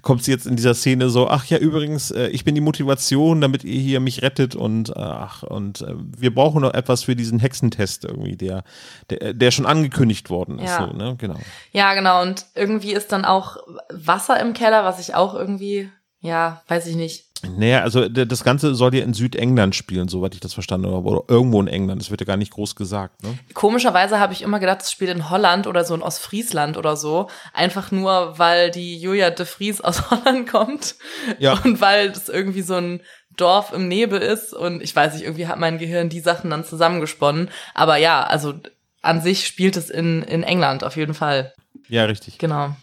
kommt 0.03 0.23
sie 0.23 0.31
jetzt 0.31 0.47
in 0.47 0.55
dieser 0.57 0.75
Szene 0.75 1.09
so, 1.09 1.27
ach 1.29 1.47
ja, 1.47 1.57
übrigens, 1.59 2.11
äh, 2.11 2.29
ich 2.29 2.45
bin 2.45 2.55
die 2.55 2.61
Motivation, 2.61 3.41
damit 3.41 3.65
ihr 3.65 3.81
hier 3.81 3.99
mich 3.99 4.23
rettet 4.23 4.55
und 4.55 4.91
äh, 4.91 4.93
ach 4.99 5.43
und 5.43 5.81
äh, 5.81 5.95
wir 5.97 6.33
brauchen 6.35 6.61
noch 6.63 6.75
etwas 6.75 7.05
für 7.05 7.17
diesen 7.17 7.41
Hexentest 7.41 8.05
irgendwie, 8.05 8.37
der, 8.37 8.63
der, 9.11 9.33
der 9.33 9.51
schon 9.51 9.67
angekündigt 9.67 10.29
worden 10.31 10.59
ist. 10.59 10.69
Ja. 10.71 10.87
So, 10.87 10.97
ne? 10.97 11.17
Genau. 11.19 11.39
ja, 11.73 11.95
genau. 11.95 12.23
Und 12.23 12.45
irgendwie 12.55 12.93
ist 12.93 13.11
dann 13.11 13.25
auch 13.25 13.57
Wasser 13.91 14.39
im 14.39 14.53
Keller, 14.53 14.85
was 14.85 15.01
ich 15.01 15.15
auch 15.15 15.35
irgendwie, 15.35 15.89
ja, 16.21 16.63
weiß 16.69 16.87
ich 16.87 16.95
nicht. 16.97 17.26
Naja, 17.43 17.83
also 17.83 18.09
das 18.09 18.45
Ganze 18.45 18.75
soll 18.75 18.95
ja 18.95 19.03
in 19.03 19.15
Südengland 19.15 19.75
spielen, 19.75 20.09
soweit 20.09 20.35
ich 20.35 20.41
das 20.41 20.55
verstanden 20.55 20.87
habe, 20.93 21.09
oder 21.09 21.23
irgendwo 21.29 21.61
in 21.61 21.69
England. 21.69 22.01
Das 22.01 22.11
wird 22.11 22.21
ja 22.21 22.27
gar 22.27 22.37
nicht 22.37 22.53
groß 22.53 22.77
gesagt. 22.77 23.23
Ne? 23.23 23.39
Komischerweise 23.55 24.19
habe 24.19 24.33
ich 24.33 24.43
immer 24.43 24.59
gedacht, 24.59 24.83
es 24.83 24.93
spielt 24.93 25.11
in 25.11 25.31
Holland 25.31 25.67
oder 25.67 25.85
so 25.85 25.95
in 25.95 26.03
Ostfriesland 26.03 26.77
oder 26.77 26.97
so. 26.97 27.29
Einfach 27.53 27.91
nur, 27.91 28.39
weil 28.39 28.71
die 28.71 28.99
Julia 28.99 29.31
de 29.31 29.47
Vries 29.47 29.81
aus 29.81 30.11
Holland 30.11 30.49
kommt. 30.49 30.97
Ja. 31.39 31.59
Und 31.65 31.81
weil 31.81 32.09
es 32.11 32.29
irgendwie 32.29 32.63
so 32.63 32.75
ein 32.75 33.01
Dorf 33.37 33.73
im 33.73 33.89
Nebel 33.89 34.21
ist. 34.21 34.53
Und 34.53 34.83
ich 34.83 34.95
weiß 34.95 35.15
nicht, 35.15 35.25
irgendwie 35.25 35.47
hat 35.47 35.59
mein 35.59 35.79
Gehirn 35.79 36.09
die 36.09 36.21
Sachen 36.21 36.51
dann 36.51 36.65
zusammengesponnen. 36.65 37.51
Aber 37.75 37.97
ja, 37.97 38.25
also 38.25 38.55
an 39.03 39.21
sich 39.21 39.47
spielt 39.47 39.77
es 39.77 39.91
in, 39.91 40.23
in 40.23 40.43
England 40.43 40.85
auf 40.85 40.97
jeden 40.97 41.15
Fall. 41.15 41.53
Ja, 41.89 42.05
richtig. 42.05 42.39
Genau. 42.39 42.75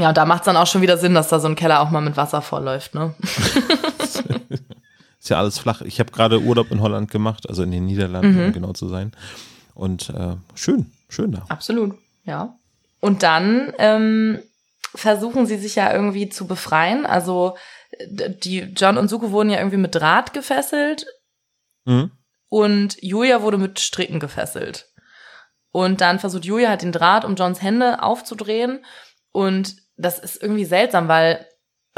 Ja, 0.00 0.12
da 0.12 0.24
macht 0.24 0.40
es 0.40 0.44
dann 0.46 0.56
auch 0.56 0.66
schon 0.66 0.82
wieder 0.82 0.96
Sinn, 0.98 1.14
dass 1.14 1.28
da 1.28 1.38
so 1.40 1.48
ein 1.48 1.56
Keller 1.56 1.80
auch 1.80 1.90
mal 1.90 2.00
mit 2.00 2.16
Wasser 2.16 2.42
vollläuft, 2.42 2.94
ne? 2.94 3.14
Ist 5.20 5.28
ja 5.28 5.38
alles 5.38 5.58
flach. 5.58 5.82
Ich 5.82 6.00
habe 6.00 6.10
gerade 6.12 6.40
Urlaub 6.40 6.70
in 6.70 6.80
Holland 6.80 7.10
gemacht, 7.10 7.48
also 7.48 7.62
in 7.62 7.70
den 7.70 7.84
Niederlanden, 7.84 8.36
Mhm. 8.38 8.44
um 8.46 8.52
genau 8.52 8.72
zu 8.72 8.88
sein. 8.88 9.12
Und 9.74 10.08
äh, 10.10 10.36
schön, 10.54 10.90
schön 11.08 11.32
da. 11.32 11.44
Absolut, 11.48 11.96
ja. 12.24 12.54
Und 13.00 13.22
dann 13.22 13.72
ähm, 13.78 14.38
versuchen 14.94 15.46
sie 15.46 15.58
sich 15.58 15.74
ja 15.76 15.92
irgendwie 15.92 16.28
zu 16.30 16.46
befreien. 16.46 17.04
Also 17.06 17.56
die 18.08 18.60
John 18.76 18.96
und 18.96 19.08
Suko 19.08 19.30
wurden 19.30 19.50
ja 19.50 19.58
irgendwie 19.58 19.76
mit 19.76 19.94
Draht 19.94 20.32
gefesselt 20.32 21.06
Mhm. 21.86 22.10
und 22.50 22.96
Julia 23.02 23.40
wurde 23.42 23.56
mit 23.58 23.80
Stricken 23.80 24.20
gefesselt. 24.20 24.86
Und 25.72 26.00
dann 26.00 26.18
versucht 26.18 26.44
Julia 26.44 26.68
halt 26.70 26.82
den 26.82 26.92
Draht 26.92 27.24
um 27.24 27.34
Johns 27.36 27.62
Hände 27.62 28.02
aufzudrehen. 28.02 28.84
Und 29.32 29.76
das 30.00 30.18
ist 30.18 30.42
irgendwie 30.42 30.64
seltsam, 30.64 31.08
weil 31.08 31.46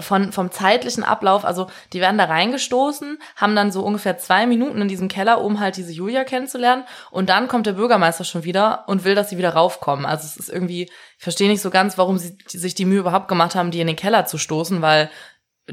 von, 0.00 0.32
vom 0.32 0.50
zeitlichen 0.50 1.05
Ablauf, 1.05 1.44
also 1.44 1.68
die 1.92 2.00
werden 2.00 2.16
da 2.16 2.24
reingestoßen, 2.24 3.18
haben 3.36 3.55
dann 3.55 3.70
so 3.70 3.82
ungefähr 3.82 4.16
zwei 4.16 4.46
Minuten 4.46 4.80
in 4.80 4.88
diesem 4.88 5.09
Keller, 5.09 5.42
um 5.42 5.61
halt 5.61 5.76
diese 5.76 5.92
Julia 5.92 6.24
kennenzulernen. 6.24 6.84
Und 7.11 7.28
dann 7.28 7.46
kommt 7.46 7.66
der 7.66 7.74
Bürgermeister 7.74 8.24
schon 8.24 8.44
wieder 8.44 8.84
und 8.86 9.05
will, 9.05 9.14
dass 9.14 9.28
sie 9.28 9.38
wieder 9.38 9.53
raufkommen. 9.53 10.07
Also 10.07 10.24
es 10.26 10.36
ist 10.36 10.48
irgendwie, 10.48 10.84
ich 10.84 11.22
verstehe 11.22 11.48
nicht 11.48 11.61
so 11.61 11.70
ganz, 11.70 11.98
warum 11.98 12.16
sie 12.16 12.38
sich 12.46 12.74
die 12.74 12.86
Mühe 12.86 13.00
überhaupt 13.00 13.28
gemacht 13.28 13.55
haben, 13.55 13.70
die 13.70 13.80
in 13.80 13.86
den 13.86 13.96
Keller 13.96 14.24
zu 14.24 14.38
stoßen, 14.38 14.80
weil 14.80 15.11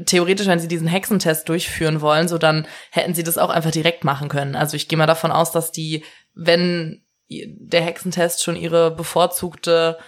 theoretisch, 0.06 0.46
wenn 0.46 0.60
sie 0.60 0.68
diesen 0.68 0.86
Hexentest 0.86 1.48
durchführen 1.48 2.00
wollen, 2.02 2.28
so 2.28 2.36
dann 2.36 2.66
hätten 2.90 3.14
sie 3.14 3.24
das 3.24 3.38
auch 3.38 3.50
einfach 3.50 3.70
direkt 3.72 4.04
machen 4.04 4.28
können. 4.28 4.54
Also 4.54 4.76
ich 4.76 4.88
gehe 4.88 4.98
mal 4.98 5.06
davon 5.06 5.32
aus, 5.32 5.50
dass 5.50 5.72
die, 5.72 6.04
wenn 6.34 7.02
der 7.28 7.82
Hexentest 7.82 8.42
schon 8.42 8.56
ihre 8.56 8.90
bevorzugte 8.90 9.98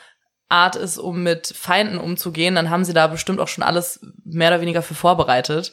Art 0.52 0.76
ist, 0.76 0.98
um 0.98 1.22
mit 1.22 1.52
Feinden 1.56 1.98
umzugehen, 1.98 2.54
dann 2.54 2.70
haben 2.70 2.84
sie 2.84 2.92
da 2.92 3.06
bestimmt 3.06 3.40
auch 3.40 3.48
schon 3.48 3.64
alles 3.64 4.00
mehr 4.24 4.50
oder 4.50 4.60
weniger 4.60 4.82
für 4.82 4.94
vorbereitet. 4.94 5.72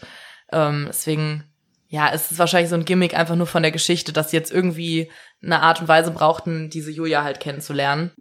Ähm, 0.52 0.86
deswegen, 0.88 1.44
ja, 1.88 2.10
es 2.12 2.32
ist 2.32 2.40
wahrscheinlich 2.40 2.70
so 2.70 2.76
ein 2.76 2.86
Gimmick 2.86 3.16
einfach 3.16 3.36
nur 3.36 3.48
von 3.48 3.62
der 3.62 3.72
Geschichte, 3.72 4.14
dass 4.14 4.32
sie 4.32 4.38
jetzt 4.38 4.52
irgendwie 4.52 5.12
eine 5.44 5.62
Art 5.62 5.82
und 5.82 5.88
Weise 5.88 6.12
brauchten, 6.12 6.70
diese 6.70 6.92
Julia 6.92 7.24
halt 7.24 7.40
kennenzulernen. 7.40 8.12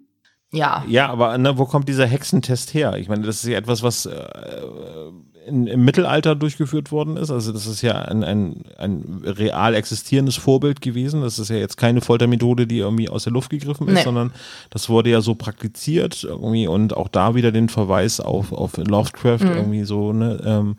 Ja. 0.50 0.84
Ja, 0.88 1.08
aber 1.08 1.36
ne, 1.38 1.58
wo 1.58 1.66
kommt 1.66 1.88
dieser 1.88 2.06
Hexentest 2.06 2.74
her? 2.74 2.94
Ich 2.96 3.08
meine, 3.08 3.26
das 3.26 3.36
ist 3.36 3.50
ja 3.50 3.58
etwas, 3.58 3.82
was 3.82 4.06
äh, 4.06 5.10
in, 5.48 5.66
im 5.66 5.84
Mittelalter 5.84 6.34
durchgeführt 6.34 6.92
worden 6.92 7.16
ist. 7.16 7.30
Also 7.30 7.52
das 7.52 7.66
ist 7.66 7.82
ja 7.82 8.02
ein, 8.02 8.22
ein, 8.22 8.64
ein 8.76 9.22
real 9.24 9.74
existierendes 9.74 10.36
Vorbild 10.36 10.80
gewesen. 10.80 11.22
Das 11.22 11.38
ist 11.38 11.48
ja 11.48 11.56
jetzt 11.56 11.76
keine 11.76 12.00
Foltermethode, 12.00 12.66
die 12.66 12.78
irgendwie 12.78 13.08
aus 13.08 13.24
der 13.24 13.32
Luft 13.32 13.50
gegriffen 13.50 13.88
ist, 13.88 13.94
Nee. 13.94 14.02
sondern 14.02 14.32
das 14.70 14.88
wurde 14.88 15.10
ja 15.10 15.20
so 15.20 15.34
praktiziert 15.34 16.24
irgendwie 16.24 16.68
und 16.68 16.96
auch 16.96 17.08
da 17.08 17.34
wieder 17.34 17.50
den 17.52 17.68
Verweis 17.68 18.20
auf, 18.20 18.52
auf 18.52 18.76
Lovecraft 18.76 19.40
irgendwie 19.40 19.84
so, 19.84 20.12
ne, 20.12 20.40
ähm, 20.44 20.76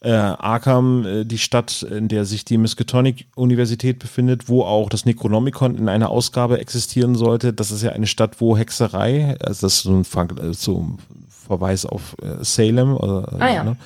äh, 0.00 0.10
Arkham, 0.10 1.06
äh, 1.06 1.24
die 1.24 1.38
Stadt, 1.38 1.82
in 1.82 2.08
der 2.08 2.26
sich 2.26 2.44
die 2.44 2.58
Miskatonic-Universität 2.58 3.98
befindet, 3.98 4.48
wo 4.48 4.62
auch 4.62 4.90
das 4.90 5.06
Necronomicon 5.06 5.76
in 5.76 5.88
einer 5.88 6.10
Ausgabe 6.10 6.58
existieren 6.58 7.14
sollte. 7.14 7.54
Das 7.54 7.70
ist 7.70 7.82
ja 7.82 7.92
eine 7.92 8.06
Stadt, 8.06 8.40
wo 8.40 8.56
Hexerei, 8.56 9.36
also 9.40 9.66
das 9.66 9.76
ist 9.76 9.82
so 9.82 9.90
ein, 9.92 10.02
äh, 10.38 10.52
so 10.52 10.78
ein 10.78 10.98
Verweis 11.46 11.86
auf 11.86 12.16
äh, 12.22 12.42
Salem, 12.44 12.96
oder, 12.96 13.32
Ah, 13.40 13.48
ja. 13.52 13.64
ne? 13.64 13.76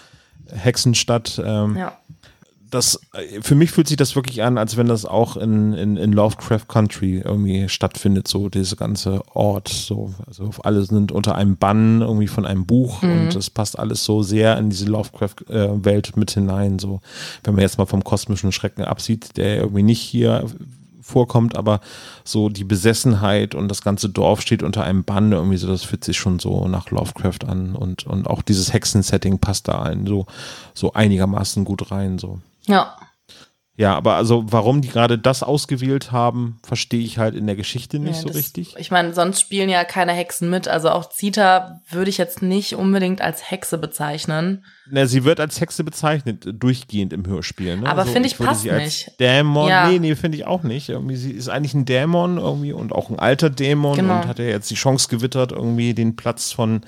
Hexenstadt. 0.52 1.40
Ähm, 1.44 1.76
Ja. 1.76 1.92
das, 2.70 3.00
äh, 3.14 3.40
für 3.40 3.54
mich 3.54 3.70
fühlt 3.70 3.88
sich 3.88 3.96
das 3.96 4.14
wirklich 4.16 4.42
an, 4.42 4.58
als 4.58 4.76
wenn 4.76 4.88
das 4.88 5.04
auch 5.06 5.36
in, 5.36 5.72
in, 5.72 5.96
in 5.96 6.12
Lovecraft 6.12 6.68
Country 6.68 7.22
irgendwie 7.24 7.68
stattfindet, 7.68 8.28
so 8.28 8.48
diese 8.50 8.76
ganze 8.76 9.22
Ort, 9.34 9.68
so, 9.68 10.12
also 10.26 10.50
alle 10.64 10.82
sind 10.84 11.10
unter 11.12 11.34
einem 11.34 11.56
Bann 11.56 12.00
irgendwie 12.02 12.28
von 12.28 12.44
einem 12.46 12.66
Buch 12.66 13.02
und 13.02 13.34
das 13.34 13.48
passt 13.50 13.78
alles 13.78 14.04
so 14.04 14.22
sehr 14.22 14.58
in 14.58 14.68
diese 14.70 14.84
Lovecraft-Welt 14.86 16.16
mit 16.16 16.30
hinein, 16.30 16.78
so, 16.78 17.00
wenn 17.44 17.54
man 17.54 17.62
jetzt 17.62 17.78
mal 17.78 17.86
vom 17.86 18.04
kosmischen 18.04 18.52
Schrecken 18.52 18.84
absieht, 18.84 19.36
der 19.38 19.56
irgendwie 19.58 19.82
nicht 19.82 20.00
hier 20.00 20.44
vorkommt, 21.08 21.56
aber 21.56 21.80
so 22.24 22.48
die 22.48 22.64
Besessenheit 22.64 23.54
und 23.54 23.68
das 23.68 23.82
ganze 23.82 24.08
Dorf 24.08 24.40
steht 24.40 24.62
unter 24.62 24.84
einem 24.84 25.04
Bann 25.04 25.32
irgendwie 25.32 25.56
so, 25.56 25.66
das 25.66 25.84
fühlt 25.84 26.04
sich 26.04 26.16
schon 26.16 26.38
so 26.38 26.68
nach 26.68 26.90
Lovecraft 26.90 27.46
an 27.46 27.74
und, 27.74 28.06
und 28.06 28.26
auch 28.28 28.42
dieses 28.42 28.72
Hexensetting 28.72 29.38
passt 29.38 29.68
da 29.68 29.82
ein, 29.82 30.06
so, 30.06 30.26
so 30.74 30.92
einigermaßen 30.92 31.64
gut 31.64 31.90
rein, 31.90 32.18
so. 32.18 32.40
Ja. 32.66 32.97
Ja, 33.80 33.94
aber 33.96 34.14
also 34.16 34.44
warum 34.48 34.82
die 34.82 34.88
gerade 34.88 35.18
das 35.18 35.44
ausgewählt 35.44 36.10
haben, 36.10 36.58
verstehe 36.66 36.98
ich 37.00 37.16
halt 37.18 37.36
in 37.36 37.46
der 37.46 37.54
Geschichte 37.54 38.00
nicht 38.00 38.16
Ja, 38.16 38.22
so 38.22 38.26
das- 38.26 38.36
richtig. 38.36 38.74
Ich 38.76 38.90
meine, 38.90 39.14
sonst 39.14 39.40
spielen 39.40 39.68
ja 39.68 39.84
keine 39.84 40.10
Hexen 40.12 40.50
mit. 40.50 40.66
Also 40.66 40.90
auch 40.90 41.08
Zita 41.10 41.80
würde 41.88 42.10
ich 42.10 42.18
jetzt 42.18 42.42
nicht 42.42 42.74
unbedingt 42.74 43.20
als 43.22 43.52
Hexe 43.52 43.78
bezeichnen. 43.78 44.64
Na, 44.90 45.06
sie 45.06 45.22
wird 45.22 45.38
als 45.38 45.60
Hexe 45.60 45.84
bezeichnet, 45.84 46.44
durchgehend 46.54 47.12
im 47.12 47.24
Hörspiel. 47.24 47.76
Ne? 47.76 47.88
Aber 47.88 48.04
finde 48.04 48.26
ich 48.28 48.40
würde 48.40 48.50
passt 48.50 48.64
nicht. 48.64 49.12
Dämon, 49.20 49.68
Ja. 49.68 49.88
nee, 49.88 50.00
nee, 50.00 50.16
finde 50.16 50.38
ich 50.38 50.44
auch 50.44 50.64
nicht. 50.64 50.88
Irgendwie, 50.88 51.14
sie 51.14 51.30
ist 51.30 51.48
eigentlich 51.48 51.74
ein 51.74 51.84
Dämon 51.84 52.38
irgendwie 52.38 52.72
und 52.72 52.90
auch 52.92 53.10
ein 53.10 53.18
alter 53.20 53.48
Dämon 53.48 53.94
Genau. 53.94 54.16
und 54.22 54.26
hat 54.26 54.40
ja 54.40 54.46
jetzt 54.46 54.68
die 54.72 54.74
Chance 54.74 55.06
gewittert, 55.08 55.52
irgendwie 55.52 55.94
den 55.94 56.16
Platz 56.16 56.50
von 56.50 56.80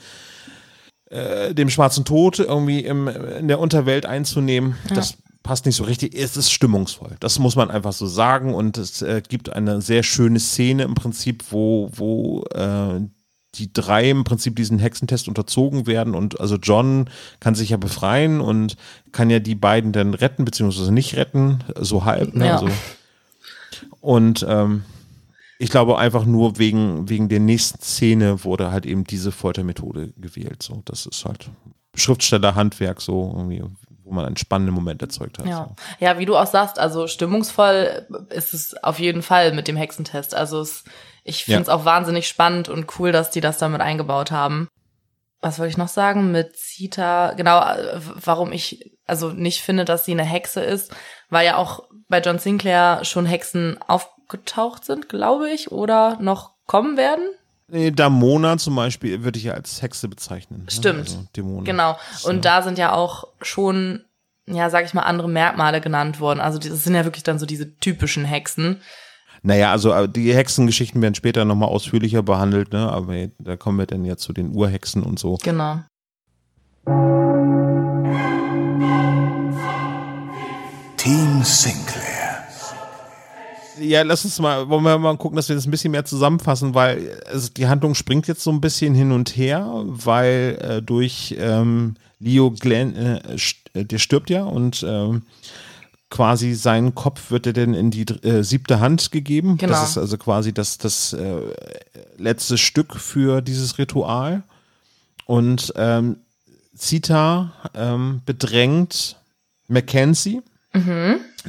äh, 1.10 1.54
dem 1.54 1.70
schwarzen 1.70 2.04
Tod 2.04 2.38
irgendwie 2.40 2.80
im, 2.80 3.06
in 3.08 3.48
der 3.48 3.58
Unterwelt 3.60 4.06
einzunehmen. 4.06 4.76
Das 4.94 5.16
passt 5.42 5.66
nicht 5.66 5.76
so 5.76 5.84
richtig. 5.84 6.14
Es 6.14 6.36
ist 6.36 6.50
stimmungsvoll. 6.50 7.16
Das 7.20 7.38
muss 7.38 7.56
man 7.56 7.70
einfach 7.70 7.92
so 7.92 8.06
sagen. 8.06 8.54
Und 8.54 8.78
es 8.78 9.02
äh, 9.02 9.22
gibt 9.26 9.50
eine 9.50 9.80
sehr 9.80 10.02
schöne 10.02 10.40
Szene 10.40 10.82
im 10.84 10.94
Prinzip, 10.94 11.44
wo, 11.50 11.90
wo 11.92 12.44
äh, 12.54 13.00
die 13.56 13.72
drei 13.72 14.10
im 14.10 14.24
Prinzip 14.24 14.56
diesen 14.56 14.78
Hexentest 14.78 15.28
unterzogen 15.28 15.86
werden 15.86 16.14
und 16.14 16.40
also 16.40 16.56
John 16.56 17.10
kann 17.40 17.54
sich 17.54 17.70
ja 17.70 17.76
befreien 17.76 18.40
und 18.40 18.76
kann 19.12 19.28
ja 19.28 19.40
die 19.40 19.56
beiden 19.56 19.92
dann 19.92 20.14
retten, 20.14 20.44
beziehungsweise 20.44 20.92
nicht 20.92 21.16
retten, 21.16 21.58
so 21.78 22.04
halb. 22.04 22.34
Ne? 22.34 22.46
Ja. 22.46 22.58
Also, 22.58 22.68
und 24.00 24.46
ähm, 24.48 24.84
ich 25.58 25.70
glaube 25.70 25.98
einfach 25.98 26.24
nur 26.24 26.58
wegen, 26.58 27.08
wegen 27.08 27.28
der 27.28 27.40
nächsten 27.40 27.82
Szene 27.82 28.44
wurde 28.44 28.70
halt 28.70 28.86
eben 28.86 29.04
diese 29.04 29.32
Foltermethode 29.32 30.12
gewählt. 30.16 30.62
So, 30.62 30.82
das 30.84 31.06
ist 31.06 31.24
halt 31.24 31.50
Schriftstellerhandwerk, 31.94 33.00
so 33.00 33.34
irgendwie, 33.36 33.62
wo 34.10 34.14
man 34.14 34.26
einen 34.26 34.36
spannenden 34.36 34.74
Moment 34.74 35.00
erzeugt 35.02 35.38
hat. 35.38 35.46
Ja. 35.46 35.70
Ja, 36.00 36.18
wie 36.18 36.26
du 36.26 36.36
auch 36.36 36.46
sagst, 36.46 36.78
also 36.78 37.06
stimmungsvoll 37.06 38.06
ist 38.30 38.52
es 38.54 38.74
auf 38.82 38.98
jeden 38.98 39.22
Fall 39.22 39.52
mit 39.52 39.68
dem 39.68 39.76
Hexentest. 39.76 40.34
Also 40.34 40.60
es, 40.60 40.84
ich 41.24 41.44
finde 41.44 41.62
es 41.62 41.68
Ja. 41.68 41.74
auch 41.74 41.84
wahnsinnig 41.84 42.26
spannend 42.28 42.68
und 42.68 42.98
cool, 42.98 43.12
dass 43.12 43.30
die 43.30 43.40
das 43.40 43.58
damit 43.58 43.80
eingebaut 43.80 44.30
haben. 44.30 44.68
Was 45.40 45.58
wollte 45.58 45.70
ich 45.70 45.78
noch 45.78 45.88
sagen 45.88 46.32
mit 46.32 46.56
Zita? 46.56 47.32
Genau, 47.32 47.62
warum 48.16 48.52
ich 48.52 48.92
also 49.06 49.30
nicht 49.30 49.62
finde, 49.62 49.84
dass 49.84 50.04
sie 50.04 50.12
eine 50.12 50.24
Hexe 50.24 50.60
ist, 50.60 50.92
weil 51.30 51.46
ja 51.46 51.56
auch 51.56 51.84
bei 52.08 52.20
John 52.20 52.38
Sinclair 52.38 53.04
schon 53.04 53.24
Hexen 53.26 53.78
aufgetaucht 53.86 54.84
sind, 54.84 55.08
glaube 55.08 55.50
ich, 55.50 55.72
oder 55.72 56.18
noch 56.20 56.52
kommen 56.66 56.96
werden. 56.96 57.24
Nee, 57.72 57.90
Damona 57.90 58.58
zum 58.58 58.74
Beispiel 58.74 59.22
würde 59.22 59.38
ich 59.38 59.44
ja 59.44 59.54
als 59.54 59.80
Hexe 59.82 60.08
bezeichnen. 60.08 60.64
ne? 60.64 60.70
Stimmt. 60.70 61.00
Also 61.00 61.24
Dämonen. 61.36 61.64
Genau. 61.64 61.96
So. 62.16 62.28
Und 62.28 62.44
da 62.44 62.62
sind 62.62 62.78
ja 62.78 62.92
auch 62.92 63.28
schon, 63.42 64.04
ja, 64.46 64.70
sag 64.70 64.84
ich 64.84 64.94
mal, 64.94 65.02
andere 65.02 65.28
Merkmale 65.28 65.80
genannt 65.80 66.20
worden. 66.20 66.40
Also 66.40 66.58
das 66.58 66.84
sind 66.84 66.94
ja 66.94 67.04
wirklich 67.04 67.22
dann 67.22 67.38
so 67.38 67.46
diese 67.46 67.76
typischen 67.76 68.24
Hexen. 68.24 68.80
Naja, 69.42 69.70
also 69.70 69.92
äh, 69.92 70.08
die 70.08 70.34
Hexengeschichten 70.34 71.00
werden 71.00 71.14
später 71.14 71.44
nochmal 71.44 71.68
ausführlicher 71.68 72.22
behandelt, 72.22 72.72
ne? 72.72 72.90
aber 72.90 73.28
da 73.38 73.56
kommen 73.56 73.78
wir 73.78 73.86
dann 73.86 74.04
ja 74.04 74.16
zu 74.16 74.32
den 74.32 74.54
Urhexen 74.54 75.02
und 75.02 75.18
so. 75.18 75.38
Genau. 75.42 75.80
Team 80.96 81.42
Sinclair. 81.42 82.09
Ja, 83.80 84.02
lass 84.02 84.24
uns 84.24 84.38
mal, 84.38 84.68
wollen 84.68 84.84
wir 84.84 84.98
mal 84.98 85.16
gucken, 85.16 85.36
dass 85.36 85.48
wir 85.48 85.56
das 85.56 85.66
ein 85.66 85.70
bisschen 85.70 85.92
mehr 85.92 86.04
zusammenfassen, 86.04 86.74
weil 86.74 87.22
also 87.26 87.48
die 87.48 87.66
Handlung 87.66 87.94
springt 87.94 88.28
jetzt 88.28 88.42
so 88.42 88.50
ein 88.50 88.60
bisschen 88.60 88.94
hin 88.94 89.10
und 89.10 89.36
her, 89.36 89.66
weil 89.86 90.58
äh, 90.60 90.82
durch 90.82 91.34
ähm, 91.38 91.94
Leo 92.18 92.50
Glenn, 92.50 92.94
äh, 92.94 93.20
st- 93.36 93.56
äh, 93.74 93.84
der 93.84 93.98
stirbt 93.98 94.28
ja 94.28 94.44
und 94.44 94.84
ähm, 94.86 95.22
quasi 96.10 96.54
sein 96.54 96.94
Kopf 96.94 97.30
wird 97.30 97.46
er 97.46 97.52
dann 97.52 97.72
in 97.72 97.90
die 97.90 98.02
äh, 98.02 98.42
siebte 98.42 98.80
Hand 98.80 99.12
gegeben. 99.12 99.56
Genau. 99.56 99.72
Das 99.72 99.90
ist 99.90 99.98
also 99.98 100.18
quasi 100.18 100.52
das, 100.52 100.76
das 100.76 101.12
äh, 101.12 101.40
letzte 102.18 102.58
Stück 102.58 102.96
für 102.96 103.40
dieses 103.40 103.78
Ritual. 103.78 104.42
Und 105.26 105.72
ähm, 105.76 106.16
Zita 106.74 107.52
ähm, 107.74 108.22
bedrängt 108.26 109.16
Mackenzie, 109.68 110.42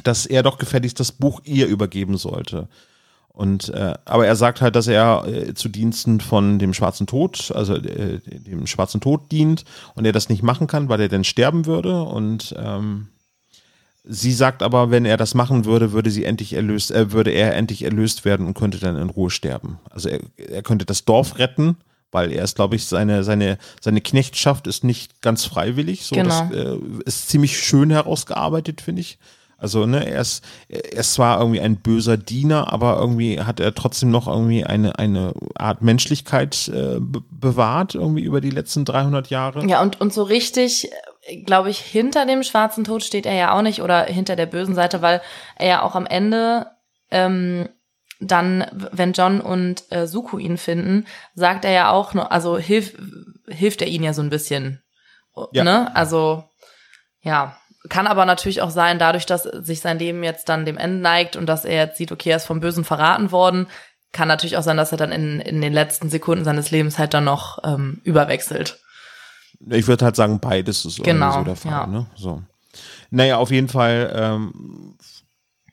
dass 0.02 0.26
er 0.26 0.42
doch 0.42 0.58
gefälligst 0.58 0.98
das 1.00 1.12
Buch 1.12 1.40
ihr 1.44 1.66
übergeben 1.66 2.16
sollte. 2.16 2.68
Und 3.28 3.70
äh, 3.70 3.94
aber 4.04 4.26
er 4.26 4.36
sagt 4.36 4.60
halt, 4.60 4.76
dass 4.76 4.86
er 4.86 5.24
äh, 5.26 5.54
zu 5.54 5.70
Diensten 5.70 6.20
von 6.20 6.58
dem 6.58 6.74
Schwarzen 6.74 7.06
Tod, 7.06 7.50
also 7.54 7.76
äh, 7.76 8.20
dem 8.20 8.66
Schwarzen 8.66 9.00
Tod 9.00 9.32
dient 9.32 9.64
und 9.94 10.04
er 10.04 10.12
das 10.12 10.28
nicht 10.28 10.42
machen 10.42 10.66
kann, 10.66 10.90
weil 10.90 11.00
er 11.00 11.08
dann 11.08 11.24
sterben 11.24 11.64
würde. 11.64 12.02
Und 12.02 12.54
ähm, 12.58 13.08
sie 14.04 14.32
sagt 14.32 14.62
aber, 14.62 14.90
wenn 14.90 15.06
er 15.06 15.16
das 15.16 15.34
machen 15.34 15.64
würde, 15.64 15.92
würde 15.92 16.10
sie 16.10 16.26
endlich 16.26 16.52
erlöst, 16.52 16.90
äh, 16.90 17.12
würde 17.12 17.30
er 17.30 17.54
endlich 17.54 17.84
erlöst 17.84 18.26
werden 18.26 18.46
und 18.46 18.54
könnte 18.54 18.78
dann 18.78 18.96
in 18.96 19.08
Ruhe 19.08 19.30
sterben. 19.30 19.78
Also 19.90 20.10
er, 20.10 20.20
er 20.36 20.62
könnte 20.62 20.84
das 20.84 21.06
Dorf 21.06 21.38
retten, 21.38 21.78
weil 22.12 22.30
er 22.30 22.44
ist, 22.44 22.54
glaube 22.56 22.76
ich, 22.76 22.86
seine 22.86 23.24
seine 23.24 23.58
seine 23.80 24.00
Knechtschaft 24.00 24.66
ist 24.66 24.84
nicht 24.84 25.20
ganz 25.22 25.44
freiwillig. 25.44 26.04
So, 26.04 26.14
Genau. 26.14 26.28
das 26.28 26.56
äh, 26.56 26.78
ist 27.04 27.28
ziemlich 27.28 27.58
schön 27.58 27.90
herausgearbeitet, 27.90 28.80
finde 28.80 29.00
ich. 29.00 29.18
Also, 29.58 29.86
ne, 29.86 30.04
er 30.04 30.20
ist, 30.20 30.42
er 30.68 30.92
ist 30.92 31.14
zwar 31.14 31.38
irgendwie 31.38 31.60
ein 31.60 31.76
böser 31.76 32.16
Diener, 32.16 32.72
aber 32.72 32.98
irgendwie 32.98 33.40
hat 33.40 33.60
er 33.60 33.72
trotzdem 33.74 34.10
noch 34.10 34.26
irgendwie 34.26 34.64
eine, 34.64 34.98
eine 34.98 35.34
Art 35.54 35.82
Menschlichkeit 35.82 36.66
äh, 36.66 36.98
be 36.98 37.22
bewahrt, 37.30 37.94
irgendwie 37.94 38.22
über 38.22 38.40
die 38.40 38.50
letzten 38.50 38.84
300 38.84 39.30
Jahre. 39.30 39.64
Ja, 39.68 39.80
und, 39.80 40.00
und 40.00 40.12
so 40.12 40.24
richtig, 40.24 40.90
glaube 41.46 41.70
ich, 41.70 41.78
hinter 41.78 42.26
dem 42.26 42.42
schwarzen 42.42 42.82
Tod 42.82 43.04
steht 43.04 43.24
er 43.24 43.34
ja 43.34 43.56
auch 43.56 43.62
nicht 43.62 43.82
oder 43.82 44.02
hinter 44.04 44.34
der 44.34 44.46
bösen 44.46 44.74
Seite, 44.74 45.00
weil 45.00 45.22
er 45.56 45.68
ja 45.68 45.82
auch 45.82 45.94
am 45.94 46.06
Ende 46.06 46.66
ähm, 47.12 47.68
dann, 48.26 48.66
wenn 48.92 49.12
John 49.12 49.40
und 49.40 49.84
äh, 49.90 50.06
Suko 50.06 50.38
ihn 50.38 50.58
finden, 50.58 51.06
sagt 51.34 51.64
er 51.64 51.72
ja 51.72 51.90
auch 51.90 52.14
noch, 52.14 52.30
also 52.30 52.58
hilf, 52.58 52.96
hilft 53.48 53.82
er 53.82 53.88
ihnen 53.88 54.04
ja 54.04 54.12
so 54.14 54.22
ein 54.22 54.30
bisschen. 54.30 54.82
Ja. 55.52 55.64
Ne? 55.64 55.94
Also, 55.94 56.44
ja. 57.22 57.56
Kann 57.88 58.06
aber 58.06 58.26
natürlich 58.26 58.62
auch 58.62 58.70
sein, 58.70 59.00
dadurch, 59.00 59.26
dass 59.26 59.42
sich 59.42 59.80
sein 59.80 59.98
Leben 59.98 60.22
jetzt 60.22 60.48
dann 60.48 60.64
dem 60.64 60.78
Ende 60.78 60.98
neigt 60.98 61.34
und 61.34 61.46
dass 61.46 61.64
er 61.64 61.86
jetzt 61.86 61.98
sieht, 61.98 62.12
okay, 62.12 62.30
er 62.30 62.36
ist 62.36 62.46
vom 62.46 62.60
Bösen 62.60 62.84
verraten 62.84 63.32
worden, 63.32 63.66
kann 64.12 64.28
natürlich 64.28 64.56
auch 64.56 64.62
sein, 64.62 64.76
dass 64.76 64.92
er 64.92 64.98
dann 64.98 65.10
in, 65.10 65.40
in 65.40 65.60
den 65.60 65.72
letzten 65.72 66.08
Sekunden 66.08 66.44
seines 66.44 66.70
Lebens 66.70 66.98
halt 66.98 67.12
dann 67.12 67.24
noch 67.24 67.58
ähm, 67.64 68.00
überwechselt. 68.04 68.78
Ich 69.68 69.88
würde 69.88 70.04
halt 70.04 70.16
sagen, 70.16 70.38
beides 70.38 70.84
ist 70.84 71.02
Genau, 71.02 71.38
so 71.38 71.44
der 71.44 71.56
Fall. 71.56 71.72
ja. 71.72 71.86
Ne? 71.88 72.06
So. 72.14 72.42
Naja, 73.10 73.38
auf 73.38 73.50
jeden 73.50 73.68
Fall, 73.68 74.12
ähm, 74.14 74.96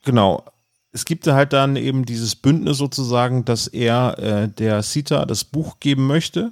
genau. 0.04 0.44
Es 0.92 1.04
gibt 1.04 1.26
halt 1.26 1.52
dann 1.52 1.76
eben 1.76 2.04
dieses 2.04 2.34
Bündnis 2.34 2.78
sozusagen, 2.78 3.44
dass 3.44 3.68
er 3.68 4.18
äh, 4.18 4.48
der 4.48 4.82
Sita 4.82 5.24
das 5.24 5.44
Buch 5.44 5.78
geben 5.80 6.06
möchte. 6.06 6.50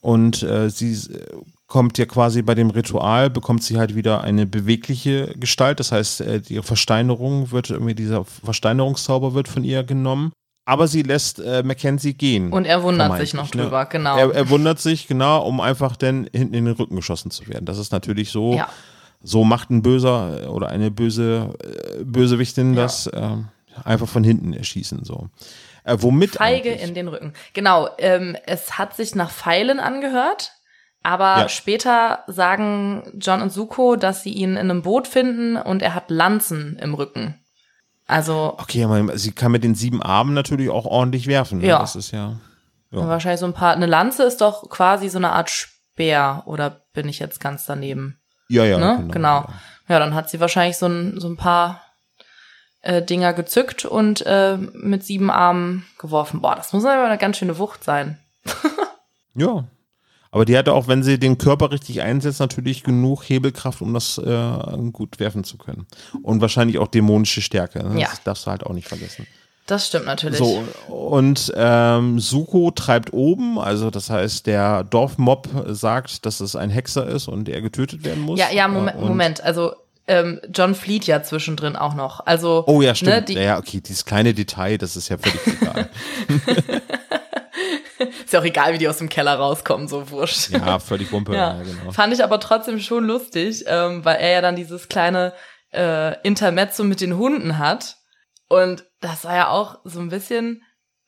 Und 0.00 0.42
äh, 0.42 0.70
sie 0.70 0.92
äh, 0.92 1.26
kommt 1.66 1.98
ja 1.98 2.06
quasi 2.06 2.42
bei 2.42 2.54
dem 2.54 2.70
Ritual, 2.70 3.30
bekommt 3.30 3.62
sie 3.62 3.78
halt 3.78 3.94
wieder 3.94 4.22
eine 4.22 4.46
bewegliche 4.46 5.34
Gestalt. 5.38 5.78
Das 5.78 5.92
heißt, 5.92 6.20
äh, 6.22 6.42
ihre 6.48 6.62
Versteinerung 6.64 7.52
wird, 7.52 7.70
irgendwie 7.70 7.94
dieser 7.94 8.24
Versteinerungszauber 8.24 9.34
wird 9.34 9.46
von 9.46 9.62
ihr 9.62 9.84
genommen. 9.84 10.32
Aber 10.66 10.88
sie 10.88 11.02
lässt 11.02 11.38
äh, 11.38 11.62
Mackenzie 11.62 12.14
gehen. 12.14 12.52
Und 12.52 12.64
er 12.64 12.82
wundert 12.82 13.16
sich 13.18 13.34
noch 13.34 13.52
ne? 13.54 13.62
drüber, 13.62 13.86
genau. 13.86 14.16
Er, 14.16 14.34
er 14.34 14.50
wundert 14.50 14.78
sich, 14.78 15.06
genau, 15.06 15.46
um 15.46 15.60
einfach 15.60 15.96
dann 15.96 16.28
hinten 16.32 16.54
in 16.54 16.64
den 16.64 16.74
Rücken 16.74 16.96
geschossen 16.96 17.30
zu 17.30 17.46
werden. 17.48 17.64
Das 17.64 17.78
ist 17.78 17.92
natürlich 17.92 18.30
so, 18.30 18.54
Ja. 18.54 18.68
so 19.22 19.44
macht 19.44 19.70
ein 19.70 19.82
Böser 19.82 20.44
äh, 20.44 20.46
oder 20.46 20.68
eine 20.68 20.90
böse 20.90 21.54
äh, 21.62 22.04
Bösewichtin 22.04 22.74
Ja. 22.74 22.82
das 22.82 23.10
ähm, 23.12 23.48
einfach 23.84 24.08
von 24.08 24.24
hinten 24.24 24.52
erschießen. 24.52 25.04
So. 25.04 25.28
Äh, 25.84 25.96
womit 26.00 26.32
Feige 26.32 26.70
eigentlich? 26.70 26.88
in 26.88 26.94
den 26.94 27.08
Rücken. 27.08 27.32
Genau, 27.54 27.88
ähm, 27.98 28.36
es 28.46 28.78
hat 28.78 28.94
sich 28.96 29.14
nach 29.14 29.30
Pfeilen 29.30 29.80
angehört, 29.80 30.52
aber 31.02 31.38
Ja. 31.40 31.48
später 31.48 32.24
sagen 32.26 33.02
John 33.18 33.42
und 33.42 33.52
Suko, 33.52 33.96
dass 33.96 34.22
sie 34.22 34.32
ihn 34.32 34.52
in 34.52 34.58
einem 34.70 34.82
Boot 34.82 35.08
finden 35.08 35.56
und 35.56 35.82
er 35.82 35.94
hat 35.94 36.10
Lanzen 36.10 36.76
im 36.80 36.94
Rücken. 36.94 37.34
Also 38.06 38.56
Okay, 38.58 38.84
aber 38.84 39.16
sie 39.16 39.32
kann 39.32 39.52
mit 39.52 39.62
den 39.64 39.74
sieben 39.74 40.02
Armen 40.02 40.34
natürlich 40.34 40.68
auch 40.68 40.84
ordentlich 40.84 41.26
werfen. 41.26 41.58
Ne? 41.58 41.68
Ja. 41.68 41.78
Das 41.78 41.94
ist 41.96 42.10
ja. 42.10 42.38
Ja. 42.90 43.06
wahrscheinlich 43.06 43.40
so 43.40 43.46
ein 43.46 43.54
paar. 43.54 43.72
Eine 43.74 43.86
Lanze 43.86 44.24
ist 44.24 44.40
doch 44.40 44.68
quasi 44.68 45.08
so 45.08 45.18
eine 45.18 45.30
Art 45.30 45.48
Speer, 45.48 46.42
oder 46.46 46.82
bin 46.92 47.08
ich 47.08 47.20
jetzt 47.20 47.38
ganz 47.40 47.66
daneben? 47.66 48.18
Ja, 48.48 48.64
ja. 48.64 48.78
ne? 48.78 49.06
Genau. 49.12 49.46
Ja, 49.88 50.00
dann 50.00 50.14
hat 50.14 50.28
sie 50.28 50.40
wahrscheinlich 50.40 50.76
so 50.76 50.86
ein, 50.86 51.20
so 51.20 51.28
ein 51.28 51.36
paar 51.36 51.80
äh, 52.82 53.02
Dinger 53.02 53.32
gezückt 53.32 53.84
und 53.84 54.24
äh, 54.26 54.56
mit 54.56 55.04
sieben 55.04 55.30
Armen 55.30 55.86
geworfen. 55.98 56.40
Boah, 56.40 56.54
das 56.54 56.72
muss 56.72 56.84
aber 56.84 57.04
eine 57.04 57.18
ganz 57.18 57.36
schöne 57.36 57.58
Wucht 57.58 57.84
sein. 57.84 58.18
Ja. 59.36 59.64
Aber 60.32 60.44
die 60.44 60.56
hatte 60.56 60.72
auch, 60.72 60.86
wenn 60.86 61.02
sie 61.02 61.18
den 61.18 61.38
Körper 61.38 61.72
richtig 61.72 62.02
einsetzt, 62.02 62.40
natürlich 62.40 62.84
genug 62.84 63.22
Hebelkraft, 63.22 63.80
um 63.80 63.94
das 63.94 64.18
äh, 64.18 64.76
gut 64.92 65.18
werfen 65.18 65.44
zu 65.44 65.58
können. 65.58 65.86
Und 66.22 66.40
wahrscheinlich 66.40 66.78
auch 66.78 66.88
dämonische 66.88 67.40
Stärke. 67.40 67.82
Ne? 67.82 68.00
Ja. 68.00 68.08
Das 68.08 68.22
darfst 68.22 68.46
du 68.46 68.50
halt 68.50 68.64
auch 68.64 68.72
nicht 68.72 68.88
vergessen. 68.88 69.26
Das 69.66 69.86
stimmt 69.86 70.06
natürlich. 70.06 70.38
So, 70.38 70.64
und 70.88 71.52
ähm, 71.56 72.18
Suko 72.18 72.72
treibt 72.72 73.12
oben, 73.12 73.58
also 73.58 73.90
das 73.90 74.10
heißt, 74.10 74.46
der 74.46 74.82
Dorfmob 74.82 75.48
sagt, 75.68 76.26
dass 76.26 76.40
es 76.40 76.56
ein 76.56 76.70
Hexer 76.70 77.06
ist 77.06 77.28
und 77.28 77.48
er 77.48 77.60
getötet 77.60 78.04
werden 78.04 78.22
muss. 78.22 78.38
Ja, 78.38 78.50
ja, 78.52 78.66
Moment, 78.66 79.00
Moment. 79.00 79.40
Also 79.42 79.74
ähm, 80.10 80.40
John 80.52 80.74
flieht 80.74 81.06
ja 81.06 81.22
zwischendrin 81.22 81.76
auch 81.76 81.94
noch. 81.94 82.26
Also 82.26 82.64
Oh 82.66 82.82
ja, 82.82 82.96
stimmt. 82.96 83.12
Ne, 83.12 83.22
die, 83.22 83.34
ja, 83.34 83.42
ja, 83.42 83.58
okay, 83.58 83.80
dieses 83.80 84.04
kleine 84.04 84.34
Detail, 84.34 84.76
das 84.76 84.96
ist 84.96 85.08
ja 85.08 85.16
völlig 85.18 85.60
egal. 85.62 85.88
Ist 88.24 88.32
ja 88.32 88.40
auch 88.40 88.44
egal, 88.44 88.72
wie 88.72 88.78
die 88.78 88.88
aus 88.88 88.96
dem 88.96 89.10
Keller 89.10 89.34
rauskommen, 89.34 89.86
so 89.86 90.10
wurscht. 90.10 90.50
Ja, 90.50 90.78
völlig 90.78 91.12
Wumpe. 91.12 91.34
Ja, 91.34 91.58
Ja, 91.58 91.62
genau. 91.62 91.92
fand 91.92 92.14
ich 92.14 92.24
aber 92.24 92.40
trotzdem 92.40 92.80
schon 92.80 93.04
lustig, 93.04 93.64
ähm, 93.66 94.04
weil 94.06 94.16
er 94.16 94.30
ja 94.30 94.40
dann 94.40 94.56
dieses 94.56 94.88
kleine 94.88 95.34
äh, 95.72 96.18
Intermezzo 96.22 96.82
mit 96.82 97.02
den 97.02 97.18
Hunden 97.18 97.58
hat. 97.58 97.96
Und 98.48 98.84
das 99.00 99.24
war 99.24 99.36
ja 99.36 99.48
auch 99.48 99.80
so 99.84 100.00
ein 100.00 100.08
bisschen 100.08 100.62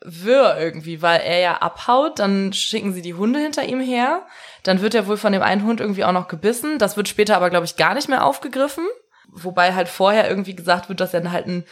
wirr 0.04 0.56
irgendwie, 0.60 1.00
weil 1.00 1.20
er 1.20 1.38
ja 1.38 1.56
abhaut, 1.58 2.18
dann 2.18 2.52
schicken 2.52 2.92
sie 2.92 3.02
die 3.02 3.14
Hunde 3.14 3.38
hinter 3.38 3.64
ihm 3.64 3.80
her, 3.80 4.26
dann 4.62 4.80
wird 4.80 4.94
er 4.94 5.06
wohl 5.06 5.16
von 5.16 5.32
dem 5.32 5.42
einen 5.42 5.64
Hund 5.64 5.80
irgendwie 5.80 6.04
auch 6.04 6.12
noch 6.12 6.28
gebissen, 6.28 6.78
das 6.78 6.96
wird 6.96 7.08
später 7.08 7.36
aber, 7.36 7.50
glaube 7.50 7.66
ich, 7.66 7.76
gar 7.76 7.94
nicht 7.94 8.08
mehr 8.08 8.24
aufgegriffen, 8.24 8.84
wobei 9.28 9.74
halt 9.74 9.88
vorher 9.88 10.28
irgendwie 10.28 10.56
gesagt 10.56 10.88
wird, 10.88 11.00
dass 11.00 11.14
er 11.14 11.32
halt 11.32 11.46
einen 11.46 11.64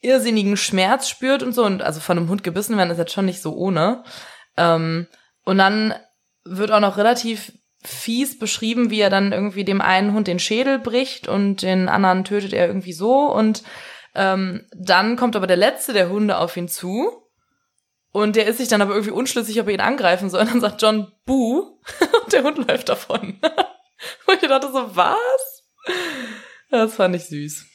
irrsinnigen 0.00 0.56
Schmerz 0.56 1.08
spürt 1.08 1.42
und 1.42 1.52
so, 1.52 1.64
und 1.64 1.82
also 1.82 2.00
von 2.00 2.18
einem 2.18 2.28
Hund 2.28 2.44
gebissen 2.44 2.76
werden 2.76 2.90
ist 2.90 2.98
jetzt 2.98 3.12
schon 3.12 3.26
nicht 3.26 3.42
so 3.42 3.54
ohne. 3.54 4.04
Ähm, 4.56 5.06
Und 5.44 5.58
dann 5.58 5.94
wird 6.44 6.70
auch 6.72 6.80
noch 6.80 6.96
relativ 6.96 7.52
fies 7.82 8.38
beschrieben, 8.38 8.90
wie 8.90 9.00
er 9.00 9.10
dann 9.10 9.32
irgendwie 9.32 9.64
dem 9.64 9.80
einen 9.80 10.12
Hund 10.12 10.26
den 10.26 10.40
Schädel 10.40 10.78
bricht 10.78 11.28
und 11.28 11.62
den 11.62 11.88
anderen 11.88 12.24
tötet 12.24 12.52
er 12.52 12.66
irgendwie 12.66 12.92
so. 12.92 13.32
Und 13.32 13.62
ähm, 14.14 14.66
dann 14.74 15.16
kommt 15.16 15.36
aber 15.36 15.46
der 15.46 15.56
letzte 15.56 15.92
der 15.92 16.08
Hunde 16.08 16.38
auf 16.38 16.56
ihn 16.56 16.68
zu. 16.68 17.25
Und 18.16 18.34
der 18.34 18.46
ist 18.46 18.56
sich 18.56 18.68
dann 18.68 18.80
aber 18.80 18.94
irgendwie 18.94 19.12
unschlüssig, 19.12 19.60
ob 19.60 19.66
er 19.66 19.74
ihn 19.74 19.80
angreifen 19.80 20.30
soll. 20.30 20.40
Und 20.40 20.50
dann 20.50 20.60
sagt 20.62 20.80
John, 20.80 21.12
Buh. 21.26 21.76
und 22.24 22.32
der 22.32 22.44
Hund 22.44 22.56
läuft 22.66 22.88
davon. 22.88 23.38
und 24.26 24.42
ich 24.42 24.48
dachte 24.48 24.72
so, 24.72 24.96
was? 24.96 25.64
Das 26.70 26.94
fand 26.94 27.14
ich 27.14 27.26
süß. 27.26 27.66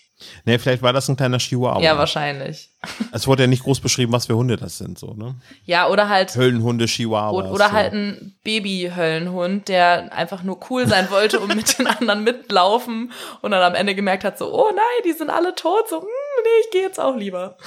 Nee, 0.46 0.58
vielleicht 0.58 0.82
war 0.82 0.94
das 0.94 1.08
ein 1.10 1.16
kleiner 1.16 1.38
Chihuahua. 1.38 1.84
Ja, 1.84 1.96
wahrscheinlich. 1.96 2.70
Es 3.12 3.28
wurde 3.28 3.44
ja 3.44 3.48
nicht 3.48 3.64
groß 3.64 3.82
beschrieben, 3.82 4.14
was 4.14 4.26
für 4.26 4.36
Hunde 4.36 4.58
das 4.58 4.80
sind, 4.80 4.98
so, 4.98 5.14
ne? 5.14 5.36
Ja, 5.66 5.88
oder 5.90 6.10
halt. 6.10 6.36
Höllenhunde, 6.36 6.88
Chihuahua. 6.88 7.38
Oder, 7.38 7.52
oder 7.52 7.72
halt 7.72 7.94
ein 7.94 8.36
Baby-Höllenhund, 8.44 9.68
der 9.68 10.12
einfach 10.12 10.42
nur 10.42 10.60
cool 10.72 10.88
sein 10.88 11.12
wollte 11.12 11.40
und 11.40 11.56
mit 11.56 11.78
den 11.78 11.86
anderen 11.86 12.24
mitlaufen 12.24 13.12
und 13.44 13.52
dann 13.52 13.62
am 13.62 13.76
Ende 13.76 13.94
gemerkt 13.94 14.24
hat, 14.24 14.40
so, 14.40 14.52
oh 14.52 14.72
nein, 14.72 15.04
die 15.06 15.12
sind 15.12 15.30
alle 15.30 15.54
tot, 15.54 15.88
so, 15.88 16.02
hm, 16.02 16.08
nee, 16.08 16.66
ich 16.66 16.72
gehe 16.72 16.82
jetzt 16.82 17.00
auch 17.00 17.16
lieber. 17.16 17.58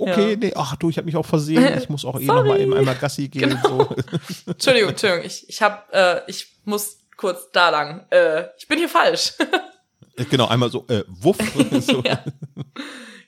Okay, 0.00 0.30
Ja. 0.30 0.36
nee, 0.36 0.52
ach 0.54 0.76
du, 0.76 0.90
ich 0.90 0.96
habe 0.96 1.06
mich 1.06 1.16
auch 1.16 1.26
versehen. 1.26 1.76
Ich 1.76 1.88
muss 1.88 2.04
auch 2.04 2.18
eh 2.20 2.24
noch 2.24 2.44
mal 2.44 2.60
eben 2.60 2.72
einmal 2.72 2.94
Gassi 2.94 3.28
gehen. 3.28 3.50
Genau. 3.50 3.78
So. 3.84 3.96
Entschuldigung, 4.52 4.90
Entschuldigung, 4.90 5.24
ich, 5.26 5.48
ich 5.48 5.60
hab, 5.60 5.92
äh, 5.92 6.20
ich 6.28 6.46
muss 6.64 6.98
kurz 7.16 7.50
da 7.52 7.70
lang. 7.70 8.06
Äh, 8.10 8.44
ich 8.58 8.68
bin 8.68 8.78
hier 8.78 8.88
falsch. 8.88 9.32
Genau, 10.30 10.46
einmal 10.48 10.70
so, 10.70 10.84
äh, 10.88 11.02
wuff. 11.08 11.36
so. 11.80 12.02
Ja. 12.04 12.20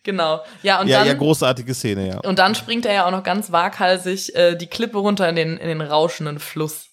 genau. 0.05 0.43
Ja, 0.63 0.81
und 0.81 0.87
ja, 0.89 0.99
dann. 0.99 1.09
ja, 1.09 1.15
großartige 1.15 1.75
Szene, 1.75 2.07
ja. 2.09 2.19
Und 2.21 2.39
dann 2.39 2.55
springt 2.55 2.87
er 2.87 2.93
ja 2.95 3.07
auch 3.07 3.11
noch 3.11 3.23
ganz 3.25 3.51
waghalsig 3.53 4.35
äh, 4.37 4.55
die 4.57 4.67
Klippe 4.69 4.99
runter 4.99 5.29
in 5.29 5.37
den, 5.37 5.57
in 5.57 5.69
den 5.69 5.81
rauschenden 5.81 6.39
Fluss. 6.39 6.87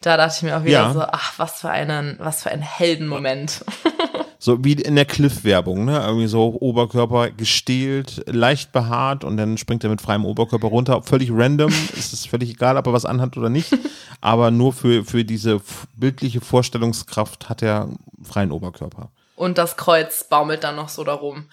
Da 0.00 0.16
dachte 0.18 0.34
ich 0.36 0.42
mir 0.42 0.56
auch 0.58 0.64
wieder 0.64 0.72
Ja. 0.82 0.92
so, 0.92 1.00
ach, 1.00 1.38
was 1.38 1.60
für 1.62 1.70
einen, 1.70 2.16
was 2.20 2.42
für 2.42 2.50
ein 2.50 2.60
Heldenmoment. 2.60 3.64
So 4.44 4.62
wie 4.62 4.74
in 4.74 4.94
der 4.94 5.06
Cliff-Werbung, 5.06 5.86
ne? 5.86 6.04
Irgendwie 6.04 6.26
so 6.26 6.58
Oberkörper 6.60 7.30
gestählt, 7.30 8.24
leicht 8.26 8.72
behaart 8.72 9.24
und 9.24 9.38
dann 9.38 9.56
springt 9.56 9.84
er 9.84 9.88
mit 9.88 10.02
freiem 10.02 10.26
Oberkörper 10.26 10.68
runter. 10.68 11.02
Völlig 11.02 11.30
random, 11.32 11.72
es 11.96 12.12
ist 12.12 12.28
völlig 12.28 12.50
egal, 12.50 12.76
ob 12.76 12.86
er 12.86 12.92
was 12.92 13.06
anhat 13.06 13.38
oder 13.38 13.48
nicht. 13.48 13.72
Aber 14.20 14.50
nur 14.50 14.74
für, 14.74 15.02
für 15.06 15.24
diese 15.24 15.62
bildliche 15.96 16.42
Vorstellungskraft 16.42 17.48
hat 17.48 17.62
er 17.62 17.88
freien 18.22 18.52
Oberkörper. 18.52 19.08
Und 19.34 19.56
das 19.56 19.78
Kreuz 19.78 20.24
baumelt 20.24 20.62
dann 20.62 20.76
noch 20.76 20.90
so 20.90 21.04
darum. 21.04 21.48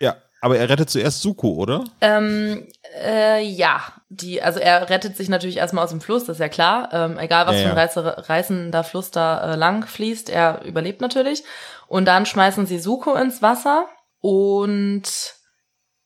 Ja, 0.00 0.16
aber 0.40 0.58
er 0.58 0.68
rettet 0.68 0.90
zuerst 0.90 1.22
Suko, 1.22 1.50
oder? 1.50 1.84
Ähm, 2.00 2.66
äh, 3.04 3.40
ja, 3.44 3.82
die, 4.08 4.42
also 4.42 4.58
er 4.58 4.90
rettet 4.90 5.16
sich 5.16 5.28
natürlich 5.28 5.58
erstmal 5.58 5.84
aus 5.84 5.90
dem 5.90 6.00
Fluss, 6.00 6.24
das 6.24 6.38
ist 6.38 6.40
ja 6.40 6.48
klar. 6.48 6.88
Ähm, 6.92 7.18
egal 7.18 7.46
was 7.46 7.54
Ja, 7.54 7.68
für 7.68 7.78
ein 7.78 7.94
ja. 7.94 8.22
reißender 8.22 8.82
Fluss 8.82 9.12
da 9.12 9.52
äh, 9.52 9.56
lang 9.56 9.86
fließt, 9.86 10.28
er 10.28 10.62
überlebt 10.64 11.00
natürlich. 11.00 11.44
Und 11.90 12.04
dann 12.04 12.24
schmeißen 12.24 12.66
sie 12.66 12.78
Suko 12.78 13.16
ins 13.16 13.42
Wasser 13.42 13.88
und 14.20 15.02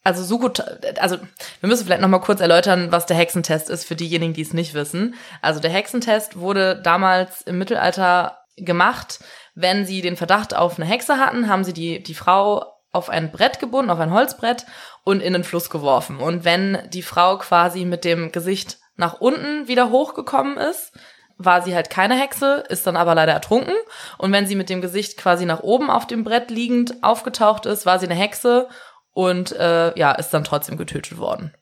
also 0.03 0.25
Suko, 0.25 0.51
also 0.99 1.19
wir 1.61 1.69
müssen 1.69 1.85
vielleicht 1.85 2.01
noch 2.01 2.09
mal 2.09 2.21
kurz 2.21 2.41
erläutern, 2.41 2.91
was 2.91 3.05
der 3.05 3.19
Hexentest 3.19 3.69
ist 3.69 3.85
für 3.85 3.95
diejenigen, 3.95 4.33
die 4.33 4.41
es 4.41 4.55
nicht 4.55 4.73
wissen. 4.73 5.15
Also 5.43 5.61
der 5.61 5.71
Hexentest 5.71 6.39
wurde 6.39 6.81
damals 6.81 7.43
im 7.43 7.59
Mittelalter 7.59 8.39
gemacht, 8.57 9.23
wenn 9.55 9.85
sie 9.85 10.01
den 10.01 10.17
Verdacht 10.17 10.57
auf 10.57 10.79
eine 10.79 10.89
Hexe 10.89 11.19
hatten, 11.19 11.51
haben 11.51 11.65
sie 11.65 11.75
die 11.75 12.03
die 12.03 12.15
Frau 12.15 12.65
auf 12.91 13.11
ein 13.11 13.31
Brett 13.31 13.59
gebunden, 13.59 13.91
auf 13.91 14.01
ein 14.01 14.11
Holzbrett 14.11 14.65
und 15.05 15.21
in 15.21 15.35
den 15.35 15.45
Fluss 15.45 15.69
geworfen. 15.69 16.17
Und 16.17 16.47
wenn 16.47 16.79
die 16.95 17.03
Frau 17.03 17.37
quasi 17.37 17.85
mit 17.85 18.07
dem 18.07 18.33
Gesicht 18.33 18.79
nach 18.97 19.21
unten 19.21 19.69
wieder 19.69 19.91
hochgekommen 19.91 20.57
ist, 20.57 20.93
war 21.37 21.63
sie 21.63 21.75
halt 21.75 21.91
keine 21.91 22.15
Hexe, 22.19 22.65
ist 22.69 22.87
dann 22.87 22.97
aber 22.97 23.15
leider 23.15 23.33
ertrunken. 23.33 23.75
Und 24.19 24.33
wenn 24.33 24.47
sie 24.47 24.55
mit 24.55 24.71
dem 24.71 24.81
Gesicht 24.81 25.17
quasi 25.17 25.47
nach 25.47 25.61
oben 25.61 25.91
auf 25.91 26.07
dem 26.07 26.25
Brett 26.25 26.51
liegend 26.51 27.03
aufgetaucht 27.03 27.67
ist, 27.67 27.87
war 27.87 27.99
sie 27.99 28.07
eine 28.07 28.15
Hexe 28.15 28.69
und 29.13 29.53
äh, 29.53 29.97
ja, 29.99 30.13
ist 30.13 30.31
dann 30.31 30.45
trotzdem 30.45 30.77
getötet 30.77 31.19
worden. 31.19 31.53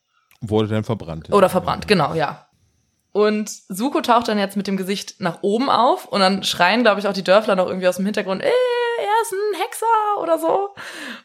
Wurde 0.41 0.69
dann 0.69 0.85
verbrannt. 0.85 1.33
Oder 1.33 1.49
verbrannt, 1.49 1.87
genau, 1.89 2.15
ja. 2.15 2.47
Und 3.13 3.51
Suko 3.69 4.01
taucht 4.01 4.29
dann 4.29 4.39
jetzt 4.39 4.57
mit 4.57 4.67
dem 4.67 4.79
Gesicht 4.79 5.21
nach 5.21 5.39
oben 5.43 5.69
auf 5.69 6.07
und 6.07 6.21
dann 6.21 6.43
schreien, 6.45 6.83
glaube 6.83 6.99
ich, 6.99 7.07
auch 7.07 7.13
die 7.13 7.23
Dörfler 7.25 7.57
noch 7.57 7.67
irgendwie 7.67 7.87
aus 7.89 7.97
dem 7.97 8.07
Hintergrund, 8.07 8.43
äh, 8.43 8.47
er 8.47 9.23
ist 9.23 9.33
ein 9.33 9.61
Hexer 9.61 10.21
oder 10.23 10.39
so. 10.39 10.71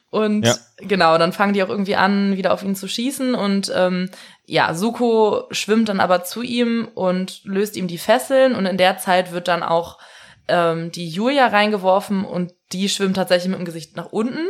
Und 0.09 0.45
Ja. 0.45 0.55
genau, 0.79 1.17
dann 1.17 1.31
fangen 1.31 1.53
die 1.53 1.63
auch 1.63 1.69
irgendwie 1.69 1.95
an, 1.95 2.35
wieder 2.35 2.53
auf 2.53 2.63
ihn 2.63 2.75
zu 2.75 2.87
schießen 2.87 3.35
und 3.35 3.71
ähm, 3.73 4.09
ja, 4.49 4.73
Suko 4.73 5.43
schwimmt 5.51 5.89
dann 5.89 5.99
aber 5.99 6.23
zu 6.23 6.41
ihm 6.41 6.87
und 6.95 7.43
löst 7.43 7.75
ihm 7.75 7.87
die 7.87 7.97
Fesseln 7.97 8.55
und 8.55 8.65
in 8.65 8.77
der 8.77 8.97
Zeit 8.97 9.33
wird 9.33 9.49
dann 9.49 9.61
auch 9.61 9.99
ähm, 10.47 10.89
die 10.89 11.09
Julia 11.09 11.47
reingeworfen 11.47 12.23
und 12.23 12.53
die 12.71 12.87
schwimmt 12.87 13.17
tatsächlich 13.17 13.49
mit 13.49 13.59
dem 13.59 13.65
Gesicht 13.65 13.97
nach 13.97 14.07
unten, 14.07 14.47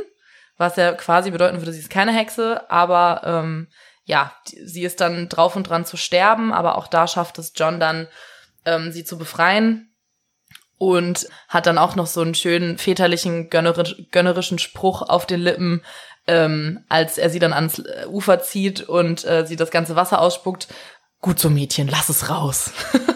was 0.55 0.75
ja 0.75 0.93
quasi 0.93 1.31
bedeuten 1.31 1.57
würde, 1.57 1.73
sie 1.73 1.79
ist 1.79 1.89
keine 1.89 2.13
Hexe, 2.13 2.69
aber 2.69 3.21
ähm, 3.25 3.67
ja, 4.05 4.31
sie 4.45 4.83
ist 4.83 5.01
dann 5.01 5.29
drauf 5.29 5.55
und 5.55 5.67
dran 5.67 5.83
zu 5.83 5.97
sterben, 5.97 6.53
aber 6.53 6.77
auch 6.77 6.87
da 6.87 7.07
schafft 7.07 7.39
es 7.39 7.53
John 7.55 7.79
dann, 7.79 8.07
ähm, 8.65 8.91
sie 8.91 9.03
zu 9.03 9.17
befreien 9.17 9.95
und 10.77 11.27
hat 11.47 11.65
dann 11.65 11.79
auch 11.79 11.95
noch 11.95 12.05
so 12.05 12.21
einen 12.21 12.35
schönen 12.35 12.77
väterlichen, 12.77 13.49
gönnerisch, 13.49 13.95
gönnerischen 14.11 14.59
Spruch 14.59 15.01
auf 15.01 15.25
den 15.25 15.39
Lippen, 15.39 15.81
ähm, 16.27 16.79
als 16.89 17.17
er 17.17 17.29
sie 17.29 17.39
dann 17.39 17.53
ans 17.53 17.79
äh, 17.79 18.05
Ufer 18.07 18.41
zieht 18.41 18.81
und 18.87 19.23
äh, 19.25 19.45
sie 19.47 19.55
das 19.55 19.71
ganze 19.71 19.95
Wasser 19.95 20.21
ausspuckt. 20.21 20.67
Gut 21.21 21.39
so, 21.39 21.49
Mädchen, 21.49 21.87
lass 21.87 22.09
es 22.09 22.29
raus. 22.29 22.71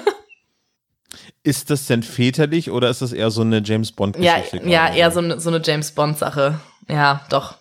Ist 1.43 1.71
das 1.71 1.87
denn 1.87 2.03
väterlich 2.03 2.69
oder 2.69 2.89
ist 2.89 3.01
das 3.01 3.13
eher 3.13 3.31
so 3.31 3.41
eine 3.41 3.61
James 3.63 3.89
Ja, 3.89 3.95
Bond-Geschichte? 3.95 4.57
ja, 4.69 4.85
gerade? 4.85 4.97
eher 4.97 5.11
so 5.11 5.19
eine, 5.19 5.39
so 5.39 5.49
eine 5.49 5.59
James 5.63 5.91
Bond-Sache. 5.91 6.59
Ja, 6.87 7.25
doch. 7.29 7.55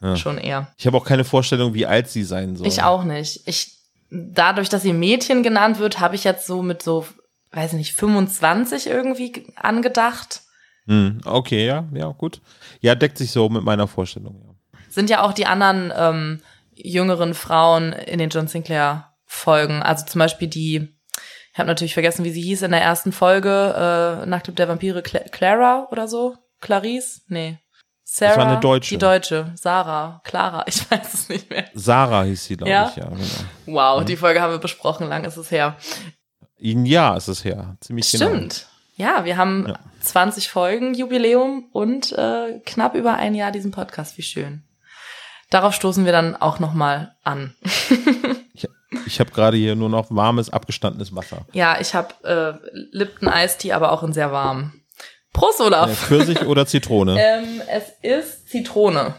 Ja. 0.00 0.16
Schon 0.16 0.38
eher. 0.38 0.68
Ich 0.78 0.86
habe 0.86 0.96
auch 0.96 1.04
keine 1.04 1.24
Vorstellung, 1.24 1.74
wie 1.74 1.84
alt 1.86 2.08
sie 2.08 2.22
sein 2.22 2.54
soll. 2.56 2.66
Ich 2.68 2.82
auch 2.84 3.02
nicht. 3.02 3.40
Ich, 3.48 3.72
dadurch, 4.10 4.68
dass 4.68 4.82
sie 4.82 4.92
Mädchen 4.92 5.42
genannt 5.42 5.80
wird, 5.80 5.98
habe 5.98 6.14
ich 6.14 6.22
jetzt 6.22 6.46
so 6.46 6.62
mit 6.62 6.82
so, 6.82 7.06
weiß 7.52 7.72
ich 7.72 7.78
nicht, 7.78 7.94
25 7.94 8.86
irgendwie 8.86 9.32
ge- 9.32 9.46
angedacht. 9.56 10.42
Hm, 10.86 11.20
okay, 11.24 11.66
ja, 11.66 11.84
ja, 11.92 12.06
gut. 12.12 12.40
Ja, 12.80 12.94
deckt 12.94 13.18
sich 13.18 13.32
so 13.32 13.48
mit 13.48 13.64
meiner 13.64 13.88
Vorstellung. 13.88 14.40
Ja. 14.46 14.53
Sind 14.94 15.10
ja 15.10 15.22
auch 15.22 15.32
die 15.32 15.46
anderen 15.46 15.92
ähm, 15.96 16.40
jüngeren 16.74 17.34
Frauen 17.34 17.92
in 17.92 18.18
den 18.18 18.30
John 18.30 18.46
Sinclair 18.48 19.10
Folgen. 19.26 19.82
Also 19.82 20.06
zum 20.06 20.20
Beispiel 20.20 20.46
die, 20.48 20.88
ich 21.52 21.58
habe 21.58 21.66
natürlich 21.66 21.94
vergessen, 21.94 22.24
wie 22.24 22.30
sie 22.30 22.42
hieß 22.42 22.62
in 22.62 22.70
der 22.70 22.82
ersten 22.82 23.10
Folge, 23.12 24.20
äh, 24.22 24.26
Nachtclub 24.26 24.56
der 24.56 24.68
Vampire, 24.68 25.02
Cla 25.02 25.20
Clara 25.30 25.88
oder 25.90 26.06
so? 26.08 26.36
Clarice? 26.60 27.22
Nee. 27.28 27.58
Sarah? 28.04 28.36
war 28.36 28.46
eine 28.46 28.60
Deutsche. 28.60 28.90
Die 28.94 28.98
Deutsche. 28.98 29.52
Sarah. 29.56 30.20
Clara. 30.24 30.64
Ich 30.68 30.88
weiß 30.90 31.12
es 31.14 31.28
nicht 31.28 31.50
mehr. 31.50 31.64
Sarah 31.74 32.22
hieß 32.24 32.44
sie, 32.44 32.56
glaube 32.56 32.70
Ja? 32.70 32.88
ich, 32.90 32.96
ja. 32.96 33.08
Genau. 33.08 33.24
Wow, 33.66 34.04
die 34.04 34.16
Folge 34.16 34.40
haben 34.40 34.52
wir 34.52 34.58
besprochen. 34.58 35.08
Lang 35.08 35.24
ist 35.24 35.36
es 35.36 35.50
her. 35.50 35.76
Ein 36.62 36.86
Jahr 36.86 37.16
ist 37.16 37.28
es 37.28 37.44
her. 37.44 37.76
Ziemlich 37.80 38.10
genau. 38.12 38.28
Stimmt. 38.28 38.66
Ja, 38.96 39.24
wir 39.24 39.36
haben 39.36 39.66
Ja. 39.68 39.78
20 40.00 40.48
Folgen 40.50 40.94
Jubiläum 40.94 41.68
und 41.72 42.12
äh, 42.12 42.60
knapp 42.64 42.94
über 42.94 43.14
ein 43.14 43.34
Jahr 43.34 43.50
diesen 43.50 43.72
Podcast. 43.72 44.16
Wie 44.18 44.22
schön. 44.22 44.62
Darauf 45.54 45.72
stoßen 45.72 46.04
wir 46.04 46.10
dann 46.10 46.34
auch 46.34 46.58
noch 46.58 46.74
mal 46.74 47.14
an. 47.22 47.54
Ich, 48.54 48.68
ich 49.06 49.20
habe 49.20 49.30
gerade 49.30 49.56
hier 49.56 49.76
nur 49.76 49.88
noch 49.88 50.06
warmes, 50.10 50.50
abgestandenes 50.50 51.14
Wasser. 51.14 51.46
Ja, 51.52 51.76
ich 51.80 51.94
habe 51.94 52.12
äh, 52.24 52.78
Lipton 52.90 53.28
Eistee, 53.28 53.70
aber 53.70 53.92
auch 53.92 54.02
in 54.02 54.12
sehr 54.12 54.32
warm. 54.32 54.72
Prost, 55.32 55.60
Olaf. 55.60 55.96
Pfirsich 55.96 56.44
oder 56.44 56.66
Zitrone? 56.66 57.16
Ähm, 57.20 57.62
es 57.68 57.84
ist 58.02 58.48
Zitrone. 58.48 59.14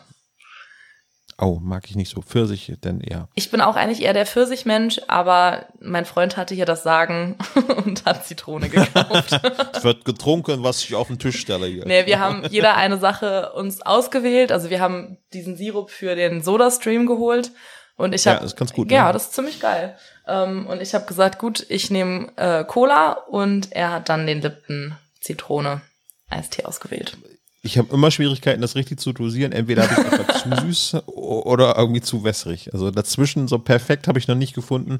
Oh, 1.37 1.59
mag 1.61 1.83
ich 1.89 1.97
nicht 1.97 2.09
so. 2.09 2.21
Pfirsich 2.21 2.71
denn 2.83 3.01
eher. 3.01 3.27
Ich 3.35 3.51
bin 3.51 3.59
auch 3.59 3.75
eigentlich 3.75 4.01
eher 4.01 4.13
der 4.13 4.25
Pfirsichmensch, 4.25 5.01
aber 5.09 5.65
mein 5.81 6.05
Freund 6.05 6.37
hatte 6.37 6.55
hier 6.55 6.65
das 6.65 6.83
Sagen 6.83 7.37
und 7.85 8.05
hat 8.05 8.25
Zitrone 8.25 8.69
gekauft. 8.69 9.39
Es 9.73 9.83
wird 9.83 10.05
getrunken, 10.05 10.63
was 10.63 10.81
ich 10.83 10.95
auf 10.95 11.07
den 11.07 11.19
Tisch 11.19 11.39
stelle 11.41 11.67
hier. 11.67 11.85
Nee, 11.85 12.05
wir 12.05 12.19
haben 12.19 12.45
jeder 12.49 12.75
eine 12.75 12.97
Sache 12.97 13.51
uns 13.53 13.81
ausgewählt. 13.81 14.51
Also 14.53 14.69
wir 14.69 14.79
haben 14.79 15.17
diesen 15.33 15.57
Sirup 15.57 15.89
für 15.91 16.15
den 16.15 16.41
Soda-Stream 16.41 17.05
geholt. 17.05 17.51
Und 17.97 18.13
ich 18.15 18.23
Ja, 18.25 18.35
habe 18.35 18.45
ist 18.45 18.55
ganz 18.57 18.71
gut, 18.73 18.89
Ja, 18.91 19.07
ne? 19.07 19.13
das 19.13 19.23
ist 19.25 19.33
ziemlich 19.33 19.59
geil. 19.59 19.97
Ähm, 20.27 20.67
und 20.67 20.81
ich 20.81 20.93
habe 20.95 21.05
gesagt, 21.05 21.37
gut, 21.39 21.65
ich 21.69 21.91
nehme 21.91 22.29
äh, 22.37 22.63
Cola 22.63 23.11
und 23.29 23.71
er 23.73 23.91
hat 23.91 24.07
dann 24.09 24.25
den 24.25 24.41
Lipton 24.41 24.95
Zitrone 25.21 25.81
Eistee 26.29 26.63
ausgewählt. 26.65 27.17
Ich 27.65 27.79
habe 27.79 27.91
immer 27.91 28.11
Schwierigkeiten, 28.11 28.61
das 28.61 28.75
richtig 28.75 28.99
zu 28.99 29.11
dosieren. 29.11 29.51
Entweder 29.51 29.89
habe 29.89 30.01
ich 30.01 30.13
etwas 30.19 30.43
zu 30.43 30.67
süß 30.67 31.07
oder 31.07 31.75
irgendwie 31.75 31.99
zu 31.99 32.23
wässrig. 32.23 32.71
Also 32.73 32.91
dazwischen 32.91 33.47
so 33.47 33.57
perfekt 33.57 34.07
habe 34.07 34.19
ich 34.19 34.27
noch 34.27 34.35
nicht 34.35 34.53
gefunden, 34.53 34.99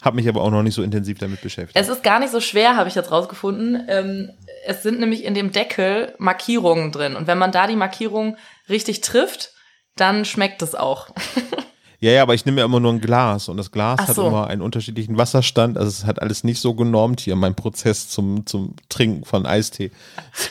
habe 0.00 0.16
mich 0.16 0.26
aber 0.26 0.40
auch 0.40 0.50
noch 0.50 0.62
nicht 0.62 0.72
so 0.72 0.82
intensiv 0.82 1.18
damit 1.18 1.42
beschäftigt. 1.42 1.78
Es 1.78 1.90
ist 1.90 2.02
gar 2.02 2.18
nicht 2.18 2.32
so 2.32 2.40
schwer, 2.40 2.74
habe 2.76 2.88
ich 2.88 2.94
jetzt 2.94 3.12
rausgefunden. 3.12 3.84
Ähm, 3.88 4.30
es 4.64 4.82
sind 4.82 4.98
nämlich 4.98 5.24
in 5.24 5.34
dem 5.34 5.52
Deckel 5.52 6.14
Markierungen 6.16 6.90
drin. 6.90 7.16
Und 7.16 7.26
wenn 7.26 7.36
man 7.36 7.52
da 7.52 7.66
die 7.66 7.76
Markierung 7.76 8.38
richtig 8.66 9.02
trifft, 9.02 9.52
dann 9.94 10.24
schmeckt 10.24 10.62
es 10.62 10.74
auch. 10.74 11.10
Ja, 12.00 12.12
ja, 12.12 12.22
aber 12.22 12.34
ich 12.34 12.44
nehme 12.44 12.60
ja 12.60 12.64
immer 12.64 12.80
nur 12.80 12.92
ein 12.92 13.00
Glas 13.00 13.48
und 13.48 13.56
das 13.56 13.70
Glas 13.70 13.98
Ach 14.02 14.08
hat 14.08 14.16
so. 14.16 14.26
immer 14.26 14.46
einen 14.46 14.62
unterschiedlichen 14.62 15.16
Wasserstand. 15.16 15.78
Also 15.78 15.88
es 15.88 16.04
hat 16.04 16.20
alles 16.20 16.44
nicht 16.44 16.60
so 16.60 16.74
genormt 16.74 17.20
hier, 17.20 17.36
mein 17.36 17.54
Prozess 17.54 18.08
zum, 18.08 18.46
zum 18.46 18.74
Trinken 18.88 19.24
von 19.24 19.46
Eistee. 19.46 19.90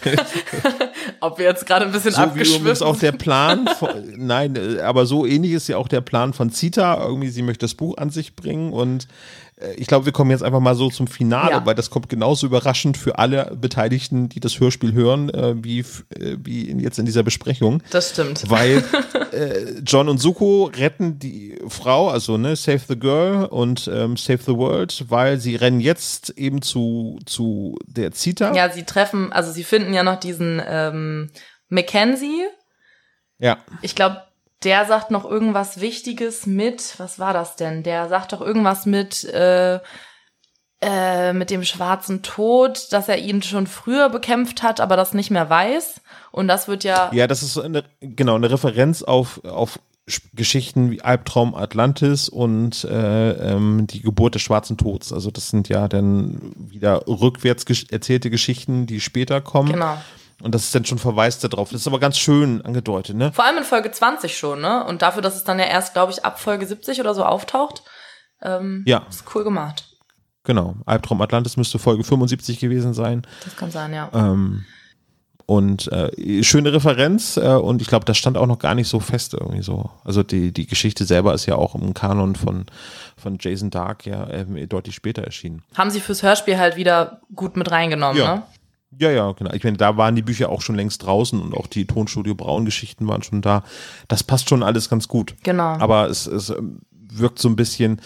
Ob 1.19 1.37
wir 1.37 1.45
jetzt 1.45 1.65
gerade 1.65 1.85
ein 1.85 1.91
bisschen 1.91 2.11
So 2.11 2.21
abgeschwiffen 2.21 2.61
übrigens 2.61 2.81
auch 2.81 2.97
der. 2.97 3.15
Plan, 3.15 3.67
von, 3.79 3.89
nein, 4.17 4.55
äh, 4.55 4.81
aber 4.81 5.05
so 5.05 5.25
ähnlich 5.25 5.53
ist 5.53 5.67
ja 5.67 5.77
auch 5.77 5.87
der 5.87 6.01
Plan 6.01 6.33
von 6.33 6.51
Zita. 6.51 7.03
Irgendwie, 7.03 7.29
sie 7.29 7.41
möchte 7.41 7.65
das 7.65 7.75
Buch 7.75 7.97
an 7.97 8.09
sich 8.09 8.35
bringen 8.35 8.73
und 8.73 9.07
ich 9.77 9.87
glaube, 9.87 10.05
wir 10.05 10.11
kommen 10.11 10.31
jetzt 10.31 10.43
einfach 10.43 10.59
mal 10.59 10.75
so 10.75 10.89
zum 10.89 11.07
Finale, 11.07 11.51
Ja. 11.51 11.65
weil 11.65 11.75
das 11.75 11.89
kommt 11.89 12.09
genauso 12.09 12.45
überraschend 12.45 12.97
für 12.97 13.17
alle 13.19 13.55
Beteiligten, 13.55 14.27
die 14.27 14.41
das 14.41 14.59
Hörspiel 14.59 14.91
hören, 14.93 15.29
äh, 15.29 15.55
wie, 15.63 15.79
äh, 15.79 16.35
wie 16.43 16.71
jetzt 16.81 16.99
in 16.99 17.05
dieser 17.05 17.23
Besprechung. 17.23 17.81
Das 17.89 18.09
stimmt. 18.09 18.49
Weil 18.49 18.83
äh, 19.31 19.79
John 19.85 20.09
und 20.09 20.17
Suko 20.17 20.65
retten 20.75 21.19
die 21.19 21.57
Frau, 21.69 22.09
also 22.09 22.37
ne, 22.37 22.55
Save 22.57 22.81
the 22.87 22.99
Girl 22.99 23.45
und 23.45 23.89
ähm, 23.93 24.17
Save 24.17 24.39
the 24.45 24.55
World, 24.57 25.05
weil 25.09 25.39
sie 25.39 25.55
rennen 25.55 25.79
jetzt 25.79 26.31
eben 26.31 26.61
zu, 26.61 27.19
zu 27.25 27.77
der 27.87 28.11
Zita. 28.11 28.53
Ja, 28.53 28.69
sie 28.69 28.83
treffen, 28.83 29.31
also 29.31 29.51
sie 29.53 29.63
finden 29.63 29.93
ja 29.93 30.03
noch 30.03 30.19
diesen 30.19 30.61
ähm, 30.67 31.29
Mackenzie. 31.69 32.43
ja. 33.39 33.57
Ich 33.81 33.95
glaube, 33.95 34.21
der 34.63 34.85
sagt 34.85 35.11
noch 35.11 35.25
irgendwas 35.25 35.79
Wichtiges 35.81 36.45
mit, 36.45 36.95
was 36.97 37.19
war 37.19 37.33
das 37.33 37.55
denn? 37.55 37.83
Der 37.83 38.07
sagt 38.09 38.33
doch 38.33 38.41
irgendwas 38.41 38.85
mit, 38.85 39.23
äh, 39.25 39.79
äh, 40.81 41.33
mit 41.33 41.49
dem 41.51 41.63
schwarzen 41.63 42.21
Tod, 42.21 42.87
dass 42.91 43.07
er 43.07 43.17
ihn 43.17 43.41
schon 43.41 43.67
früher 43.67 44.09
bekämpft 44.09 44.61
hat, 44.63 44.79
aber 44.81 44.95
das 44.97 45.13
nicht 45.13 45.31
mehr 45.31 45.49
weiß. 45.49 46.01
Und 46.31 46.47
das 46.47 46.67
wird 46.67 46.83
ja, 46.83 47.09
Ja, 47.13 47.27
das 47.27 47.43
ist 47.43 47.53
so 47.53 47.61
eine, 47.61 47.83
genau 48.01 48.35
eine 48.35 48.51
Referenz 48.51 49.01
auf, 49.03 49.43
auf 49.45 49.79
Sch- 50.07 50.21
Geschichten 50.33 50.91
wie 50.91 51.01
Albtraum 51.01 51.55
Atlantis 51.55 52.29
und 52.29 52.83
äh, 52.83 53.31
ähm, 53.31 53.87
die 53.87 54.01
Geburt 54.01 54.35
des 54.35 54.41
Schwarzen 54.43 54.77
Tods. 54.77 55.11
Also 55.13 55.31
das 55.31 55.49
sind 55.49 55.69
ja 55.69 55.87
dann 55.87 56.53
wieder 56.57 57.07
rückwärts 57.07 57.65
gesch 57.65 57.85
erzählte 57.89 58.29
Geschichten, 58.29 58.85
die 58.85 58.99
später 59.01 59.41
kommen. 59.41 59.71
genau. 59.71 59.97
Und 60.41 60.53
das 60.53 60.63
ist 60.65 60.75
dann 60.75 60.85
schon 60.85 60.97
Verweis 60.97 61.39
darauf. 61.39 61.69
Das 61.71 61.81
ist 61.81 61.87
aber 61.87 61.99
ganz 61.99 62.17
schön 62.17 62.61
angedeutet, 62.63 63.15
ne? 63.15 63.31
Vor 63.31 63.45
allem 63.45 63.57
in 63.57 63.63
Folge 63.63 63.91
20 63.91 64.37
schon, 64.37 64.59
ne? 64.61 64.83
Und 64.85 65.01
dafür, 65.01 65.21
dass 65.21 65.35
es 65.35 65.43
dann 65.45 65.59
ja 65.59 65.65
erst, 65.65 65.93
glaube 65.93 66.11
ich, 66.11 66.25
ab 66.25 66.39
Folge 66.39 66.65
70 66.67 66.99
oder 66.99 67.13
so 67.15 67.23
auftaucht, 67.23 67.83
ähm, 68.41 68.83
Ja. 68.85 69.03
ist 69.09 69.23
cool 69.33 69.43
gemacht. 69.45 69.89
Genau. 70.43 70.75
Albtraum 70.85 71.21
Atlantis 71.21 71.57
müsste 71.57 71.79
Folge 71.79 72.03
75 72.03 72.59
gewesen 72.59 72.93
sein. 72.93 73.23
Das 73.45 73.55
kann 73.55 73.71
sein, 73.71 73.93
ja. 73.93 74.09
Ähm, 74.13 74.65
und 75.47 75.91
äh, 75.91 76.43
schöne 76.43 76.73
Referenz 76.73 77.37
äh, 77.37 77.41
und 77.53 77.81
ich 77.81 77.87
glaube, 77.87 78.05
das 78.05 78.17
stand 78.17 78.35
auch 78.35 78.47
noch 78.47 78.57
gar 78.59 78.73
nicht 78.75 78.87
so 78.87 78.99
fest 78.99 79.33
irgendwie 79.35 79.61
so. 79.61 79.89
Also 80.03 80.23
die, 80.23 80.51
die 80.51 80.65
Geschichte 80.65 81.05
selber 81.05 81.33
ist 81.35 81.45
ja 81.45 81.55
auch 81.55 81.75
im 81.75 81.93
Kanon 81.93 82.35
von, 82.35 82.65
von 83.15 83.37
Jason 83.39 83.69
Dark 83.69 84.05
ja 84.07 84.27
ähm, 84.31 84.67
deutlich 84.67 84.95
später 84.95 85.23
erschienen. 85.23 85.61
Haben 85.77 85.91
sie 85.91 85.99
fürs 85.99 86.23
Hörspiel 86.23 86.57
halt 86.57 86.75
wieder 86.77 87.21
gut 87.35 87.57
mit 87.57 87.69
reingenommen, 87.71 88.17
Ja. 88.17 88.35
ne? 88.37 88.43
Ja, 88.99 89.11
ja, 89.11 89.31
genau. 89.31 89.51
Ich 89.53 89.63
meine, 89.63 89.77
da 89.77 89.97
waren 89.97 90.15
die 90.15 90.21
Bücher 90.21 90.49
auch 90.49 90.61
schon 90.61 90.75
längst 90.75 91.03
draußen 91.03 91.39
und 91.41 91.53
auch 91.53 91.67
die 91.67 91.85
Tonstudio 91.85 92.35
Braun-Geschichten 92.35 93.07
waren 93.07 93.23
schon 93.23 93.41
da. 93.41 93.63
Das 94.07 94.23
passt 94.23 94.49
schon 94.49 94.63
alles 94.63 94.89
ganz 94.89 95.07
gut. 95.07 95.35
Genau. 95.43 95.77
Aber 95.79 96.09
es, 96.09 96.27
es 96.27 96.49
ähm, 96.49 96.81
wirkt 96.91 97.39
so 97.39 97.49
ein 97.49 97.55
bisschen, 97.55 98.01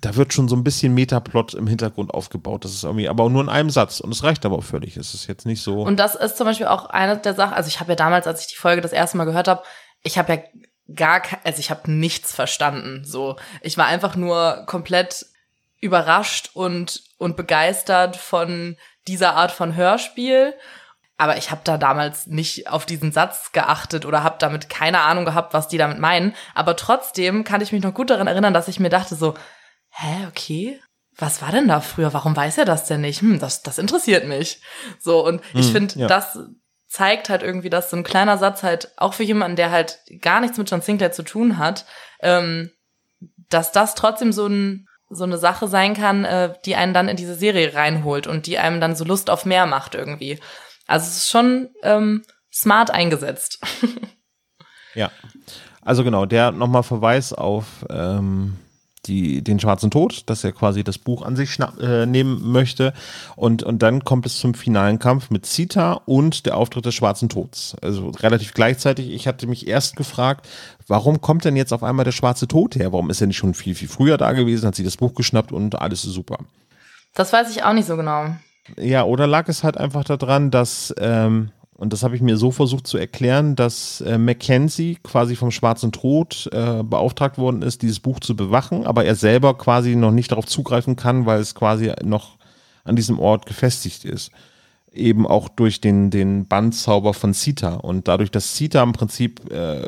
da 0.00 0.16
wird 0.16 0.32
schon 0.32 0.48
so 0.48 0.56
ein 0.56 0.64
bisschen 0.64 0.94
Metaplot 0.94 1.54
im 1.54 1.66
Hintergrund 1.66 2.14
aufgebaut. 2.14 2.64
Das 2.64 2.72
ist 2.72 2.84
irgendwie, 2.84 3.08
aber 3.08 3.28
nur 3.28 3.42
in 3.42 3.48
einem 3.48 3.70
Satz. 3.70 4.00
Und 4.00 4.12
es 4.12 4.22
reicht 4.22 4.46
aber 4.46 4.56
auch 4.56 4.64
völlig. 4.64 4.96
Es 4.96 5.14
ist 5.14 5.26
jetzt 5.26 5.46
nicht 5.46 5.62
so. 5.62 5.82
Und 5.82 5.98
das 5.98 6.14
ist 6.14 6.36
zum 6.36 6.46
Beispiel 6.46 6.66
auch 6.66 6.86
eine 6.86 7.18
der 7.18 7.34
Sachen, 7.34 7.54
also 7.54 7.68
ich 7.68 7.80
habe 7.80 7.92
ja 7.92 7.96
damals, 7.96 8.26
als 8.26 8.40
ich 8.40 8.48
die 8.48 8.56
Folge 8.56 8.80
das 8.80 8.92
erste 8.92 9.16
Mal 9.16 9.24
gehört 9.24 9.48
habe, 9.48 9.62
ich 10.02 10.18
habe 10.18 10.34
ja 10.34 10.40
gar, 10.94 11.22
also 11.44 11.58
ich 11.58 11.70
habe 11.70 11.90
nichts 11.90 12.34
verstanden. 12.34 13.04
So, 13.04 13.36
ich 13.60 13.76
war 13.76 13.86
einfach 13.86 14.16
nur 14.16 14.64
komplett 14.66 15.26
überrascht 15.80 16.50
und 16.54 17.02
und 17.18 17.36
begeistert 17.36 18.16
von 18.16 18.76
dieser 19.08 19.34
Art 19.34 19.52
von 19.52 19.76
Hörspiel. 19.76 20.54
Aber 21.18 21.38
ich 21.38 21.50
habe 21.50 21.62
da 21.64 21.78
damals 21.78 22.26
nicht 22.26 22.68
auf 22.68 22.84
diesen 22.84 23.10
Satz 23.10 23.52
geachtet 23.52 24.04
oder 24.04 24.22
habe 24.22 24.36
damit 24.38 24.68
keine 24.68 25.00
Ahnung 25.00 25.24
gehabt, 25.24 25.54
was 25.54 25.68
die 25.68 25.78
damit 25.78 25.98
meinen. 25.98 26.34
Aber 26.54 26.76
trotzdem 26.76 27.42
kann 27.42 27.62
ich 27.62 27.72
mich 27.72 27.82
noch 27.82 27.94
gut 27.94 28.10
daran 28.10 28.26
erinnern, 28.26 28.52
dass 28.52 28.68
ich 28.68 28.80
mir 28.80 28.90
dachte 28.90 29.14
so, 29.14 29.34
hä, 29.90 30.26
okay, 30.28 30.80
was 31.16 31.40
war 31.40 31.50
denn 31.50 31.68
da 31.68 31.80
früher? 31.80 32.12
Warum 32.12 32.36
weiß 32.36 32.58
er 32.58 32.66
das 32.66 32.84
denn 32.84 33.00
nicht? 33.00 33.22
Hm, 33.22 33.38
das, 33.38 33.62
das 33.62 33.78
interessiert 33.78 34.26
mich. 34.26 34.60
So, 34.98 35.24
und 35.24 35.40
ich 35.54 35.72
finde, 35.72 36.00
ja. 36.00 36.06
das 36.06 36.38
zeigt 36.86 37.30
halt 37.30 37.42
irgendwie, 37.42 37.70
dass 37.70 37.90
so 37.90 37.96
ein 37.96 38.04
kleiner 38.04 38.36
Satz 38.36 38.62
halt, 38.62 38.92
auch 38.96 39.14
für 39.14 39.22
jemanden, 39.22 39.56
der 39.56 39.70
halt 39.70 39.98
gar 40.20 40.40
nichts 40.40 40.58
mit 40.58 40.70
John 40.70 40.82
Sinclair 40.82 41.12
zu 41.12 41.22
tun 41.22 41.58
hat, 41.58 41.86
ähm, 42.20 42.70
dass 43.48 43.72
das 43.72 43.94
trotzdem 43.94 44.32
so 44.32 44.46
ein 44.46 44.88
so 45.08 45.24
eine 45.24 45.38
Sache 45.38 45.68
sein 45.68 45.94
kann, 45.94 46.24
äh, 46.24 46.54
die 46.64 46.76
einen 46.76 46.94
dann 46.94 47.08
in 47.08 47.16
diese 47.16 47.34
Serie 47.34 47.74
reinholt 47.74 48.26
und 48.26 48.46
die 48.46 48.58
einem 48.58 48.80
dann 48.80 48.96
so 48.96 49.04
Lust 49.04 49.30
auf 49.30 49.44
mehr 49.44 49.66
macht 49.66 49.94
irgendwie. 49.94 50.40
Also 50.86 51.06
es 51.06 51.16
ist 51.18 51.30
schon 51.30 51.70
ähm, 51.82 52.24
smart 52.52 52.90
eingesetzt. 52.90 53.60
Ja. 54.96 55.10
Also 55.82 56.02
genau, 56.02 56.26
der 56.26 56.50
nochmal 56.50 56.82
Verweis 56.82 57.32
auf 57.32 57.84
ähm, 57.90 58.56
die, 59.06 59.42
den 59.42 59.60
Schwarzen 59.60 59.90
Tod, 59.90 60.22
dass 60.26 60.44
er 60.44 60.52
quasi 60.52 60.84
das 60.84 60.98
Buch 60.98 61.22
an 61.22 61.36
sich 61.36 61.52
schnapp, 61.52 61.80
äh, 61.80 62.06
nehmen 62.06 62.50
möchte. 62.50 62.92
Und, 63.36 63.62
und 63.62 63.82
dann 63.82 64.04
kommt 64.04 64.26
es 64.26 64.38
zum 64.38 64.54
finalen 64.54 64.98
Kampf 64.98 65.30
mit 65.30 65.46
Zita 65.46 65.94
und 66.04 66.46
der 66.46 66.56
Auftritt 66.56 66.86
des 66.86 66.94
Schwarzen 66.94 67.28
Tods. 67.28 67.76
Also 67.82 68.10
relativ 68.10 68.54
gleichzeitig. 68.54 69.10
Ich 69.10 69.26
hatte 69.26 69.46
mich 69.46 69.66
erst 69.68 69.96
gefragt, 69.96 70.48
warum 70.86 71.20
kommt 71.20 71.44
denn 71.44 71.56
jetzt 71.56 71.72
auf 71.72 71.82
einmal 71.82 72.04
der 72.04 72.12
Schwarze 72.12 72.48
Tod 72.48 72.76
her? 72.76 72.92
Warum 72.92 73.10
ist 73.10 73.20
er 73.20 73.26
nicht 73.26 73.36
schon 73.36 73.54
viel, 73.54 73.74
viel 73.74 73.88
früher 73.88 74.16
da 74.18 74.32
gewesen? 74.32 74.66
Hat 74.66 74.74
sie 74.74 74.84
das 74.84 74.96
Buch 74.96 75.14
geschnappt 75.14 75.52
und 75.52 75.80
alles 75.80 76.04
ist 76.04 76.12
super. 76.12 76.38
Das 77.14 77.32
weiß 77.32 77.50
ich 77.50 77.64
auch 77.64 77.72
nicht 77.72 77.86
so 77.86 77.96
genau. 77.96 78.36
Ja, 78.76 79.04
oder 79.04 79.26
lag 79.26 79.48
es 79.48 79.62
halt 79.62 79.76
einfach 79.76 80.04
daran, 80.04 80.50
dass, 80.50 80.94
ähm, 80.98 81.50
und 81.76 81.92
das 81.92 82.02
habe 82.02 82.16
ich 82.16 82.22
mir 82.22 82.38
so 82.38 82.50
versucht 82.50 82.86
zu 82.86 82.96
erklären, 82.96 83.54
dass 83.54 84.00
äh, 84.00 84.16
Mackenzie 84.16 84.96
quasi 85.02 85.36
vom 85.36 85.50
Schwarzen 85.50 85.92
Tod 85.92 86.48
äh, 86.52 86.82
beauftragt 86.82 87.36
worden 87.36 87.60
ist, 87.60 87.82
dieses 87.82 88.00
Buch 88.00 88.18
zu 88.20 88.34
bewachen, 88.34 88.86
aber 88.86 89.04
er 89.04 89.14
selber 89.14 89.58
quasi 89.58 89.94
noch 89.94 90.10
nicht 90.10 90.32
darauf 90.32 90.46
zugreifen 90.46 90.96
kann, 90.96 91.26
weil 91.26 91.40
es 91.40 91.54
quasi 91.54 91.92
noch 92.02 92.38
an 92.84 92.96
diesem 92.96 93.18
Ort 93.18 93.44
gefestigt 93.44 94.06
ist. 94.06 94.30
Eben 94.90 95.26
auch 95.26 95.50
durch 95.50 95.82
den, 95.82 96.10
den 96.10 96.46
Bandzauber 96.46 97.12
von 97.12 97.34
Sita. 97.34 97.74
Und 97.74 98.08
dadurch, 98.08 98.30
dass 98.30 98.56
Sita 98.56 98.82
im 98.82 98.94
Prinzip 98.94 99.52
äh, 99.52 99.86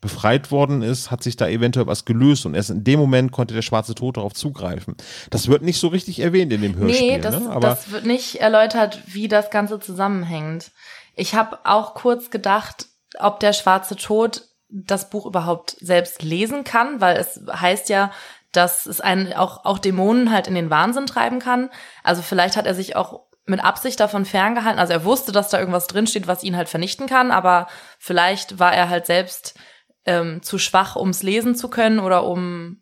befreit 0.00 0.50
worden 0.50 0.82
ist, 0.82 1.12
hat 1.12 1.22
sich 1.22 1.36
da 1.36 1.46
eventuell 1.46 1.86
was 1.86 2.04
gelöst 2.04 2.44
und 2.44 2.54
erst 2.54 2.70
in 2.70 2.82
dem 2.82 2.98
Moment 2.98 3.30
konnte 3.30 3.54
der 3.54 3.62
schwarze 3.62 3.94
Tod 3.94 4.16
darauf 4.16 4.32
zugreifen. 4.34 4.96
Das 5.30 5.46
wird 5.46 5.62
nicht 5.62 5.78
so 5.78 5.86
richtig 5.86 6.18
erwähnt 6.18 6.52
in 6.52 6.60
dem 6.60 6.74
Hörspiel, 6.74 7.12
Nee, 7.12 7.18
das, 7.20 7.38
ne? 7.38 7.56
das 7.60 7.92
wird 7.92 8.04
nicht 8.04 8.40
erläutert, 8.40 9.00
wie 9.06 9.28
das 9.28 9.50
Ganze 9.50 9.78
zusammenhängt. 9.78 10.72
Ich 11.14 11.34
habe 11.34 11.58
auch 11.64 11.94
kurz 11.94 12.30
gedacht, 12.30 12.86
ob 13.18 13.40
der 13.40 13.52
schwarze 13.52 13.96
Tod 13.96 14.42
das 14.68 15.10
Buch 15.10 15.26
überhaupt 15.26 15.76
selbst 15.80 16.22
lesen 16.22 16.64
kann, 16.64 17.00
weil 17.00 17.16
es 17.16 17.40
heißt 17.52 17.88
ja, 17.90 18.10
dass 18.52 18.86
es 18.86 19.00
einen 19.00 19.32
auch, 19.34 19.64
auch 19.64 19.78
Dämonen 19.78 20.30
halt 20.32 20.46
in 20.46 20.54
den 20.54 20.70
Wahnsinn 20.70 21.06
treiben 21.06 21.38
kann. 21.38 21.70
Also 22.02 22.22
vielleicht 22.22 22.56
hat 22.56 22.66
er 22.66 22.74
sich 22.74 22.96
auch 22.96 23.20
mit 23.44 23.62
Absicht 23.62 23.98
davon 24.00 24.24
ferngehalten. 24.24 24.78
Also 24.78 24.92
er 24.92 25.04
wusste, 25.04 25.32
dass 25.32 25.50
da 25.50 25.58
irgendwas 25.58 25.88
drinsteht, 25.88 26.26
was 26.26 26.44
ihn 26.44 26.56
halt 26.56 26.68
vernichten 26.68 27.06
kann, 27.06 27.30
aber 27.30 27.66
vielleicht 27.98 28.58
war 28.58 28.72
er 28.72 28.88
halt 28.88 29.06
selbst 29.06 29.58
ähm, 30.04 30.42
zu 30.42 30.58
schwach, 30.58 30.96
ums 30.96 31.22
lesen 31.22 31.54
zu 31.54 31.68
können 31.68 31.98
oder 31.98 32.24
um 32.24 32.78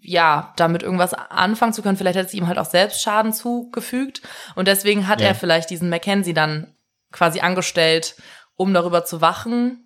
ja, 0.00 0.52
damit 0.56 0.82
irgendwas 0.84 1.14
anfangen 1.14 1.72
zu 1.72 1.82
können. 1.82 1.96
Vielleicht 1.96 2.18
hat 2.18 2.26
es 2.26 2.34
ihm 2.34 2.46
halt 2.46 2.58
auch 2.58 2.66
selbst 2.66 3.02
Schaden 3.02 3.32
zugefügt. 3.32 4.22
Und 4.54 4.68
deswegen 4.68 5.08
hat 5.08 5.20
Ja. 5.20 5.28
er 5.28 5.34
vielleicht 5.34 5.68
diesen 5.70 5.90
Mackenzie 5.90 6.32
dann 6.34 6.75
quasi 7.16 7.40
angestellt, 7.40 8.14
um 8.56 8.72
darüber 8.74 9.04
zu 9.04 9.20
wachen. 9.20 9.82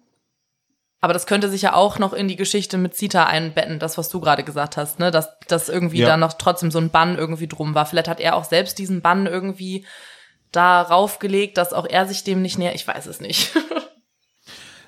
Aber 1.01 1.15
das 1.15 1.27
könnte 1.27 1.49
sich 1.49 1.63
ja 1.63 1.73
auch 1.73 1.99
noch 1.99 2.13
in 2.13 2.29
die 2.29 2.37
Geschichte 2.37 2.77
mit 2.77 2.95
Zita 2.95 3.25
einbetten, 3.25 3.79
das, 3.79 3.97
was 3.97 4.11
du 4.11 4.21
gerade 4.21 4.45
gesagt 4.45 4.77
hast, 4.77 4.99
ne? 4.99 5.11
Dass, 5.11 5.31
dass 5.49 5.71
irgendwie 5.71 6.01
Ja. 6.01 6.09
da 6.09 6.17
noch 6.19 6.35
trotzdem 6.35 6.71
so 6.71 6.79
ein 6.79 6.91
Bann 6.91 7.17
irgendwie 7.17 7.47
drum 7.47 7.75
war. 7.75 7.87
Vielleicht 7.87 8.09
hat 8.09 8.21
er 8.21 8.37
auch 8.37 8.45
selbst 8.45 8.79
diesen 8.79 9.01
Bann 9.01 9.27
irgendwie 9.27 9.87
darauf 10.53 11.19
gelegt, 11.19 11.57
dass 11.57 11.73
auch 11.73 11.87
er 11.89 12.07
sich 12.07 12.23
dem 12.25 12.43
nicht 12.43 12.59
näher. 12.59 12.75
Ich 12.75 12.87
weiß 12.87 13.07
es 13.07 13.21
nicht. 13.21 13.53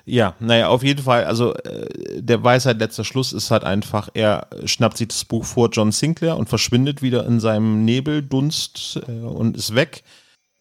Ja, 0.05 0.35
naja, 0.39 0.67
auf 0.67 0.83
jeden 0.83 1.01
Fall. 1.01 1.23
Also 1.23 1.53
äh, 1.55 1.87
der 2.21 2.43
Weisheit 2.43 2.77
letzter 2.79 3.05
Schluss 3.05 3.31
ist 3.31 3.51
halt 3.51 3.63
einfach, 3.63 4.09
er 4.13 4.47
schnappt 4.65 4.97
sich 4.97 5.07
das 5.07 5.23
Buch 5.23 5.45
vor 5.45 5.69
John 5.71 5.93
Sinclair 5.93 6.35
und 6.35 6.49
verschwindet 6.49 7.01
wieder 7.01 7.25
in 7.25 7.39
seinem 7.39 7.85
Nebeldunst 7.85 8.99
äh, 9.07 9.11
und 9.11 9.55
ist 9.55 9.75
weg. 9.75 10.03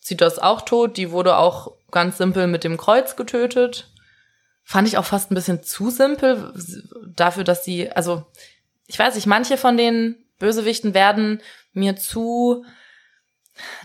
Zita 0.02 0.26
ist 0.26 0.42
auch 0.42 0.62
tot. 0.62 0.96
Die 0.96 1.10
wurde 1.10 1.36
auch 1.36 1.72
ganz 1.90 2.18
simpel 2.18 2.48
mit 2.48 2.64
dem 2.64 2.76
Kreuz 2.76 3.16
getötet. 3.16 3.88
Fand 4.64 4.88
ich 4.88 4.98
auch 4.98 5.04
fast 5.04 5.30
ein 5.30 5.34
bisschen 5.34 5.62
zu 5.62 5.90
simpel 5.90 6.52
dafür, 7.06 7.44
dass 7.44 7.64
sie, 7.64 7.90
also 7.90 8.26
ich 8.86 8.98
weiß 8.98 9.14
nicht, 9.14 9.26
manche 9.26 9.56
von 9.56 9.76
den 9.76 10.16
Bösewichten 10.38 10.92
werden 10.92 11.40
mir 11.72 11.96
zu, 11.96 12.64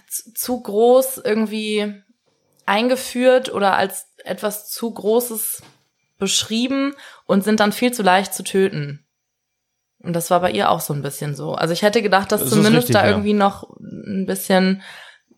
zu, 0.10 0.34
zu 0.34 0.62
groß 0.62 1.22
irgendwie 1.24 2.04
eingeführt 2.66 3.54
oder 3.54 3.76
als 3.76 4.08
etwas 4.24 4.70
zu 4.70 4.92
Großes 4.92 5.62
beschrieben 6.18 6.96
und 7.26 7.44
sind 7.44 7.60
dann 7.60 7.72
viel 7.72 7.94
zu 7.94 8.04
leicht 8.04 8.34
zu 8.34 8.44
töten. 8.44 9.06
Und 10.00 10.14
das 10.14 10.30
war 10.30 10.42
bei 10.42 10.52
ihr 10.52 10.70
auch 10.70 10.82
so 10.82 10.94
ein 10.94 11.02
bisschen 11.02 11.36
so. 11.36 11.54
Also 11.54 11.74
ich 11.74 11.82
hätte 11.82 12.02
gedacht, 12.02 12.32
dass 12.32 12.42
Das 12.42 12.50
zumindest 12.50 12.90
richtig, 12.90 12.94
da 12.94 13.04
ja. 13.04 13.12
irgendwie 13.12 13.34
noch 13.34 13.70
ein 13.80 14.26
bisschen 14.26 14.82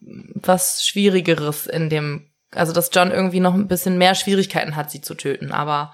was 0.01 0.85
Schwierigeres 0.85 1.67
in 1.67 1.89
dem, 1.89 2.27
also 2.51 2.73
dass 2.73 2.89
John 2.93 3.11
irgendwie 3.11 3.39
noch 3.39 3.53
ein 3.53 3.67
bisschen 3.67 3.97
mehr 3.97 4.15
Schwierigkeiten 4.15 4.75
hat, 4.75 4.91
sie 4.91 5.01
zu 5.01 5.15
töten. 5.15 5.51
Aber 5.51 5.93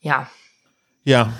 ja, 0.00 0.28
Ja, 1.04 1.32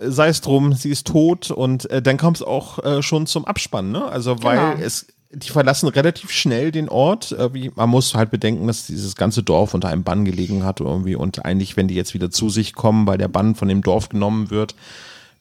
sei 0.00 0.28
es 0.28 0.40
drum, 0.40 0.72
sie 0.72 0.90
ist 0.90 1.06
tot 1.06 1.50
und 1.50 1.88
äh, 1.90 2.02
dann 2.02 2.16
kommt 2.18 2.38
es 2.38 2.42
auch 2.42 2.84
äh, 2.84 3.02
schon 3.02 3.26
zum 3.26 3.44
Abspann, 3.44 3.92
ne? 3.92 4.04
Also 4.04 4.42
weil 4.42 4.74
Genau. 4.74 4.84
es 4.86 5.06
die 5.30 5.50
verlassen 5.50 5.88
relativ 5.88 6.30
schnell 6.32 6.70
den 6.72 6.88
Ort. 6.88 7.32
Äh, 7.32 7.52
wie, 7.52 7.70
man 7.74 7.90
muss 7.90 8.14
halt 8.14 8.30
bedenken, 8.30 8.66
dass 8.66 8.86
dieses 8.86 9.16
ganze 9.16 9.42
Dorf 9.42 9.74
unter 9.74 9.88
einem 9.88 10.02
Bann 10.04 10.24
gelegen 10.24 10.64
hat 10.64 10.80
irgendwie 10.80 11.14
und 11.14 11.44
eigentlich, 11.44 11.76
wenn 11.76 11.88
die 11.88 11.94
jetzt 11.94 12.14
wieder 12.14 12.30
zu 12.30 12.48
sich 12.48 12.74
kommen, 12.74 13.06
weil 13.06 13.18
der 13.18 13.28
Bann 13.28 13.54
von 13.54 13.68
dem 13.68 13.82
Dorf 13.82 14.08
genommen 14.08 14.50
wird, 14.50 14.74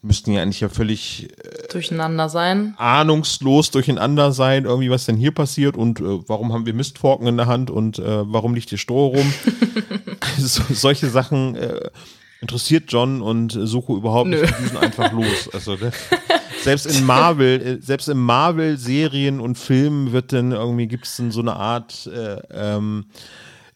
müssten 0.06 0.32
die 0.32 0.38
eigentlich 0.38 0.60
ja 0.60 0.70
völlig 0.70 1.30
durcheinander 1.72 2.30
sein. 2.30 2.74
ahnungslos 2.78 3.72
durcheinander 3.72 4.32
sein, 4.32 4.66
irgendwie 4.66 4.90
was 4.90 5.06
denn 5.06 5.18
hier 5.18 5.32
passiert 5.32 5.76
und 5.76 6.00
äh, 6.00 6.04
warum 6.28 6.54
haben 6.54 6.66
wir 6.66 6.74
Mistforken 6.74 7.28
in 7.28 7.38
der 7.38 7.48
Hand 7.48 7.70
und 7.72 8.00
äh, 8.00 8.32
warum 8.32 8.54
liegt 8.54 8.70
hier 8.70 8.78
Stroh 8.78 9.08
rum. 9.08 9.34
so, 10.38 10.62
solche 10.74 11.10
Sachen 11.10 11.56
äh, 11.56 11.90
interessiert 12.42 12.86
John 12.88 13.22
und 13.22 13.56
äh, 13.56 13.66
Suko 13.66 13.98
überhaupt 13.98 14.30
Nö. 14.30 14.42
nicht, 14.42 14.54
die 14.58 14.64
düsen 14.64 14.78
einfach 14.78 15.12
los. 15.12 15.50
Also 15.52 15.76
ne? 15.76 15.92
selbst 16.64 16.86
in 16.86 17.06
Marvel, 17.06 17.62
äh, 17.62 17.82
selbst 17.82 18.08
in 18.08 18.18
Marvel-Serien 18.18 19.40
und 19.40 19.58
Filmen 19.58 20.12
wird 20.12 20.34
dann 20.34 20.52
irgendwie, 20.52 20.88
gibt 20.88 21.06
es 21.06 21.18
dann 21.18 21.32
so 21.32 21.42
eine 21.42 21.56
Art 21.56 22.08
äh, 22.08 22.38
ähm, 22.52 23.06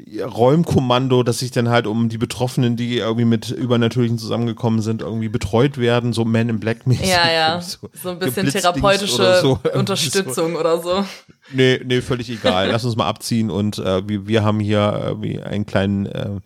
Räumkommando, 0.07 1.23
dass 1.23 1.39
sich 1.39 1.51
dann 1.51 1.69
halt 1.69 1.85
um 1.85 2.07
die 2.07 2.17
Betroffenen, 2.17 2.77
die 2.77 2.97
irgendwie 2.97 3.25
mit 3.25 3.51
Übernatürlichen 3.51 4.17
zusammengekommen 4.17 4.81
sind, 4.81 5.01
irgendwie 5.01 5.27
betreut 5.27 5.77
werden, 5.77 6.13
so 6.13 6.23
Man 6.23 6.47
in 6.47 6.59
Black 6.59 6.87
mäßig. 6.87 7.09
Ja, 7.09 7.29
ja. 7.31 7.61
irgendwie 7.81 7.97
So 8.01 8.09
ein 8.11 8.19
bisschen 8.19 8.49
therapeutische 8.49 9.15
oder 9.15 9.41
so. 9.41 9.59
Unterstützung 9.73 10.55
oder 10.55 10.81
so. 10.81 11.05
Nee, 11.51 11.81
nee, 11.83 12.01
völlig 12.01 12.29
egal. 12.29 12.69
Lass 12.69 12.85
uns 12.85 12.95
mal 12.95 13.07
abziehen 13.07 13.49
und 13.49 13.79
äh, 13.79 14.07
wir, 14.07 14.27
wir 14.27 14.43
haben 14.43 14.59
hier 14.59 15.01
irgendwie 15.03 15.41
einen 15.41 15.65
kleinen, 15.65 16.05
äh, 16.05 16.39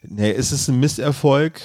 nee, 0.00 0.30
ist 0.32 0.52
es 0.52 0.68
ein 0.68 0.80
Misserfolg? 0.80 1.60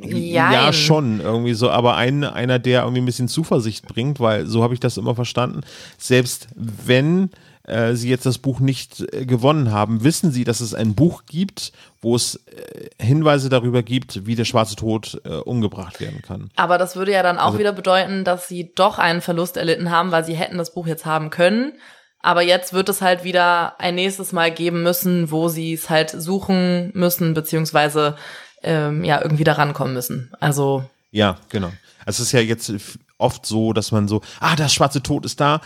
Ja, 0.00 0.52
Jein. 0.52 0.72
schon, 0.72 1.20
irgendwie 1.20 1.54
so, 1.54 1.70
aber 1.70 1.96
ein, 1.96 2.22
einer, 2.22 2.60
der 2.60 2.82
irgendwie 2.82 3.00
ein 3.00 3.06
bisschen 3.06 3.26
Zuversicht 3.26 3.88
bringt, 3.88 4.20
weil 4.20 4.46
so 4.46 4.62
habe 4.62 4.74
ich 4.74 4.80
das 4.80 4.96
immer 4.96 5.16
verstanden. 5.16 5.62
Selbst 5.98 6.46
wenn 6.54 7.30
äh, 7.66 7.94
sie 7.94 8.08
jetzt 8.10 8.26
das 8.26 8.38
Buch 8.38 8.60
nicht 8.60 9.00
äh, 9.12 9.24
gewonnen 9.26 9.70
haben, 9.72 10.04
wissen 10.04 10.30
sie, 10.32 10.44
dass 10.44 10.60
es 10.60 10.74
ein 10.74 10.94
Buch 10.94 11.24
gibt, 11.26 11.72
wo 12.02 12.14
es 12.14 12.36
äh, 12.46 12.88
Hinweise 13.02 13.48
darüber 13.48 13.82
gibt, 13.82 14.26
wie 14.26 14.34
der 14.34 14.44
schwarze 14.44 14.76
Tod 14.76 15.20
äh, 15.24 15.30
umgebracht 15.36 16.00
werden 16.00 16.20
kann. 16.22 16.50
Aber 16.56 16.78
das 16.78 16.96
würde 16.96 17.12
ja 17.12 17.22
dann 17.22 17.38
auch 17.38 17.46
Also- 17.46 17.58
wieder 17.58 17.72
bedeuten, 17.72 18.24
dass 18.24 18.48
sie 18.48 18.72
doch 18.74 18.98
einen 18.98 19.20
Verlust 19.22 19.56
erlitten 19.56 19.90
haben, 19.90 20.10
weil 20.12 20.24
sie 20.24 20.34
hätten 20.34 20.58
das 20.58 20.72
Buch 20.74 20.86
jetzt 20.86 21.06
haben 21.06 21.30
können. 21.30 21.72
Aber 22.20 22.40
jetzt 22.42 22.72
wird 22.72 22.88
es 22.88 23.02
halt 23.02 23.22
wieder 23.24 23.78
ein 23.80 23.96
nächstes 23.96 24.32
Mal 24.32 24.50
geben 24.50 24.82
müssen, 24.82 25.30
wo 25.30 25.48
sie 25.48 25.74
es 25.74 25.90
halt 25.90 26.10
suchen 26.10 26.90
müssen, 26.94 27.34
beziehungsweise 27.34 28.16
ähm, 28.62 29.04
ja 29.04 29.20
irgendwie 29.22 29.44
da 29.44 29.52
rankommen 29.52 29.92
müssen. 29.92 30.32
Also 30.40 30.84
Ja, 31.10 31.36
genau. 31.50 31.68
Also 32.06 32.22
es 32.22 32.28
ist 32.28 32.32
ja 32.32 32.40
jetzt 32.40 32.72
oft 33.18 33.44
so, 33.46 33.72
dass 33.74 33.92
man 33.92 34.08
so, 34.08 34.22
ah, 34.40 34.56
das 34.56 34.72
schwarze 34.72 35.02
Tod 35.02 35.24
ist 35.26 35.38
da. 35.40 35.60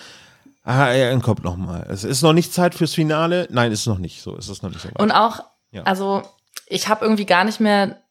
Ah, 0.63 0.89
er 0.89 1.19
kommt 1.21 1.45
noch 1.45 1.57
mal. 1.57 1.87
Es 1.89 2.05
ist 2.05 2.23
noch 2.23 2.33
nicht 2.33 2.53
Zeit 2.53 2.75
fürs 2.75 2.95
Finale. 2.95 3.47
Nein, 3.51 3.73
ist 3.73 3.87
noch 3.87 3.99
nicht 3.99 4.21
so. 4.23 4.37
Es 4.37 4.49
ist 4.49 4.63
noch 4.63 4.71
nicht 4.71 4.83
so. 4.83 4.89
weit. 4.89 5.01
Und 5.01 5.13
auch, 5.13 5.41
Ja. 5.71 5.83
also 5.85 6.23
ich 6.67 6.89
habe 6.89 7.05
irgendwie 7.05 7.25
gar 7.27 7.45
nicht 7.45 7.61
mehr 7.61 8.03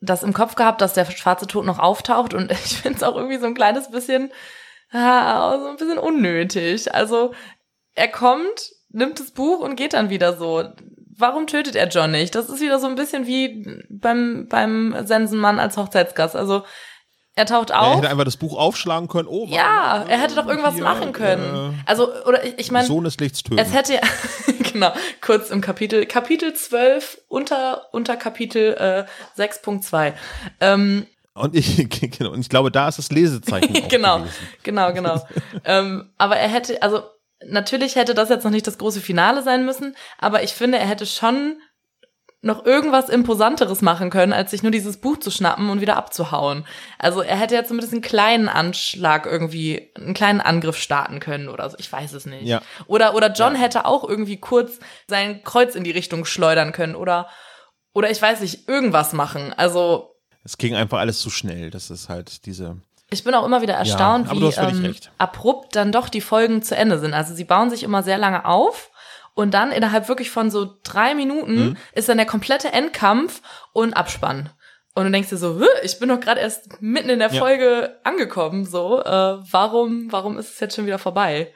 das 0.00 0.22
im 0.22 0.32
Kopf 0.32 0.54
gehabt, 0.54 0.80
dass 0.80 0.94
der 0.94 1.04
schwarze 1.04 1.46
Tod 1.46 1.64
noch 1.66 1.78
auftaucht 1.78 2.34
und 2.34 2.50
ich 2.64 2.78
finde 2.78 2.96
es 2.96 3.02
auch 3.02 3.16
irgendwie 3.16 3.38
so 3.38 3.46
ein 3.46 3.54
kleines 3.54 3.90
bisschen, 3.90 4.32
ah, 4.90 5.58
so 5.58 5.66
ein 5.68 5.76
bisschen 5.76 5.98
unnötig. 5.98 6.92
Also 6.94 7.34
er 7.94 8.08
kommt, 8.08 8.72
nimmt 8.90 9.20
das 9.20 9.30
Buch 9.30 9.60
und 9.60 9.76
geht 9.76 9.92
dann 9.92 10.10
wieder 10.10 10.36
so. 10.36 10.64
Warum 11.18 11.46
tötet 11.46 11.76
er 11.76 11.88
John 11.88 12.10
nicht? 12.10 12.34
Das 12.34 12.48
ist 12.50 12.60
wieder 12.60 12.78
so 12.78 12.86
ein 12.86 12.94
bisschen 12.94 13.26
wie 13.26 13.64
beim, 13.88 14.48
beim 14.50 14.94
Sensenmann 15.06 15.58
als 15.58 15.76
Hochzeitsgast. 15.78 16.36
Also 16.36 16.64
er 17.36 17.46
taucht 17.46 17.70
er 17.70 17.82
auf. 17.82 17.98
hätte 17.98 18.08
einfach 18.08 18.24
das 18.24 18.36
Buch 18.38 18.56
aufschlagen 18.58 19.08
können. 19.08 19.28
Oh, 19.28 19.46
ja, 19.48 19.98
warte, 19.98 20.10
er 20.10 20.18
hätte 20.20 20.34
doch 20.34 20.46
irgendwas 20.46 20.74
hier, 20.74 20.82
machen 20.84 21.12
können. 21.12 21.74
äh, 21.76 21.82
Also, 21.84 22.12
oder 22.24 22.42
ich, 22.44 22.54
ich 22.58 22.70
meine, 22.72 22.86
Sohn 22.86 23.04
des 23.04 23.18
Lichts 23.18 23.42
töten. 23.42 23.58
es 23.58 23.72
hätte 23.74 23.94
ja, 23.94 24.00
genau, 24.72 24.92
kurz 25.20 25.50
im 25.50 25.60
Kapitel, 25.60 26.06
Kapitel 26.06 26.54
12 26.54 27.18
unter, 27.28 27.88
unter 27.92 28.16
Kapitel 28.16 29.06
äh, 29.36 29.40
6.2. 29.40 30.14
Ähm, 30.60 31.06
und, 31.34 31.54
ich, 31.54 31.76
genau, 32.18 32.30
und 32.32 32.40
ich 32.40 32.48
glaube, 32.48 32.70
da 32.70 32.88
ist 32.88 32.98
das 32.98 33.10
Lesezeichen. 33.12 33.76
auch 33.84 33.88
genau, 33.88 34.18
gewesen. 34.20 34.34
genau, 34.62 34.92
genau. 34.94 35.26
ähm, 35.64 36.10
aber 36.16 36.36
er 36.38 36.48
hätte, 36.48 36.80
also 36.82 37.02
natürlich 37.46 37.96
hätte 37.96 38.14
das 38.14 38.30
jetzt 38.30 38.44
noch 38.44 38.50
nicht 38.50 38.66
das 38.66 38.78
große 38.78 39.02
Finale 39.02 39.42
sein 39.42 39.66
müssen, 39.66 39.94
aber 40.18 40.42
ich 40.42 40.54
finde, 40.54 40.78
er 40.78 40.86
hätte 40.86 41.04
schon 41.04 41.60
noch 42.42 42.64
irgendwas 42.64 43.08
Imposanteres 43.08 43.82
machen 43.82 44.10
können, 44.10 44.32
als 44.32 44.50
sich 44.52 44.62
nur 44.62 44.70
dieses 44.70 44.98
Buch 44.98 45.18
zu 45.18 45.30
schnappen 45.30 45.68
und 45.70 45.80
wieder 45.80 45.96
abzuhauen. 45.96 46.64
Also 46.98 47.20
er 47.22 47.36
hätte 47.36 47.54
jetzt 47.54 47.68
zumindest 47.68 47.92
einen 47.92 48.02
kleinen 48.02 48.48
Anschlag 48.48 49.26
irgendwie, 49.26 49.90
einen 49.96 50.14
kleinen 50.14 50.40
Angriff 50.40 50.76
starten 50.78 51.18
können 51.18 51.48
oder 51.48 51.68
so. 51.68 51.76
Ich 51.80 51.90
weiß 51.90 52.12
es 52.12 52.26
nicht. 52.26 52.44
Ja. 52.44 52.62
Oder, 52.86 53.14
oder 53.14 53.32
John 53.32 53.54
hätte 53.56 53.84
auch 53.84 54.08
irgendwie 54.08 54.36
kurz 54.38 54.78
sein 55.08 55.42
Kreuz 55.42 55.74
in 55.74 55.82
die 55.82 55.90
Richtung 55.90 56.24
schleudern 56.24 56.72
können 56.72 56.94
oder, 56.94 57.28
oder 57.92 58.10
ich 58.10 58.20
weiß 58.20 58.40
nicht, 58.40 58.68
irgendwas 58.68 59.12
machen. 59.12 59.52
Also 59.56 60.14
Es 60.44 60.58
ging 60.58 60.74
einfach 60.76 60.98
alles 60.98 61.20
zu 61.20 61.30
schnell. 61.30 61.70
Das 61.70 61.90
ist 61.90 62.08
halt 62.08 62.46
diese. 62.46 62.76
ich 63.10 63.24
bin 63.24 63.34
auch 63.34 63.44
immer 63.44 63.62
wieder 63.62 63.74
erstaunt, 63.74 64.28
aber 64.28 64.40
wie 64.40 64.86
ähm, 64.86 64.94
abrupt 65.18 65.74
dann 65.74 65.90
doch 65.90 66.08
die 66.08 66.20
Folgen 66.20 66.62
zu 66.62 66.76
Ende 66.76 66.98
sind. 66.98 67.14
Also 67.14 67.34
sie 67.34 67.44
bauen 67.44 67.70
sich 67.70 67.82
immer 67.82 68.02
sehr 68.02 68.18
lange 68.18 68.44
auf 68.44 68.90
und 69.36 69.54
dann 69.54 69.70
innerhalb 69.70 70.08
wirklich 70.08 70.30
von 70.30 70.50
so 70.50 70.78
drei 70.82 71.14
Minuten 71.14 71.54
Mhm. 71.68 71.76
ist 71.92 72.08
dann 72.08 72.16
der 72.16 72.26
komplette 72.26 72.72
Endkampf 72.72 73.40
und 73.72 73.92
Abspann. 73.94 74.50
Und 74.94 75.04
du 75.04 75.10
denkst 75.12 75.28
dir 75.28 75.36
so, 75.36 75.60
"Hä, 75.60 75.66
ich 75.84 75.98
bin 76.00 76.08
doch 76.08 76.18
gerade 76.18 76.40
erst 76.40 76.80
mitten 76.80 77.10
in 77.10 77.18
der 77.20 77.30
Ja. 77.30 77.38
Folge 77.38 77.96
angekommen. 78.02 78.64
So, 78.64 79.00
äh, 79.04 79.36
warum, 79.52 80.08
warum 80.10 80.38
ist 80.38 80.54
es 80.54 80.60
jetzt 80.60 80.74
schon 80.74 80.86
wieder 80.86 80.98
vorbei? 80.98 81.52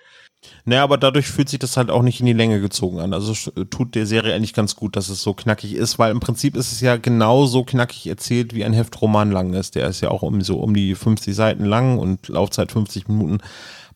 Naja, 0.65 0.83
aber 0.85 0.97
dadurch 0.97 1.27
fühlt 1.29 1.49
sich 1.51 1.59
das 1.59 1.77
halt 1.77 1.91
auch 1.91 2.03
nicht 2.03 2.21
in 2.21 2.27
die 2.27 2.33
Länge 2.33 2.61
gezogen 2.63 2.99
an. 3.01 3.13
Also 3.15 3.33
sch- 3.33 3.69
tut 3.71 3.95
der 3.95 4.07
Serie 4.07 4.35
eigentlich 4.35 4.55
ganz 4.55 4.75
gut, 4.77 4.97
dass 4.97 5.09
es 5.11 5.23
so 5.23 5.35
knackig 5.35 5.75
ist, 5.75 5.99
weil 5.99 6.11
im 6.13 6.21
Prinzip 6.21 6.57
ist 6.57 6.73
es 6.73 6.81
ja 6.81 6.97
genauso 6.97 7.63
knackig 7.65 8.07
erzählt, 8.07 8.55
wie 8.55 8.65
ein 8.65 8.73
Heftroman 8.73 9.31
lang 9.33 9.53
ist. 9.55 9.75
Der 9.75 9.89
ist 9.89 10.01
ja 10.01 10.11
auch 10.11 10.23
um 10.23 10.41
so 10.43 10.59
um 10.59 10.73
die 10.75 10.95
50 10.95 11.35
Seiten 11.35 11.65
lang 11.67 11.99
und 11.99 12.29
Laufzeit 12.29 12.73
50 12.73 13.09
Minuten. 13.09 13.39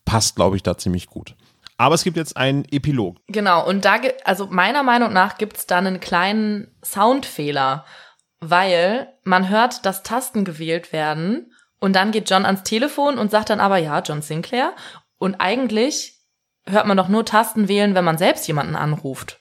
Passt, 0.05 0.35
glaube 0.35 0.55
ich, 0.55 0.61
da 0.63 0.77
ziemlich 0.77 1.07
gut. 1.07 1.33
Aber 1.77 1.95
es 1.95 2.03
gibt 2.03 2.17
jetzt 2.17 2.37
einen 2.37 2.65
Epilog. 2.71 3.17
Genau, 3.27 3.67
und 3.67 3.85
da, 3.85 3.97
also 4.23 4.47
meiner 4.47 4.83
Meinung 4.83 5.11
nach 5.11 5.37
gibt's 5.37 5.65
da 5.65 5.77
einen 5.77 5.99
kleinen 5.99 6.73
Soundfehler, 6.83 7.85
weil 8.39 9.13
man 9.23 9.49
hört, 9.49 9.85
dass 9.85 10.03
Tasten 10.03 10.45
gewählt 10.45 10.93
werden 10.93 11.51
und 11.79 11.95
dann 11.95 12.11
geht 12.11 12.29
John 12.29 12.45
ans 12.45 12.63
Telefon 12.63 13.17
und 13.17 13.31
sagt 13.31 13.49
dann 13.49 13.59
aber, 13.59 13.77
ja, 13.77 13.99
John 13.99 14.21
Sinclair. 14.21 14.73
Und 15.17 15.35
eigentlich 15.35 16.19
hört 16.65 16.87
man 16.87 16.97
doch 16.97 17.09
nur 17.09 17.25
Tasten 17.25 17.67
wählen, 17.67 17.95
wenn 17.95 18.05
man 18.05 18.17
selbst 18.17 18.47
jemanden 18.47 18.75
anruft. 18.75 19.39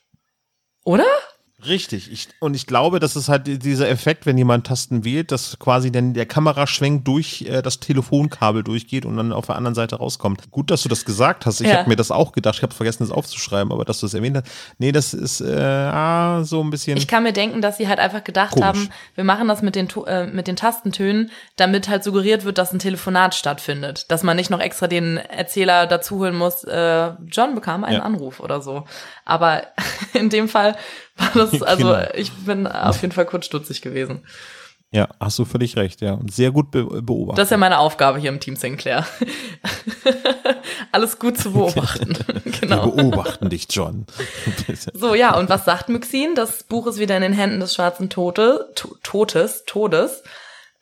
Oder? 0.85 1.07
Richtig. 1.67 2.11
Ich, 2.13 2.29
und 2.41 2.55
ich 2.55 2.67
glaube, 2.67 3.01
das 3.01 3.17
ist 3.17 3.29
halt 3.29 3.47
dieser 3.65 3.89
Effekt, 3.89 4.27
wenn 4.27 4.37
jemand 4.39 4.67
Tasten 4.67 5.05
wählt, 5.05 5.33
dass 5.33 5.59
quasi 5.59 5.91
dann 5.91 6.15
der 6.15 6.27
Kameraschwenk 6.27 7.05
durch 7.05 7.43
äh, 7.49 7.63
das 7.63 7.81
Telefonkabel 7.81 8.63
durchgeht 8.63 9.05
und 9.07 9.17
dann 9.17 9.33
auf 9.33 9.47
der 9.47 9.57
anderen 9.57 9.75
Seite 9.75 9.97
rauskommt. 9.97 10.51
Gut, 10.51 10.71
dass 10.71 10.83
du 10.83 10.89
das 10.89 11.05
gesagt 11.05 11.47
hast. 11.47 11.61
Ich 11.61 11.69
Ja. 11.69 11.79
habe 11.79 11.89
mir 11.89 11.97
das 11.97 12.11
auch 12.11 12.33
gedacht. 12.33 12.57
Ich 12.57 12.63
habe 12.63 12.75
vergessen, 12.75 13.03
das 13.03 13.11
aufzuschreiben, 13.11 13.73
aber 13.73 13.85
dass 13.85 14.01
du 14.01 14.07
es 14.07 14.15
erwähnt 14.15 14.37
hast. 14.37 14.47
Nee, 14.79 14.93
das 14.93 15.15
ist 15.15 15.41
äh, 15.41 15.55
ah, 15.55 16.45
so 16.45 16.63
ein 16.63 16.71
bisschen. 16.71 16.97
Ich 16.97 17.09
kann 17.09 17.23
mir 17.23 17.33
denken, 17.33 17.61
dass 17.63 17.77
sie 17.77 17.89
halt 17.89 17.99
einfach 17.99 18.25
gedacht 18.25 18.51
Komisch. 18.53 18.67
haben, 18.67 18.89
wir 19.15 19.25
machen 19.25 19.49
das 19.49 19.63
mit 19.63 19.75
den, 19.77 19.89
äh, 20.07 20.27
mit 20.27 20.47
den 20.47 20.57
Tastentönen, 20.57 21.31
damit 21.57 21.89
halt 21.89 22.05
suggeriert 22.05 22.45
wird, 22.45 22.59
dass 22.59 22.73
ein 22.73 22.79
Telefonat 22.79 23.35
stattfindet. 23.35 24.11
Dass 24.11 24.23
man 24.23 24.37
nicht 24.37 24.51
noch 24.51 24.61
extra 24.61 24.87
den 24.87 25.17
Erzähler 25.17 25.87
dazu 25.87 26.19
holen 26.19 26.35
muss, 26.37 26.65
äh, 26.65 27.11
John 27.29 27.55
bekam 27.55 27.85
einen 27.85 27.97
Ja. 27.97 28.03
Anruf 28.03 28.41
oder 28.41 28.61
so. 28.61 28.85
Aber 29.25 29.63
in 30.15 30.31
dem 30.31 30.49
Fall 30.49 30.77
war 31.17 31.31
das, 31.35 31.63
also 31.63 31.89
Genau. 31.89 32.09
ich 32.15 32.33
bin 32.33 32.67
auf 32.67 33.01
jeden 33.03 33.13
Fall 33.13 33.27
kurz 33.27 33.47
stutzig 33.47 33.83
gewesen. 33.83 34.25
ja, 34.91 35.09
hast 35.21 35.39
du 35.39 35.45
völlig 35.45 35.77
recht, 35.77 36.01
ja. 36.01 36.13
Und 36.15 36.33
sehr 36.33 36.51
gut 36.51 36.71
be 36.71 36.85
beobachtet. 36.85 37.39
Das 37.39 37.47
ist 37.47 37.51
ja 37.51 37.57
meine 37.57 37.79
Aufgabe 37.79 38.19
hier 38.19 38.31
im 38.31 38.41
Team 38.41 38.57
Sinclair. 38.57 39.07
Alles 40.93 41.19
gut 41.19 41.37
zu 41.39 41.53
beobachten. 41.53 42.17
Wir 42.45 42.53
genau. 42.53 42.91
beobachten 42.91 43.49
dich, 43.49 43.67
John. 43.71 44.07
So, 44.93 45.15
ja, 45.15 45.37
und 45.37 45.49
was 45.49 45.65
sagt 45.65 45.89
Myxin? 45.89 46.35
Das 46.35 46.63
Buch 46.63 46.87
ist 46.87 46.99
wieder 46.99 47.17
in 47.17 47.23
den 47.23 47.33
Händen 47.33 47.61
des 47.61 47.75
schwarzen 47.75 48.11
Tote, 48.11 48.71
to 48.77 48.97
Totes, 49.03 49.65
Todes, 49.67 50.23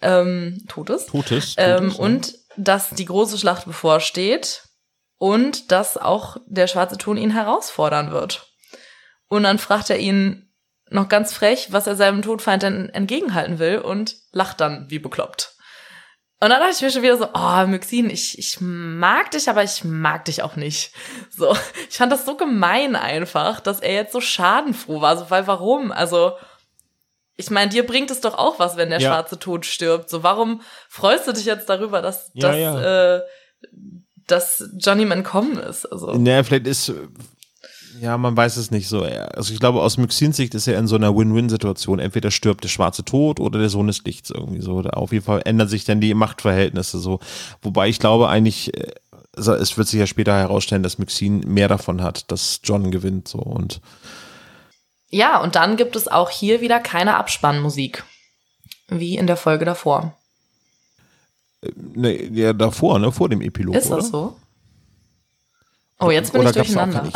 ähm, 0.02 0.64
Totes. 0.68 1.06
Totes. 1.06 1.54
Ähm, 1.56 1.90
Totes, 1.90 1.96
ja. 1.98 2.04
und 2.04 2.34
dass 2.56 2.90
die 2.90 3.06
große 3.06 3.38
Schlacht 3.38 3.64
bevorsteht 3.64 4.64
und 5.16 5.72
dass 5.72 5.96
auch 5.96 6.36
der 6.46 6.66
schwarze 6.66 6.98
Ton 6.98 7.16
ihn 7.16 7.30
herausfordern 7.30 8.10
wird. 8.10 8.51
Und 9.32 9.44
dann 9.44 9.59
fragt 9.59 9.88
er 9.88 9.96
ihn 9.96 10.46
noch 10.90 11.09
ganz 11.09 11.32
frech, 11.32 11.68
was 11.70 11.86
er 11.86 11.96
seinem 11.96 12.20
Todfeind 12.20 12.62
denn 12.64 12.90
entgegenhalten 12.90 13.59
will 13.59 13.78
und 13.78 14.14
lacht 14.30 14.60
dann 14.60 14.90
wie 14.90 14.98
bekloppt. 14.98 15.54
Und 16.38 16.50
dann 16.50 16.60
dachte 16.60 16.74
ich 16.76 16.82
mir 16.82 16.90
schon 16.90 17.00
wieder 17.00 17.16
so, 17.16 17.28
oh, 17.32 17.66
Myxin, 17.66 18.10
ich, 18.10 18.38
ich 18.38 18.59
mag 18.60 19.30
dich, 19.30 19.48
aber 19.48 19.62
ich 19.64 19.84
mag 19.84 20.26
dich 20.26 20.42
auch 20.42 20.56
nicht. 20.56 20.92
So, 21.34 21.56
ich 21.88 21.96
fand 21.96 22.12
das 22.12 22.26
so 22.26 22.36
gemein 22.36 22.94
einfach, 22.94 23.60
dass 23.60 23.80
er 23.80 23.94
jetzt 23.94 24.12
so 24.12 24.20
schadenfroh 24.20 25.00
war. 25.00 25.16
So, 25.16 25.30
weil 25.30 25.46
warum? 25.46 25.92
Also, 25.92 26.32
ich 27.38 27.48
meine, 27.48 27.70
dir 27.70 27.86
bringt 27.86 28.10
es 28.10 28.20
doch 28.20 28.36
auch 28.36 28.59
was, 28.59 28.76
wenn 28.76 28.90
der 28.90 29.00
Ja. 29.00 29.12
schwarze 29.12 29.38
Tod 29.38 29.64
stirbt. 29.64 30.10
So, 30.10 30.22
warum 30.22 30.60
freust 30.90 31.26
du 31.26 31.32
dich 31.32 31.46
jetzt 31.46 31.70
darüber, 31.70 32.02
dass, 32.02 32.32
Ja, 32.34 32.48
dass, 32.48 32.59
ja. 32.59 33.14
Äh, 33.16 33.22
dass 34.26 34.68
Johnny 34.76 35.10
entkommen 35.10 35.56
ist? 35.56 35.86
Also, 35.86 36.12
Naja, 36.18 36.42
vielleicht 36.42 36.66
ist, 36.66 36.92
ja, 38.01 38.16
man 38.19 38.36
weiß 38.36 38.56
es 38.56 38.70
nicht 38.70 38.89
so. 38.89 39.02
Also 39.02 39.52
ich 39.52 39.60
glaube, 39.60 39.81
aus 39.82 39.97
Myxins 39.98 40.36
Sicht 40.36 40.55
ist 40.55 40.66
er 40.66 40.78
in 40.78 40.86
so 40.86 40.97
einer 40.97 41.16
Win-Win-Situation. 41.16 41.98
Entweder 41.98 42.31
stirbt 42.31 42.64
der 42.64 42.69
schwarze 42.69 43.05
Tod 43.05 43.40
oder 43.40 43.59
der 43.59 43.69
Sohn 43.69 43.86
des 43.86 44.05
Lichts 44.05 44.31
irgendwie 44.31 44.60
so. 44.62 44.82
Da 44.82 44.90
auf 44.90 45.12
jeden 45.12 45.24
Fall 45.24 45.43
ändern 45.44 45.69
sich 45.69 45.85
dann 45.85 46.01
die 46.01 46.14
Machtverhältnisse 46.14 46.98
so. 46.98 47.20
Wobei 47.60 47.89
ich 47.89 47.98
glaube 47.98 48.28
eigentlich, 48.28 48.74
äh, 48.77 48.93
also 49.36 49.55
es 49.55 49.77
wird 49.77 49.89
sich 49.89 50.01
ja 50.01 50.06
später 50.06 50.35
herausstellen, 50.36 50.82
dass 50.82 50.98
Myxin 50.98 51.40
mehr 51.40 51.69
davon 51.69 52.02
hat, 52.02 52.31
dass 52.31 52.60
John 52.64 52.90
gewinnt 52.90 53.28
so 53.28 53.39
und 53.39 53.81
Ja, 55.09 55.40
und 55.40 55.55
dann 55.56 55.77
gibt 55.77 55.97
es 55.97 56.09
auch 56.09 56.31
hier 56.31 56.60
wieder 56.60 56.81
keine 56.81 57.16
Abspannmusik. 57.16 58.05
Wie 58.89 59.16
in 59.16 59.27
der 59.27 59.36
Folge 59.36 59.64
davor. 59.64 60.16
ne, 61.77 62.24
ja 62.31 62.52
davor, 62.52 62.98
ne, 62.98 63.10
vor 63.12 63.28
dem 63.28 63.40
Epilog, 63.40 63.74
Ist 63.74 63.86
oder? 63.86 63.97
das 63.97 64.09
so? 64.09 64.36
Oh, 65.98 66.10
jetzt 66.10 66.32
bin 66.32 66.40
Oder 66.40 66.51
ich 66.51 66.56
durcheinander. 66.56 67.09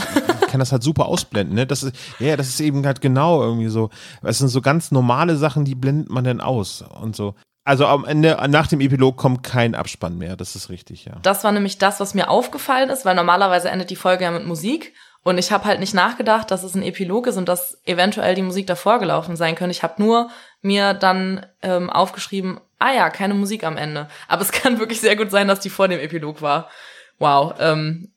Kann 0.57 0.61
das 0.61 0.73
halt 0.73 0.83
super 0.83 1.05
ausblenden, 1.05 1.55
ne? 1.55 1.67
Das 1.67 1.83
ist, 1.83 1.95
ja, 2.19 2.35
das 2.35 2.49
ist 2.49 2.61
eben 2.61 2.87
halt 2.87 3.03
genau 3.03 3.43
irgendwie 3.43 3.69
so. 3.69 3.91
Es 4.23 4.39
sind 4.39 4.49
so 4.49 4.63
ganz 4.63 4.91
normale 4.91 5.37
Sachen, 5.37 5.67
die 5.67 5.75
blendet 5.75 6.09
man 6.09 6.25
dann 6.25 6.41
aus 6.41 6.83
und 7.03 7.15
so. 7.15 7.35
Also 7.65 7.85
am 7.85 8.07
Ende, 8.07 8.39
nach 8.49 8.69
dem 8.69 8.81
Epilog 8.81 9.19
kommt 9.19 9.43
kein 9.43 9.75
Abspann 9.75 10.17
mehr, 10.17 10.35
das 10.35 10.57
ist 10.57 10.71
richtig, 10.71 11.05
ja. 11.05 11.19
Das 11.23 11.45
war 11.45 11.53
nämlich 11.53 11.77
das, 11.77 12.01
was 12.01 12.15
mir 12.15 12.31
aufgefallen 12.31 12.89
ist, 12.89 13.05
weil 13.05 13.15
normalerweise 13.15 13.69
endet 13.69 13.91
die 13.91 13.97
Folge 13.97 14.25
ja 14.25 14.31
mit 14.31 14.47
Musik. 14.47 14.95
Und 15.23 15.37
ich 15.37 15.53
habe 15.53 15.67
halt 15.67 15.79
nicht 15.79 15.93
nachgedacht, 15.93 16.51
dass 16.51 16.63
es 16.63 16.75
ein 16.75 16.83
Epilog 16.83 17.27
ist 17.27 17.37
und 17.37 17.51
dass 17.51 17.79
eventuell 17.85 18.35
die 18.35 18.43
Musik 18.43 18.67
davor 18.67 18.99
gelaufen 18.99 19.37
sein 19.37 19.57
könnte. 19.57 19.73
Ich 19.73 19.83
habe 19.83 20.03
nur 20.03 20.31
mir 20.63 20.95
dann 20.95 21.45
ähm, 21.61 21.91
aufgeschrieben, 21.91 22.61
ah 22.79 22.95
ja, 22.95 23.11
keine 23.11 23.35
Musik 23.35 23.63
am 23.63 23.77
Ende. 23.77 24.09
Aber 24.27 24.41
es 24.41 24.53
kann 24.53 24.79
wirklich 24.79 25.03
sehr 25.03 25.17
gut 25.17 25.31
sein, 25.31 25.49
dass 25.49 25.61
die 25.61 25.69
vor 25.69 25.89
dem 25.89 26.01
Epilog 26.01 26.41
war. 26.41 26.71
Wow, 27.19 27.57
ähm, 27.59 28.13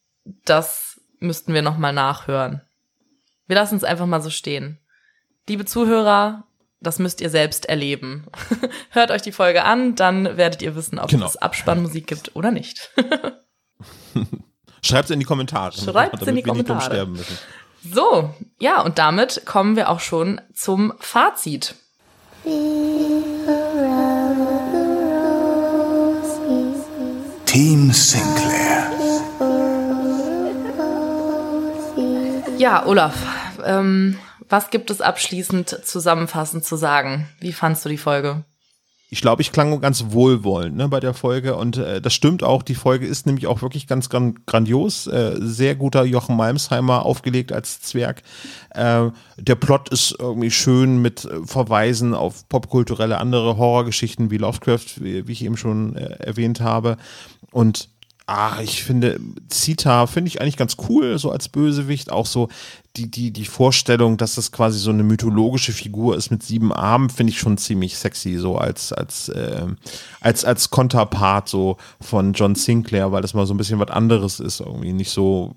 das 0.45 0.88
müssten 1.19 1.53
wir 1.53 1.61
nochmal 1.61 1.93
nachhören. 1.93 2.61
Wir 3.47 3.55
lassen 3.55 3.75
es 3.75 3.83
einfach 3.83 4.05
mal 4.05 4.21
so 4.21 4.29
stehen. 4.29 4.79
Liebe 5.47 5.65
Zuhörer, 5.65 6.43
das 6.79 6.99
müsst 6.99 7.19
ihr 7.21 7.29
selbst 7.29 7.65
erleben. 7.67 8.25
Hört 8.91 9.11
euch 9.11 9.21
die 9.21 9.31
Folge 9.31 9.63
an, 9.63 9.95
dann 9.95 10.37
werdet 10.37 10.61
ihr 10.61 10.75
wissen, 10.75 10.99
ob 10.99 11.09
Genau. 11.09 11.25
es 11.25 11.37
Abspannmusik 11.37 12.07
gibt 12.07 12.35
oder 12.35 12.51
nicht. 12.51 12.91
Schreibt 14.81 15.09
in 15.09 15.19
die 15.19 15.25
Kommentare. 15.25 15.73
Schreibt's 15.77 16.25
in 16.25 16.35
die 16.35 16.41
damit 16.41 16.45
wir 16.45 16.53
nicht 16.53 16.69
dumm 16.69 16.77
Kommentare. 16.77 16.81
sterben 16.91 17.11
müssen. 17.13 17.37
So, 17.93 18.33
ja, 18.59 18.81
und 18.81 18.97
damit 18.99 19.43
kommen 19.45 19.75
wir 19.75 19.89
auch 19.89 19.99
schon 19.99 20.41
zum 20.53 20.93
Fazit. 20.99 21.75
Team 27.45 27.91
Sinclair. 27.91 28.68
Ja, 32.59 32.85
Olaf, 32.85 33.15
ähm, 33.63 34.17
was 34.49 34.69
gibt 34.69 34.91
es 34.91 34.99
abschließend 34.99 35.79
zusammenfassend 35.85 36.65
zu 36.65 36.75
sagen? 36.75 37.29
Wie 37.39 37.53
fandst 37.53 37.85
du 37.85 37.89
die 37.89 37.97
Folge? 37.97 38.43
Ich 39.09 39.21
glaube, 39.21 39.41
ich 39.41 39.53
klang 39.53 39.79
ganz 39.79 40.07
wohlwollend 40.09 40.75
ne, 40.75 40.89
bei 40.89 40.99
der 40.99 41.13
Folge 41.13 41.55
und 41.55 41.77
äh, 41.77 42.01
das 42.01 42.13
stimmt 42.13 42.43
auch. 42.43 42.61
Die 42.61 42.75
Folge 42.75 43.07
ist 43.07 43.25
nämlich 43.25 43.47
auch 43.47 43.61
wirklich 43.61 43.87
ganz 43.87 44.09
gran 44.09 44.39
grandios. 44.45 45.07
Äh, 45.07 45.37
sehr 45.39 45.75
guter 45.75 46.03
Jochen 46.03 46.35
Malmsheimer 46.35 47.05
aufgelegt 47.05 47.53
als 47.53 47.79
Zwerg. 47.79 48.23
Äh, 48.71 49.05
der 49.37 49.55
Plot 49.55 49.87
ist 49.87 50.17
irgendwie 50.19 50.51
schön 50.51 51.01
mit 51.01 51.23
äh, 51.23 51.45
Verweisen 51.45 52.13
auf 52.13 52.49
popkulturelle 52.49 53.19
andere 53.19 53.55
Horrorgeschichten 53.55 54.31
wie 54.31 54.37
Lovecraft, 54.37 54.97
wie, 54.97 55.25
wie 55.29 55.31
ich 55.31 55.45
eben 55.45 55.55
schon 55.55 55.95
äh, 55.95 56.17
erwähnt 56.19 56.59
habe. 56.59 56.97
Und 57.51 57.87
Ach, 58.31 58.61
ich 58.61 58.83
finde, 58.83 59.19
Zita 59.47 60.05
finde 60.05 60.27
ich 60.27 60.39
eigentlich 60.39 60.55
ganz 60.55 60.77
cool, 60.87 61.17
so 61.17 61.31
als 61.31 61.49
Bösewicht. 61.49 62.11
Auch 62.11 62.27
so 62.27 62.47
die, 62.95 63.09
die, 63.09 63.31
die 63.31 63.45
Vorstellung, 63.45 64.17
dass 64.17 64.35
das 64.35 64.51
quasi 64.51 64.77
so 64.77 64.91
eine 64.91 65.01
mythologische 65.01 65.73
Figur 65.73 66.15
ist 66.15 66.29
mit 66.29 66.43
sieben 66.43 66.71
Armen, 66.71 67.09
finde 67.09 67.31
ich 67.31 67.39
schon 67.39 67.57
ziemlich 67.57 67.97
sexy, 67.97 68.37
so 68.37 68.55
als, 68.55 68.93
als, 68.93 69.29
äh, 69.29 69.65
als, 70.21 70.45
als 70.45 70.69
Konterpart 70.69 71.49
so 71.49 71.77
von 71.99 72.33
John 72.33 72.53
Sinclair, 72.53 73.11
weil 73.11 73.23
das 73.23 73.33
mal 73.33 73.47
so 73.47 73.55
ein 73.55 73.57
bisschen 73.57 73.79
was 73.79 73.89
anderes 73.89 74.39
ist, 74.39 74.59
irgendwie 74.59 74.93
nicht 74.93 75.09
so 75.09 75.55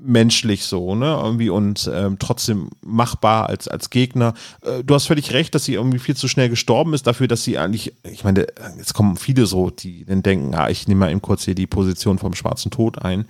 menschlich 0.00 0.64
so, 0.64 0.94
ne, 0.94 1.18
irgendwie 1.22 1.50
und 1.50 1.90
ähm, 1.92 2.18
trotzdem 2.18 2.70
machbar 2.80 3.48
als, 3.48 3.68
als 3.68 3.90
Gegner. 3.90 4.34
Äh, 4.62 4.84
du 4.84 4.94
hast 4.94 5.06
völlig 5.06 5.32
recht, 5.32 5.54
dass 5.54 5.64
sie 5.64 5.74
irgendwie 5.74 5.98
viel 5.98 6.16
zu 6.16 6.28
schnell 6.28 6.48
gestorben 6.48 6.94
ist, 6.94 7.06
dafür, 7.06 7.28
dass 7.28 7.44
sie 7.44 7.58
eigentlich, 7.58 7.94
ich 8.04 8.24
meine, 8.24 8.46
jetzt 8.76 8.94
kommen 8.94 9.16
viele 9.16 9.46
so, 9.46 9.70
die 9.70 10.04
dann 10.04 10.22
denken, 10.22 10.54
ah, 10.54 10.68
ich 10.68 10.88
nehme 10.88 11.00
mal 11.00 11.10
eben 11.10 11.22
kurz 11.22 11.44
hier 11.44 11.54
die 11.54 11.66
Position 11.66 12.18
vom 12.18 12.34
schwarzen 12.34 12.70
Tod 12.70 13.02
ein. 13.02 13.26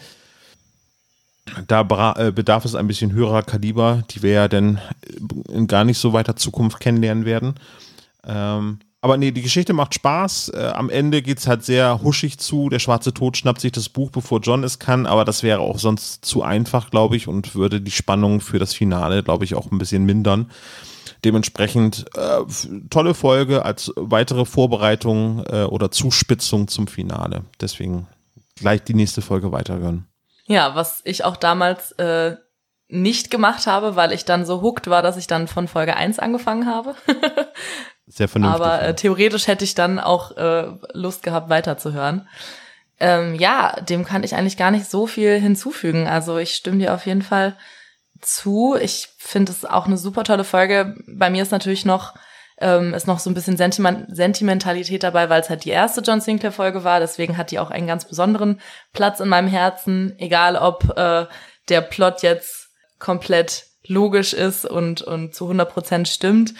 Da 1.67 1.83
bra 1.83 2.15
äh, 2.19 2.33
bedarf 2.33 2.65
es 2.65 2.75
ein 2.75 2.87
bisschen 2.87 3.13
höherer 3.13 3.43
Kaliber, 3.43 4.03
die 4.11 4.23
wir 4.23 4.33
ja 4.33 4.49
dann 4.49 4.81
in 5.49 5.67
gar 5.67 5.85
nicht 5.85 5.99
so 5.99 6.13
weiter 6.13 6.37
Zukunft 6.37 6.81
kennenlernen 6.81 7.25
werden. 7.25 7.55
Ähm, 8.27 8.81
aber 9.01 9.17
nee, 9.17 9.31
die 9.31 9.43
Geschichte 9.43 9.73
macht 9.73 9.95
Spaß. 9.95 10.51
Äh, 10.51 10.73
am 10.75 10.91
Ende 10.91 11.23
geht's 11.23 11.47
halt 11.47 11.65
sehr 11.65 12.03
huschig 12.03 12.39
zu. 12.39 12.69
Der 12.69 12.81
schwarze 12.81 13.15
Tod 13.15 13.37
schnappt 13.37 13.61
sich 13.61 13.71
das 13.71 13.89
Buch, 13.89 14.11
bevor 14.11 14.41
John 14.41 14.65
es 14.65 14.79
kann, 14.79 15.07
aber 15.07 15.25
das 15.25 15.43
wäre 15.43 15.61
auch 15.61 15.79
sonst 15.79 16.25
zu 16.25 16.43
einfach, 16.43 16.91
glaube 16.91 17.17
ich, 17.17 17.29
und 17.29 17.55
würde 17.55 17.81
die 17.81 17.93
Spannung 17.93 18.41
für 18.41 18.59
das 18.59 18.75
Finale, 18.75 19.23
glaube 19.23 19.45
ich, 19.45 19.55
auch 19.55 19.71
ein 19.71 19.79
bisschen 19.79 20.05
mindern. 20.05 20.51
Dementsprechend 21.25 22.07
äh, 22.17 22.41
tolle 22.91 23.15
Folge 23.15 23.65
als 23.65 23.93
weitere 23.97 24.45
Vorbereitung 24.45 25.45
äh, 25.47 25.65
oder 25.65 25.91
Zuspitzung 25.91 26.69
zum 26.69 26.87
Finale. 26.87 27.45
Deswegen 27.61 28.09
gleich 28.57 28.83
die 28.83 28.95
nächste 28.95 29.23
Folge 29.23 29.53
weiterhören. 29.53 30.07
Ja, 30.47 30.75
was 30.75 31.03
ich 31.05 31.25
auch 31.25 31.37
damals 31.37 31.93
äh, 31.93 32.37
nicht 32.89 33.31
gemacht 33.31 33.67
habe, 33.67 33.97
weil 33.97 34.13
ich 34.13 34.25
dann 34.25 34.45
so 34.45 34.63
hooked 34.63 34.89
war, 34.89 35.03
dass 35.03 35.17
ich 35.17 35.27
dann 35.27 35.47
von 35.47 35.69
Folge 35.69 35.97
1 35.97 36.19
angefangen 36.19 36.67
habe. 36.67 36.95
Sehr 38.09 38.29
vernünftig. 38.29 38.61
Aber 38.61 38.83
äh, 38.83 38.95
theoretisch 38.95 39.47
hätte 39.47 39.65
ich 39.65 39.75
dann 39.75 39.99
auch 39.99 40.37
äh, 40.37 40.67
Lust 40.93 41.23
gehabt, 41.23 41.51
weiterzuhören. 41.51 42.27
Ähm, 43.01 43.35
ja, 43.35 43.81
dem 43.81 44.05
kann 44.05 44.25
ich 44.25 44.35
eigentlich 44.35 44.57
gar 44.57 44.71
nicht 44.71 44.87
so 44.87 45.07
viel 45.07 45.39
hinzufügen. 45.39 46.09
Also 46.09 46.39
ich 46.39 46.55
stimme 46.55 46.79
dir 46.79 46.95
auf 46.95 47.07
jeden 47.07 47.23
Fall 47.23 47.57
zu. 48.21 48.77
Ich 48.81 49.11
finde 49.19 49.53
es 49.53 49.65
auch 49.65 49.87
eine 49.87 49.99
super 49.99 50.25
tolle 50.25 50.45
Folge. 50.45 50.97
Bei 51.07 51.31
mir 51.31 51.43
ist 51.43 51.53
natürlich 51.53 51.85
noch 51.85 52.15
ähm, 52.61 52.93
ist 52.93 53.07
noch 53.07 53.21
so 53.21 53.31
ein 53.31 53.35
bisschen 53.35 53.57
Sentiment 53.57 54.07
Sentimentalität 54.09 55.05
dabei, 55.05 55.31
weil 55.31 55.41
es 55.41 55.49
halt 55.49 55.65
die 55.65 55.71
erste 55.71 56.01
John 56.01 56.21
Sinclair 56.21 56.51
Folge 56.51 56.83
war. 56.83 56.99
Deswegen 56.99 57.37
hat 57.37 57.53
die 57.53 57.61
auch 57.61 57.71
einen 57.71 57.87
ganz 57.87 58.05
besonderen 58.05 58.61
Platz 58.93 59.21
in 59.21 59.29
meinem 59.29 59.49
Herzen. 59.49 60.15
Egal, 60.19 60.57
ob 60.57 60.97
äh, 60.97 61.27
der 61.69 61.81
Plot 61.83 62.23
jetzt 62.23 62.71
komplett 62.99 63.67
logisch 63.87 64.33
ist 64.33 64.65
und 64.65 65.03
und 65.03 65.35
zu 65.35 65.45
100 65.45 65.73
Prozent 65.73 66.09
stimmt. 66.09 66.55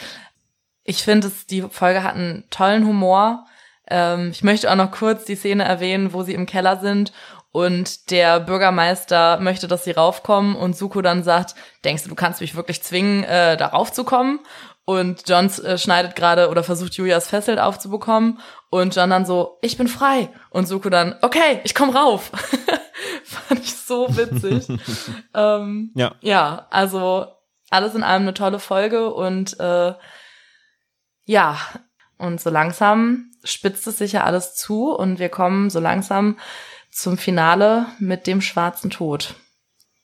Ich 0.83 1.03
finde, 1.03 1.27
es 1.27 1.45
die 1.45 1.61
Folge 1.61 2.03
hat 2.03 2.15
einen 2.15 2.45
tollen 2.49 2.85
Humor. 2.85 3.45
Ähm, 3.87 4.29
ich 4.31 4.43
möchte 4.43 4.71
auch 4.71 4.75
noch 4.75 4.91
kurz 4.91 5.25
die 5.25 5.35
Szene 5.35 5.63
erwähnen, 5.63 6.13
wo 6.13 6.23
sie 6.23 6.33
im 6.33 6.45
Keller 6.45 6.79
sind 6.79 7.11
und 7.51 8.11
der 8.11 8.39
Bürgermeister 8.39 9.39
möchte, 9.39 9.67
dass 9.67 9.83
sie 9.83 9.91
raufkommen 9.91 10.55
und 10.55 10.77
Suko 10.77 11.01
dann 11.01 11.23
sagt, 11.23 11.55
denkst 11.83 12.03
du, 12.03 12.09
du 12.09 12.15
kannst 12.15 12.41
mich 12.41 12.55
wirklich 12.55 12.83
zwingen, 12.83 13.23
äh, 13.23 13.57
da 13.57 13.67
raufzukommen? 13.67 14.39
Und 14.85 15.23
John 15.27 15.51
äh, 15.63 15.77
schneidet 15.77 16.15
gerade 16.15 16.49
oder 16.49 16.63
versucht 16.63 16.95
Julias 16.95 17.27
Fessel 17.27 17.59
aufzubekommen 17.59 18.39
und 18.71 18.95
John 18.95 19.11
dann 19.11 19.25
so, 19.25 19.59
ich 19.61 19.77
bin 19.77 19.87
frei. 19.87 20.29
Und 20.49 20.67
Suko 20.67 20.89
dann, 20.89 21.15
okay, 21.21 21.59
ich 21.63 21.75
komm 21.75 21.91
rauf. 21.91 22.31
Fand 23.23 23.59
ich 23.59 23.75
so 23.75 24.07
witzig. 24.17 24.67
ähm, 25.35 25.91
Ja. 25.95 26.15
ja, 26.21 26.67
also 26.71 27.27
alles 27.69 27.93
in 27.93 28.03
allem 28.03 28.23
eine 28.23 28.33
tolle 28.33 28.57
Folge 28.57 29.13
und 29.13 29.59
äh, 29.59 29.93
ja, 31.29 31.59
und 32.17 32.41
so 32.41 32.49
langsam 32.49 33.29
spitzt 33.43 33.85
es 33.85 33.99
sich 33.99 34.13
ja 34.13 34.23
alles 34.23 34.55
zu 34.55 34.91
und 34.91 35.19
wir 35.19 35.29
kommen 35.29 35.69
so 35.69 35.79
langsam 35.79 36.39
zum 36.89 37.19
Finale 37.19 37.85
mit 37.99 38.25
dem 38.25 38.41
schwarzen 38.41 38.89
Tod. 38.89 39.35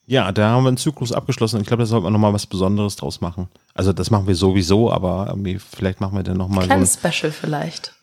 Ja, 0.05 0.31
da 0.31 0.49
haben 0.49 0.63
wir 0.63 0.67
einen 0.67 0.77
Zyklus 0.77 1.11
abgeschlossen. 1.11 1.59
Ich 1.61 1.67
glaube, 1.67 1.81
da 1.81 1.87
sollten 1.87 2.05
wir 2.05 2.11
nochmal 2.11 2.31
was 2.31 2.45
Besonderes 2.45 2.95
draus 2.95 3.21
machen. 3.21 3.49
Also 3.73 3.91
das 3.91 4.11
machen 4.11 4.27
wir 4.27 4.35
sowieso, 4.35 4.91
aber 4.91 5.25
irgendwie, 5.29 5.57
vielleicht 5.57 5.99
machen 5.99 6.15
wir 6.15 6.21
dann 6.21 6.37
nochmal 6.37 6.67
so 6.67 6.71
ein, 6.71 6.85
Special 6.85 7.31
vielleicht. 7.31 7.94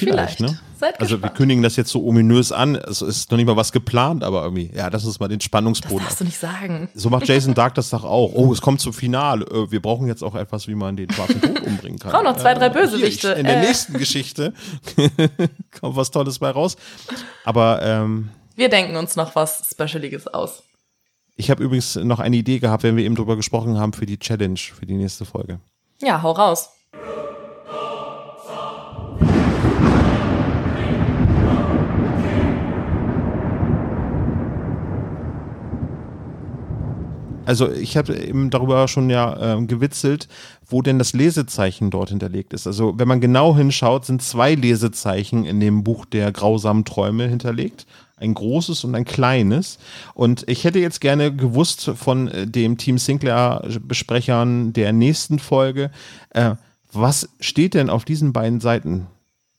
Vielleicht, 0.00 0.36
Vielleicht. 0.38 0.52
ne? 0.54 0.60
Seid 0.78 0.98
also 1.00 1.12
wir 1.12 1.16
gespannt. 1.18 1.36
kündigen 1.36 1.62
das 1.62 1.76
jetzt 1.76 1.90
so 1.90 2.04
ominös 2.04 2.52
an. 2.52 2.74
Es 2.74 3.02
ist 3.02 3.30
noch 3.30 3.36
nicht 3.36 3.46
mal 3.46 3.56
was 3.56 3.70
geplant, 3.70 4.24
aber 4.24 4.42
irgendwie, 4.44 4.70
ja, 4.74 4.88
lass 4.88 5.04
uns 5.04 5.20
mal 5.20 5.28
den 5.28 5.38
Das 5.38 5.44
Spannungsboden. 5.44 5.98
darfst 6.04 6.20
du 6.20 6.24
nicht 6.24 6.38
sagen. 6.38 6.88
So 6.94 7.10
macht 7.10 7.28
Jason 7.28 7.54
Dark 7.54 7.74
das 7.74 7.90
doch 7.90 8.02
auch. 8.04 8.32
Oh, 8.34 8.52
es 8.52 8.60
kommt 8.62 8.80
zum 8.80 8.92
Finale. 8.92 9.44
Äh, 9.44 9.70
Wir 9.70 9.80
brauchen 9.82 10.06
jetzt 10.06 10.24
auch 10.24 10.34
etwas, 10.34 10.66
wie 10.68 10.74
man 10.74 10.96
den 10.96 11.10
schwarzen 11.12 11.40
Tod 11.40 11.60
umbringen 11.66 11.98
kann. 11.98 12.12
Brauchen 12.12 12.24
noch 12.24 12.36
zwei, 12.36 12.54
drei 12.54 12.66
Äh, 12.66 12.70
Bösewichte. 12.70 13.28
In 13.32 13.44
der 13.46 13.58
Äh. 13.58 13.66
nächsten 13.66 13.92
Geschichte 13.98 14.54
kommt 15.80 15.96
was 15.96 16.10
Tolles 16.10 16.38
bei 16.38 16.50
raus. 16.50 16.76
Aber 17.44 17.80
ähm, 17.82 18.30
Wir 18.56 18.68
denken 18.68 18.96
uns 18.96 19.16
noch 19.16 19.34
was 19.34 19.68
Specialiges 19.70 20.26
aus. 20.28 20.62
ich 21.36 21.50
habe 21.50 21.62
übrigens 21.62 21.96
noch 21.96 22.20
eine 22.20 22.36
Idee 22.36 22.58
gehabt, 22.58 22.82
wenn 22.82 22.96
wir 22.96 23.04
eben 23.04 23.14
drüber 23.16 23.36
gesprochen 23.36 23.78
haben, 23.78 23.92
für 23.92 24.06
die 24.06 24.18
Challenge, 24.18 24.58
für 24.58 24.86
die 24.86 24.94
nächste 24.94 25.24
Folge. 25.24 25.60
Ja, 26.02 26.22
hau 26.22 26.32
raus. 26.32 26.70
Also 37.50 37.68
ich 37.68 37.96
habe 37.96 38.16
eben 38.16 38.48
darüber 38.50 38.86
schon 38.86 39.10
ja 39.10 39.36
ähm, 39.56 39.66
gewitzelt, 39.66 40.28
wo 40.68 40.82
denn 40.82 41.00
das 41.00 41.14
Lesezeichen 41.14 41.90
dort 41.90 42.10
hinterlegt 42.10 42.52
ist. 42.52 42.68
Also 42.68 42.96
wenn 42.96 43.08
man 43.08 43.20
genau 43.20 43.56
hinschaut, 43.56 44.06
sind 44.06 44.22
zwei 44.22 44.54
Lesezeichen 44.54 45.44
in 45.44 45.58
dem 45.58 45.82
Buch 45.82 46.04
der 46.04 46.30
grausamen 46.30 46.84
Träume 46.84 47.26
hinterlegt. 47.26 47.88
Ein 48.18 48.34
großes 48.34 48.84
und 48.84 48.94
ein 48.94 49.04
kleines. 49.04 49.80
Und 50.14 50.48
ich 50.48 50.62
hätte 50.62 50.78
jetzt 50.78 51.00
gerne 51.00 51.34
gewusst 51.34 51.90
von 51.96 52.28
äh, 52.28 52.46
dem 52.46 52.78
Team 52.78 52.98
Sinclair-Besprechern 52.98 54.72
der 54.72 54.92
nächsten 54.92 55.40
Folge, 55.40 55.90
äh, 56.28 56.54
was 56.92 57.30
steht 57.40 57.74
denn 57.74 57.90
auf 57.90 58.04
diesen 58.04 58.32
beiden 58.32 58.60
Seiten 58.60 59.08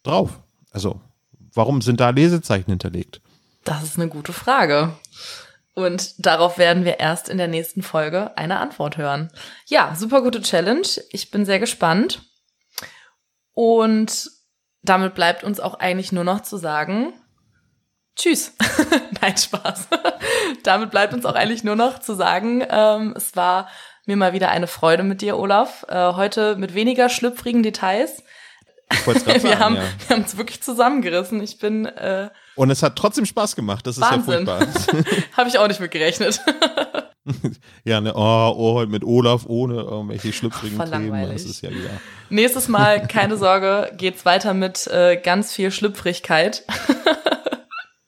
drauf? 0.03 0.39
Also 0.71 1.01
warum 1.53 1.81
sind 1.81 1.99
da 1.99 2.11
Lesezeichen 2.11 2.71
hinterlegt? 2.71 3.19
Das 3.65 3.83
ist 3.83 3.99
eine 3.99 4.07
gute 4.07 4.31
Frage. 4.31 4.93
Und 5.73 6.25
darauf 6.25 6.57
werden 6.57 6.83
wir 6.83 6.99
erst 6.99 7.29
in 7.29 7.37
der 7.37 7.47
nächsten 7.47 7.81
Folge 7.81 8.35
eine 8.37 8.59
Antwort 8.59 8.97
hören. 8.97 9.31
Ja, 9.67 9.95
super 9.95 10.21
gute 10.21 10.41
Challenge. 10.41 10.87
Ich 11.11 11.31
bin 11.31 11.45
sehr 11.45 11.59
gespannt. 11.59 12.23
Und 13.53 14.29
damit 14.81 15.15
bleibt 15.15 15.43
uns 15.43 15.59
auch 15.59 15.75
eigentlich 15.75 16.11
nur 16.11 16.23
noch 16.23 16.41
zu 16.41 16.57
sagen, 16.57 17.13
tschüss. 18.15 18.53
Nein, 19.21 19.37
Spaß. 19.37 19.87
damit 20.63 20.91
bleibt 20.91 21.13
uns 21.13 21.25
auch 21.25 21.35
eigentlich 21.35 21.63
nur 21.63 21.75
noch 21.75 21.99
zu 21.99 22.15
sagen, 22.15 22.65
ähm, 22.69 23.13
es 23.15 23.35
war 23.35 23.69
mir 24.05 24.17
mal 24.17 24.33
wieder 24.33 24.49
eine 24.49 24.67
Freude 24.67 25.03
mit 25.03 25.21
dir, 25.21 25.37
Olaf. 25.37 25.85
Äh, 25.87 26.13
heute 26.13 26.55
mit 26.55 26.73
weniger 26.73 27.07
schlüpfrigen 27.07 27.63
Details. 27.63 28.23
Wir 29.05 29.19
sagen, 29.19 29.59
haben 29.59 29.75
ja. 29.75 29.83
wir 30.07 30.15
haben 30.15 30.23
es 30.23 30.37
wirklich 30.37 30.61
zusammengerissen. 30.61 31.41
Ich 31.41 31.59
bin, 31.59 31.85
äh, 31.85 32.29
Und 32.55 32.69
es 32.69 32.83
hat 32.83 32.95
trotzdem 32.95 33.25
Spaß 33.25 33.55
gemacht. 33.55 33.87
Das 33.87 33.97
ist 33.97 34.01
Wahnsinn. 34.01 34.45
ja 34.45 34.57
furchtbar. 34.57 35.03
habe 35.37 35.49
ich 35.49 35.57
auch 35.57 35.67
nicht 35.67 35.79
mit 35.79 35.91
gerechnet. 35.91 36.41
Ja, 37.83 38.01
ne, 38.01 38.13
oh, 38.15 38.53
oh, 38.57 38.73
heute 38.73 38.91
mit 38.91 39.03
Olaf 39.03 39.45
ohne 39.45 39.75
irgendwelche 39.75 40.33
schlüpfrigen 40.33 40.75
Voll 40.75 40.89
Themen. 40.89 41.31
Das 41.31 41.45
ist 41.45 41.61
ja 41.61 41.69
wieder. 41.69 41.91
Nächstes 42.31 42.67
Mal, 42.67 43.07
keine 43.07 43.37
Sorge, 43.37 43.91
geht's 43.95 44.25
weiter 44.25 44.55
mit 44.55 44.87
äh, 44.87 45.17
ganz 45.17 45.53
viel 45.53 45.69
Schlüpfrigkeit. 45.69 46.63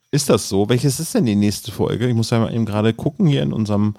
Ist 0.09 0.29
das 0.29 0.49
so? 0.49 0.69
Welches 0.69 0.99
ist 0.99 1.13
denn 1.15 1.25
die 1.25 1.35
nächste 1.35 1.71
Folge? 1.71 2.07
Ich 2.07 2.13
muss 2.13 2.29
ja 2.31 2.39
mal 2.39 2.53
eben 2.53 2.65
gerade 2.65 2.93
gucken 2.93 3.27
hier 3.27 3.41
in 3.41 3.53
unserem 3.53 3.95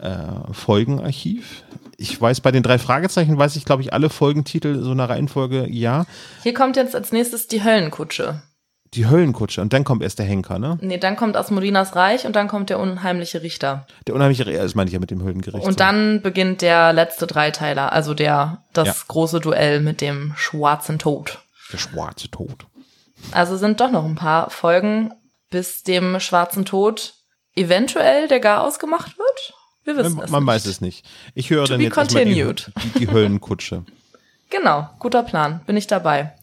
äh, 0.00 0.52
Folgenarchiv. 0.52 1.64
Ich 2.02 2.18
weiß, 2.18 2.40
bei 2.40 2.50
den 2.50 2.62
drei 2.62 2.78
Fragezeichen 2.78 3.36
weiß 3.36 3.56
ich, 3.56 3.66
glaube 3.66 3.82
ich, 3.82 3.92
alle 3.92 4.08
Folgentitel 4.08 4.82
so 4.82 4.90
einer 4.92 5.10
Reihenfolge, 5.10 5.66
ja. 5.68 6.06
Hier 6.42 6.54
kommt 6.54 6.76
jetzt 6.76 6.94
als 6.94 7.12
nächstes 7.12 7.46
die 7.46 7.62
Höllenkutsche. 7.62 8.40
Die 8.94 9.06
Höllenkutsche 9.06 9.60
und 9.60 9.74
dann 9.74 9.84
kommt 9.84 10.02
erst 10.02 10.18
der 10.18 10.24
Henker, 10.24 10.58
ne? 10.58 10.78
Nee, 10.80 10.96
dann 10.96 11.14
kommt 11.16 11.36
Asmodinas 11.36 11.94
Reich 11.94 12.24
und 12.24 12.34
dann 12.36 12.48
kommt 12.48 12.70
der 12.70 12.78
unheimliche 12.80 13.42
Richter. 13.42 13.86
Der 14.06 14.14
unheimliche, 14.14 14.46
Re- 14.46 14.54
das 14.56 14.74
meine 14.74 14.88
ich 14.88 14.94
ja 14.94 14.98
mit 14.98 15.10
dem 15.10 15.22
Höllengericht. 15.22 15.64
Und 15.66 15.72
so. 15.74 15.76
dann 15.76 16.22
beginnt 16.22 16.62
der 16.62 16.94
letzte 16.94 17.26
Dreiteiler, 17.26 17.92
also 17.92 18.14
der, 18.14 18.64
das 18.72 18.86
Ja. 18.88 18.94
große 19.08 19.40
Duell 19.40 19.80
mit 19.80 20.00
dem 20.00 20.32
schwarzen 20.36 20.98
Tod. 20.98 21.38
Der 21.70 21.78
schwarze 21.78 22.30
Tod. 22.30 22.66
Also 23.30 23.58
sind 23.58 23.78
doch 23.80 23.90
noch 23.90 24.06
ein 24.06 24.14
paar 24.16 24.48
Folgen, 24.48 25.12
bis 25.50 25.82
dem 25.82 26.18
schwarzen 26.18 26.64
Tod 26.64 27.12
eventuell 27.54 28.26
der 28.26 28.40
gar 28.40 28.62
ausgemacht 28.64 29.18
wird. 29.18 29.52
Wir 29.84 29.96
wissen 29.96 30.14
Man, 30.16 30.24
es 30.24 30.30
man 30.30 30.42
nicht. 30.44 30.52
weiß 30.52 30.66
es 30.66 30.80
nicht. 30.80 31.06
Ich 31.34 31.50
höre 31.50 31.64
To 31.64 31.72
dann 31.72 31.80
jetzt 31.80 31.94
continued. 31.94 32.72
die, 32.94 32.98
die 33.00 33.10
Höllenkutsche. 33.10 33.84
Genau, 34.52 34.90
guter 34.98 35.22
Plan, 35.22 35.60
bin 35.64 35.76
ich 35.76 35.86
dabei. 35.86 36.34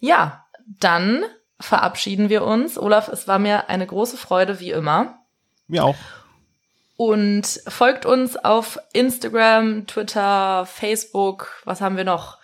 Ja, 0.00 0.44
dann 0.80 1.22
verabschieden 1.60 2.28
wir 2.28 2.42
uns. 2.44 2.76
Olaf, 2.76 3.06
es 3.06 3.28
war 3.28 3.38
mir 3.38 3.68
eine 3.68 3.86
große 3.86 4.16
Freude, 4.16 4.58
wie 4.58 4.72
immer. 4.72 5.20
Mir 5.68 5.84
auch. 5.84 5.94
Und 6.96 7.46
folgt 7.68 8.04
uns 8.04 8.36
auf 8.36 8.80
Instagram, 8.92 9.86
Twitter, 9.86 10.66
Facebook. 10.66 11.60
Was 11.64 11.80
haben 11.80 11.96
wir 11.96 12.02
noch? 12.04 12.35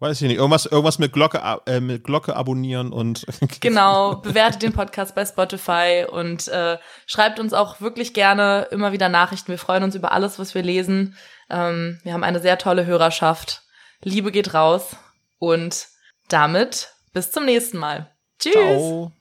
Weiß 0.00 0.22
ich 0.22 0.28
nicht. 0.28 0.36
Irgendwas, 0.36 0.66
irgendwas 0.66 1.00
mit 1.00 1.12
Glocke, 1.12 1.42
äh, 1.66 1.80
mit 1.80 2.04
Glocke 2.04 2.36
abonnieren 2.36 2.92
und 2.92 3.26
Genau, 3.60 4.16
bewertet 4.16 4.62
den 4.62 4.72
Podcast 4.72 5.14
bei 5.14 5.26
Spotify 5.26 6.06
und 6.08 6.46
äh, 6.48 6.78
schreibt 7.06 7.40
uns 7.40 7.52
auch 7.52 7.80
wirklich 7.80 8.14
gerne 8.14 8.68
immer 8.70 8.92
wieder 8.92 9.08
Nachrichten. 9.08 9.48
Wir 9.48 9.58
freuen 9.58 9.82
uns 9.82 9.96
über 9.96 10.12
alles, 10.12 10.38
was 10.38 10.54
wir 10.54 10.62
lesen. 10.62 11.16
Ähm, 11.50 11.98
wir 12.04 12.12
haben 12.12 12.24
eine 12.24 12.40
sehr 12.40 12.58
tolle 12.58 12.86
Hörerschaft. 12.86 13.62
Liebe 14.04 14.30
geht 14.30 14.54
raus 14.54 14.96
und 15.38 15.88
damit 16.28 16.92
bis 17.12 17.32
zum 17.32 17.44
nächsten 17.44 17.78
Mal. 17.78 18.08
Tschüss. 18.38 18.52
Ciao. 18.52 19.17